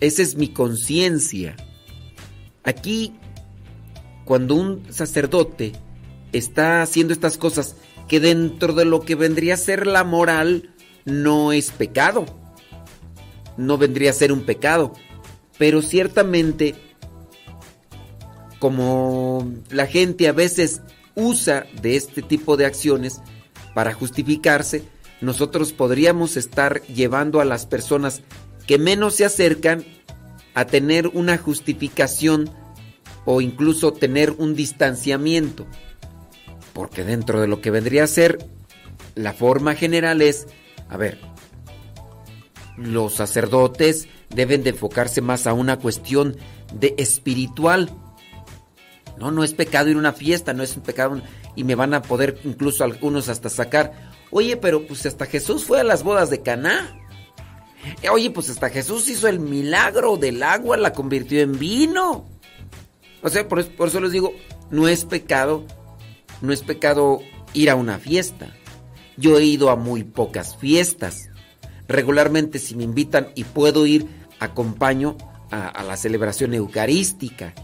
Esa 0.00 0.22
es 0.22 0.36
mi 0.36 0.48
conciencia. 0.48 1.54
Aquí, 2.64 3.12
cuando 4.24 4.54
un 4.54 4.90
sacerdote 4.90 5.72
está 6.32 6.80
haciendo 6.80 7.12
estas 7.12 7.36
cosas 7.36 7.76
que 8.08 8.20
dentro 8.20 8.72
de 8.72 8.86
lo 8.86 9.02
que 9.02 9.16
vendría 9.16 9.52
a 9.52 9.58
ser 9.58 9.86
la 9.86 10.02
moral 10.02 10.70
no 11.04 11.52
es 11.52 11.72
pecado. 11.72 12.24
No 13.58 13.76
vendría 13.76 14.12
a 14.12 14.14
ser 14.14 14.32
un 14.32 14.46
pecado. 14.46 14.94
Pero 15.58 15.82
ciertamente, 15.82 16.74
como 18.58 19.52
la 19.70 19.86
gente 19.86 20.28
a 20.28 20.32
veces 20.32 20.82
usa 21.14 21.66
de 21.82 21.96
este 21.96 22.22
tipo 22.22 22.56
de 22.56 22.66
acciones 22.66 23.20
para 23.74 23.92
justificarse, 23.92 24.84
nosotros 25.20 25.72
podríamos 25.72 26.36
estar 26.36 26.82
llevando 26.82 27.40
a 27.40 27.44
las 27.44 27.66
personas 27.66 28.22
que 28.66 28.78
menos 28.78 29.14
se 29.14 29.24
acercan 29.24 29.84
a 30.54 30.66
tener 30.66 31.08
una 31.08 31.38
justificación 31.38 32.50
o 33.24 33.40
incluso 33.40 33.92
tener 33.92 34.32
un 34.38 34.54
distanciamiento. 34.54 35.66
Porque 36.72 37.04
dentro 37.04 37.40
de 37.40 37.48
lo 37.48 37.60
que 37.60 37.70
vendría 37.70 38.04
a 38.04 38.08
ser 38.08 38.38
la 39.14 39.32
forma 39.32 39.74
general 39.74 40.22
es, 40.22 40.46
a 40.88 40.96
ver, 40.96 41.18
los 42.76 43.14
sacerdotes 43.14 44.08
deben 44.30 44.62
de 44.62 44.70
enfocarse 44.70 45.20
más 45.20 45.46
a 45.46 45.52
una 45.52 45.78
cuestión 45.78 46.36
de 46.72 46.94
espiritual. 46.98 47.90
No, 49.18 49.30
no 49.30 49.44
es 49.44 49.52
pecado 49.54 49.88
ir 49.88 49.96
a 49.96 49.98
una 50.00 50.12
fiesta, 50.12 50.52
no 50.54 50.62
es 50.62 50.76
un 50.76 50.82
pecado 50.82 51.20
y 51.56 51.64
me 51.64 51.74
van 51.74 51.94
a 51.94 52.02
poder 52.02 52.38
incluso 52.44 52.84
algunos 52.84 53.28
hasta 53.28 53.48
sacar, 53.48 53.92
oye, 54.30 54.56
pero 54.56 54.86
pues 54.86 55.04
hasta 55.06 55.26
Jesús 55.26 55.64
fue 55.64 55.80
a 55.80 55.84
las 55.84 56.02
bodas 56.02 56.30
de 56.30 56.42
Caná. 56.42 56.94
Eh, 58.02 58.08
Oye, 58.10 58.30
pues 58.30 58.50
hasta 58.50 58.70
Jesús 58.70 59.08
hizo 59.08 59.28
el 59.28 59.40
milagro 59.40 60.16
del 60.16 60.42
agua, 60.42 60.76
la 60.76 60.92
convirtió 60.92 61.40
en 61.40 61.58
vino. 61.58 62.26
O 63.22 63.28
sea, 63.28 63.46
por, 63.48 63.60
eso- 63.60 64.00
les 64.00 64.12
digo, 64.12 64.32
no 64.70 64.88
es 64.88 65.04
pecado, 65.04 65.64
no 66.42 66.52
es 66.52 66.62
pecado 66.62 67.20
ir 67.54 67.70
a 67.70 67.76
una 67.76 67.98
fiesta. 67.98 68.48
Yo 69.16 69.38
he 69.38 69.44
ido 69.44 69.70
a 69.70 69.76
muy 69.76 70.04
pocas 70.04 70.56
fiestas. 70.56 71.30
Regularmente 71.86 72.58
si 72.58 72.74
me 72.76 72.84
invitan 72.84 73.28
y 73.34 73.44
puedo 73.44 73.86
ir, 73.86 74.06
acompaño 74.38 75.16
a 75.50 75.82
la 75.82 75.96
celebración 75.96 76.52
eucarística. 76.54 77.54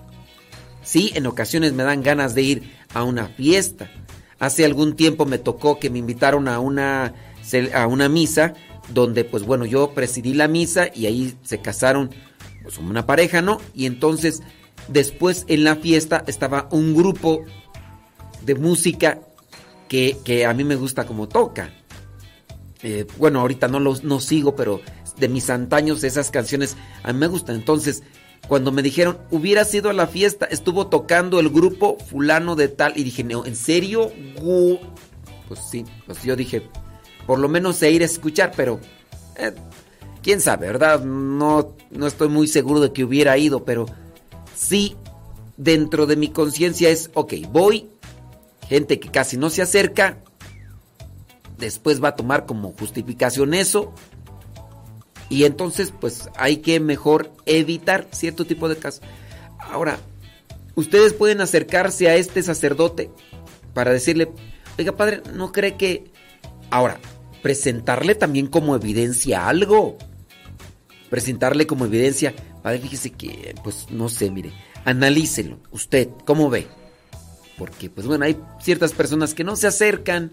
Sí, 0.84 1.12
en 1.14 1.26
ocasiones 1.26 1.72
me 1.72 1.82
dan 1.82 2.02
ganas 2.02 2.34
de 2.34 2.42
ir 2.42 2.62
a 2.92 3.02
una 3.02 3.26
fiesta. 3.26 3.90
Hace 4.38 4.64
algún 4.64 4.94
tiempo 4.94 5.24
me 5.26 5.38
tocó 5.38 5.78
que 5.78 5.90
me 5.90 5.98
invitaron 5.98 6.46
a 6.46 6.60
una, 6.60 7.14
a 7.74 7.86
una 7.86 8.08
misa 8.08 8.54
donde 8.92 9.24
pues 9.24 9.44
bueno, 9.44 9.64
yo 9.64 9.94
presidí 9.94 10.34
la 10.34 10.46
misa 10.46 10.88
y 10.94 11.06
ahí 11.06 11.34
se 11.42 11.58
casaron 11.58 12.10
pues 12.62 12.78
una 12.78 13.06
pareja, 13.06 13.40
¿no? 13.40 13.60
Y 13.74 13.86
entonces 13.86 14.42
después 14.88 15.44
en 15.48 15.64
la 15.64 15.76
fiesta 15.76 16.22
estaba 16.26 16.68
un 16.70 16.94
grupo 16.94 17.44
de 18.42 18.54
música 18.54 19.20
que, 19.88 20.18
que 20.24 20.44
a 20.44 20.52
mí 20.52 20.64
me 20.64 20.76
gusta 20.76 21.06
como 21.06 21.28
toca. 21.28 21.72
Eh, 22.82 23.06
bueno, 23.16 23.40
ahorita 23.40 23.68
no 23.68 23.80
los 23.80 24.04
no 24.04 24.20
sigo, 24.20 24.54
pero 24.54 24.82
de 25.16 25.28
mis 25.28 25.48
antaños 25.48 26.04
esas 26.04 26.30
canciones 26.30 26.76
a 27.02 27.12
mí 27.12 27.18
me 27.18 27.28
gustan. 27.28 27.56
Entonces, 27.56 28.02
cuando 28.48 28.73
me 28.73 28.82
dijeron, 28.82 29.18
hubiera 29.31 29.64
sido 29.64 29.90
a 29.90 29.94
la 29.94 30.06
fiesta, 30.06 30.47
estuvo 30.47 30.86
tocando 30.89 31.40
el 31.40 31.48
grupo 31.48 31.97
fulano 31.98 32.56
de 32.56 32.68
tal, 32.68 32.92
y 32.97 33.05
dije, 33.05 33.24
no, 33.24 33.44
¿en 33.44 33.56
serio? 33.56 34.10
Gu-". 34.36 34.81
Pues 35.48 35.60
sí, 35.70 35.84
pues 36.06 36.23
yo 36.23 36.36
dije, 36.36 36.62
por 37.26 37.39
lo 37.39 37.48
menos 37.48 37.76
se 37.76 37.90
ir 37.90 38.02
a 38.02 38.06
escuchar, 38.06 38.52
pero 38.56 38.81
eh, 39.36 39.52
quién 40.23 40.40
sabe, 40.40 40.66
¿verdad? 40.66 41.02
No, 41.02 41.74
no 41.90 42.06
estoy 42.06 42.28
muy 42.28 42.48
seguro 42.48 42.81
de 42.81 42.92
que 42.92 43.05
hubiera 43.05 43.36
ido, 43.39 43.64
pero 43.64 43.86
sí, 44.55 44.97
dentro 45.56 46.06
de 46.06 46.16
mi 46.16 46.28
conciencia 46.28 46.90
es, 46.90 47.10
ok, 47.14 47.34
voy, 47.50 47.89
gente 48.68 49.00
que 49.00 49.10
casi 49.10 49.36
no 49.36 49.50
se 49.50 49.62
acerca, 49.62 50.18
después 51.58 52.02
va 52.02 52.08
a 52.08 52.16
tomar 52.16 52.47
como 52.47 52.73
justificación 52.73 53.55
eso. 53.55 53.92
Y 55.28 55.44
entonces, 55.44 55.93
pues 55.99 56.28
hay 56.36 56.59
que 56.59 56.81
mejor 56.81 57.33
evitar 57.47 58.09
cierto 58.12 58.44
tipo 58.47 58.69
de 58.69 58.77
casos. 58.77 59.03
Ahora, 59.59 59.99
ustedes 60.75 61.12
pueden 61.12 61.41
acercarse 61.41 62.09
a 62.09 62.17
este 62.17 62.43
sacerdote 62.43 63.11
para 63.73 63.93
decirle, 63.93 64.31
oiga 64.78 64.97
padre, 64.97 65.23
¿no 65.35 65.53
cree 65.53 65.77
que... 65.77 66.12
Ahora, 66.70 66.99
presentarle 67.43 68.15
también 68.15 68.47
como 68.47 68.75
evidencia 68.75 69.49
algo. 69.49 69.99
Presentarle 71.11 71.67
como 71.67 71.85
evidencia, 71.85 72.35
padre, 72.62 72.81
fíjese 72.81 73.11
que, 73.11 73.55
pues 73.62 73.86
no 73.91 74.09
sé, 74.09 74.31
mire, 74.31 74.53
analícelo, 74.85 75.59
usted, 75.70 76.09
¿cómo 76.25 76.51
ve? 76.51 76.67
Porque, 77.59 77.89
pues 77.89 78.07
bueno, 78.07 78.25
hay 78.25 78.36
ciertas 78.61 78.93
personas 78.93 79.35
que 79.35 79.44
no 79.44 79.57
se 79.57 79.67
acercan 79.67 80.33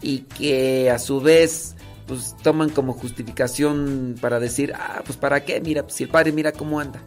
y 0.00 0.20
que 0.20 0.90
a 0.90 0.98
su 0.98 1.20
vez 1.20 1.75
pues 2.06 2.36
toman 2.42 2.70
como 2.70 2.92
justificación 2.92 4.16
para 4.20 4.38
decir, 4.40 4.72
ah, 4.76 5.02
pues 5.04 5.16
para 5.18 5.44
qué, 5.44 5.60
mira, 5.60 5.82
pues, 5.82 5.94
si 5.94 6.04
el 6.04 6.10
padre 6.10 6.32
mira 6.32 6.52
cómo 6.52 6.80
anda. 6.80 7.02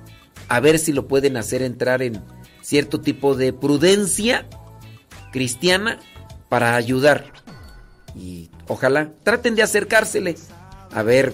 a 0.47 0.59
ver 0.59 0.79
si 0.79 0.93
lo 0.93 1.07
pueden 1.07 1.37
hacer 1.37 1.61
entrar 1.61 2.01
en 2.01 2.23
cierto 2.61 2.99
tipo 3.01 3.35
de 3.35 3.53
prudencia 3.53 4.47
cristiana 5.31 5.99
para 6.49 6.75
ayudar. 6.75 7.31
Y 8.15 8.49
ojalá 8.67 9.11
traten 9.23 9.55
de 9.55 9.63
acercársele 9.63 10.35
a 10.91 11.03
ver 11.03 11.33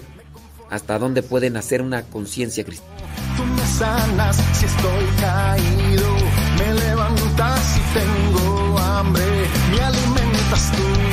hasta 0.70 1.00
dónde 1.00 1.24
pueden 1.24 1.58
hacer 1.58 1.82
una 1.82 2.04
conciencia 2.04 2.64
cristiana. 2.66 2.94
Tú 3.38 3.46
me 3.46 3.66
sanas 3.66 4.36
si 4.54 4.66
estoy 4.66 5.06
caído, 5.22 6.16
me 6.58 6.74
levantas 6.74 7.62
si 7.64 7.80
tengo 8.00 8.80
hambre, 8.80 9.48
me 9.72 9.80
alimentas 9.80 10.72
tú. 10.72 11.05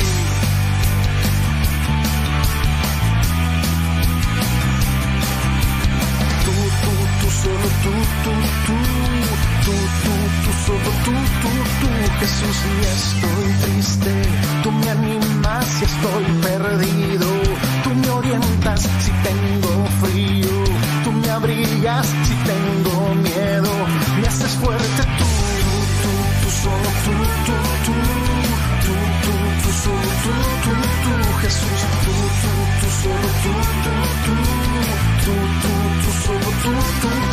Tú, 7.83 7.91
tú, 7.91 8.33
tú, 8.67 8.77
tú, 9.65 9.75
tú, 10.03 10.15
tú, 10.43 10.51
solo 10.67 10.91
tú, 11.05 11.15
tú, 11.43 11.51
tú, 11.81 11.89
Jesús, 12.21 12.57
si 12.63 12.73
estoy 12.97 13.49
triste, 13.63 14.13
tú 14.63 14.71
me 14.71 14.91
animas 14.91 15.67
si 15.67 15.85
estoy 15.85 16.25
perdido, 16.43 17.27
tú 17.83 17.91
me 17.95 18.09
orientas 18.11 18.83
si 18.83 19.11
tengo 19.29 19.87
frío, 20.01 20.65
tú 21.05 21.13
me 21.13 21.31
abrigas 21.31 22.07
si 22.07 22.35
tengo 22.51 23.15
miedo, 23.15 23.73
me 24.21 24.29
haces 24.29 24.53
fuerte 24.63 25.03
tú, 25.19 25.31
tú, 26.03 26.13
tú, 26.41 26.49
solo 26.63 26.91
tú, 27.05 27.15
tú, 27.47 27.55
tú, 27.87 27.95
tú, 28.85 28.95
tú, 29.25 29.35
tú, 29.63 29.71
solo 29.83 30.11
tú, 30.25 30.33
tú, 30.65 30.73
tú, 31.03 31.39
Jesús, 31.43 31.81
tú, 32.05 32.15
tú, 32.43 32.53
tú, 32.79 32.87
solo 33.03 33.29
tú, 33.43 33.53
tú, 33.83 33.93
tú, 34.25 34.35
tú, 35.25 35.35
tú, 35.63 35.73
tú, 36.03 36.11
solo 36.25 36.49
tú, 36.63 36.73
tú, 37.03 37.32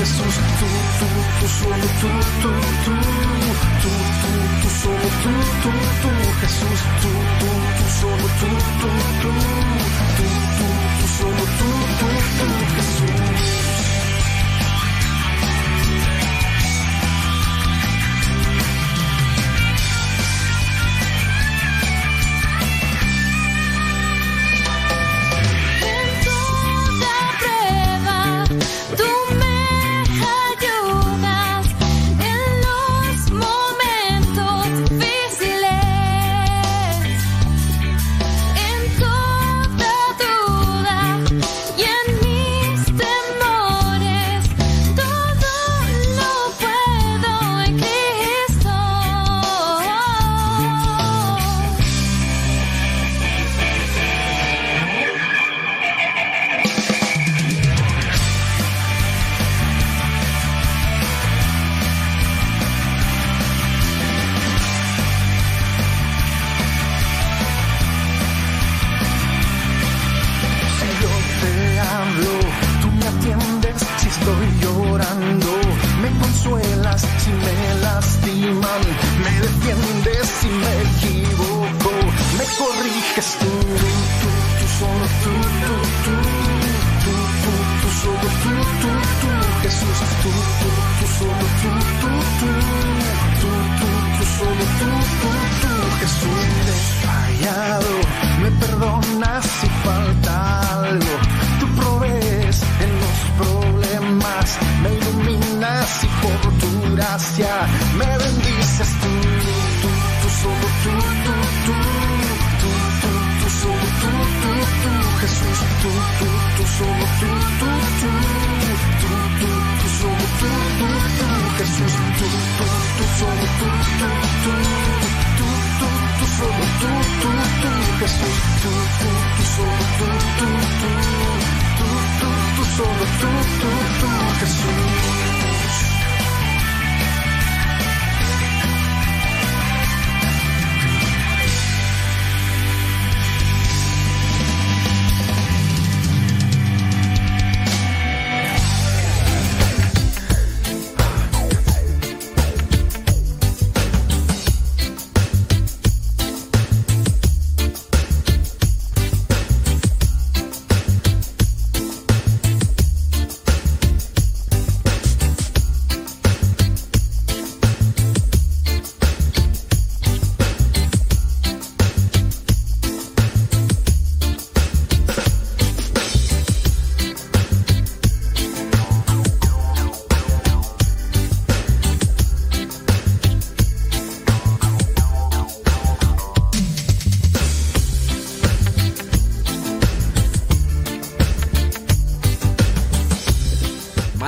Jesús, 0.00 0.34
tú, 0.58 0.66
tú, 0.98 1.06
tú, 1.40 1.46
solo 1.46 1.76
tú, 1.76 2.08
tú, 2.40 2.50
tú, 2.84 2.92
tú, 2.92 3.28
tú, 3.82 3.92
tú, 4.62 4.68
solo 4.80 5.08
tú, 5.22 5.32
tú, 5.60 5.70
tú, 6.00 6.10
Jesús, 6.40 6.80
tú, 7.02 7.10
tú, 7.38 7.50
tú, 7.76 7.84
solo 8.00 8.26
tú, 8.40 8.48
tú, 8.80 8.88
tú, 9.20 9.28
tú, 9.28 9.64
tú, 10.16 10.66
tú, 10.96 11.06
solo 11.18 11.44
tú, 11.58 11.68
tú, 11.98 12.08
tú, 12.38 12.48
Jesús. 12.76 13.29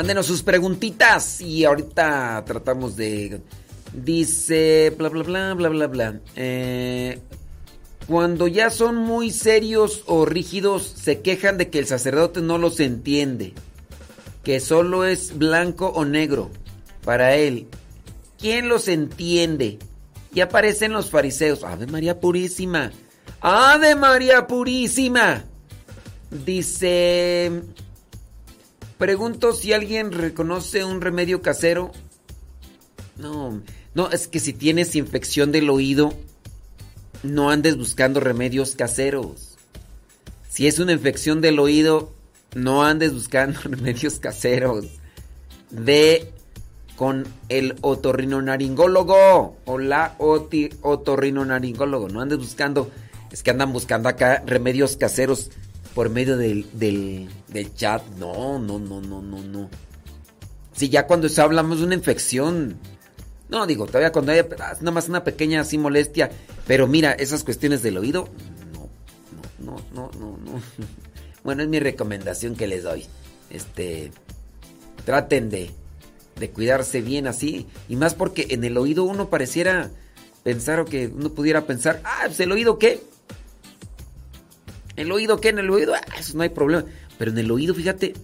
Mándenos 0.03 0.27
sus 0.27 0.43
preguntitas 0.43 1.41
y 1.41 1.65
ahorita 1.65 2.43
tratamos 2.45 2.97
de... 2.97 3.41
Dice, 3.93 4.93
bla, 4.99 5.09
bla, 5.09 5.23
bla, 5.23 5.55
bla, 5.55 5.69
bla, 5.69 5.87
bla. 5.87 6.21
Eh, 6.35 7.21
cuando 8.09 8.49
ya 8.49 8.71
son 8.71 8.97
muy 8.97 9.31
serios 9.31 10.03
o 10.07 10.25
rígidos, 10.25 10.83
se 10.83 11.21
quejan 11.21 11.57
de 11.57 11.71
que 11.71 11.79
el 11.79 11.87
sacerdote 11.87 12.41
no 12.41 12.59
los 12.59 12.81
entiende. 12.81 13.55
Que 14.43 14.59
solo 14.59 15.05
es 15.05 15.39
blanco 15.39 15.93
o 15.95 16.05
negro 16.05 16.51
para 17.05 17.37
él. 17.37 17.69
¿Quién 18.41 18.69
los 18.69 18.89
entiende? 18.89 19.79
Y 20.35 20.41
aparecen 20.41 20.93
los 20.95 21.11
fariseos. 21.11 21.63
Ave 21.63 21.87
María 21.87 22.19
Purísima. 22.19 22.91
Ave 23.41 23.95
María 23.95 24.49
Purísima. 24.49 25.45
Dice... 26.29 27.53
Pregunto 29.03 29.53
si 29.53 29.73
alguien 29.73 30.13
reconoce 30.13 30.85
un 30.85 31.01
remedio 31.01 31.43
casero. 31.43 31.91
No, 33.17 33.61
no, 33.95 34.09
es 34.13 34.29
que 34.29 34.39
si 34.39 34.53
tienes 34.53 34.95
infección 34.95 35.51
del 35.51 35.71
oído, 35.71 36.15
no 37.25 37.51
andes 37.51 37.77
buscando 37.77 38.21
remedios 38.21 38.77
caseros. 38.77 39.59
Si 40.49 40.69
es 40.69 40.79
una 40.79 40.93
infección 40.93 41.41
del 41.41 41.59
oído, 41.59 42.13
no 42.55 42.85
andes 42.85 43.13
buscando 43.13 43.59
remedios 43.65 44.21
caseros. 44.21 44.87
de 45.71 46.31
con 46.95 47.27
el 47.49 47.75
otorrinolaringólogo 47.81 49.57
o 49.65 49.79
la 49.79 50.15
otorrinolaringólogo. 50.17 52.09
No 52.09 52.21
andes 52.21 52.39
buscando, 52.39 52.89
es 53.33 53.43
que 53.43 53.51
andan 53.51 53.73
buscando 53.73 54.09
acá 54.09 54.45
remedios 54.47 54.97
caseros 54.97 55.51
por 55.95 56.11
medio 56.11 56.37
del, 56.37 56.67
del, 56.73 57.29
del 57.49 57.75
chat. 57.75 58.03
No, 58.19 58.59
no, 58.59 58.79
no, 58.79 59.01
no, 59.01 59.23
no, 59.23 59.43
no. 59.43 59.71
Si 60.73 60.89
ya 60.89 61.07
cuando 61.07 61.29
hablamos 61.37 61.79
de 61.79 61.85
una 61.85 61.95
infección, 61.95 62.77
no 63.49 63.67
digo, 63.67 63.87
todavía 63.87 64.13
cuando 64.13 64.33
hay 64.33 64.41
ah, 64.41 64.77
nada 64.81 64.91
más 64.91 65.09
una 65.09 65.25
pequeña 65.25 65.61
así 65.61 65.77
molestia, 65.77 66.31
pero 66.67 66.87
mira, 66.87 67.13
esas 67.13 67.45
cuestiones 67.45 67.83
del 67.83 67.99
oído, 67.99 68.29
no, 68.73 69.77
no, 69.77 69.83
no, 69.93 70.11
no, 70.19 70.39
no. 70.39 70.63
Bueno, 71.45 71.65
es 71.65 71.69
mi 71.69 71.81
recomendación 71.81 72.55
que 72.55 72.69
les 72.69 72.85
doy. 72.85 73.05
Este, 73.51 74.13
traten 75.05 75.51
de, 75.51 75.73
de 76.39 76.51
cuidarse 76.51 77.01
bien 77.01 77.27
así, 77.27 77.67
y 77.89 77.97
más 77.97 78.15
porque 78.15 78.47
en 78.51 78.63
el 78.63 78.79
oído 78.79 79.03
uno 79.03 79.29
pareciera 79.29 79.91
pensar 80.45 80.81
o 80.81 80.85
que 80.85 81.09
uno 81.09 81.31
pudiera 81.31 81.67
pensar, 81.67 82.01
ah, 82.05 82.23
pues 82.27 82.41
el 82.41 82.53
oído 82.53 82.79
qué. 82.79 83.01
¿El 84.97 85.13
oído 85.13 85.41
qué? 85.41 85.49
¿En 85.51 85.59
el 85.59 85.71
oído? 85.71 85.95
Ah, 85.95 86.01
eso 86.19 86.37
no 86.37 86.43
hay 86.43 86.49
problema. 86.51 86.85
Pero 87.19 87.31
en 87.31 87.39
el 87.39 87.51
oído, 87.51 87.75
fíjate. 87.75 88.15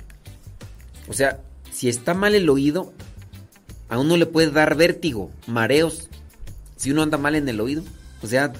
O 1.08 1.12
sea, 1.12 1.40
si 1.72 1.88
está 1.88 2.14
mal 2.14 2.34
el 2.34 2.48
oído, 2.50 2.92
a 3.88 3.98
uno 3.98 4.16
le 4.16 4.26
puede 4.26 4.50
dar 4.50 4.76
vértigo, 4.76 5.30
mareos. 5.46 6.08
Si 6.76 6.90
uno 6.90 7.02
anda 7.02 7.18
mal 7.18 7.34
en 7.34 7.48
el 7.48 7.60
oído. 7.60 7.82
O 8.22 8.26
sea, 8.26 8.52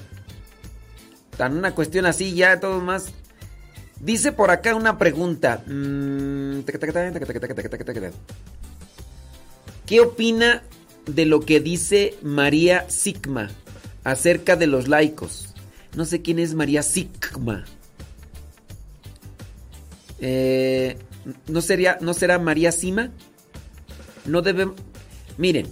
tan 1.37 1.57
una 1.57 1.75
cuestión 1.75 2.07
así 2.07 2.35
ya, 2.35 2.61
todo 2.61 2.81
más. 2.81 3.13
Dice 4.01 4.33
por 4.33 4.51
acá 4.51 4.75
una 4.75 4.99
pregunta. 4.99 5.63
Mm, 5.67 6.61
¿Qué 9.87 10.01
opina 10.01 10.63
de 11.07 11.25
lo 11.25 11.41
que 11.41 11.61
dice 11.61 12.15
María 12.23 12.89
Sigma 12.89 13.51
acerca 14.05 14.57
de 14.57 14.67
los 14.67 14.87
laicos? 14.89 15.55
No 15.97 16.05
sé 16.05 16.23
quién 16.23 16.39
es 16.39 16.55
María 16.55 16.83
Sigma. 16.83 17.65
Eh, 20.21 20.97
¿no, 21.47 21.61
sería, 21.61 21.99
¿No 22.01 22.15
será 22.15 22.39
María 22.39 22.73
Sima? 22.73 23.11
No 24.27 24.43
debe... 24.43 24.69
Miren. 25.37 25.67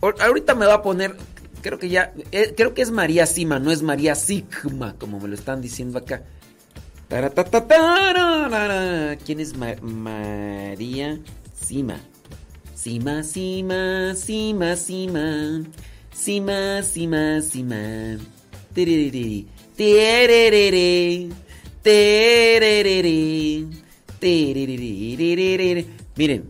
Ahor- 0.00 0.20
Ahorita 0.20 0.54
me 0.54 0.66
va 0.66 0.74
a 0.74 0.82
poner... 0.82 1.16
Creo 1.62 1.78
que 1.78 1.88
ya... 1.88 2.12
eh, 2.32 2.54
creo 2.56 2.72
que 2.74 2.82
es 2.82 2.90
María 2.90 3.26
Sima, 3.26 3.58
no 3.58 3.70
es 3.70 3.82
María 3.82 4.14
Sigma, 4.14 4.94
como 4.98 5.20
me 5.20 5.28
lo 5.28 5.34
están 5.34 5.60
diciendo 5.60 5.98
acá. 5.98 6.22
¿Quién 9.26 9.40
es 9.40 9.56
Ma- 9.56 9.76
María 9.82 11.18
Sima? 11.60 12.00
Sima, 12.74 13.22
Sima, 13.24 14.14
Sima, 14.14 14.76
Sima. 14.76 15.62
Sima, 16.14 16.82
Sima, 16.82 17.42
Sima. 17.42 18.18
Tererere. 19.76 21.28
Miren, 26.16 26.44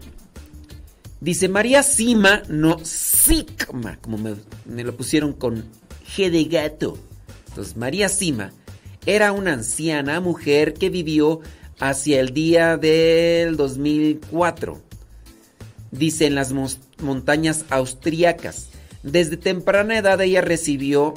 dice 1.20 1.48
María 1.48 1.82
Sima, 1.82 2.42
no 2.48 2.78
Sigma, 2.82 3.98
como 4.00 4.18
me, 4.18 4.34
me 4.64 4.84
lo 4.84 4.96
pusieron 4.96 5.32
con 5.32 5.64
G 6.16 6.30
de 6.30 6.44
gato. 6.44 6.98
Entonces, 7.48 7.76
María 7.76 8.08
Sima 8.08 8.52
era 9.06 9.32
una 9.32 9.52
anciana 9.52 10.20
mujer 10.20 10.74
que 10.74 10.90
vivió 10.90 11.40
hacia 11.78 12.20
el 12.20 12.34
día 12.34 12.76
del 12.76 13.56
2004 13.56 14.90
dice 15.90 16.26
en 16.26 16.34
las 16.34 16.52
montañas 16.98 17.64
austriacas. 17.70 18.68
Desde 19.02 19.36
temprana 19.36 19.98
edad 19.98 20.20
ella 20.20 20.40
recibió... 20.40 21.14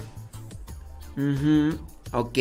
Ujú, 1.15 1.77
ok. 2.11 2.39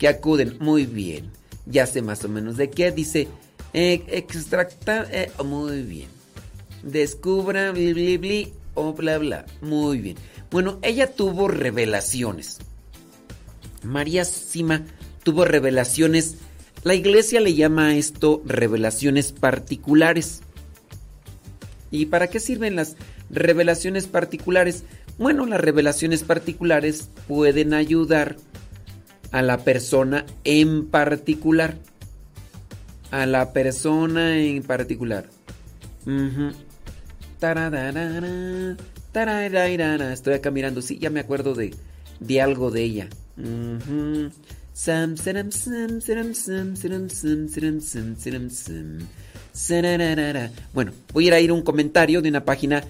Que 0.00 0.08
acuden. 0.08 0.56
Muy 0.58 0.86
bien. 0.86 1.30
Ya 1.66 1.86
sé 1.86 2.02
más 2.02 2.24
o 2.24 2.28
menos 2.28 2.56
de 2.56 2.70
qué. 2.70 2.90
Dice... 2.90 3.28
eh, 3.74 4.02
extracta... 4.08 5.06
eh, 5.12 5.30
muy 5.44 5.82
bien. 5.82 6.08
Descubra... 6.82 7.70
Bli, 7.70 7.92
bli, 7.92 8.16
bli, 8.16 8.52
o 8.74 8.94
bla, 8.94 9.18
bla. 9.18 9.46
Muy 9.60 9.98
bien. 9.98 10.16
Bueno, 10.50 10.78
ella 10.82 11.12
tuvo 11.14 11.46
revelaciones. 11.46 12.58
María 13.84 14.24
Sima 14.24 14.84
tuvo 15.22 15.44
revelaciones. 15.44 16.36
La 16.82 16.94
iglesia 16.94 17.40
le 17.40 17.54
llama 17.54 17.88
a 17.88 17.94
esto 17.94 18.42
revelaciones 18.46 19.32
particulares. 19.32 20.40
¿Y 21.90 22.06
para 22.06 22.28
qué 22.28 22.40
sirven 22.40 22.74
las 22.74 22.96
revelaciones 23.28 24.06
particulares? 24.06 24.84
Bueno, 25.18 25.44
las 25.44 25.60
revelaciones 25.60 26.22
particulares 26.22 27.10
pueden 27.28 27.74
ayudar 27.74 28.36
la 29.32 29.58
persona 29.58 30.26
en 30.44 30.86
particular. 30.86 31.76
A 33.10 33.26
la 33.26 33.52
persona 33.52 34.38
en 34.38 34.62
particular. 34.62 35.26
Taradadara, 37.38 38.76
tararairara. 39.12 40.12
Estoy 40.12 40.34
acá 40.34 40.50
mirando, 40.50 40.82
sí, 40.82 40.98
ya 40.98 41.10
me 41.10 41.20
acuerdo 41.20 41.54
de, 41.54 41.74
de 42.20 42.40
algo 42.40 42.70
de 42.70 42.82
ella. 42.82 43.08
Bueno, 50.72 50.92
voy 51.12 51.24
a 51.24 51.28
ir 51.28 51.34
a 51.34 51.40
ir 51.40 51.50
a 51.50 51.54
un 51.54 51.62
comentario 51.62 52.22
de 52.22 52.28
una 52.28 52.44
página 52.44 52.84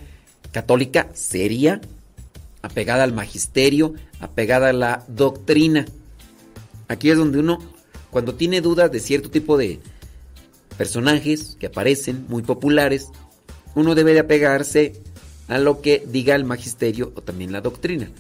católica 0.53 1.09
seria, 1.15 1.81
apegada 2.63 3.05
al 3.05 3.13
magisterio, 3.13 3.95
apegada 4.21 4.71
a 4.71 4.73
la 4.73 5.05
doctrina. 5.09 5.87
Aquí 6.91 7.09
es 7.09 7.17
donde 7.17 7.39
uno, 7.39 7.61
cuando 8.11 8.35
tiene 8.35 8.61
dudas 8.61 8.91
de 8.91 8.99
cierto 8.99 9.31
tipo 9.31 9.57
de 9.57 9.79
personajes 10.77 11.57
que 11.61 11.67
aparecen 11.67 12.27
muy 12.29 12.43
populares, 12.43 13.07
uno 13.77 13.95
debe 13.95 14.13
de 14.13 14.19
apegarse 14.19 14.95
a 15.47 15.59
lo 15.59 15.83
que 15.83 16.03
diga 16.05 16.35
el 16.35 16.45
magisterio 16.45 17.13
o 17.15 17.23
también 17.23 17.53
la 17.53 17.61
doctrina. 17.61 18.11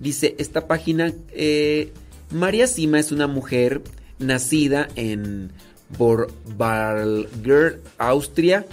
Dice 0.00 0.34
esta 0.38 0.66
página, 0.66 1.12
eh, 1.30 1.92
María 2.32 2.66
Sima 2.66 2.98
es 2.98 3.12
una 3.12 3.28
mujer 3.28 3.82
nacida 4.18 4.88
en 4.96 5.52
Vorarlberg, 5.96 7.80
Austria. 7.96 8.66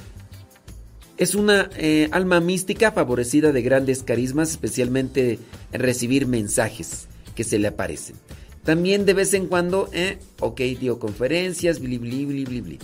Es 1.17 1.35
una 1.35 1.69
eh, 1.77 2.09
alma 2.11 2.39
mística 2.39 2.91
favorecida 2.91 3.51
de 3.51 3.61
grandes 3.61 4.01
carismas, 4.01 4.49
especialmente 4.49 5.37
en 5.71 5.79
recibir 5.79 6.25
mensajes 6.25 7.07
que 7.35 7.43
se 7.43 7.59
le 7.59 7.67
aparecen. 7.67 8.15
También 8.63 9.05
de 9.05 9.13
vez 9.13 9.33
en 9.33 9.47
cuando, 9.47 9.89
eh, 9.91 10.19
ok, 10.39 10.61
dio 10.79 10.99
conferencias, 10.99 11.79
bli, 11.79 11.97
bli, 11.97 12.25
bli, 12.25 12.45
bli, 12.45 12.61
bli. 12.61 12.79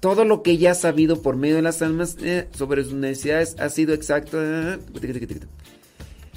Todo 0.00 0.24
lo 0.24 0.42
que 0.42 0.58
ya 0.58 0.72
ha 0.72 0.74
sabido 0.74 1.22
por 1.22 1.36
medio 1.36 1.56
de 1.56 1.62
las 1.62 1.80
almas 1.80 2.18
eh, 2.22 2.46
sobre 2.54 2.84
sus 2.84 2.92
necesidades 2.92 3.56
ha 3.58 3.70
sido 3.70 3.94
exacto. 3.94 4.38
eh, 4.40 4.78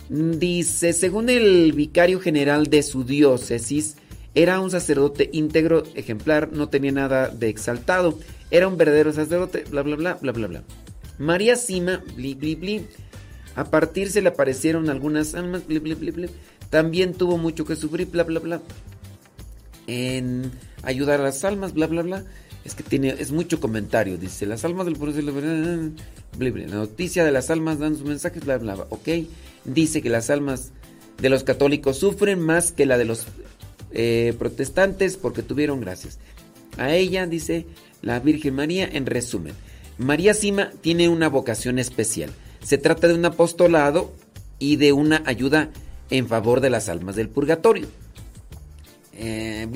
Dice, 0.10 0.94
según 0.94 1.30
el 1.30 1.74
vicario 1.74 2.22
general 2.22 2.68
de 2.68 2.82
su 2.82 3.04
diócesis, 3.04 3.98
era 4.34 4.62
un 4.62 4.72
sacerdote 4.72 5.30
íntegro, 5.34 5.84
ejemplar, 5.96 6.54
no 6.54 6.70
tenía 6.70 6.94
nada 6.94 7.28
de 7.28 7.50
exaltado, 7.50 8.18
era 8.52 8.70
un 8.70 8.78
verdadero 8.78 9.12
sacerdote, 9.12 9.66
bla, 9.70 9.82
bla, 9.82 9.98
bla, 9.98 10.14
bla, 10.14 10.32
bla, 10.32 10.48
bla. 10.48 10.64
María 11.18 11.58
Sima, 11.58 12.02
bli, 12.16 12.36
bli, 12.36 12.56
bli. 12.56 12.86
A 13.56 13.66
partir 13.66 14.10
se 14.12 14.22
le 14.22 14.30
aparecieron 14.30 14.90
algunas 14.90 15.36
almas, 15.36 15.68
bli, 15.68 15.80
bli, 15.80 15.96
bli, 15.96 16.12
bli. 16.12 16.30
También 16.70 17.14
tuvo 17.14 17.38
mucho 17.38 17.66
que 17.66 17.76
sufrir, 17.76 18.08
bla, 18.08 18.24
bla, 18.24 18.40
bla. 18.40 18.62
En 19.88 20.52
ayudar 20.84 21.22
a 21.22 21.24
las 21.24 21.44
almas, 21.46 21.74
bla, 21.74 21.88
bla, 21.88 22.02
bla. 22.02 22.24
Es 22.66 22.76
que 22.76 22.84
tiene, 22.84 23.10
es 23.10 23.32
mucho 23.32 23.60
comentario. 23.60 24.18
Dice, 24.18 24.46
las 24.46 24.66
almas 24.66 24.86
del 24.86 24.96
bla. 24.96 25.12
la 26.38 26.76
noticia 26.76 27.24
de 27.24 27.32
las 27.32 27.50
almas 27.50 27.80
dan 27.80 27.96
sus 27.96 28.06
mensajes, 28.06 28.44
bla, 28.44 28.58
bla. 28.58 28.76
Ok. 28.90 29.08
Dice 29.64 30.02
que 30.02 30.10
las 30.10 30.30
almas 30.30 30.72
de 31.22 31.30
los 31.30 31.44
católicos 31.44 31.98
sufren 31.98 32.40
más 32.40 32.72
que 32.72 32.86
la 32.86 32.98
de 32.98 33.06
los 33.06 33.26
eh, 33.92 34.34
protestantes 34.38 35.18
porque 35.18 35.44
tuvieron 35.44 35.80
gracias. 35.80 36.20
A 36.78 36.94
ella, 36.94 37.26
dice 37.26 37.66
la 38.02 38.20
Virgen 38.20 38.56
María, 38.56 38.88
en 38.92 39.06
resumen. 39.06 39.54
María 39.98 40.34
Sima 40.34 40.72
tiene 40.82 41.10
una 41.10 41.30
vocación 41.30 41.80
especial. 41.80 42.30
Se 42.62 42.78
trata 42.78 43.08
de 43.08 43.16
un 43.16 43.26
apostolado 43.26 44.14
y 44.60 44.76
de 44.76 44.94
una 44.94 45.24
ayuda 45.26 45.72
en 46.10 46.28
favor 46.28 46.62
de 46.62 46.70
las 46.70 46.90
almas 46.90 47.16
del 47.16 47.30
purgatorio. 47.30 47.88
Eh. 49.14 49.68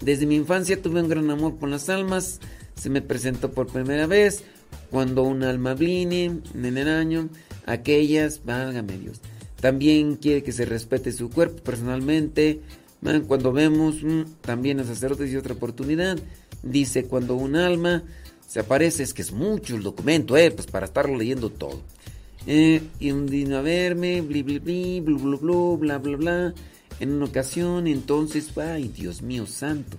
Desde 0.00 0.26
mi 0.26 0.36
infancia 0.36 0.80
tuve 0.80 1.02
un 1.02 1.08
gran 1.08 1.30
amor 1.30 1.56
por 1.56 1.68
las 1.68 1.88
almas. 1.88 2.40
Se 2.74 2.90
me 2.90 3.02
presentó 3.02 3.50
por 3.50 3.66
primera 3.66 4.06
vez 4.06 4.44
cuando 4.90 5.24
un 5.24 5.42
alma 5.42 5.74
vine 5.74 6.40
en 6.54 6.76
el 6.76 6.88
año. 6.88 7.28
Aquellas, 7.66 8.44
válgame 8.44 8.98
Dios. 8.98 9.20
También 9.60 10.16
quiere 10.16 10.42
que 10.42 10.52
se 10.52 10.64
respete 10.64 11.10
su 11.12 11.30
cuerpo 11.30 11.62
personalmente. 11.62 12.60
Cuando 13.26 13.52
vemos 13.52 14.02
mm, 14.02 14.22
también 14.40 14.80
a 14.80 14.84
sacerdotes 14.84 15.32
y 15.32 15.36
otra 15.36 15.54
oportunidad. 15.54 16.18
Dice 16.62 17.04
cuando 17.04 17.34
un 17.34 17.56
alma 17.56 18.04
se 18.46 18.60
aparece, 18.60 19.02
es 19.02 19.12
que 19.12 19.22
es 19.22 19.32
mucho 19.32 19.76
el 19.76 19.82
documento, 19.82 20.36
eh, 20.36 20.50
pues 20.50 20.66
para 20.66 20.86
estarlo 20.86 21.16
leyendo 21.16 21.50
todo. 21.50 21.82
Eh, 22.46 22.82
y 22.98 23.10
un 23.10 23.26
día 23.26 23.58
a 23.58 23.62
verme, 23.62 24.20
bli, 24.22 24.42
bli, 24.42 24.58
bli, 24.58 25.00
blu, 25.00 25.18
blu, 25.18 25.38
blu, 25.38 25.76
bla, 25.78 25.98
bla, 25.98 26.16
bla. 26.16 26.54
En 27.00 27.12
una 27.12 27.26
ocasión, 27.26 27.86
entonces, 27.86 28.56
ay, 28.56 28.88
Dios 28.88 29.22
mío 29.22 29.46
santo. 29.46 29.98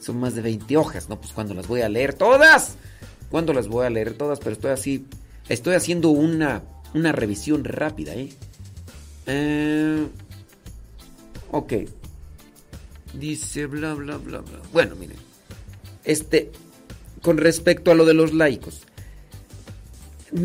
Son 0.00 0.18
más 0.18 0.34
de 0.34 0.42
20 0.42 0.76
hojas, 0.76 1.08
¿no? 1.08 1.20
Pues 1.20 1.32
cuando 1.32 1.54
las 1.54 1.66
voy 1.66 1.80
a 1.80 1.88
leer 1.88 2.14
todas. 2.14 2.76
¿Cuándo 3.30 3.52
las 3.52 3.68
voy 3.68 3.86
a 3.86 3.90
leer 3.90 4.14
todas? 4.14 4.38
Pero 4.38 4.52
estoy 4.52 4.70
así, 4.70 5.06
estoy 5.48 5.74
haciendo 5.74 6.10
una, 6.10 6.62
una 6.94 7.12
revisión 7.12 7.64
rápida, 7.64 8.14
¿eh? 8.14 8.28
Eh, 9.26 10.06
ok. 11.50 11.72
Dice 13.14 13.66
bla, 13.66 13.94
bla, 13.94 14.16
bla, 14.18 14.40
bla. 14.40 14.60
Bueno, 14.72 14.94
miren. 14.96 15.16
Este, 16.04 16.52
con 17.22 17.38
respecto 17.38 17.90
a 17.90 17.94
lo 17.94 18.04
de 18.04 18.14
los 18.14 18.32
laicos. 18.32 18.85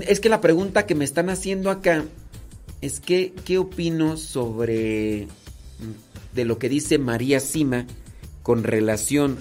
Es 0.08 0.20
que 0.20 0.30
la 0.30 0.42
pregunta 0.42 0.86
que 0.86 0.96
me 0.96 1.06
están 1.06 1.30
haciendo 1.30 1.72
acá 1.72 2.06
es 2.82 3.00
que, 3.00 3.34
¿qué 3.46 3.58
opino 3.58 4.18
sobre 4.18 5.28
mm, 5.80 6.36
de 6.36 6.46
lo 6.46 6.60
que 6.60 6.70
dice 6.70 6.98
María 6.98 7.40
Sima 7.40 7.86
con 8.44 8.64
relación 8.64 9.38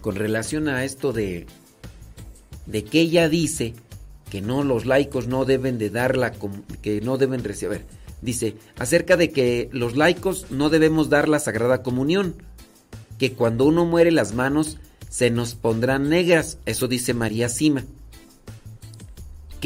con 0.00 0.14
relación 0.14 0.68
a 0.68 0.84
esto 0.84 1.12
de 1.12 1.46
de 2.66 2.84
que 2.84 3.00
ella 3.00 3.28
dice 3.28 3.74
que 4.30 4.40
no 4.40 4.62
los 4.62 4.86
laicos 4.86 5.26
no 5.26 5.44
deben 5.44 5.78
de 5.78 5.90
dar 5.90 6.16
la 6.16 6.32
que 6.82 7.00
no 7.00 7.16
deben 7.16 7.42
recibir 7.42 7.84
dice 8.22 8.54
acerca 8.78 9.16
de 9.16 9.30
que 9.30 9.68
los 9.72 9.96
laicos 9.96 10.50
no 10.50 10.68
debemos 10.68 11.08
dar 11.08 11.28
la 11.28 11.38
sagrada 11.38 11.82
comunión 11.82 12.34
que 13.18 13.32
cuando 13.32 13.64
uno 13.64 13.84
muere 13.84 14.10
las 14.10 14.34
manos 14.34 14.78
se 15.08 15.30
nos 15.30 15.54
pondrán 15.54 16.08
negras 16.08 16.58
eso 16.66 16.88
dice 16.88 17.14
María 17.14 17.48
Sima 17.48 17.84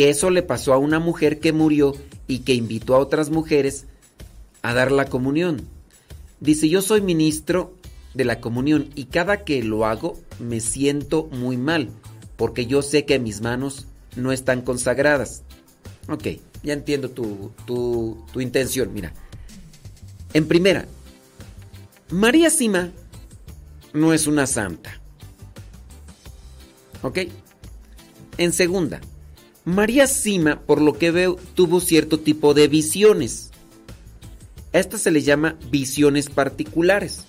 que 0.00 0.08
eso 0.08 0.30
le 0.30 0.42
pasó 0.42 0.72
a 0.72 0.78
una 0.78 0.98
mujer 0.98 1.40
que 1.40 1.52
murió 1.52 1.94
y 2.26 2.38
que 2.38 2.54
invitó 2.54 2.94
a 2.94 2.98
otras 3.00 3.28
mujeres 3.28 3.84
a 4.62 4.72
dar 4.72 4.92
la 4.92 5.04
comunión. 5.04 5.68
Dice, 6.40 6.70
yo 6.70 6.80
soy 6.80 7.02
ministro 7.02 7.74
de 8.14 8.24
la 8.24 8.40
comunión 8.40 8.88
y 8.94 9.04
cada 9.04 9.44
que 9.44 9.62
lo 9.62 9.84
hago 9.84 10.18
me 10.38 10.60
siento 10.60 11.28
muy 11.32 11.58
mal 11.58 11.90
porque 12.38 12.64
yo 12.64 12.80
sé 12.80 13.04
que 13.04 13.18
mis 13.18 13.42
manos 13.42 13.88
no 14.16 14.32
están 14.32 14.62
consagradas. 14.62 15.42
Ok, 16.08 16.28
ya 16.62 16.72
entiendo 16.72 17.10
tu, 17.10 17.50
tu, 17.66 18.24
tu 18.32 18.40
intención. 18.40 18.94
Mira, 18.94 19.12
en 20.32 20.48
primera, 20.48 20.86
María 22.08 22.48
Sima 22.48 22.90
no 23.92 24.14
es 24.14 24.26
una 24.26 24.46
santa. 24.46 24.98
¿Ok? 27.02 27.18
En 28.38 28.54
segunda, 28.54 29.02
María 29.70 30.07
Sima, 30.08 30.60
por 30.60 30.81
lo 30.81 30.99
que 30.99 31.10
veo, 31.10 31.36
tuvo 31.55 31.81
cierto 31.81 32.18
tipo 32.18 32.55
de 32.55 32.66
visiones. 32.66 33.50
A 34.73 34.78
estas 34.78 35.02
se 35.02 35.10
les 35.10 35.24
llama 35.24 35.57
visiones 35.70 36.28
particulares. 36.28 37.24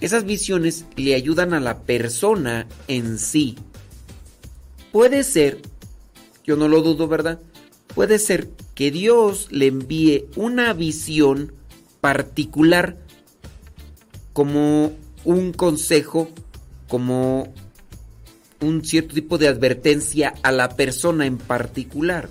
Esas 0.00 0.24
visiones 0.24 0.84
le 0.96 1.14
ayudan 1.14 1.54
a 1.54 1.60
la 1.60 1.80
persona 1.80 2.66
en 2.88 3.18
sí. 3.18 3.56
Puede 4.92 5.24
ser, 5.24 5.62
yo 6.44 6.56
no 6.56 6.68
lo 6.68 6.82
dudo, 6.82 7.08
¿verdad? 7.08 7.40
Puede 7.94 8.18
ser 8.18 8.50
que 8.74 8.90
Dios 8.90 9.48
le 9.50 9.68
envíe 9.68 10.26
una 10.36 10.74
visión 10.74 11.52
particular 12.02 12.98
como 14.34 14.92
un 15.24 15.52
consejo, 15.52 16.28
como 16.86 17.52
un 18.60 18.84
cierto 18.84 19.14
tipo 19.14 19.38
de 19.38 19.48
advertencia 19.48 20.34
a 20.42 20.52
la 20.52 20.76
persona 20.76 21.26
en 21.26 21.38
particular. 21.38 22.28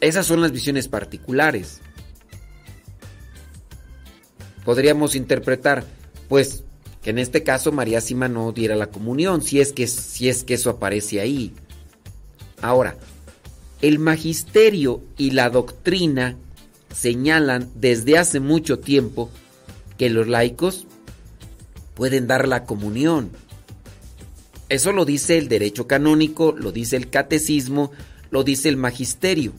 Esas 0.00 0.26
son 0.26 0.40
las 0.40 0.52
visiones 0.52 0.88
particulares. 0.88 1.80
Podríamos 4.64 5.14
interpretar, 5.14 5.84
pues, 6.28 6.64
que 7.02 7.10
en 7.10 7.18
este 7.18 7.42
caso 7.42 7.72
María 7.72 8.00
Sima 8.00 8.28
no 8.28 8.52
diera 8.52 8.76
la 8.76 8.88
comunión, 8.88 9.42
si 9.42 9.60
es 9.60 9.72
que, 9.72 9.86
si 9.86 10.28
es 10.28 10.44
que 10.44 10.54
eso 10.54 10.70
aparece 10.70 11.20
ahí. 11.20 11.52
Ahora, 12.60 12.96
el 13.80 13.98
magisterio 13.98 15.02
y 15.18 15.32
la 15.32 15.50
doctrina 15.50 16.36
señalan 16.94 17.68
desde 17.74 18.18
hace 18.18 18.38
mucho 18.38 18.78
tiempo 18.78 19.30
que 19.98 20.10
los 20.10 20.28
laicos 20.28 20.86
pueden 21.94 22.26
dar 22.26 22.46
la 22.46 22.64
comunión. 22.64 23.30
Eso 24.72 24.90
lo 24.92 25.04
dice 25.04 25.36
el 25.36 25.48
derecho 25.48 25.86
canónico, 25.86 26.52
lo 26.52 26.72
dice 26.72 26.96
el 26.96 27.10
catecismo, 27.10 27.92
lo 28.30 28.42
dice 28.42 28.70
el 28.70 28.78
magisterio. 28.78 29.52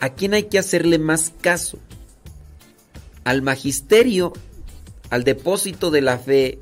¿A 0.00 0.10
quién 0.10 0.34
hay 0.34 0.50
que 0.50 0.58
hacerle 0.58 0.98
más 0.98 1.32
caso? 1.40 1.78
Al 3.24 3.40
magisterio, 3.40 4.34
al 5.08 5.24
depósito 5.24 5.90
de 5.90 6.02
la 6.02 6.18
fe 6.18 6.58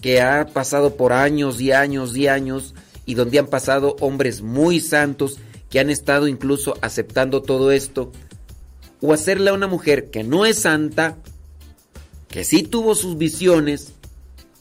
que 0.00 0.20
ha 0.20 0.46
pasado 0.46 0.96
por 0.96 1.12
años 1.12 1.60
y 1.60 1.72
años 1.72 2.16
y 2.16 2.28
años 2.28 2.76
y 3.06 3.14
donde 3.14 3.40
han 3.40 3.48
pasado 3.48 3.96
hombres 3.98 4.40
muy 4.40 4.78
santos 4.78 5.38
que 5.68 5.80
han 5.80 5.90
estado 5.90 6.28
incluso 6.28 6.78
aceptando 6.80 7.42
todo 7.42 7.72
esto, 7.72 8.12
o 9.00 9.12
hacerle 9.12 9.50
a 9.50 9.54
una 9.54 9.66
mujer 9.66 10.10
que 10.12 10.22
no 10.22 10.46
es 10.46 10.60
santa, 10.60 11.16
que 12.28 12.44
sí 12.44 12.62
tuvo 12.62 12.94
sus 12.94 13.18
visiones, 13.18 13.94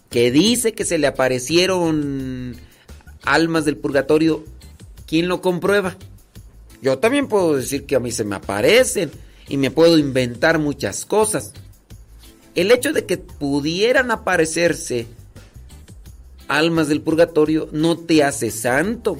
que 0.09 0.31
dice 0.31 0.73
que 0.73 0.85
se 0.85 0.97
le 0.97 1.07
aparecieron 1.07 2.55
almas 3.23 3.65
del 3.65 3.77
purgatorio, 3.77 4.43
¿quién 5.07 5.27
lo 5.27 5.41
comprueba? 5.41 5.97
Yo 6.81 6.99
también 6.99 7.27
puedo 7.27 7.55
decir 7.55 7.85
que 7.85 7.95
a 7.95 7.99
mí 7.99 8.11
se 8.11 8.23
me 8.23 8.35
aparecen 8.35 9.11
y 9.47 9.57
me 9.57 9.71
puedo 9.71 9.97
inventar 9.97 10.59
muchas 10.59 11.05
cosas. 11.05 11.53
El 12.53 12.71
hecho 12.71 12.93
de 12.93 13.05
que 13.05 13.17
pudieran 13.17 14.11
aparecerse 14.11 15.07
almas 16.47 16.87
del 16.87 17.01
purgatorio 17.01 17.67
no 17.71 17.97
te 17.97 18.23
hace 18.23 18.51
santo, 18.51 19.17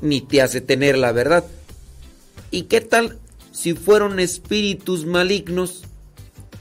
ni 0.00 0.20
te 0.20 0.42
hace 0.42 0.60
tener 0.60 0.98
la 0.98 1.12
verdad. 1.12 1.44
¿Y 2.50 2.64
qué 2.64 2.80
tal 2.80 3.18
si 3.50 3.74
fueron 3.74 4.20
espíritus 4.20 5.06
malignos, 5.06 5.82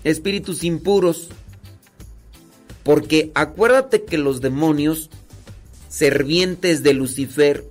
espíritus 0.03 0.63
impuros? 0.63 1.29
Porque 2.83 3.31
acuérdate 3.35 4.03
que 4.03 4.17
los 4.17 4.41
demonios, 4.41 5.09
servientes 5.89 6.83
de 6.83 6.93
Lucifer, 6.93 7.65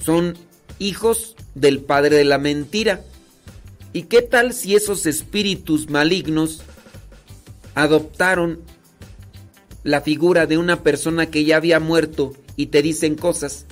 son 0.00 0.36
hijos 0.78 1.36
del 1.54 1.80
padre 1.80 2.16
de 2.16 2.24
la 2.24 2.38
mentira. 2.38 3.02
¿Y 3.92 4.02
qué 4.02 4.22
tal 4.22 4.52
si 4.52 4.74
esos 4.74 5.06
espíritus 5.06 5.88
malignos 5.88 6.62
adoptaron 7.74 8.60
la 9.82 10.00
figura 10.02 10.46
de 10.46 10.58
una 10.58 10.82
persona 10.82 11.26
que 11.26 11.44
ya 11.44 11.56
había 11.56 11.80
muerto 11.80 12.34
y 12.56 12.66
te 12.66 12.82
dicen 12.82 13.14
cosas? 13.14 13.64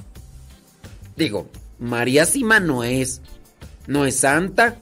Digo, 1.16 1.48
María 1.78 2.24
Sima 2.24 2.60
no 2.60 2.84
es, 2.84 3.20
no 3.86 4.04
es 4.06 4.16
santa. 4.16 4.80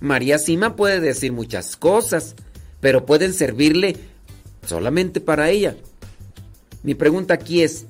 María 0.00 0.38
Sima 0.38 0.76
puede 0.76 1.00
decir 1.00 1.32
muchas 1.32 1.76
cosas, 1.76 2.34
pero 2.80 3.06
pueden 3.06 3.32
servirle 3.32 3.96
solamente 4.66 5.20
para 5.20 5.50
ella. 5.50 5.76
Mi 6.82 6.94
pregunta 6.94 7.34
aquí 7.34 7.62
es, 7.62 7.86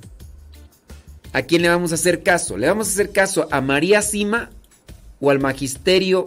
¿a 1.33 1.43
quién 1.43 1.63
le 1.63 1.69
vamos 1.69 1.93
a 1.93 1.97
hacer 1.97 2.23
caso? 2.23 2.57
¿Le 2.57 2.69
vamos 2.69 2.89
a 2.89 2.91
hacer 2.91 3.11
caso 3.11 3.49
a 3.51 3.61
María 3.61 4.03
Sima 4.03 4.51
o 5.21 5.31
al 5.31 5.41
magisterio 5.41 6.27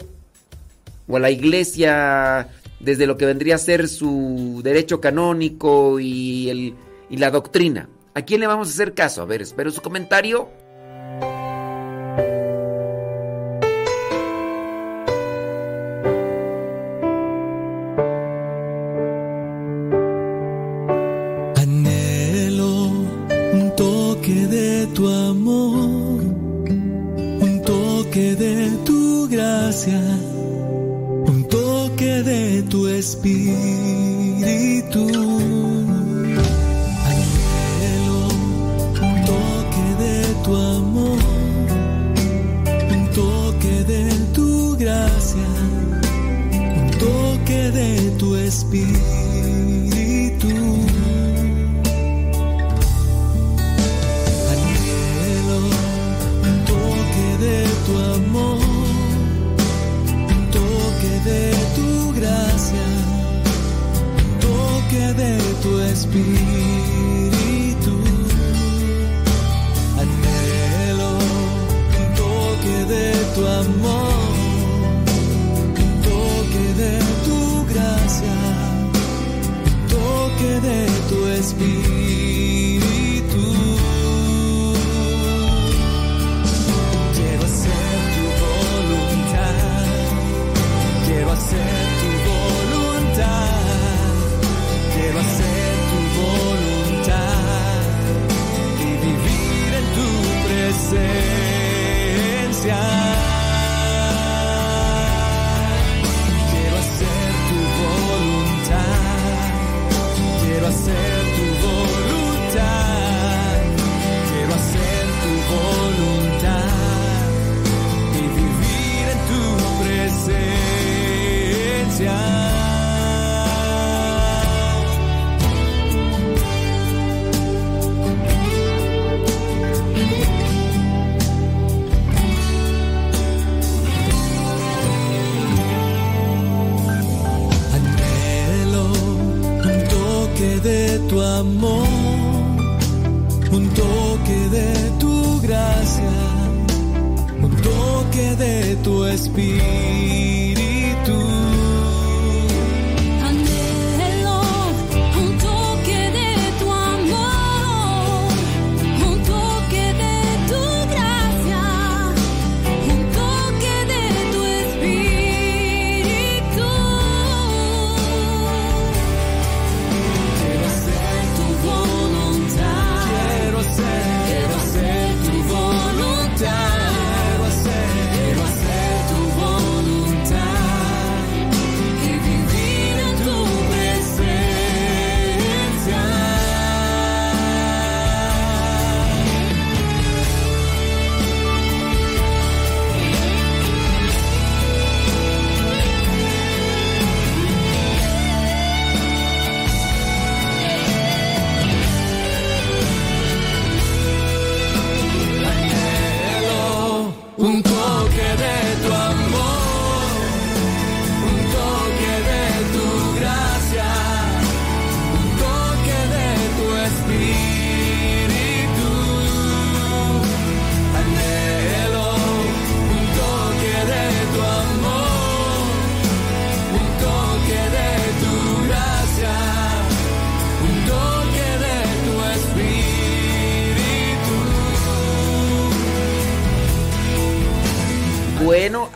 o 1.07 1.15
a 1.15 1.19
la 1.19 1.31
iglesia 1.31 2.49
desde 2.79 3.07
lo 3.07 3.17
que 3.17 3.25
vendría 3.25 3.55
a 3.55 3.59
ser 3.59 3.87
su 3.87 4.61
derecho 4.63 4.99
canónico 5.01 5.99
y, 5.99 6.49
el, 6.49 6.75
y 7.09 7.17
la 7.17 7.31
doctrina? 7.31 7.89
¿A 8.13 8.23
quién 8.23 8.41
le 8.41 8.47
vamos 8.47 8.67
a 8.67 8.71
hacer 8.71 8.93
caso? 8.93 9.21
A 9.21 9.25
ver, 9.25 9.41
espero 9.41 9.71
su 9.71 9.81
comentario. 9.81 10.49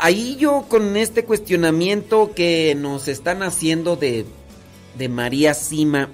Ahí 0.02 0.36
yo 0.38 0.66
con 0.68 0.98
este 0.98 1.24
cuestionamiento 1.26 2.34
que 2.36 2.76
nos 2.76 3.08
están 3.08 3.44
haciendo 3.44 3.96
de, 3.96 4.26
de 4.98 5.10
María 5.10 5.54
Sima, 5.54 6.10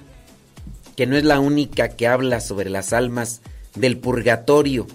que 0.94 1.06
no 1.06 1.16
es 1.16 1.24
la 1.24 1.40
única 1.40 1.88
que 1.88 2.06
habla 2.06 2.40
sobre 2.40 2.68
las 2.68 2.92
almas 2.92 3.40
del 3.74 3.96
purgatorio. 3.96 4.86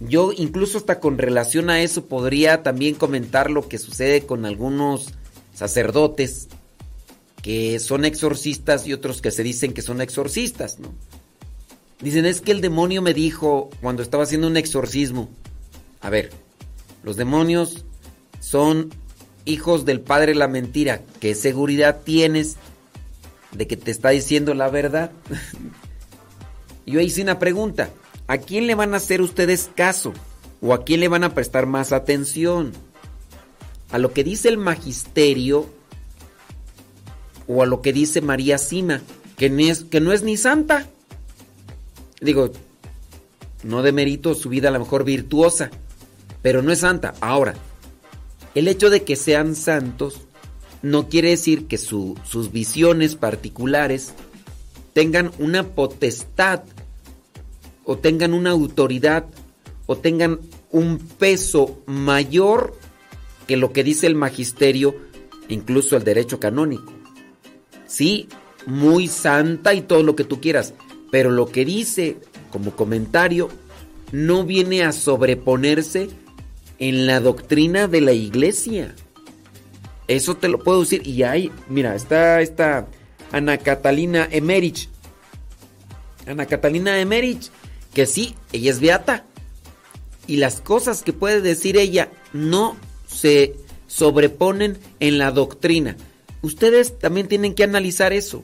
Yo 0.00 0.32
incluso 0.32 0.78
hasta 0.78 0.98
con 0.98 1.18
relación 1.18 1.68
a 1.68 1.82
eso 1.82 2.06
podría 2.06 2.62
también 2.62 2.94
comentar 2.94 3.50
lo 3.50 3.68
que 3.68 3.76
sucede 3.76 4.22
con 4.24 4.46
algunos 4.46 5.12
sacerdotes 5.54 6.48
que 7.42 7.78
son 7.80 8.06
exorcistas 8.06 8.86
y 8.86 8.94
otros 8.94 9.20
que 9.20 9.30
se 9.30 9.42
dicen 9.42 9.74
que 9.74 9.82
son 9.82 10.00
exorcistas, 10.00 10.78
¿no? 10.78 10.88
Dicen, 12.00 12.24
es 12.24 12.40
que 12.40 12.52
el 12.52 12.62
demonio 12.62 13.02
me 13.02 13.12
dijo 13.12 13.68
cuando 13.82 14.02
estaba 14.02 14.22
haciendo 14.22 14.46
un 14.46 14.56
exorcismo. 14.56 15.28
A 16.00 16.08
ver, 16.08 16.30
los 17.02 17.16
demonios 17.16 17.84
son 18.40 18.90
hijos 19.44 19.84
del 19.84 20.00
padre 20.00 20.32
de 20.32 20.38
la 20.38 20.48
mentira. 20.48 21.02
¿Qué 21.20 21.34
seguridad 21.34 22.00
tienes 22.04 22.56
de 23.52 23.66
que 23.66 23.76
te 23.76 23.90
está 23.90 24.10
diciendo 24.10 24.54
la 24.54 24.68
verdad? 24.68 25.12
Yo 26.86 27.00
hice 27.00 27.22
una 27.22 27.38
pregunta. 27.38 27.90
¿A 28.26 28.38
quién 28.38 28.66
le 28.66 28.74
van 28.74 28.94
a 28.94 28.98
hacer 28.98 29.22
ustedes 29.22 29.70
caso? 29.74 30.12
¿O 30.60 30.74
a 30.74 30.84
quién 30.84 31.00
le 31.00 31.08
van 31.08 31.24
a 31.24 31.34
prestar 31.34 31.66
más 31.66 31.92
atención? 31.92 32.72
¿A 33.92 33.98
lo 33.98 34.12
que 34.12 34.24
dice 34.24 34.48
el 34.48 34.56
magisterio 34.56 35.68
o 37.48 37.62
a 37.62 37.66
lo 37.66 37.82
que 37.82 37.92
dice 37.92 38.20
María 38.20 38.58
Sima? 38.58 39.00
Que 39.36 39.46
es, 39.68 39.84
que 39.84 40.00
no 40.00 40.12
es 40.12 40.22
ni 40.22 40.36
santa. 40.36 40.86
Digo, 42.20 42.52
no 43.62 43.82
demerito 43.82 44.34
su 44.34 44.48
vida 44.48 44.68
a 44.68 44.72
lo 44.72 44.80
mejor 44.80 45.04
virtuosa, 45.04 45.70
pero 46.42 46.62
no 46.62 46.70
es 46.70 46.80
santa. 46.80 47.14
Ahora, 47.20 47.54
el 48.54 48.68
hecho 48.68 48.90
de 48.90 49.02
que 49.04 49.16
sean 49.16 49.54
santos 49.54 50.20
no 50.82 51.08
quiere 51.08 51.30
decir 51.30 51.66
que 51.66 51.78
su- 51.78 52.16
sus 52.24 52.52
visiones 52.52 53.14
particulares 53.14 54.12
tengan 54.92 55.30
una 55.38 55.68
potestad 55.68 56.62
o 57.84 57.98
tengan 57.98 58.34
una 58.34 58.50
autoridad 58.50 59.26
o 59.86 59.96
tengan 59.96 60.40
un 60.70 60.98
peso 60.98 61.80
mayor 61.86 62.76
que 63.46 63.56
lo 63.56 63.72
que 63.72 63.82
dice 63.84 64.06
el 64.06 64.14
magisterio, 64.14 64.94
incluso 65.48 65.96
el 65.96 66.04
derecho 66.04 66.38
canónico. 66.38 66.92
Sí, 67.86 68.28
muy 68.66 69.08
santa 69.08 69.74
y 69.74 69.80
todo 69.82 70.02
lo 70.02 70.14
que 70.14 70.24
tú 70.24 70.40
quieras, 70.40 70.74
pero 71.10 71.30
lo 71.30 71.46
que 71.46 71.64
dice 71.64 72.16
como 72.52 72.70
comentario 72.76 73.48
no 74.12 74.44
viene 74.44 74.82
a 74.84 74.92
sobreponerse 74.92 76.08
en 76.80 77.06
la 77.06 77.20
doctrina 77.20 77.86
de 77.86 78.00
la 78.00 78.12
iglesia. 78.12 78.96
Eso 80.08 80.36
te 80.36 80.48
lo 80.48 80.58
puedo 80.58 80.80
decir. 80.80 81.06
Y 81.06 81.22
hay, 81.22 81.52
mira, 81.68 81.94
está 81.94 82.40
esta 82.40 82.88
Ana 83.30 83.58
Catalina 83.58 84.26
Emerich. 84.30 84.88
Ana 86.26 86.46
Catalina 86.46 86.98
Emerich, 86.98 87.50
que 87.94 88.06
sí, 88.06 88.34
ella 88.52 88.72
es 88.72 88.80
beata. 88.80 89.24
Y 90.26 90.36
las 90.36 90.60
cosas 90.60 91.02
que 91.02 91.12
puede 91.12 91.40
decir 91.40 91.76
ella 91.76 92.10
no 92.32 92.76
se 93.06 93.54
sobreponen 93.86 94.78
en 95.00 95.18
la 95.18 95.30
doctrina. 95.30 95.96
Ustedes 96.42 96.98
también 96.98 97.28
tienen 97.28 97.54
que 97.54 97.64
analizar 97.64 98.12
eso. 98.12 98.42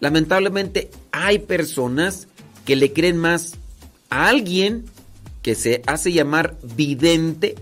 Lamentablemente 0.00 0.90
hay 1.12 1.38
personas 1.38 2.26
que 2.64 2.74
le 2.74 2.92
creen 2.92 3.16
más 3.16 3.54
a 4.08 4.28
alguien 4.28 4.86
que 5.42 5.54
se 5.54 5.82
hace 5.86 6.12
llamar 6.12 6.56
vidente, 6.62 7.54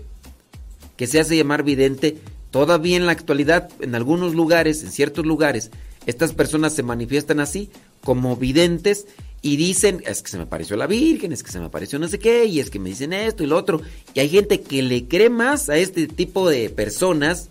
que 0.97 1.07
se 1.07 1.19
hace 1.19 1.37
llamar 1.37 1.63
vidente, 1.63 2.17
todavía 2.51 2.97
en 2.97 3.05
la 3.05 3.11
actualidad, 3.13 3.69
en 3.79 3.95
algunos 3.95 4.33
lugares, 4.35 4.83
en 4.83 4.91
ciertos 4.91 5.25
lugares, 5.25 5.71
estas 6.05 6.33
personas 6.33 6.73
se 6.73 6.83
manifiestan 6.83 7.39
así, 7.39 7.69
como 8.03 8.35
videntes, 8.35 9.05
y 9.41 9.55
dicen, 9.55 10.03
es 10.05 10.21
que 10.21 10.31
se 10.31 10.37
me 10.37 10.43
apareció 10.43 10.75
la 10.75 10.87
Virgen, 10.87 11.31
es 11.31 11.43
que 11.43 11.51
se 11.51 11.59
me 11.59 11.65
apareció 11.65 11.97
no 11.97 12.07
sé 12.09 12.19
qué, 12.19 12.45
y 12.45 12.59
es 12.59 12.69
que 12.69 12.79
me 12.79 12.89
dicen 12.89 13.13
esto 13.13 13.43
y 13.43 13.47
lo 13.47 13.57
otro. 13.57 13.81
Y 14.13 14.19
hay 14.19 14.29
gente 14.29 14.61
que 14.61 14.81
le 14.81 15.07
cree 15.07 15.29
más 15.29 15.69
a 15.69 15.77
este 15.77 16.07
tipo 16.07 16.49
de 16.49 16.69
personas 16.69 17.49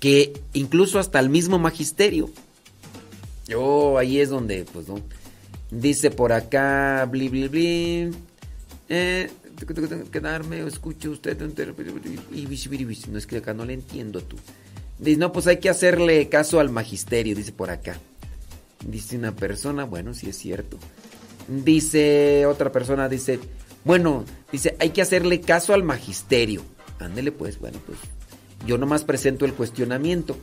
que 0.00 0.34
incluso 0.52 0.98
hasta 0.98 1.18
el 1.18 1.30
mismo 1.30 1.58
magisterio. 1.58 2.30
Yo 3.48 3.96
ahí 3.96 4.20
es 4.20 4.28
donde, 4.28 4.66
pues 4.70 4.88
no. 4.88 5.00
Dice 5.70 6.10
por 6.10 6.32
acá, 6.32 7.06
bli, 7.10 7.28
bli, 7.28 7.48
bli. 7.48 8.10
Eh, 8.88 9.30
quedarme, 10.10 10.66
escucho 10.66 11.10
usted. 11.10 11.38
y 12.32 12.46
No 13.10 13.18
es 13.18 13.26
que 13.26 13.36
acá 13.38 13.54
no 13.54 13.64
le 13.64 13.74
entiendo 13.74 14.20
tú. 14.20 14.36
Dice, 14.98 15.18
no, 15.18 15.32
pues 15.32 15.46
hay 15.46 15.58
que 15.58 15.68
hacerle 15.68 16.28
caso 16.28 16.60
al 16.60 16.70
magisterio, 16.70 17.34
dice 17.34 17.52
por 17.52 17.70
acá. 17.70 17.98
Dice 18.86 19.16
una 19.16 19.34
persona, 19.34 19.84
bueno, 19.84 20.14
sí 20.14 20.28
es 20.28 20.36
cierto. 20.36 20.78
Dice 21.48 22.46
otra 22.46 22.72
persona, 22.72 23.08
dice, 23.08 23.38
bueno, 23.84 24.24
dice, 24.50 24.76
hay 24.78 24.90
que 24.90 25.02
hacerle 25.02 25.40
caso 25.40 25.74
al 25.74 25.82
magisterio. 25.82 26.62
Ándele 26.98 27.32
pues, 27.32 27.58
bueno, 27.58 27.78
pues 27.84 27.98
yo 28.66 28.78
nomás 28.78 29.04
presento 29.04 29.44
el 29.44 29.54
cuestionamiento. 29.54 30.36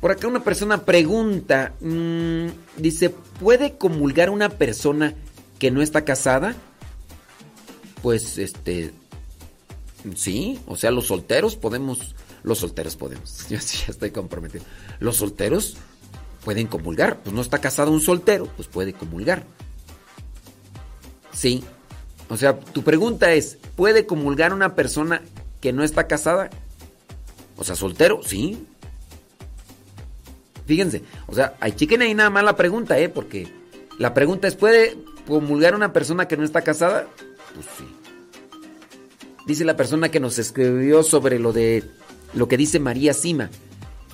Por 0.00 0.10
acá 0.10 0.28
una 0.28 0.44
persona 0.44 0.84
pregunta, 0.84 1.74
mm, 1.80 2.46
dice, 2.76 3.10
¿puede 3.40 3.76
comulgar 3.76 4.30
una 4.30 4.50
persona 4.50 5.14
que 5.58 5.70
no 5.70 5.82
está 5.82 6.04
casada? 6.04 6.54
Pues, 8.06 8.38
este, 8.38 8.92
sí, 10.14 10.60
o 10.68 10.76
sea, 10.76 10.92
los 10.92 11.08
solteros 11.08 11.56
podemos, 11.56 12.14
los 12.44 12.58
solteros 12.58 12.94
podemos, 12.94 13.48
yo 13.50 13.58
sí 13.58 13.78
ya 13.84 13.90
estoy 13.90 14.12
comprometido. 14.12 14.62
Los 15.00 15.16
solteros 15.16 15.76
pueden 16.44 16.68
comulgar, 16.68 17.18
pues 17.18 17.34
no 17.34 17.42
está 17.42 17.60
casado 17.60 17.90
un 17.90 18.00
soltero, 18.00 18.46
pues 18.54 18.68
puede 18.68 18.92
comulgar. 18.92 19.42
Sí, 21.32 21.64
o 22.28 22.36
sea, 22.36 22.60
tu 22.60 22.84
pregunta 22.84 23.32
es, 23.32 23.58
¿puede 23.74 24.06
comulgar 24.06 24.52
una 24.52 24.76
persona 24.76 25.22
que 25.60 25.72
no 25.72 25.82
está 25.82 26.06
casada? 26.06 26.50
O 27.56 27.64
sea, 27.64 27.74
soltero, 27.74 28.20
sí. 28.24 28.68
Fíjense, 30.64 31.02
o 31.26 31.34
sea, 31.34 31.56
hay 31.58 31.72
chiquen 31.72 32.02
ahí 32.02 32.14
nada 32.14 32.30
más 32.30 32.44
la 32.44 32.54
pregunta, 32.54 33.00
¿eh? 33.00 33.08
Porque 33.08 33.48
La 33.98 34.14
pregunta 34.14 34.46
es, 34.46 34.54
¿puede 34.54 34.96
comulgar 35.26 35.74
una 35.74 35.92
persona 35.92 36.28
que 36.28 36.36
no 36.36 36.44
está 36.44 36.62
casada? 36.62 37.08
Pues. 37.56 37.88
Dice 39.46 39.64
la 39.64 39.76
persona 39.76 40.10
que 40.10 40.20
nos 40.20 40.38
escribió 40.38 41.02
sobre 41.02 41.38
lo 41.38 41.52
de 41.52 41.84
lo 42.34 42.48
que 42.48 42.56
dice 42.56 42.78
María 42.78 43.14
Sima. 43.14 43.50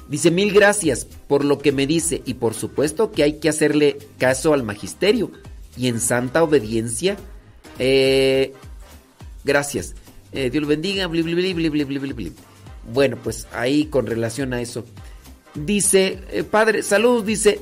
Dice, 0.09 0.31
mil 0.31 0.53
gracias 0.53 1.07
por 1.27 1.45
lo 1.45 1.59
que 1.59 1.73
me 1.73 1.87
dice 1.87 2.23
y 2.27 2.35
por 2.35 2.55
supuesto 2.55 3.12
que 3.12 3.23
hay 3.23 3.41
que 3.41 3.49
hacerle 3.49 3.99
caso 4.19 4.53
al 4.53 4.62
magisterio 4.62 5.31
y 5.77 5.89
en 5.89 6.01
santa 6.01 6.43
obediencia. 6.43 7.17
Eh, 7.79 8.53
gracias. 9.45 9.95
Eh, 10.33 10.51
Dios 10.51 10.62
lo 10.62 10.69
bendiga. 10.69 11.09
Bueno, 12.93 13.17
pues 13.23 13.47
ahí 13.53 13.87
con 13.87 14.07
relación 14.07 14.53
a 14.53 14.61
eso. 14.61 14.85
Dice, 15.55 16.19
eh, 16.31 16.45
padre, 16.45 16.83
saludos, 16.83 17.25
dice, 17.25 17.61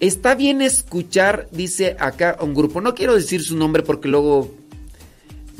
está 0.00 0.34
bien 0.34 0.60
escuchar, 0.60 1.48
dice 1.50 1.96
acá 1.98 2.36
un 2.40 2.54
grupo, 2.54 2.80
no 2.80 2.94
quiero 2.94 3.14
decir 3.14 3.42
su 3.42 3.56
nombre 3.56 3.82
porque 3.82 4.08
luego 4.08 4.59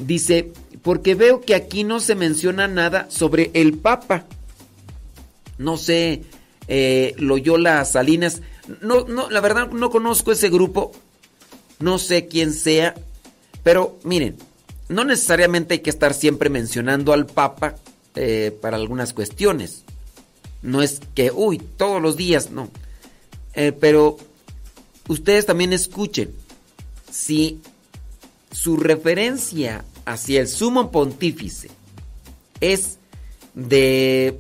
dice, 0.07 0.53
porque 0.83 1.15
veo 1.15 1.41
que 1.41 1.55
aquí 1.55 1.85
no 1.85 2.01
se 2.01 2.15
menciona 2.15 2.69
nada 2.69 3.07
sobre 3.11 3.51
el 3.55 3.79
Papa. 3.79 4.25
No 5.59 5.77
sé, 5.77 6.23
eh, 6.69 7.15
Loyola 7.19 7.85
Salinas, 7.85 8.43
no, 8.81 9.05
no, 9.05 9.29
la 9.31 9.41
verdad 9.41 9.71
no 9.71 9.91
conozco 9.91 10.33
ese 10.33 10.49
grupo, 10.49 10.93
no 11.79 11.99
sé 11.99 12.27
quién 12.27 12.53
sea, 12.53 12.95
pero 13.63 13.99
miren, 14.05 14.37
no 14.89 15.05
necesariamente 15.05 15.75
hay 15.75 15.81
que 15.81 15.91
estar 15.91 16.15
siempre 16.15 16.49
mencionando 16.51 17.13
al 17.13 17.27
Papa 17.27 17.77
eh, 18.15 18.57
para 18.61 18.77
algunas 18.77 19.13
cuestiones. 19.13 19.85
No 20.63 20.83
es 20.83 21.01
que, 21.15 21.31
uy, 21.31 21.59
todos 21.59 22.03
los 22.03 22.17
días, 22.17 22.51
no. 22.51 22.71
Eh, 23.55 23.73
pero 23.73 24.19
ustedes 25.09 25.47
también 25.47 25.73
escuchen, 25.73 26.33
si 27.11 27.61
su 28.51 28.77
referencia 28.77 29.85
hacia 30.11 30.41
el 30.41 30.49
sumo 30.49 30.91
pontífice 30.91 31.71
es 32.61 32.99
de 33.55 34.39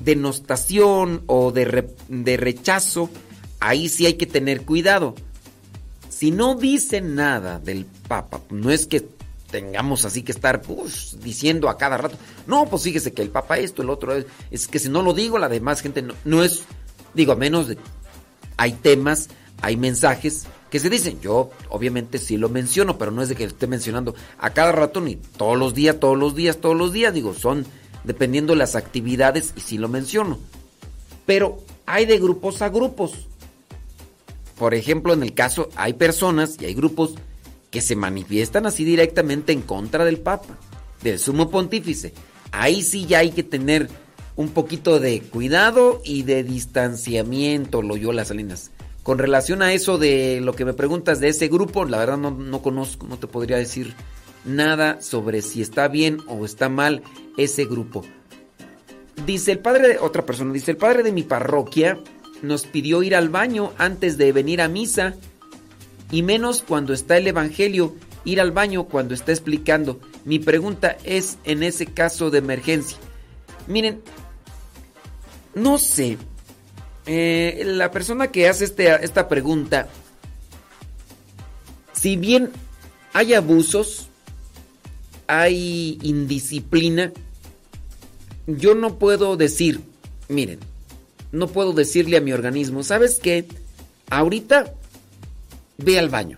denostación 0.00 1.22
o 1.26 1.52
de, 1.52 1.88
de 2.08 2.36
rechazo, 2.36 3.10
ahí 3.60 3.88
sí 3.88 4.06
hay 4.06 4.14
que 4.14 4.26
tener 4.26 4.62
cuidado. 4.62 5.14
Si 6.08 6.30
no 6.30 6.54
dice 6.54 7.00
nada 7.00 7.58
del 7.58 7.86
Papa, 8.08 8.40
no 8.50 8.70
es 8.70 8.86
que 8.86 9.06
tengamos 9.50 10.04
así 10.04 10.22
que 10.22 10.32
estar 10.32 10.62
pues, 10.62 11.18
diciendo 11.22 11.68
a 11.68 11.78
cada 11.78 11.96
rato, 11.96 12.16
no, 12.46 12.66
pues 12.66 12.82
fíjese 12.82 13.12
que 13.12 13.22
el 13.22 13.30
Papa 13.30 13.58
esto, 13.58 13.82
el 13.82 13.90
otro, 13.90 14.14
es, 14.14 14.26
es 14.50 14.66
que 14.66 14.78
si 14.78 14.88
no 14.88 15.02
lo 15.02 15.12
digo, 15.12 15.38
la 15.38 15.48
demás 15.48 15.80
gente 15.80 16.02
no, 16.02 16.14
no 16.24 16.42
es, 16.42 16.64
digo, 17.14 17.32
a 17.32 17.36
menos 17.36 17.68
de, 17.68 17.78
hay 18.56 18.72
temas, 18.72 19.28
hay 19.62 19.76
mensajes 19.76 20.46
que 20.74 20.80
se 20.80 20.90
dicen, 20.90 21.20
yo 21.20 21.50
obviamente 21.68 22.18
sí 22.18 22.36
lo 22.36 22.48
menciono, 22.48 22.98
pero 22.98 23.12
no 23.12 23.22
es 23.22 23.28
de 23.28 23.36
que 23.36 23.44
lo 23.44 23.50
esté 23.50 23.68
mencionando 23.68 24.16
a 24.38 24.50
cada 24.50 24.72
rato 24.72 25.00
ni 25.00 25.14
todos 25.14 25.56
los 25.56 25.72
días, 25.72 26.00
todos 26.00 26.18
los 26.18 26.34
días, 26.34 26.56
todos 26.56 26.76
los 26.76 26.92
días, 26.92 27.14
digo, 27.14 27.32
son 27.32 27.64
dependiendo 28.02 28.54
de 28.54 28.56
las 28.58 28.74
actividades 28.74 29.52
y 29.54 29.60
sí 29.60 29.78
lo 29.78 29.88
menciono. 29.88 30.36
Pero 31.26 31.62
hay 31.86 32.06
de 32.06 32.18
grupos 32.18 32.60
a 32.60 32.70
grupos. 32.70 33.12
Por 34.58 34.74
ejemplo, 34.74 35.12
en 35.12 35.22
el 35.22 35.32
caso 35.32 35.68
hay 35.76 35.92
personas 35.92 36.56
y 36.58 36.64
hay 36.64 36.74
grupos 36.74 37.14
que 37.70 37.80
se 37.80 37.94
manifiestan 37.94 38.66
así 38.66 38.82
directamente 38.82 39.52
en 39.52 39.62
contra 39.62 40.04
del 40.04 40.18
Papa, 40.18 40.58
del 41.04 41.20
sumo 41.20 41.50
pontífice. 41.50 42.14
Ahí 42.50 42.82
sí 42.82 43.06
ya 43.06 43.20
hay 43.20 43.30
que 43.30 43.44
tener 43.44 43.88
un 44.34 44.48
poquito 44.48 44.98
de 44.98 45.20
cuidado 45.20 46.02
y 46.04 46.24
de 46.24 46.42
distanciamiento, 46.42 47.80
Loyola 47.80 48.24
Salinas. 48.24 48.72
Con 49.04 49.18
relación 49.18 49.60
a 49.60 49.74
eso 49.74 49.98
de 49.98 50.40
lo 50.40 50.54
que 50.54 50.64
me 50.64 50.72
preguntas 50.72 51.20
de 51.20 51.28
ese 51.28 51.48
grupo, 51.48 51.84
la 51.84 51.98
verdad 51.98 52.16
no, 52.16 52.30
no 52.30 52.62
conozco, 52.62 53.06
no 53.06 53.18
te 53.18 53.26
podría 53.26 53.58
decir 53.58 53.94
nada 54.46 55.02
sobre 55.02 55.42
si 55.42 55.60
está 55.60 55.88
bien 55.88 56.18
o 56.26 56.46
está 56.46 56.70
mal 56.70 57.02
ese 57.36 57.66
grupo. 57.66 58.02
Dice 59.26 59.52
el 59.52 59.58
padre 59.58 59.88
de 59.88 59.98
otra 59.98 60.24
persona, 60.24 60.54
dice 60.54 60.70
el 60.70 60.78
padre 60.78 61.02
de 61.02 61.12
mi 61.12 61.22
parroquia 61.22 61.98
nos 62.40 62.66
pidió 62.66 63.02
ir 63.02 63.14
al 63.14 63.28
baño 63.28 63.72
antes 63.76 64.16
de 64.16 64.32
venir 64.32 64.62
a 64.62 64.68
misa 64.68 65.14
y 66.10 66.22
menos 66.22 66.62
cuando 66.62 66.94
está 66.94 67.18
el 67.18 67.26
evangelio, 67.26 67.94
ir 68.24 68.40
al 68.40 68.52
baño 68.52 68.84
cuando 68.84 69.12
está 69.12 69.32
explicando. 69.32 70.00
Mi 70.24 70.38
pregunta 70.38 70.96
es 71.04 71.36
en 71.44 71.62
ese 71.62 71.84
caso 71.84 72.30
de 72.30 72.38
emergencia. 72.38 72.96
Miren, 73.66 74.00
no 75.54 75.76
sé, 75.76 76.16
eh, 77.06 77.62
la 77.66 77.90
persona 77.90 78.28
que 78.28 78.48
hace 78.48 78.64
este- 78.64 79.04
esta 79.04 79.28
pregunta, 79.28 79.88
si 81.92 82.16
bien 82.16 82.50
hay 83.12 83.34
abusos, 83.34 84.08
hay 85.26 85.98
indisciplina, 86.02 87.12
yo 88.46 88.74
no 88.74 88.98
puedo 88.98 89.36
decir, 89.36 89.80
miren, 90.28 90.60
no 91.32 91.48
puedo 91.48 91.72
decirle 91.72 92.16
a 92.16 92.20
mi 92.20 92.32
organismo, 92.32 92.82
¿sabes 92.82 93.18
qué? 93.22 93.46
Ahorita 94.10 94.72
ve 95.78 95.98
al 95.98 96.08
baño. 96.08 96.36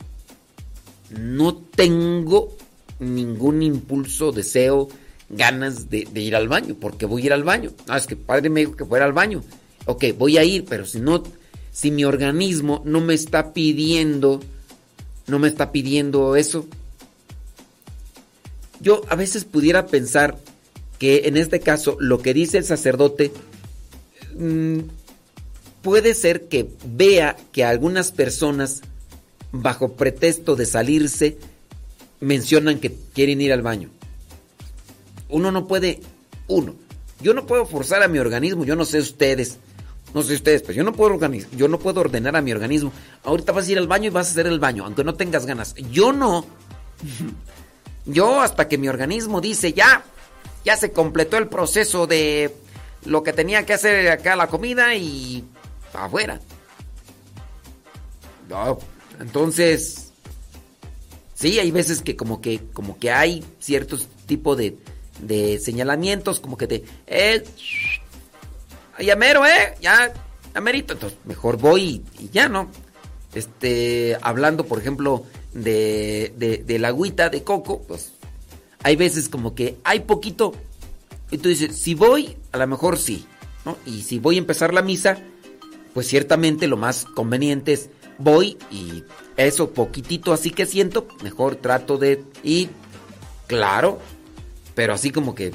No 1.11 1.55
tengo 1.55 2.57
ningún 2.99 3.62
impulso, 3.62 4.33
deseo, 4.33 4.89
ganas 5.28 5.91
de, 5.91 6.09
ir 6.15 6.36
al 6.36 6.49
baño, 6.49 6.77
porque 6.81 7.07
voy 7.07 7.23
a 7.23 7.27
ir 7.27 7.33
al 7.33 7.45
baño. 7.45 7.73
Ah, 7.89 7.99
es 7.99 8.07
que 8.07 8.17
padre 8.17 8.49
me 8.51 8.61
dijo 8.61 8.77
que 8.77 8.85
fuera 8.85 9.05
al 9.05 9.12
baño. 9.12 9.43
Ok, 9.87 10.05
voy 10.19 10.37
a 10.37 10.45
ir, 10.45 10.65
pero 10.65 10.85
si 10.85 11.01
no, 11.01 11.23
si 11.73 11.91
mi 11.91 12.05
organismo 12.05 12.83
no 12.85 13.01
me 13.01 13.15
está 13.15 13.53
pidiendo, 13.53 14.41
no 15.27 15.39
me 15.39 15.49
está 15.49 15.73
pidiendo 15.73 16.37
eso, 16.37 16.67
yo 18.81 19.03
a 19.09 19.17
veces 19.17 19.45
pudiera 19.45 19.87
pensar 19.87 20.39
que 20.99 21.23
en 21.27 21.37
este 21.37 21.61
caso 21.61 21.97
lo 22.01 22.21
que 22.21 22.35
dice 22.35 22.59
el 22.59 22.65
sacerdote 22.65 23.33
mm, 24.37 24.79
puede 25.83 26.15
ser 26.15 26.49
que 26.49 26.69
vea 26.85 27.37
que 27.53 27.65
algunas 27.65 28.11
personas 28.13 28.83
bajo 29.53 29.93
pretexto 29.93 30.57
de 30.57 30.67
salirse 30.67 31.39
mencionan 32.21 32.81
que 32.81 32.95
quieren 33.15 33.41
ir 33.41 33.53
al 33.53 33.63
baño. 33.63 33.91
Uno 35.29 35.53
no 35.53 35.67
puede, 35.67 36.01
uno, 36.49 36.75
yo 37.21 37.35
no 37.35 37.47
puedo 37.47 37.67
forzar 37.67 38.03
a 38.03 38.09
mi 38.09 38.19
organismo, 38.19 38.65
yo 38.65 38.77
no 38.77 38.85
sé 38.85 38.99
ustedes, 38.99 39.59
no 40.17 40.23
sé 40.23 40.33
ustedes, 40.33 40.62
pero 40.62 40.73
yo 40.73 40.83
no 40.83 40.95
puedo 40.95 41.15
organiz- 41.15 41.47
yo 41.55 41.69
no 41.69 41.78
puedo 41.78 42.01
ordenar 42.01 42.35
a 42.36 42.41
mi 42.41 42.51
organismo. 42.51 42.91
Ahorita 43.23 43.53
vas 43.53 43.69
a 43.69 43.73
ir 43.73 43.77
al 43.77 43.86
baño 43.86 44.07
y 44.07 44.09
vas 44.09 44.28
a 44.28 44.31
hacer 44.31 44.47
el 44.47 44.59
baño, 44.59 44.86
aunque 44.86 45.05
no 45.05 45.12
tengas 45.12 45.45
ganas. 45.45 45.75
Yo 45.93 46.11
no. 46.11 46.47
Yo 48.07 48.41
hasta 48.41 48.67
que 48.67 48.78
mi 48.78 48.89
organismo 48.89 49.43
dice 49.43 49.75
ya, 49.75 50.03
ya 50.65 50.75
se 50.78 50.91
completó 50.91 51.36
el 51.36 51.49
proceso 51.49 52.07
de 52.07 52.51
lo 53.05 53.23
que 53.23 53.35
tenía 53.35 53.67
que 53.67 53.75
hacer 53.75 54.09
acá 54.11 54.36
la 54.36 54.47
comida 54.47 54.95
y 54.95 55.45
afuera. 55.93 56.41
Entonces, 59.20 60.12
sí, 61.35 61.59
hay 61.59 61.70
veces 61.73 62.01
que 62.01 62.17
como 62.17 62.41
que, 62.41 62.62
como 62.73 62.99
que 62.99 63.11
hay 63.11 63.45
ciertos 63.59 64.09
tipos 64.25 64.57
de, 64.57 64.78
de 65.20 65.59
señalamientos, 65.59 66.41
como 66.41 66.57
que 66.57 66.67
te, 66.69 66.85
eh, 67.07 67.45
ya 69.00 69.16
mero, 69.16 69.47
eh, 69.47 69.75
ya, 69.81 70.12
ya 70.55 70.70
entonces 70.70 71.18
mejor 71.25 71.58
voy 71.58 72.02
y, 72.18 72.25
y 72.25 72.31
ya, 72.31 72.49
¿no? 72.49 72.70
Este, 73.34 74.16
hablando, 74.23 74.65
por 74.65 74.78
ejemplo, 74.78 75.25
de, 75.52 76.62
de, 76.65 76.78
la 76.78 76.89
agüita 76.89 77.28
de 77.28 77.42
coco, 77.42 77.83
pues 77.83 78.12
hay 78.83 78.97
veces 78.97 79.28
como 79.28 79.55
que 79.55 79.76
hay 79.84 80.00
poquito. 80.00 80.55
Y 81.31 81.39
tú 81.39 81.49
dices, 81.49 81.76
si 81.76 81.94
voy, 81.94 82.36
a 82.52 82.58
lo 82.58 82.66
mejor 82.66 82.99
sí, 82.99 83.26
¿no? 83.65 83.76
Y 83.84 84.02
si 84.02 84.18
voy 84.18 84.36
a 84.36 84.39
empezar 84.39 84.73
la 84.73 84.83
misa, 84.83 85.18
pues 85.92 86.07
ciertamente 86.07 86.66
lo 86.66 86.76
más 86.76 87.05
conveniente 87.05 87.73
es 87.73 87.91
voy 88.18 88.57
y 88.70 89.05
eso 89.36 89.70
poquitito 89.70 90.33
así 90.33 90.50
que 90.50 90.65
siento, 90.65 91.07
mejor 91.23 91.57
trato 91.57 91.99
de 91.99 92.23
ir, 92.42 92.70
claro, 93.47 93.99
pero 94.75 94.94
así 94.94 95.10
como 95.10 95.34
que... 95.34 95.52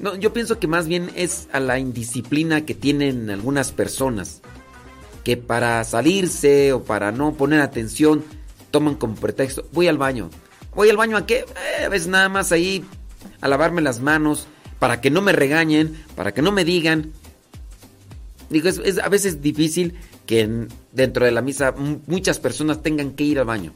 No, 0.00 0.16
yo 0.16 0.32
pienso 0.32 0.58
que 0.58 0.66
más 0.66 0.86
bien 0.88 1.10
es 1.14 1.48
a 1.52 1.60
la 1.60 1.78
indisciplina 1.78 2.64
que 2.66 2.74
tienen 2.74 3.30
algunas 3.30 3.72
personas 3.72 4.42
que 5.22 5.36
para 5.36 5.82
salirse 5.84 6.72
o 6.72 6.82
para 6.84 7.12
no 7.12 7.32
poner 7.34 7.60
atención 7.60 8.24
toman 8.70 8.96
como 8.96 9.14
pretexto, 9.14 9.66
voy 9.72 9.86
al 9.88 9.96
baño. 9.98 10.30
¿Voy 10.74 10.90
al 10.90 10.96
baño 10.96 11.16
a 11.16 11.26
qué? 11.26 11.44
Eh, 11.80 11.84
a 11.84 11.88
veces 11.88 12.08
nada 12.08 12.28
más 12.28 12.50
ahí 12.52 12.84
a 13.40 13.48
lavarme 13.48 13.80
las 13.80 14.00
manos, 14.00 14.46
para 14.80 15.00
que 15.00 15.10
no 15.10 15.22
me 15.22 15.32
regañen, 15.32 15.96
para 16.16 16.34
que 16.34 16.42
no 16.42 16.50
me 16.52 16.64
digan. 16.64 17.12
Digo, 18.50 18.68
es, 18.68 18.98
a 18.98 19.08
veces 19.08 19.40
difícil 19.40 19.94
que 20.26 20.40
en- 20.40 20.68
dentro 20.92 21.24
de 21.24 21.30
la 21.30 21.40
misa 21.40 21.72
muchas 22.06 22.38
personas 22.38 22.82
tengan 22.82 23.12
que 23.12 23.24
ir 23.24 23.38
al 23.38 23.46
baño. 23.46 23.72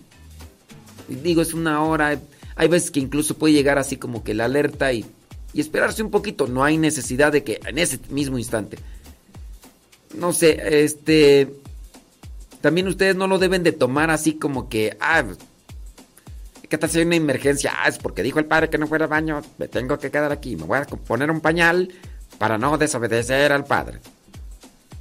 Digo, 1.08 1.40
es 1.40 1.54
una 1.54 1.82
hora, 1.82 2.20
hay 2.56 2.68
veces 2.68 2.90
que 2.90 3.00
incluso 3.00 3.38
puede 3.38 3.54
llegar 3.54 3.78
así 3.78 3.96
como 3.96 4.22
que 4.24 4.34
la 4.34 4.44
alerta 4.46 4.92
y, 4.92 5.06
y 5.52 5.60
esperarse 5.60 6.02
un 6.02 6.10
poquito. 6.10 6.46
No 6.46 6.64
hay 6.64 6.78
necesidad 6.78 7.32
de 7.32 7.44
que 7.44 7.60
en 7.64 7.78
ese 7.78 7.98
mismo 8.10 8.38
instante 8.38 8.78
no 10.14 10.32
sé, 10.32 10.84
este. 10.84 11.54
también 12.60 12.88
ustedes 12.88 13.16
no 13.16 13.26
lo 13.26 13.38
deben 13.38 13.62
de 13.62 13.72
tomar 13.72 14.10
así 14.10 14.34
como 14.34 14.68
que, 14.68 14.96
ah, 15.00 15.24
¿qué 16.68 16.78
tal 16.78 16.90
si 16.90 16.98
hay 16.98 17.04
una 17.04 17.16
emergencia? 17.16 17.72
Ah, 17.76 17.88
es 17.88 17.98
porque 17.98 18.22
dijo 18.22 18.38
el 18.38 18.46
padre 18.46 18.70
que 18.70 18.78
no 18.78 18.86
fuera 18.86 19.04
al 19.04 19.10
baño, 19.10 19.42
me 19.58 19.68
tengo 19.68 19.98
que 19.98 20.10
quedar 20.10 20.32
aquí, 20.32 20.56
me 20.56 20.64
voy 20.64 20.78
a 20.78 20.84
poner 20.84 21.30
un 21.30 21.40
pañal 21.40 21.92
para 22.38 22.58
no 22.58 22.78
desobedecer 22.78 23.52
al 23.52 23.64
padre. 23.64 24.00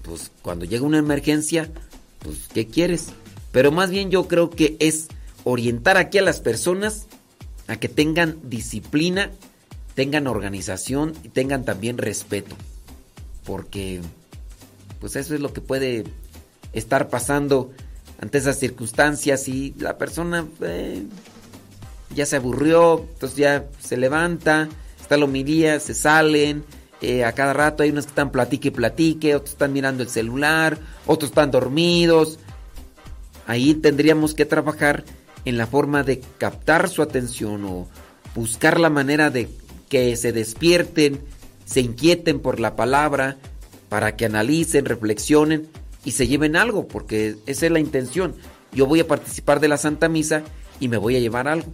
Pues 0.03 0.31
cuando 0.41 0.65
llega 0.65 0.85
una 0.85 0.99
emergencia, 0.99 1.69
pues 2.19 2.47
¿qué 2.53 2.67
quieres? 2.67 3.07
Pero 3.51 3.71
más 3.71 3.89
bien 3.89 4.09
yo 4.09 4.27
creo 4.27 4.49
que 4.49 4.77
es 4.79 5.07
orientar 5.43 5.97
aquí 5.97 6.17
a 6.17 6.21
las 6.21 6.39
personas 6.39 7.07
a 7.67 7.77
que 7.77 7.89
tengan 7.89 8.37
disciplina, 8.43 9.31
tengan 9.97 10.27
organización 10.27 11.13
y 11.23 11.29
tengan 11.29 11.65
también 11.65 11.97
respeto. 11.97 12.55
Porque 13.43 13.99
pues 14.99 15.15
eso 15.15 15.33
es 15.33 15.41
lo 15.41 15.53
que 15.53 15.61
puede 15.61 16.03
estar 16.71 17.09
pasando 17.09 17.71
ante 18.21 18.37
esas 18.37 18.59
circunstancias 18.59 19.47
y 19.47 19.73
la 19.79 19.97
persona 19.97 20.45
eh, 20.61 21.03
ya 22.13 22.27
se 22.27 22.35
aburrió, 22.35 23.07
entonces 23.11 23.39
ya 23.39 23.65
se 23.79 23.97
levanta, 23.97 24.69
está 25.01 25.17
la 25.17 25.25
homilía, 25.25 25.79
se 25.79 25.95
salen, 25.95 26.63
eh, 27.01 27.25
a 27.25 27.31
cada 27.31 27.53
rato 27.53 27.81
hay 27.81 27.89
unos 27.89 28.05
que 28.05 28.11
están 28.11 28.29
platique 28.29 28.67
y 28.67 28.71
platique, 28.71 29.35
otros 29.35 29.53
están 29.53 29.73
mirando 29.73 30.03
el 30.03 30.09
celular, 30.09 30.77
otros 31.07 31.31
están 31.31 31.49
dormidos. 31.49 32.37
Ahí 33.47 33.73
tendríamos 33.73 34.35
que 34.35 34.45
trabajar 34.45 35.05
en 35.43 35.57
la 35.57 35.65
forma 35.65 36.03
de 36.03 36.19
captar 36.19 36.87
su 36.87 37.01
atención 37.01 37.65
o 37.65 37.87
buscar 38.35 38.79
la 38.79 38.91
manera 38.91 39.31
de 39.31 39.49
que 39.89 40.15
se 40.15 40.31
despierten, 40.33 41.21
se 41.65 41.81
inquieten 41.81 42.39
por 42.39 42.59
la 42.59 42.75
palabra, 42.75 43.37
para 43.89 44.15
que 44.17 44.25
analicen, 44.25 44.85
reflexionen 44.85 45.67
y 46.03 46.11
se 46.11 46.27
lleven 46.27 46.55
algo, 46.55 46.87
porque 46.87 47.37
esa 47.45 47.65
es 47.67 47.71
la 47.71 47.79
intención. 47.79 48.35
Yo 48.73 48.85
voy 48.85 48.99
a 48.99 49.07
participar 49.07 49.59
de 49.59 49.67
la 49.69 49.77
Santa 49.77 50.09
Misa 50.09 50.43
y 50.79 50.87
me 50.89 50.97
voy 50.97 51.15
a 51.15 51.19
llevar 51.19 51.47
algo. 51.47 51.71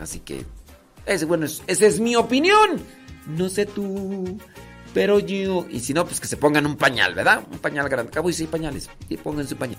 Así 0.00 0.20
que, 0.20 0.44
ese, 1.06 1.24
bueno, 1.24 1.46
es- 1.46 1.62
esa 1.66 1.86
es 1.86 1.98
mi 2.00 2.14
opinión. 2.16 2.80
No 3.26 3.48
sé 3.48 3.66
tú, 3.66 4.38
pero 4.94 5.18
yo... 5.18 5.66
Y 5.70 5.80
si 5.80 5.92
no, 5.92 6.04
pues 6.06 6.20
que 6.20 6.26
se 6.28 6.36
pongan 6.36 6.66
un 6.66 6.76
pañal, 6.76 7.14
¿verdad? 7.14 7.42
Un 7.50 7.58
pañal 7.58 7.88
grande. 7.88 8.10
Acabo 8.10 8.30
y 8.30 8.32
sí, 8.32 8.46
pañales. 8.46 8.88
Y 9.08 9.16
pongan 9.16 9.46
su 9.46 9.56
pañal. 9.56 9.78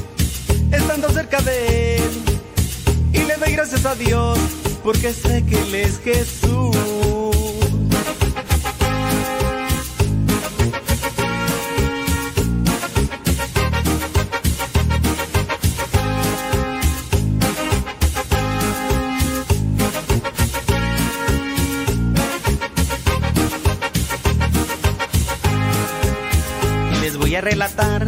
estando 0.71 1.09
cerca 1.09 1.41
de 1.41 1.97
Él. 1.97 2.11
Y 3.13 3.19
le 3.19 3.35
doy 3.35 3.51
gracias 3.53 3.85
a 3.85 3.95
Dios, 3.95 4.39
porque 4.83 5.13
sé 5.13 5.43
que 5.45 5.61
Él 5.61 5.75
es 5.75 5.99
Jesús. 5.99 6.75
Les 27.01 27.17
voy 27.17 27.35
a 27.35 27.41
relatar 27.41 28.07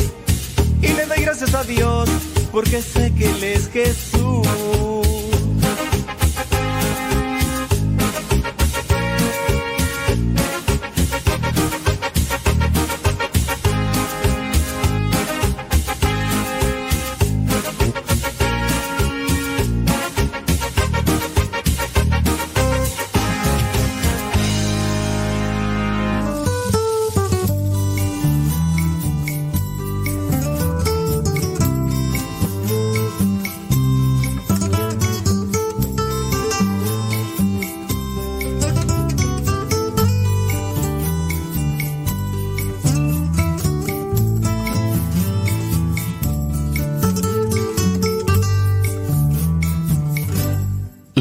Y 0.81 0.87
le 0.87 1.05
doy 1.05 1.21
gracias 1.21 1.53
a 1.53 1.63
Dios, 1.63 2.09
porque 2.51 2.81
sé 2.81 3.13
que 3.13 3.29
Él 3.29 3.43
es 3.43 3.69
Jesús. 3.69 5.10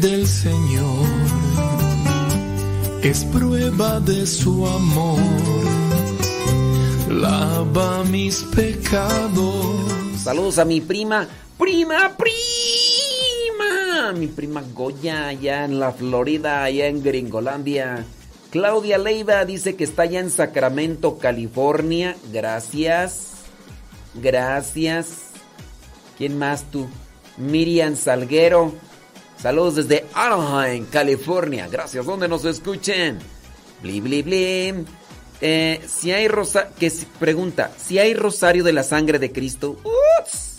Del 0.00 0.26
Señor 0.26 1.06
es 3.02 3.24
prueba 3.24 4.00
de 4.00 4.26
su 4.26 4.66
amor, 4.66 5.20
lava 7.10 8.04
mis 8.04 8.42
pecados. 8.54 9.76
Saludos 10.22 10.58
a 10.58 10.64
mi 10.64 10.80
prima, 10.80 11.28
prima, 11.58 12.16
prima, 12.16 14.12
mi 14.12 14.26
prima 14.26 14.62
Goya 14.74 15.28
allá 15.28 15.64
en 15.64 15.78
la 15.78 15.92
Florida, 15.92 16.64
allá 16.64 16.86
en 16.86 17.02
Gringolandia. 17.02 18.04
Claudia 18.50 18.96
Leiva 18.96 19.44
dice 19.44 19.76
que 19.76 19.84
está 19.84 20.02
allá 20.02 20.20
en 20.20 20.30
Sacramento, 20.30 21.18
California. 21.18 22.16
Gracias. 22.32 23.32
Gracias. 24.14 25.30
¿Quién 26.16 26.38
más 26.38 26.64
tú? 26.70 26.88
Miriam 27.36 27.96
Salguero. 27.96 28.89
Saludos 29.40 29.76
desde 29.76 30.04
Anaheim, 30.12 30.84
California. 30.84 31.66
Gracias, 31.66 32.04
donde 32.04 32.28
nos 32.28 32.44
escuchen. 32.44 33.18
Bli, 33.82 34.00
bli, 34.02 34.22
bli. 34.22 34.84
Eh, 35.40 35.80
si 35.88 36.12
hay 36.12 36.28
rosa 36.28 36.68
que 36.78 36.92
pregunta, 37.18 37.70
si 37.78 37.98
hay 37.98 38.12
rosario 38.12 38.62
de 38.64 38.74
la 38.74 38.82
sangre 38.82 39.18
de 39.18 39.32
Cristo. 39.32 39.78
Ups. 40.20 40.58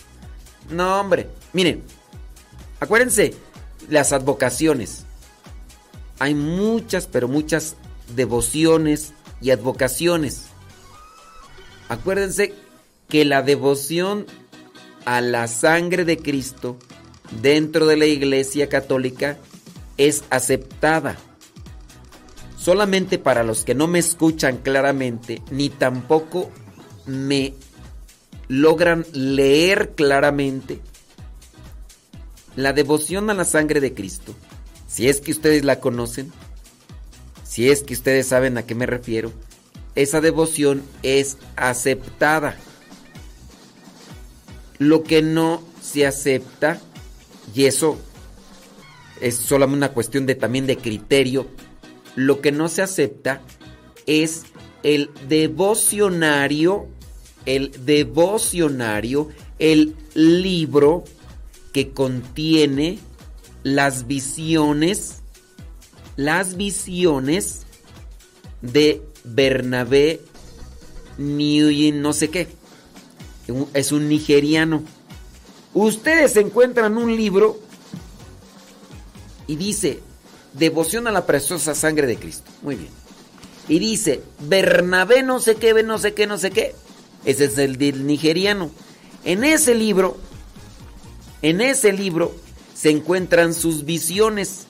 No, 0.72 1.00
hombre. 1.00 1.30
Miren, 1.54 1.84
acuérdense, 2.80 3.36
las 3.88 4.14
advocaciones. 4.14 5.06
Hay 6.18 6.34
muchas, 6.34 7.06
pero 7.06 7.28
muchas 7.28 7.76
devociones 8.16 9.14
y 9.42 9.52
advocaciones. 9.52 10.46
Acuérdense 11.88 12.56
que 13.08 13.26
la 13.26 13.44
devoción 13.44 14.26
a 15.06 15.22
la 15.22 15.48
sangre 15.48 16.04
de 16.04 16.18
Cristo 16.18 16.78
dentro 17.42 17.86
de 17.86 17.98
la 17.98 18.06
Iglesia 18.06 18.68
Católica 18.70 19.38
es 19.98 20.24
aceptada. 20.30 21.18
Solamente 22.58 23.18
para 23.18 23.44
los 23.44 23.64
que 23.64 23.76
no 23.76 23.88
me 23.88 24.00
escuchan 24.00 24.58
claramente, 24.58 25.42
ni 25.50 25.70
tampoco 25.70 26.52
me 27.06 27.54
logran 28.48 29.06
leer 29.14 29.94
claramente, 29.96 30.80
la 32.56 32.74
devoción 32.74 33.30
a 33.30 33.34
la 33.34 33.46
sangre 33.46 33.80
de 33.80 33.94
Cristo, 33.94 34.36
si 34.88 35.08
es 35.08 35.22
que 35.22 35.32
ustedes 35.32 35.64
la 35.64 35.80
conocen, 35.80 36.32
si 37.44 37.70
es 37.70 37.82
que 37.82 37.94
ustedes 37.94 38.28
saben 38.28 38.58
a 38.58 38.64
qué 38.64 38.76
me 38.76 38.86
refiero, 38.86 39.32
esa 39.96 40.22
devoción 40.22 40.84
es 41.04 41.38
aceptada. 41.56 42.56
Lo 44.78 45.04
que 45.04 45.22
no 45.22 45.62
se 45.82 46.08
acepta, 46.08 46.80
y 47.54 47.66
eso 47.66 47.98
es 49.20 49.36
solamente 49.36 49.78
una 49.78 49.94
cuestión 49.94 50.26
de 50.26 50.36
también 50.36 50.68
de 50.68 50.78
criterio, 50.78 51.48
lo 52.16 52.42
que 52.42 52.52
no 52.52 52.68
se 52.68 52.82
acepta 52.82 53.42
es 54.06 54.44
el 54.84 55.12
devocionario, 55.28 56.88
el 57.46 57.72
devocionario, 57.86 59.30
el 59.60 59.96
libro 60.14 61.04
que 61.72 61.92
contiene 61.92 63.00
las 63.64 64.08
visiones, 64.08 65.22
las 66.16 66.58
visiones 66.58 67.62
de 68.62 69.02
Bernabé 69.24 70.22
Nguyen 71.18 72.02
no 72.02 72.14
sé 72.14 72.30
qué. 72.30 72.48
Es 73.74 73.92
un 73.92 74.08
nigeriano. 74.08 74.84
Ustedes 75.74 76.36
encuentran 76.36 76.98
un 76.98 77.16
libro 77.16 77.60
y 79.48 79.56
dice 79.56 80.02
Devoción 80.54 81.08
a 81.08 81.12
la 81.12 81.26
preciosa 81.26 81.74
sangre 81.76 82.08
de 82.08 82.18
Cristo. 82.18 82.52
Muy 82.62 82.76
bien. 82.76 82.90
Y 83.68 83.80
dice 83.80 84.22
Bernabé 84.40 85.24
no 85.24 85.40
sé 85.40 85.56
qué, 85.56 85.82
no 85.84 85.98
sé 85.98 86.14
qué, 86.14 86.28
no 86.28 86.38
sé 86.38 86.52
qué. 86.52 86.76
Ese 87.24 87.46
es 87.46 87.58
el 87.58 87.78
del 87.78 88.06
nigeriano. 88.06 88.72
En 89.24 89.44
ese 89.44 89.76
libro, 89.76 90.18
en 91.42 91.62
ese 91.62 91.94
libro 91.94 92.36
se 92.74 92.90
encuentran 92.90 93.54
sus 93.54 93.86
visiones, 93.86 94.66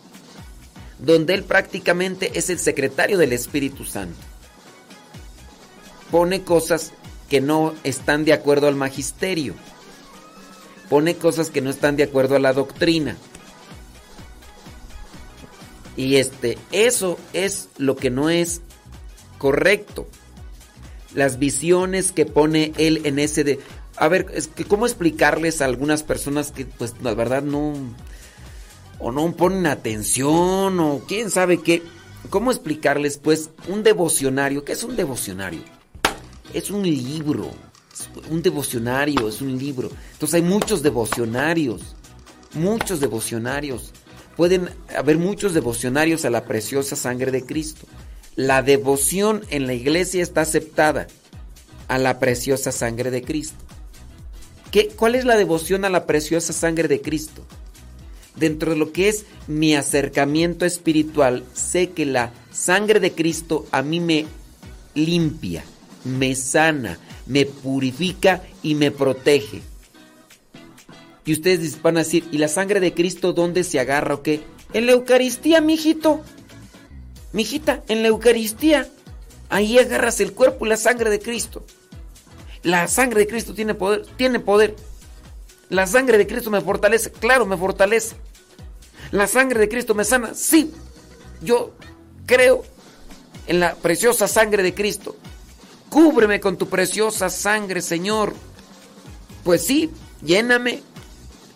donde 1.00 1.34
él 1.34 1.44
prácticamente 1.44 2.38
es 2.38 2.50
el 2.50 2.60
secretario 2.60 3.18
del 3.18 3.34
Espíritu 3.34 3.86
Santo. 3.86 4.20
Pone 6.12 6.44
cosas 6.44 6.92
que 7.30 7.40
no 7.40 7.74
están 7.84 8.26
de 8.26 8.34
acuerdo 8.34 8.68
al 8.68 8.76
magisterio. 8.76 9.56
Pone 10.92 11.16
cosas 11.16 11.50
que 11.50 11.62
no 11.62 11.70
están 11.70 11.96
de 11.96 12.04
acuerdo 12.04 12.36
a 12.36 12.40
la 12.40 12.52
doctrina. 12.52 13.16
Y 15.96 16.18
este, 16.18 16.58
eso 16.74 17.18
es 17.32 17.70
lo 17.78 17.96
que 17.96 18.10
no 18.10 18.30
es 18.30 18.60
correcto. 19.38 20.06
Las 21.16 21.40
visiones 21.40 22.12
que 22.12 22.26
pone 22.26 22.74
él 22.76 23.04
en 23.06 23.20
ese 23.20 23.46
de... 23.46 23.62
A 23.96 24.10
ver, 24.10 24.28
es 24.34 24.48
que 24.48 24.66
cómo 24.66 24.86
explicarles 24.86 25.62
a 25.62 25.66
algunas 25.66 26.04
personas 26.04 26.52
que 26.52 26.66
pues 26.66 26.96
la 27.02 27.14
verdad 27.14 27.42
no... 27.42 27.72
O 29.00 29.14
no 29.14 29.32
ponen 29.32 29.68
atención 29.68 30.78
o 30.82 31.04
quién 31.08 31.32
sabe 31.32 31.62
qué. 31.62 31.84
¿Cómo 32.30 32.52
explicarles 32.52 33.18
pues 33.18 33.50
un 33.70 33.84
devocionario? 33.84 34.66
¿Qué 34.66 34.74
es 34.74 34.84
un 34.84 34.98
devocionario? 34.98 35.62
Es 36.54 36.70
un 36.70 36.84
libro. 36.84 37.71
Un 38.30 38.42
devocionario 38.42 39.28
es 39.28 39.42
un 39.42 39.58
libro. 39.58 39.90
Entonces 40.14 40.36
hay 40.36 40.42
muchos 40.42 40.84
devocionarios. 40.84 41.96
Muchos 42.54 43.00
devocionarios. 43.00 43.92
Pueden 44.36 44.70
haber 44.96 45.18
muchos 45.18 45.54
devocionarios 45.54 46.26
a 46.26 46.30
la 46.30 46.46
preciosa 46.46 46.96
sangre 46.96 47.32
de 47.32 47.46
Cristo. 47.46 47.88
La 48.36 48.62
devoción 48.62 49.42
en 49.50 49.68
la 49.68 49.74
iglesia 49.74 50.24
está 50.24 50.42
aceptada 50.42 51.08
a 51.88 51.98
la 51.98 52.20
preciosa 52.20 52.72
sangre 52.72 53.12
de 53.12 53.22
Cristo. 53.22 53.58
¿Qué, 54.72 54.88
¿Cuál 54.88 55.16
es 55.16 55.26
la 55.26 55.36
devoción 55.36 55.84
a 55.84 55.90
la 55.90 56.06
preciosa 56.06 56.54
sangre 56.54 56.88
de 56.88 57.02
Cristo? 57.02 57.44
Dentro 58.38 58.72
de 58.72 58.78
lo 58.78 58.94
que 58.94 59.10
es 59.10 59.26
mi 59.48 59.76
acercamiento 59.76 60.66
espiritual, 60.66 61.44
sé 61.54 61.90
que 61.90 62.06
la 62.06 62.32
sangre 62.52 63.02
de 63.02 63.12
Cristo 63.12 63.66
a 63.72 63.82
mí 63.82 64.00
me 64.00 64.26
limpia, 64.96 65.64
me 66.06 66.36
sana, 66.36 66.98
me 67.26 67.46
purifica 67.46 68.42
y 68.64 68.76
me 68.76 68.92
protege. 68.92 69.62
Y 71.26 71.34
ustedes 71.34 71.82
van 71.82 71.98
a 71.98 72.02
decir, 72.02 72.28
¿y 72.32 72.38
la 72.38 72.48
sangre 72.48 72.80
de 72.80 72.94
Cristo 72.94 73.34
dónde 73.34 73.64
se 73.64 73.80
agarra 73.80 74.16
o 74.16 74.24
qué? 74.24 74.42
En 74.74 74.86
la 74.86 74.94
Eucaristía, 74.94 75.62
mijito. 75.62 76.22
Mijita, 77.34 77.84
en 77.88 78.02
la 78.02 78.10
Eucaristía. 78.10 78.90
Ahí 79.50 79.78
agarras 79.78 80.20
el 80.20 80.34
cuerpo 80.34 80.66
y 80.66 80.70
la 80.70 80.78
sangre 80.78 81.10
de 81.10 81.20
Cristo. 81.20 81.64
La 82.64 82.88
sangre 82.88 83.22
de 83.22 83.28
Cristo 83.28 83.54
tiene 83.54 83.74
poder, 83.74 84.06
tiene 84.18 84.40
poder. 84.40 84.76
La 85.70 85.88
sangre 85.88 86.18
de 86.18 86.28
Cristo 86.28 86.50
me 86.50 86.62
fortalece, 86.62 87.12
claro, 87.12 87.46
me 87.46 87.58
fortalece. 87.58 88.16
La 89.12 89.28
sangre 89.28 89.60
de 89.60 89.70
Cristo 89.70 89.94
me 89.94 90.06
sana, 90.06 90.34
sí. 90.34 90.72
Yo 91.42 91.74
creo 92.26 92.64
en 93.48 93.60
la 93.60 93.76
preciosa 93.76 94.28
sangre 94.28 94.64
de 94.64 94.74
Cristo. 94.74 95.16
Cúbreme 95.92 96.40
con 96.40 96.56
tu 96.56 96.70
preciosa 96.70 97.30
sangre, 97.30 97.82
Señor. 97.82 98.34
Pues 99.44 99.66
sí, 99.68 99.92
lléname. 100.24 100.82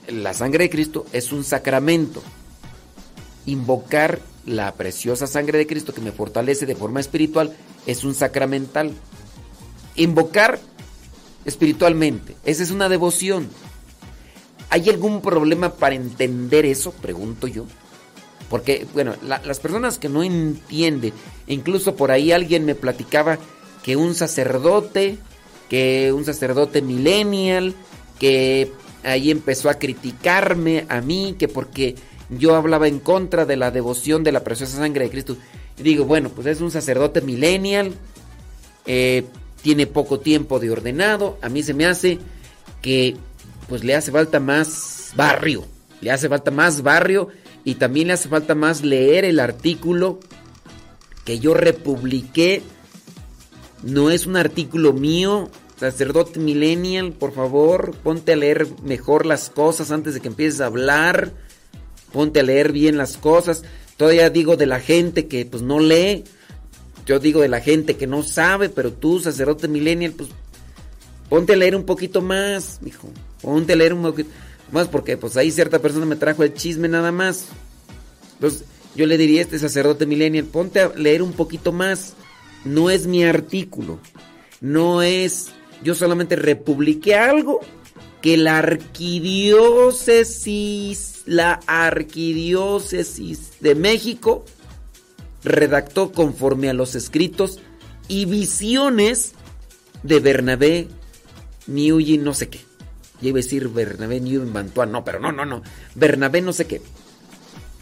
La 0.09 0.33
sangre 0.33 0.65
de 0.65 0.69
Cristo 0.69 1.05
es 1.13 1.31
un 1.31 1.45
sacramento. 1.45 2.21
Invocar 3.45 4.19
la 4.45 4.73
preciosa 4.73 5.25
sangre 5.25 5.57
de 5.57 5.65
Cristo 5.65 5.93
que 5.93 6.01
me 6.01 6.11
fortalece 6.11 6.65
de 6.65 6.75
forma 6.75 6.99
espiritual 6.99 7.55
es 7.85 8.03
un 8.03 8.13
sacramental. 8.13 8.91
Invocar 9.95 10.59
espiritualmente, 11.45 12.35
esa 12.43 12.61
es 12.61 12.71
una 12.71 12.89
devoción. 12.89 13.47
¿Hay 14.69 14.89
algún 14.89 15.21
problema 15.21 15.75
para 15.75 15.95
entender 15.95 16.65
eso? 16.65 16.91
Pregunto 16.91 17.47
yo. 17.47 17.65
Porque, 18.49 18.85
bueno, 18.93 19.15
la- 19.23 19.41
las 19.45 19.61
personas 19.61 19.97
que 19.97 20.09
no 20.09 20.23
entienden, 20.23 21.13
incluso 21.47 21.95
por 21.95 22.11
ahí 22.11 22.33
alguien 22.33 22.65
me 22.65 22.75
platicaba 22.75 23.39
que 23.85 23.95
un 23.95 24.15
sacerdote, 24.15 25.19
que 25.69 26.11
un 26.11 26.25
sacerdote 26.25 26.81
millennial, 26.81 27.75
que 28.17 28.71
ahí 29.03 29.29
empezó 29.29 29.69
a 29.69 29.75
criticarme 29.75 30.87
a 30.89 31.01
mí, 31.01 31.35
que 31.37 31.47
porque 31.47 31.93
yo 32.31 32.55
hablaba 32.55 32.87
en 32.87 32.97
contra 32.97 33.45
de 33.45 33.57
la 33.57 33.69
devoción 33.69 34.23
de 34.23 34.31
la 34.31 34.43
preciosa 34.43 34.77
sangre 34.77 35.03
de 35.03 35.11
Cristo. 35.11 35.37
Y 35.77 35.83
digo, 35.83 36.05
bueno, 36.05 36.29
pues 36.29 36.47
es 36.47 36.61
un 36.61 36.71
sacerdote 36.71 37.21
millennial, 37.21 37.93
eh, 38.87 39.25
tiene 39.61 39.85
poco 39.85 40.19
tiempo 40.19 40.59
de 40.59 40.71
ordenado, 40.71 41.37
a 41.43 41.49
mí 41.49 41.61
se 41.61 41.75
me 41.75 41.85
hace 41.85 42.17
que 42.81 43.15
pues 43.69 43.83
le 43.83 43.93
hace 43.93 44.11
falta 44.11 44.39
más 44.39 45.11
barrio, 45.15 45.63
le 46.01 46.09
hace 46.09 46.27
falta 46.27 46.49
más 46.49 46.81
barrio 46.81 47.27
y 47.63 47.75
también 47.75 48.07
le 48.07 48.13
hace 48.13 48.29
falta 48.29 48.55
más 48.55 48.83
leer 48.83 49.25
el 49.25 49.39
artículo 49.39 50.19
que 51.23 51.37
yo 51.37 51.53
republiqué. 51.53 52.63
No 53.85 54.09
es 54.09 54.25
un 54.25 54.35
artículo 54.35 54.93
mío, 54.93 55.51
sacerdote 55.79 56.39
millennial, 56.39 57.13
por 57.13 57.33
favor, 57.33 57.95
ponte 58.03 58.33
a 58.33 58.35
leer 58.35 58.67
mejor 58.83 59.27
las 59.27 59.51
cosas 59.51 59.91
antes 59.91 60.15
de 60.15 60.21
que 60.21 60.27
empieces 60.27 60.59
a 60.59 60.65
hablar. 60.65 61.31
Ponte 62.11 62.39
a 62.39 62.43
leer 62.43 62.71
bien 62.71 62.97
las 62.97 63.17
cosas. 63.17 63.63
Todavía 63.95 64.31
digo 64.31 64.57
de 64.57 64.65
la 64.65 64.79
gente 64.79 65.27
que 65.27 65.45
pues 65.45 65.61
no 65.61 65.79
lee. 65.79 66.23
Yo 67.05 67.19
digo 67.19 67.41
de 67.41 67.47
la 67.47 67.61
gente 67.61 67.95
que 67.95 68.07
no 68.07 68.23
sabe, 68.23 68.69
pero 68.69 68.91
tú, 68.91 69.19
sacerdote 69.19 69.67
millennial, 69.67 70.13
pues 70.13 70.29
ponte 71.29 71.53
a 71.53 71.55
leer 71.55 71.75
un 71.75 71.83
poquito 71.83 72.23
más, 72.23 72.79
mijo. 72.81 73.07
Ponte 73.39 73.73
a 73.73 73.75
leer 73.75 73.93
un 73.93 74.01
poquito 74.01 74.31
más 74.71 74.87
porque 74.87 75.15
pues 75.15 75.37
ahí 75.37 75.51
cierta 75.51 75.77
persona 75.77 76.07
me 76.07 76.15
trajo 76.15 76.43
el 76.43 76.55
chisme 76.55 76.87
nada 76.87 77.11
más. 77.11 77.49
Entonces, 78.33 78.63
yo 78.95 79.05
le 79.05 79.15
diría 79.15 79.41
a 79.41 79.43
este 79.43 79.59
sacerdote 79.59 80.07
millennial, 80.07 80.45
ponte 80.45 80.79
a 80.79 80.89
leer 80.95 81.21
un 81.21 81.33
poquito 81.33 81.71
más. 81.71 82.15
No 82.65 82.89
es 82.89 83.07
mi 83.07 83.23
artículo. 83.23 83.99
No 84.59 85.01
es 85.01 85.53
yo 85.83 85.93
solamente 85.95 86.35
republiqué 86.35 87.15
algo 87.15 87.61
que 88.21 88.37
la 88.37 88.57
arquidiócesis, 88.57 91.21
la 91.25 91.59
arquidiócesis 91.67 93.51
de 93.59 93.75
México 93.75 94.45
redactó 95.43 96.11
conforme 96.11 96.69
a 96.69 96.73
los 96.73 96.95
escritos 96.95 97.59
y 98.07 98.25
visiones 98.25 99.33
de 100.01 100.19
Bernabé 100.19 100.87
Newton 101.67 102.23
no 102.23 102.33
sé 102.33 102.49
qué. 102.49 102.61
Yo 103.21 103.29
iba 103.29 103.37
a 103.37 103.43
decir 103.43 103.69
Bernabé 103.69 104.19
Newton 104.19 104.53
Bantuan, 104.53 104.91
no, 104.91 105.05
pero 105.05 105.19
no, 105.19 105.31
no, 105.31 105.45
no. 105.45 105.61
Bernabé 105.93 106.41
no 106.41 106.51
sé 106.51 106.65
qué. 106.65 106.81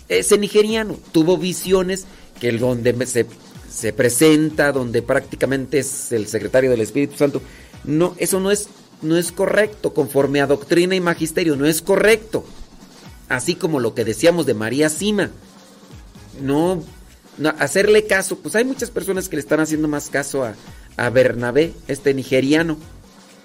Ese 0.09 0.37
nigeriano 0.37 0.99
tuvo 1.13 1.37
visiones 1.37 2.05
que 2.41 2.51
donde 2.51 3.05
se, 3.05 3.25
se 3.74 3.92
presenta, 3.92 4.72
donde 4.72 5.02
prácticamente 5.02 5.80
es 5.80 6.11
el 6.11 6.27
secretario 6.27 6.69
del 6.69 6.82
Espíritu 6.82 7.18
Santo. 7.18 7.42
No, 7.84 8.16
eso 8.18 8.40
no 8.40 8.52
es, 8.52 8.68
no 9.02 9.18
es 9.18 9.32
correcto, 9.32 9.93
conforme 9.93 10.42
a 10.42 10.48
doctrina 10.48 10.95
y 10.95 11.02
magisterio, 11.02 11.56
no 11.56 11.66
es 11.66 11.82
correcto. 11.82 12.45
Así 13.30 13.56
como 13.56 13.80
lo 13.80 13.95
que 13.95 14.06
decíamos 14.06 14.45
de 14.45 14.53
María 14.53 14.90
Sima. 14.90 15.32
No, 16.42 16.84
no, 17.38 17.50
hacerle 17.60 18.06
caso, 18.06 18.38
pues 18.38 18.56
hay 18.56 18.64
muchas 18.64 18.92
personas 18.92 19.27
que 19.27 19.38
le 19.38 19.42
están 19.42 19.60
haciendo 19.60 19.88
más 19.88 20.10
caso 20.10 20.43
a, 20.43 20.56
a 20.98 21.10
Bernabé, 21.10 21.74
este 21.88 22.14
nigeriano, 22.14 22.77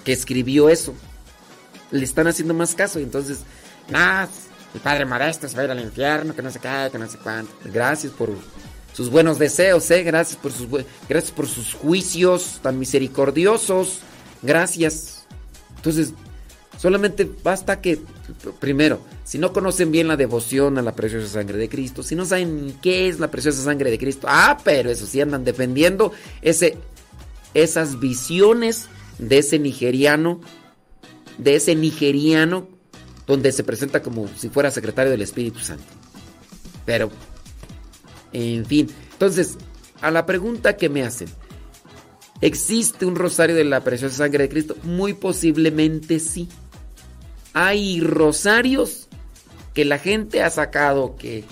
que 0.05 0.13
escribió 0.13 0.69
eso. 0.69 0.95
Le 1.91 2.05
están 2.05 2.27
haciendo 2.27 2.53
más 2.53 2.75
caso 2.75 3.01
y 3.01 3.03
entonces, 3.03 3.41
nada, 3.89 4.29
el 4.75 4.81
padre 4.81 5.07
Modesto 5.07 5.49
se 5.49 5.57
va 5.57 5.63
a 5.63 5.65
ir 5.65 5.71
al 5.71 5.81
infierno, 5.81 6.35
que 6.37 6.43
no 6.43 6.51
se 6.51 6.59
cae, 6.59 6.91
que 6.91 6.99
no 6.99 7.09
sé 7.09 7.17
cuánto. 7.19 7.53
Gracias 7.65 8.13
por 8.13 8.31
sus 8.93 9.11
buenos 9.11 9.39
deseos, 9.39 9.91
¿eh? 9.91 10.03
Gracias 10.03 10.39
por 10.39 10.53
sus, 10.53 10.67
gracias 11.09 11.33
por 11.33 11.47
sus 11.47 11.75
juicios 11.75 12.61
tan 12.63 12.79
misericordiosos. 12.79 14.01
Gracias. 14.43 15.27
Entonces, 15.77 16.13
solamente 16.79 17.29
basta 17.43 17.81
que, 17.81 18.01
primero, 18.61 19.01
si 19.25 19.39
no 19.39 19.53
conocen 19.53 19.93
bien 19.93 20.09
la 20.09 20.17
devoción 20.17 20.79
a 20.79 20.83
la 20.83 20.95
preciosa 20.95 21.29
sangre 21.29 21.59
de 21.59 21.69
Cristo, 21.69 22.03
si 22.03 22.15
no 22.15 22.25
saben 22.25 22.75
qué 22.83 23.09
es 23.09 23.21
la 23.21 23.31
preciosa 23.31 23.63
sangre 23.63 23.91
de 23.91 23.99
Cristo, 23.99 24.27
ah, 24.31 24.59
pero 24.65 24.91
eso 24.91 25.07
sí 25.07 25.21
andan 25.21 25.45
defendiendo 25.45 26.13
ese, 26.43 26.77
esas 27.55 28.01
visiones 28.01 28.87
de 29.19 29.39
ese 29.39 29.59
nigeriano, 29.59 30.41
de 31.37 31.57
ese 31.57 31.75
nigeriano 31.75 32.69
donde 33.27 33.53
se 33.53 33.63
presenta 33.63 34.03
como 34.03 34.27
si 34.37 34.49
fuera 34.49 34.71
secretario 34.71 35.11
del 35.11 35.23
Espíritu 35.23 35.59
Santo. 35.61 35.85
Pero, 36.87 37.11
en 38.33 38.65
fin, 38.65 38.89
entonces, 39.13 39.59
a 40.01 40.11
la 40.11 40.27
pregunta 40.27 40.77
que 40.77 40.89
me 40.89 41.03
hacen, 41.03 41.29
¿existe 42.41 43.07
un 43.07 43.17
rosario 43.17 43.57
de 43.57 43.65
la 43.65 43.83
preciosa 43.83 44.17
sangre 44.17 44.45
de 44.45 44.49
Cristo? 44.49 44.77
Muy 44.83 45.15
posiblemente 45.15 46.21
sí. 46.21 46.49
Hay 47.53 48.01
rosarios 48.01 49.09
que 49.75 49.85
la 49.85 49.99
gente 49.99 50.43
ha 50.43 50.51
sacado 50.51 51.17
que 51.17 51.45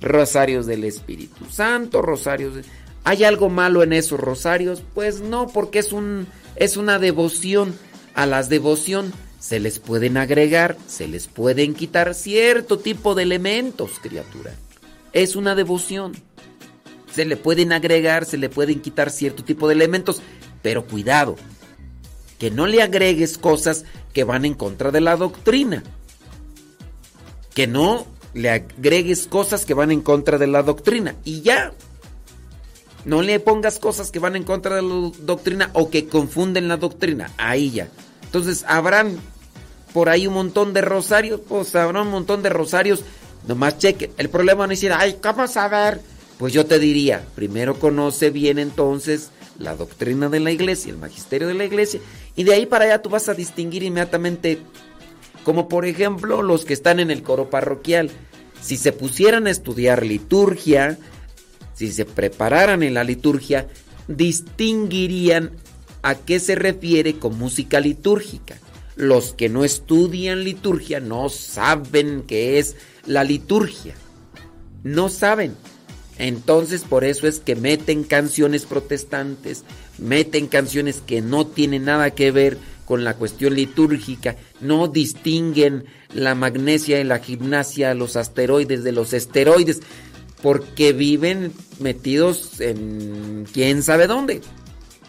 rosarios 0.00 0.66
del 0.66 0.84
Espíritu 0.84 1.44
Santo, 1.50 2.02
rosarios. 2.02 2.64
¿Hay 3.04 3.24
algo 3.24 3.48
malo 3.48 3.82
en 3.82 3.92
esos 3.92 4.18
rosarios? 4.18 4.82
Pues 4.94 5.20
no, 5.20 5.48
porque 5.48 5.78
es 5.78 5.92
un 5.92 6.26
es 6.56 6.76
una 6.76 6.98
devoción. 6.98 7.74
A 8.14 8.26
las 8.26 8.48
devoción 8.48 9.12
se 9.38 9.58
les 9.58 9.78
pueden 9.78 10.16
agregar, 10.18 10.76
se 10.86 11.08
les 11.08 11.26
pueden 11.26 11.74
quitar 11.74 12.14
cierto 12.14 12.78
tipo 12.78 13.14
de 13.14 13.22
elementos, 13.22 13.92
criatura. 14.02 14.52
Es 15.12 15.36
una 15.36 15.54
devoción. 15.54 16.12
Se 17.14 17.24
le 17.24 17.36
pueden 17.36 17.72
agregar, 17.72 18.24
se 18.24 18.38
le 18.38 18.48
pueden 18.48 18.80
quitar 18.80 19.10
cierto 19.10 19.44
tipo 19.44 19.68
de 19.68 19.74
elementos, 19.74 20.22
pero 20.62 20.86
cuidado, 20.86 21.36
que 22.38 22.50
no 22.50 22.66
le 22.66 22.82
agregues 22.82 23.38
cosas 23.38 23.84
que 24.12 24.24
van 24.24 24.44
en 24.44 24.54
contra 24.54 24.90
de 24.90 25.00
la 25.00 25.16
doctrina. 25.16 25.82
Que 27.54 27.66
no 27.66 28.06
le 28.34 28.50
agregues 28.50 29.26
cosas 29.26 29.64
que 29.64 29.74
van 29.74 29.90
en 29.90 30.00
contra 30.00 30.38
de 30.38 30.46
la 30.46 30.62
doctrina. 30.62 31.14
Y 31.24 31.42
ya. 31.42 31.72
No 33.04 33.20
le 33.20 33.40
pongas 33.40 33.78
cosas 33.78 34.10
que 34.10 34.18
van 34.18 34.36
en 34.36 34.44
contra 34.44 34.76
de 34.76 34.82
la 34.82 35.10
doctrina 35.20 35.70
o 35.74 35.90
que 35.90 36.06
confunden 36.06 36.68
la 36.68 36.76
doctrina. 36.76 37.30
Ahí 37.36 37.70
ya. 37.70 37.88
Entonces, 38.24 38.64
habrán 38.66 39.18
por 39.92 40.08
ahí 40.08 40.26
un 40.26 40.34
montón 40.34 40.72
de 40.72 40.80
rosarios. 40.80 41.40
Pues 41.46 41.74
habrá 41.74 42.02
un 42.02 42.10
montón 42.10 42.42
de 42.42 42.48
rosarios. 42.48 43.04
Nomás 43.46 43.78
cheque. 43.78 44.10
El 44.16 44.28
problema 44.28 44.66
no 44.66 44.72
es 44.72 44.80
decir, 44.80 44.92
ay, 44.96 45.18
¿cómo 45.22 45.46
saber? 45.48 46.00
Pues 46.38 46.52
yo 46.52 46.66
te 46.66 46.78
diría, 46.78 47.24
primero 47.34 47.78
conoce 47.78 48.30
bien 48.30 48.58
entonces 48.58 49.30
la 49.58 49.76
doctrina 49.76 50.28
de 50.28 50.40
la 50.40 50.50
iglesia, 50.50 50.90
el 50.90 50.98
magisterio 50.98 51.48
de 51.48 51.54
la 51.54 51.64
iglesia. 51.64 52.00
Y 52.36 52.44
de 52.44 52.54
ahí 52.54 52.66
para 52.66 52.84
allá 52.84 53.02
tú 53.02 53.10
vas 53.10 53.28
a 53.28 53.34
distinguir 53.34 53.82
inmediatamente. 53.82 54.58
Como 55.44 55.68
por 55.68 55.86
ejemplo 55.86 56.42
los 56.42 56.64
que 56.64 56.72
están 56.72 57.00
en 57.00 57.10
el 57.10 57.22
coro 57.22 57.50
parroquial. 57.50 58.10
Si 58.60 58.76
se 58.76 58.92
pusieran 58.92 59.46
a 59.46 59.50
estudiar 59.50 60.06
liturgia, 60.06 60.98
si 61.74 61.90
se 61.90 62.04
prepararan 62.04 62.84
en 62.84 62.94
la 62.94 63.02
liturgia, 63.02 63.66
distinguirían 64.06 65.50
a 66.02 66.14
qué 66.14 66.38
se 66.38 66.54
refiere 66.54 67.18
con 67.18 67.38
música 67.38 67.80
litúrgica. 67.80 68.56
Los 68.96 69.32
que 69.32 69.48
no 69.48 69.64
estudian 69.64 70.44
liturgia 70.44 71.00
no 71.00 71.28
saben 71.28 72.24
qué 72.26 72.58
es 72.58 72.76
la 73.06 73.24
liturgia. 73.24 73.94
No 74.82 75.08
saben. 75.08 75.54
Entonces 76.18 76.82
por 76.82 77.04
eso 77.04 77.26
es 77.26 77.40
que 77.40 77.56
meten 77.56 78.04
canciones 78.04 78.66
protestantes, 78.66 79.64
meten 79.98 80.46
canciones 80.46 81.02
que 81.04 81.22
no 81.22 81.46
tienen 81.46 81.86
nada 81.86 82.10
que 82.10 82.30
ver 82.30 82.58
con 82.84 83.04
la 83.04 83.14
cuestión 83.14 83.54
litúrgica, 83.54 84.36
no 84.60 84.88
distinguen 84.88 85.84
la 86.12 86.34
magnesia 86.34 87.00
y 87.00 87.04
la 87.04 87.20
gimnasia, 87.20 87.94
los 87.94 88.16
asteroides 88.16 88.84
de 88.84 88.92
los 88.92 89.12
esteroides 89.14 89.80
porque 90.42 90.92
viven 90.92 91.52
metidos 91.78 92.60
en 92.60 93.46
quién 93.50 93.82
sabe 93.82 94.06
dónde. 94.06 94.42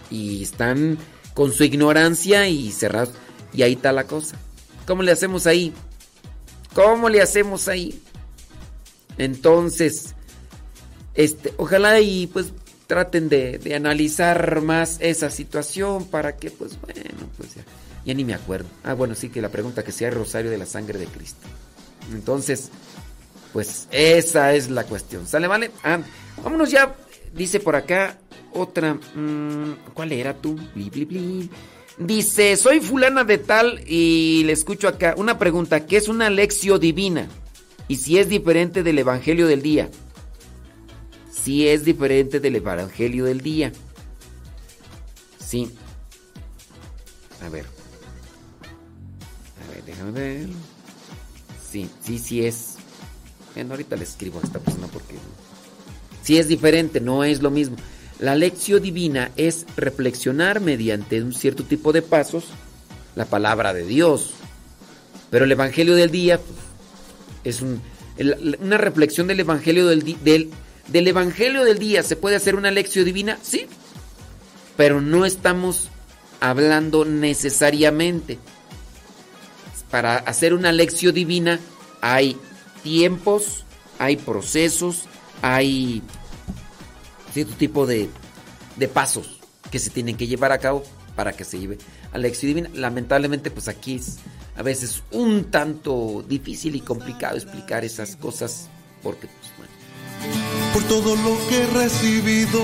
Y 0.09 0.43
están 0.43 0.97
con 1.33 1.51
su 1.51 1.63
ignorancia 1.63 2.47
y 2.47 2.71
cerrados. 2.71 3.15
Y 3.53 3.61
ahí 3.61 3.73
está 3.73 3.91
la 3.91 4.05
cosa. 4.05 4.37
¿Cómo 4.87 5.03
le 5.03 5.11
hacemos 5.11 5.47
ahí? 5.47 5.73
¿Cómo 6.73 7.09
le 7.09 7.21
hacemos 7.21 7.67
ahí? 7.67 8.01
Entonces, 9.17 10.15
este, 11.13 11.53
ojalá 11.57 11.99
y 11.99 12.27
pues 12.27 12.47
traten 12.87 13.29
de, 13.29 13.59
de 13.59 13.75
analizar 13.75 14.61
más 14.61 14.97
esa 14.99 15.29
situación 15.29 16.05
para 16.05 16.35
que, 16.35 16.51
pues 16.51 16.79
bueno, 16.81 17.29
pues 17.37 17.55
ya, 17.55 17.63
ya 18.05 18.13
ni 18.13 18.25
me 18.25 18.33
acuerdo. 18.33 18.67
Ah, 18.83 18.93
bueno, 18.93 19.15
sí 19.15 19.29
que 19.29 19.41
la 19.41 19.49
pregunta 19.49 19.83
que 19.83 19.91
sea 19.91 20.09
el 20.09 20.15
rosario 20.15 20.51
de 20.51 20.57
la 20.57 20.65
sangre 20.65 20.99
de 20.99 21.05
Cristo. 21.05 21.47
Entonces, 22.11 22.69
pues 23.53 23.87
esa 23.91 24.53
es 24.53 24.69
la 24.69 24.83
cuestión. 24.83 25.27
¿Sale, 25.27 25.47
vale? 25.47 25.71
Ah, 25.83 25.99
vámonos 26.43 26.71
ya. 26.71 26.95
Dice 27.33 27.59
por 27.59 27.75
acá 27.75 28.17
otra. 28.53 28.95
Mmm, 29.15 29.73
¿Cuál 29.93 30.11
era 30.11 30.33
tú? 30.33 30.55
Bli, 30.75 30.89
bli, 30.89 31.05
bli. 31.05 31.49
Dice, 31.97 32.57
soy 32.57 32.79
fulana 32.79 33.23
de 33.23 33.37
tal 33.37 33.83
y 33.87 34.43
le 34.45 34.53
escucho 34.53 34.87
acá 34.87 35.13
una 35.17 35.37
pregunta. 35.37 35.85
¿Qué 35.85 35.97
es 35.97 36.07
una 36.07 36.29
lección 36.29 36.79
divina? 36.79 37.27
Y 37.87 37.97
si 37.97 38.17
es 38.17 38.29
diferente 38.29 38.81
del 38.81 38.99
Evangelio 38.99 39.47
del 39.47 39.61
día. 39.61 39.89
Si 41.31 41.67
es 41.67 41.85
diferente 41.85 42.39
del 42.39 42.55
Evangelio 42.55 43.25
del 43.25 43.41
día. 43.41 43.71
Sí. 45.37 45.71
A 47.45 47.49
ver. 47.49 47.65
A 49.63 49.71
ver, 49.73 49.83
déjame 49.85 50.11
ver. 50.11 50.47
Sí, 51.69 51.89
sí, 52.03 52.17
sí 52.17 52.45
es. 52.45 52.75
Bueno, 53.53 53.71
ahorita 53.71 53.95
le 53.95 54.03
escribo 54.03 54.39
a 54.39 54.43
esta 54.43 54.59
persona 54.59 54.87
porque 54.87 55.15
sí 56.23 56.37
es 56.37 56.47
diferente, 56.47 56.99
no 56.99 57.23
es 57.23 57.41
lo 57.41 57.51
mismo. 57.51 57.75
La 58.23 58.35
lección 58.35 58.81
divina 58.81 59.31
es 59.35 59.65
reflexionar 59.75 60.61
mediante 60.61 61.21
un 61.21 61.33
cierto 61.33 61.65
tipo 61.65 61.91
de 61.91 62.01
pasos 62.01 62.45
la 63.17 63.25
palabra 63.25 63.73
de 63.73 63.83
Dios. 63.83 64.35
Pero 65.29 65.43
el 65.43 65.51
Evangelio 65.51 65.93
del 65.93 66.09
día 66.09 66.39
pues, 66.39 66.57
es 67.43 67.61
una 67.61 68.77
reflexión 68.77 69.27
del 69.27 69.41
Evangelio 69.41 69.87
del, 69.87 70.23
del, 70.23 70.51
del 70.87 71.07
Evangelio 71.09 71.65
del 71.65 71.79
día. 71.79 72.01
¿Se 72.01 72.15
puede 72.15 72.37
hacer 72.37 72.55
una 72.55 72.71
lección 72.71 73.03
divina? 73.03 73.37
Sí. 73.41 73.65
Pero 74.77 75.01
no 75.01 75.25
estamos 75.25 75.89
hablando 76.39 77.03
necesariamente. 77.03 78.39
Para 79.91 80.15
hacer 80.15 80.53
una 80.53 80.71
lección 80.71 81.13
divina 81.13 81.59
hay 81.99 82.37
tiempos, 82.83 83.65
hay 83.99 84.15
procesos, 84.15 85.09
hay 85.41 86.01
cierto 87.33 87.53
tipo 87.55 87.85
de, 87.85 88.09
de 88.77 88.87
pasos 88.87 89.39
que 89.71 89.79
se 89.79 89.89
tienen 89.89 90.17
que 90.17 90.27
llevar 90.27 90.51
a 90.51 90.59
cabo 90.59 90.83
para 91.15 91.33
que 91.33 91.43
se 91.43 91.59
lleve 91.59 91.77
a 92.11 92.17
la 92.17 92.27
divina. 92.27 92.69
Lamentablemente, 92.73 93.51
pues 93.51 93.67
aquí 93.67 93.95
es 93.95 94.17
a 94.55 94.61
veces 94.61 95.03
un 95.11 95.45
tanto 95.45 96.23
difícil 96.27 96.75
y 96.75 96.81
complicado 96.81 97.35
explicar 97.35 97.83
esas 97.83 98.15
cosas 98.15 98.69
porque, 99.01 99.27
pues, 99.27 99.51
bueno. 99.57 99.73
por 100.73 100.83
todo 100.83 101.15
lo 101.15 101.47
que 101.49 101.63
he 101.63 101.67
recibido. 101.67 102.59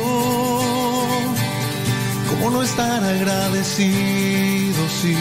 ¿Cómo 2.30 2.52
no 2.52 2.62
estar 2.62 3.04
agradecido 3.04 4.88
si 5.02 5.16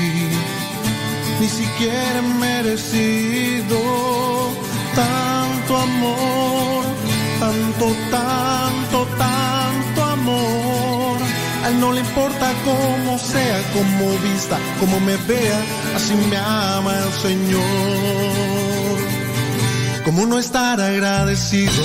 ni 1.40 1.48
siquiera 1.48 2.18
he 2.18 2.22
merecido 2.38 3.78
tanto 4.94 5.76
amor, 5.76 6.84
tanto, 7.48 7.86
tanto, 8.10 9.06
tanto 9.16 10.04
amor? 10.04 11.18
A 11.64 11.68
él 11.68 11.80
no 11.80 11.92
le 11.92 12.00
importa 12.00 12.52
cómo 12.64 13.18
sea, 13.18 13.62
cómo 13.72 14.18
vista, 14.18 14.58
cómo 14.80 15.00
me 15.00 15.16
vea, 15.16 15.60
así 15.94 16.14
me 16.14 16.36
ama 16.36 16.94
el 17.04 17.12
Señor. 17.12 17.62
¿Cómo 20.04 20.26
no 20.26 20.38
estar 20.38 20.80
agradecido? 20.80 21.84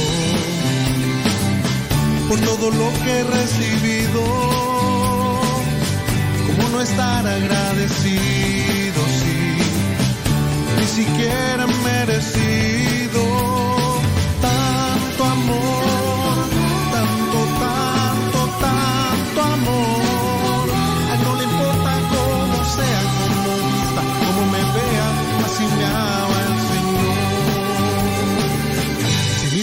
por 2.28 2.40
todo 2.40 2.72
lo 2.72 2.92
que 3.04 3.12
he 3.20 3.24
recibido. 3.24 4.24
¿Cómo 6.48 6.70
no 6.70 6.82
estar 6.82 7.28
agradecido 7.28 9.02
si 9.20 9.36
ni 10.80 10.88
siquiera 10.88 11.68
merecido 11.84 12.73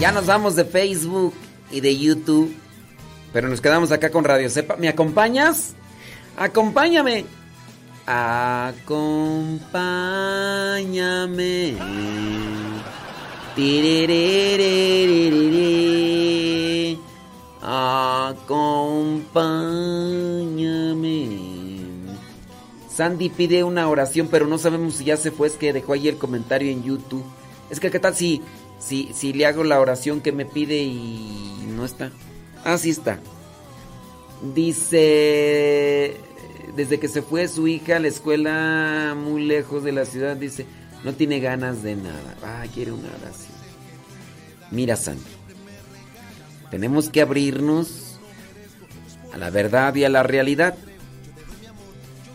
Ya 0.00 0.10
nos 0.10 0.26
vamos 0.26 0.56
de 0.56 0.64
Facebook 0.64 1.34
y 1.70 1.80
de 1.80 1.96
YouTube, 1.96 2.52
pero 3.32 3.48
nos 3.48 3.60
quedamos 3.60 3.92
acá 3.92 4.10
con 4.10 4.24
Radio 4.24 4.50
Cepa. 4.50 4.74
¿Me 4.74 4.88
acompañas? 4.88 5.76
Acompáñame. 6.36 7.24
Acompáñame. 8.06 9.36
Acompáñame. 17.62 18.76
Sandy 22.88 23.28
pide 23.30 23.64
una 23.64 23.88
oración, 23.88 24.28
pero 24.30 24.46
no 24.46 24.56
sabemos 24.58 24.94
si 24.94 25.04
ya 25.04 25.16
se 25.16 25.30
fue. 25.30 25.48
Es 25.48 25.54
que 25.54 25.72
dejó 25.72 25.94
ahí 25.94 26.08
el 26.08 26.18
comentario 26.18 26.70
en 26.70 26.82
YouTube. 26.82 27.24
Es 27.70 27.80
que, 27.80 27.90
¿qué 27.90 27.98
tal 27.98 28.14
si, 28.14 28.42
si, 28.78 29.10
si 29.14 29.32
le 29.32 29.46
hago 29.46 29.64
la 29.64 29.80
oración 29.80 30.20
que 30.20 30.32
me 30.32 30.44
pide 30.46 30.82
y 30.82 31.66
no 31.74 31.84
está? 31.84 32.10
Ah, 32.64 32.76
está. 32.82 33.20
Dice, 34.54 36.16
desde 36.76 36.98
que 37.00 37.08
se 37.08 37.22
fue 37.22 37.48
su 37.48 37.68
hija 37.68 37.96
a 37.96 38.00
la 38.00 38.08
escuela 38.08 39.14
muy 39.16 39.44
lejos 39.44 39.82
de 39.82 39.92
la 39.92 40.04
ciudad, 40.04 40.36
dice, 40.36 40.66
no 41.04 41.14
tiene 41.14 41.40
ganas 41.40 41.82
de 41.82 41.96
nada. 41.96 42.36
Ah, 42.42 42.64
quiere 42.72 42.92
una 42.92 43.08
oración. 43.08 43.56
Mira, 44.70 44.96
Sandy, 44.96 45.22
tenemos 46.70 47.08
que 47.08 47.20
abrirnos 47.20 48.18
a 49.32 49.38
la 49.38 49.50
verdad 49.50 49.94
y 49.94 50.04
a 50.04 50.08
la 50.08 50.22
realidad. 50.22 50.76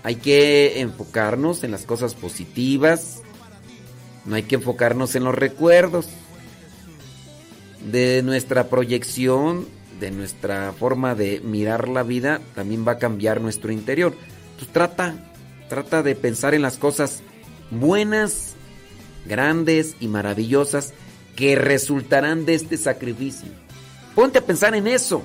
Hay 0.03 0.15
que 0.15 0.79
enfocarnos 0.81 1.63
en 1.63 1.71
las 1.71 1.85
cosas 1.85 2.15
positivas. 2.15 3.21
No 4.25 4.35
hay 4.35 4.43
que 4.43 4.55
enfocarnos 4.55 5.15
en 5.15 5.23
los 5.23 5.35
recuerdos. 5.35 6.07
De 7.91 8.21
nuestra 8.23 8.69
proyección, 8.69 9.67
de 10.01 10.11
nuestra 10.11 10.73
forma 10.73 11.15
de 11.15 11.39
mirar 11.41 11.87
la 11.87 12.03
vida, 12.03 12.41
también 12.55 12.85
va 12.85 12.93
a 12.93 12.97
cambiar 12.97 13.39
nuestro 13.39 13.71
interior. 13.71 14.13
Entonces 14.51 14.73
trata, 14.73 15.15
trata 15.69 16.03
de 16.03 16.15
pensar 16.15 16.53
en 16.53 16.63
las 16.63 16.77
cosas 16.77 17.21
buenas, 17.69 18.55
grandes 19.25 19.95
y 20.01 20.07
maravillosas 20.09 20.93
que 21.37 21.55
resultarán 21.55 22.45
de 22.45 22.55
este 22.55 22.75
sacrificio. 22.77 23.47
Ponte 24.15 24.39
a 24.39 24.45
pensar 24.45 24.75
en 24.75 24.87
eso. 24.87 25.21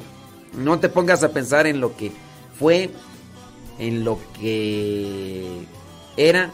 No 0.57 0.79
te 0.79 0.89
pongas 0.89 1.25
a 1.25 1.33
pensar 1.33 1.67
en 1.67 1.81
lo 1.81 1.97
que 1.97 2.13
fue, 2.59 2.91
en 3.79 4.05
lo 4.05 4.21
que 4.39 5.63
era, 6.17 6.51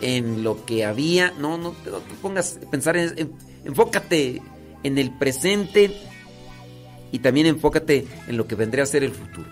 en 0.00 0.42
lo 0.42 0.64
que 0.64 0.84
había. 0.84 1.32
No, 1.38 1.58
no 1.58 1.72
te, 1.72 1.90
pongas 2.22 2.58
a 2.64 2.70
pensar 2.70 2.96
en, 2.96 3.12
en- 3.18 3.32
enfócate 3.64 4.40
en 4.82 4.98
el 4.98 5.10
presente 5.18 5.92
y 7.12 7.20
también 7.20 7.46
enfócate 7.46 8.06
en 8.26 8.36
lo 8.36 8.46
que 8.46 8.54
vendría 8.54 8.84
a 8.84 8.86
ser 8.86 9.02
el 9.02 9.12
futuro. 9.12 9.48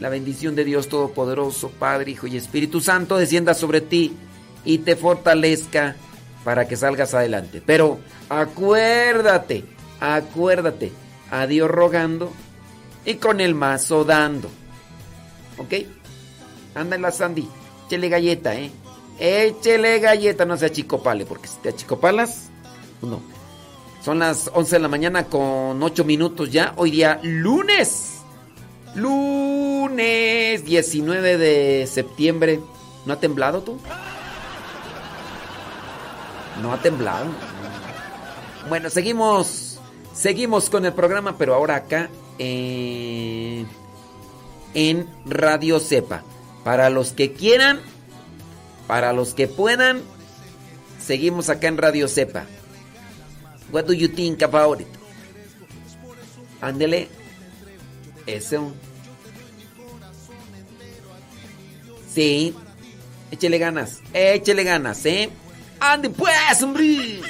La 0.00 0.08
bendición 0.08 0.54
de 0.54 0.64
Dios 0.64 0.88
Todopoderoso, 0.88 1.70
Padre, 1.70 2.12
Hijo 2.12 2.26
y 2.26 2.36
Espíritu 2.36 2.80
Santo 2.80 3.16
descienda 3.16 3.54
sobre 3.54 3.80
ti 3.80 4.14
y 4.64 4.78
te 4.78 4.96
fortalezca 4.96 5.96
para 6.44 6.68
que 6.68 6.76
salgas 6.76 7.14
adelante. 7.14 7.62
Pero 7.64 7.98
acuérdate, 8.28 9.64
acuérdate, 10.00 10.92
a 11.30 11.46
Dios 11.46 11.70
rogando 11.70 12.32
y 13.04 13.14
con 13.14 13.40
el 13.40 13.54
mazo 13.54 14.04
dando. 14.04 14.50
¿Ok? 15.58 15.74
Ándala, 16.74 17.10
Sandy. 17.10 17.48
Échele 17.86 18.08
galleta, 18.08 18.54
¿eh? 18.54 18.70
Échele 19.18 19.98
galleta, 20.00 20.44
no 20.44 20.56
se 20.56 20.66
achicopale, 20.66 21.24
porque 21.24 21.48
si 21.48 21.56
te 21.58 21.70
achicopalas, 21.70 22.50
pues 23.00 23.10
no. 23.10 23.35
Son 24.06 24.20
las 24.20 24.52
11 24.54 24.76
de 24.76 24.78
la 24.82 24.86
mañana 24.86 25.24
con 25.24 25.82
8 25.82 26.04
minutos 26.04 26.52
ya. 26.52 26.74
Hoy 26.76 26.92
día 26.92 27.18
lunes. 27.24 28.18
Lunes 28.94 30.64
19 30.64 31.36
de 31.36 31.88
septiembre. 31.88 32.60
¿No 33.04 33.14
ha 33.14 33.18
temblado 33.18 33.62
tú? 33.62 33.80
No 36.62 36.72
ha 36.72 36.80
temblado. 36.80 37.26
Bueno, 38.68 38.90
seguimos. 38.90 39.80
Seguimos 40.14 40.70
con 40.70 40.86
el 40.86 40.92
programa, 40.92 41.36
pero 41.36 41.54
ahora 41.54 41.74
acá 41.74 42.08
eh, 42.38 43.66
en 44.74 45.08
Radio 45.24 45.80
Cepa. 45.80 46.22
Para 46.62 46.90
los 46.90 47.10
que 47.10 47.32
quieran, 47.32 47.80
para 48.86 49.12
los 49.12 49.34
que 49.34 49.48
puedan, 49.48 50.00
seguimos 51.04 51.48
acá 51.48 51.66
en 51.66 51.78
Radio 51.78 52.06
Cepa. 52.06 52.46
What 53.70 53.86
do 53.86 53.92
you 53.92 54.08
think 54.08 54.42
about 54.42 54.80
it? 54.80 54.88
Ándele. 56.60 57.08
Eso. 58.26 58.72
Sí. 62.12 62.54
Échele 63.30 63.58
ganas. 63.58 64.00
Échele 64.12 64.64
ganas, 64.64 65.04
¿eh? 65.04 65.30
Ande 65.80 66.10
pues, 66.10 66.62
hombre. 66.62 67.20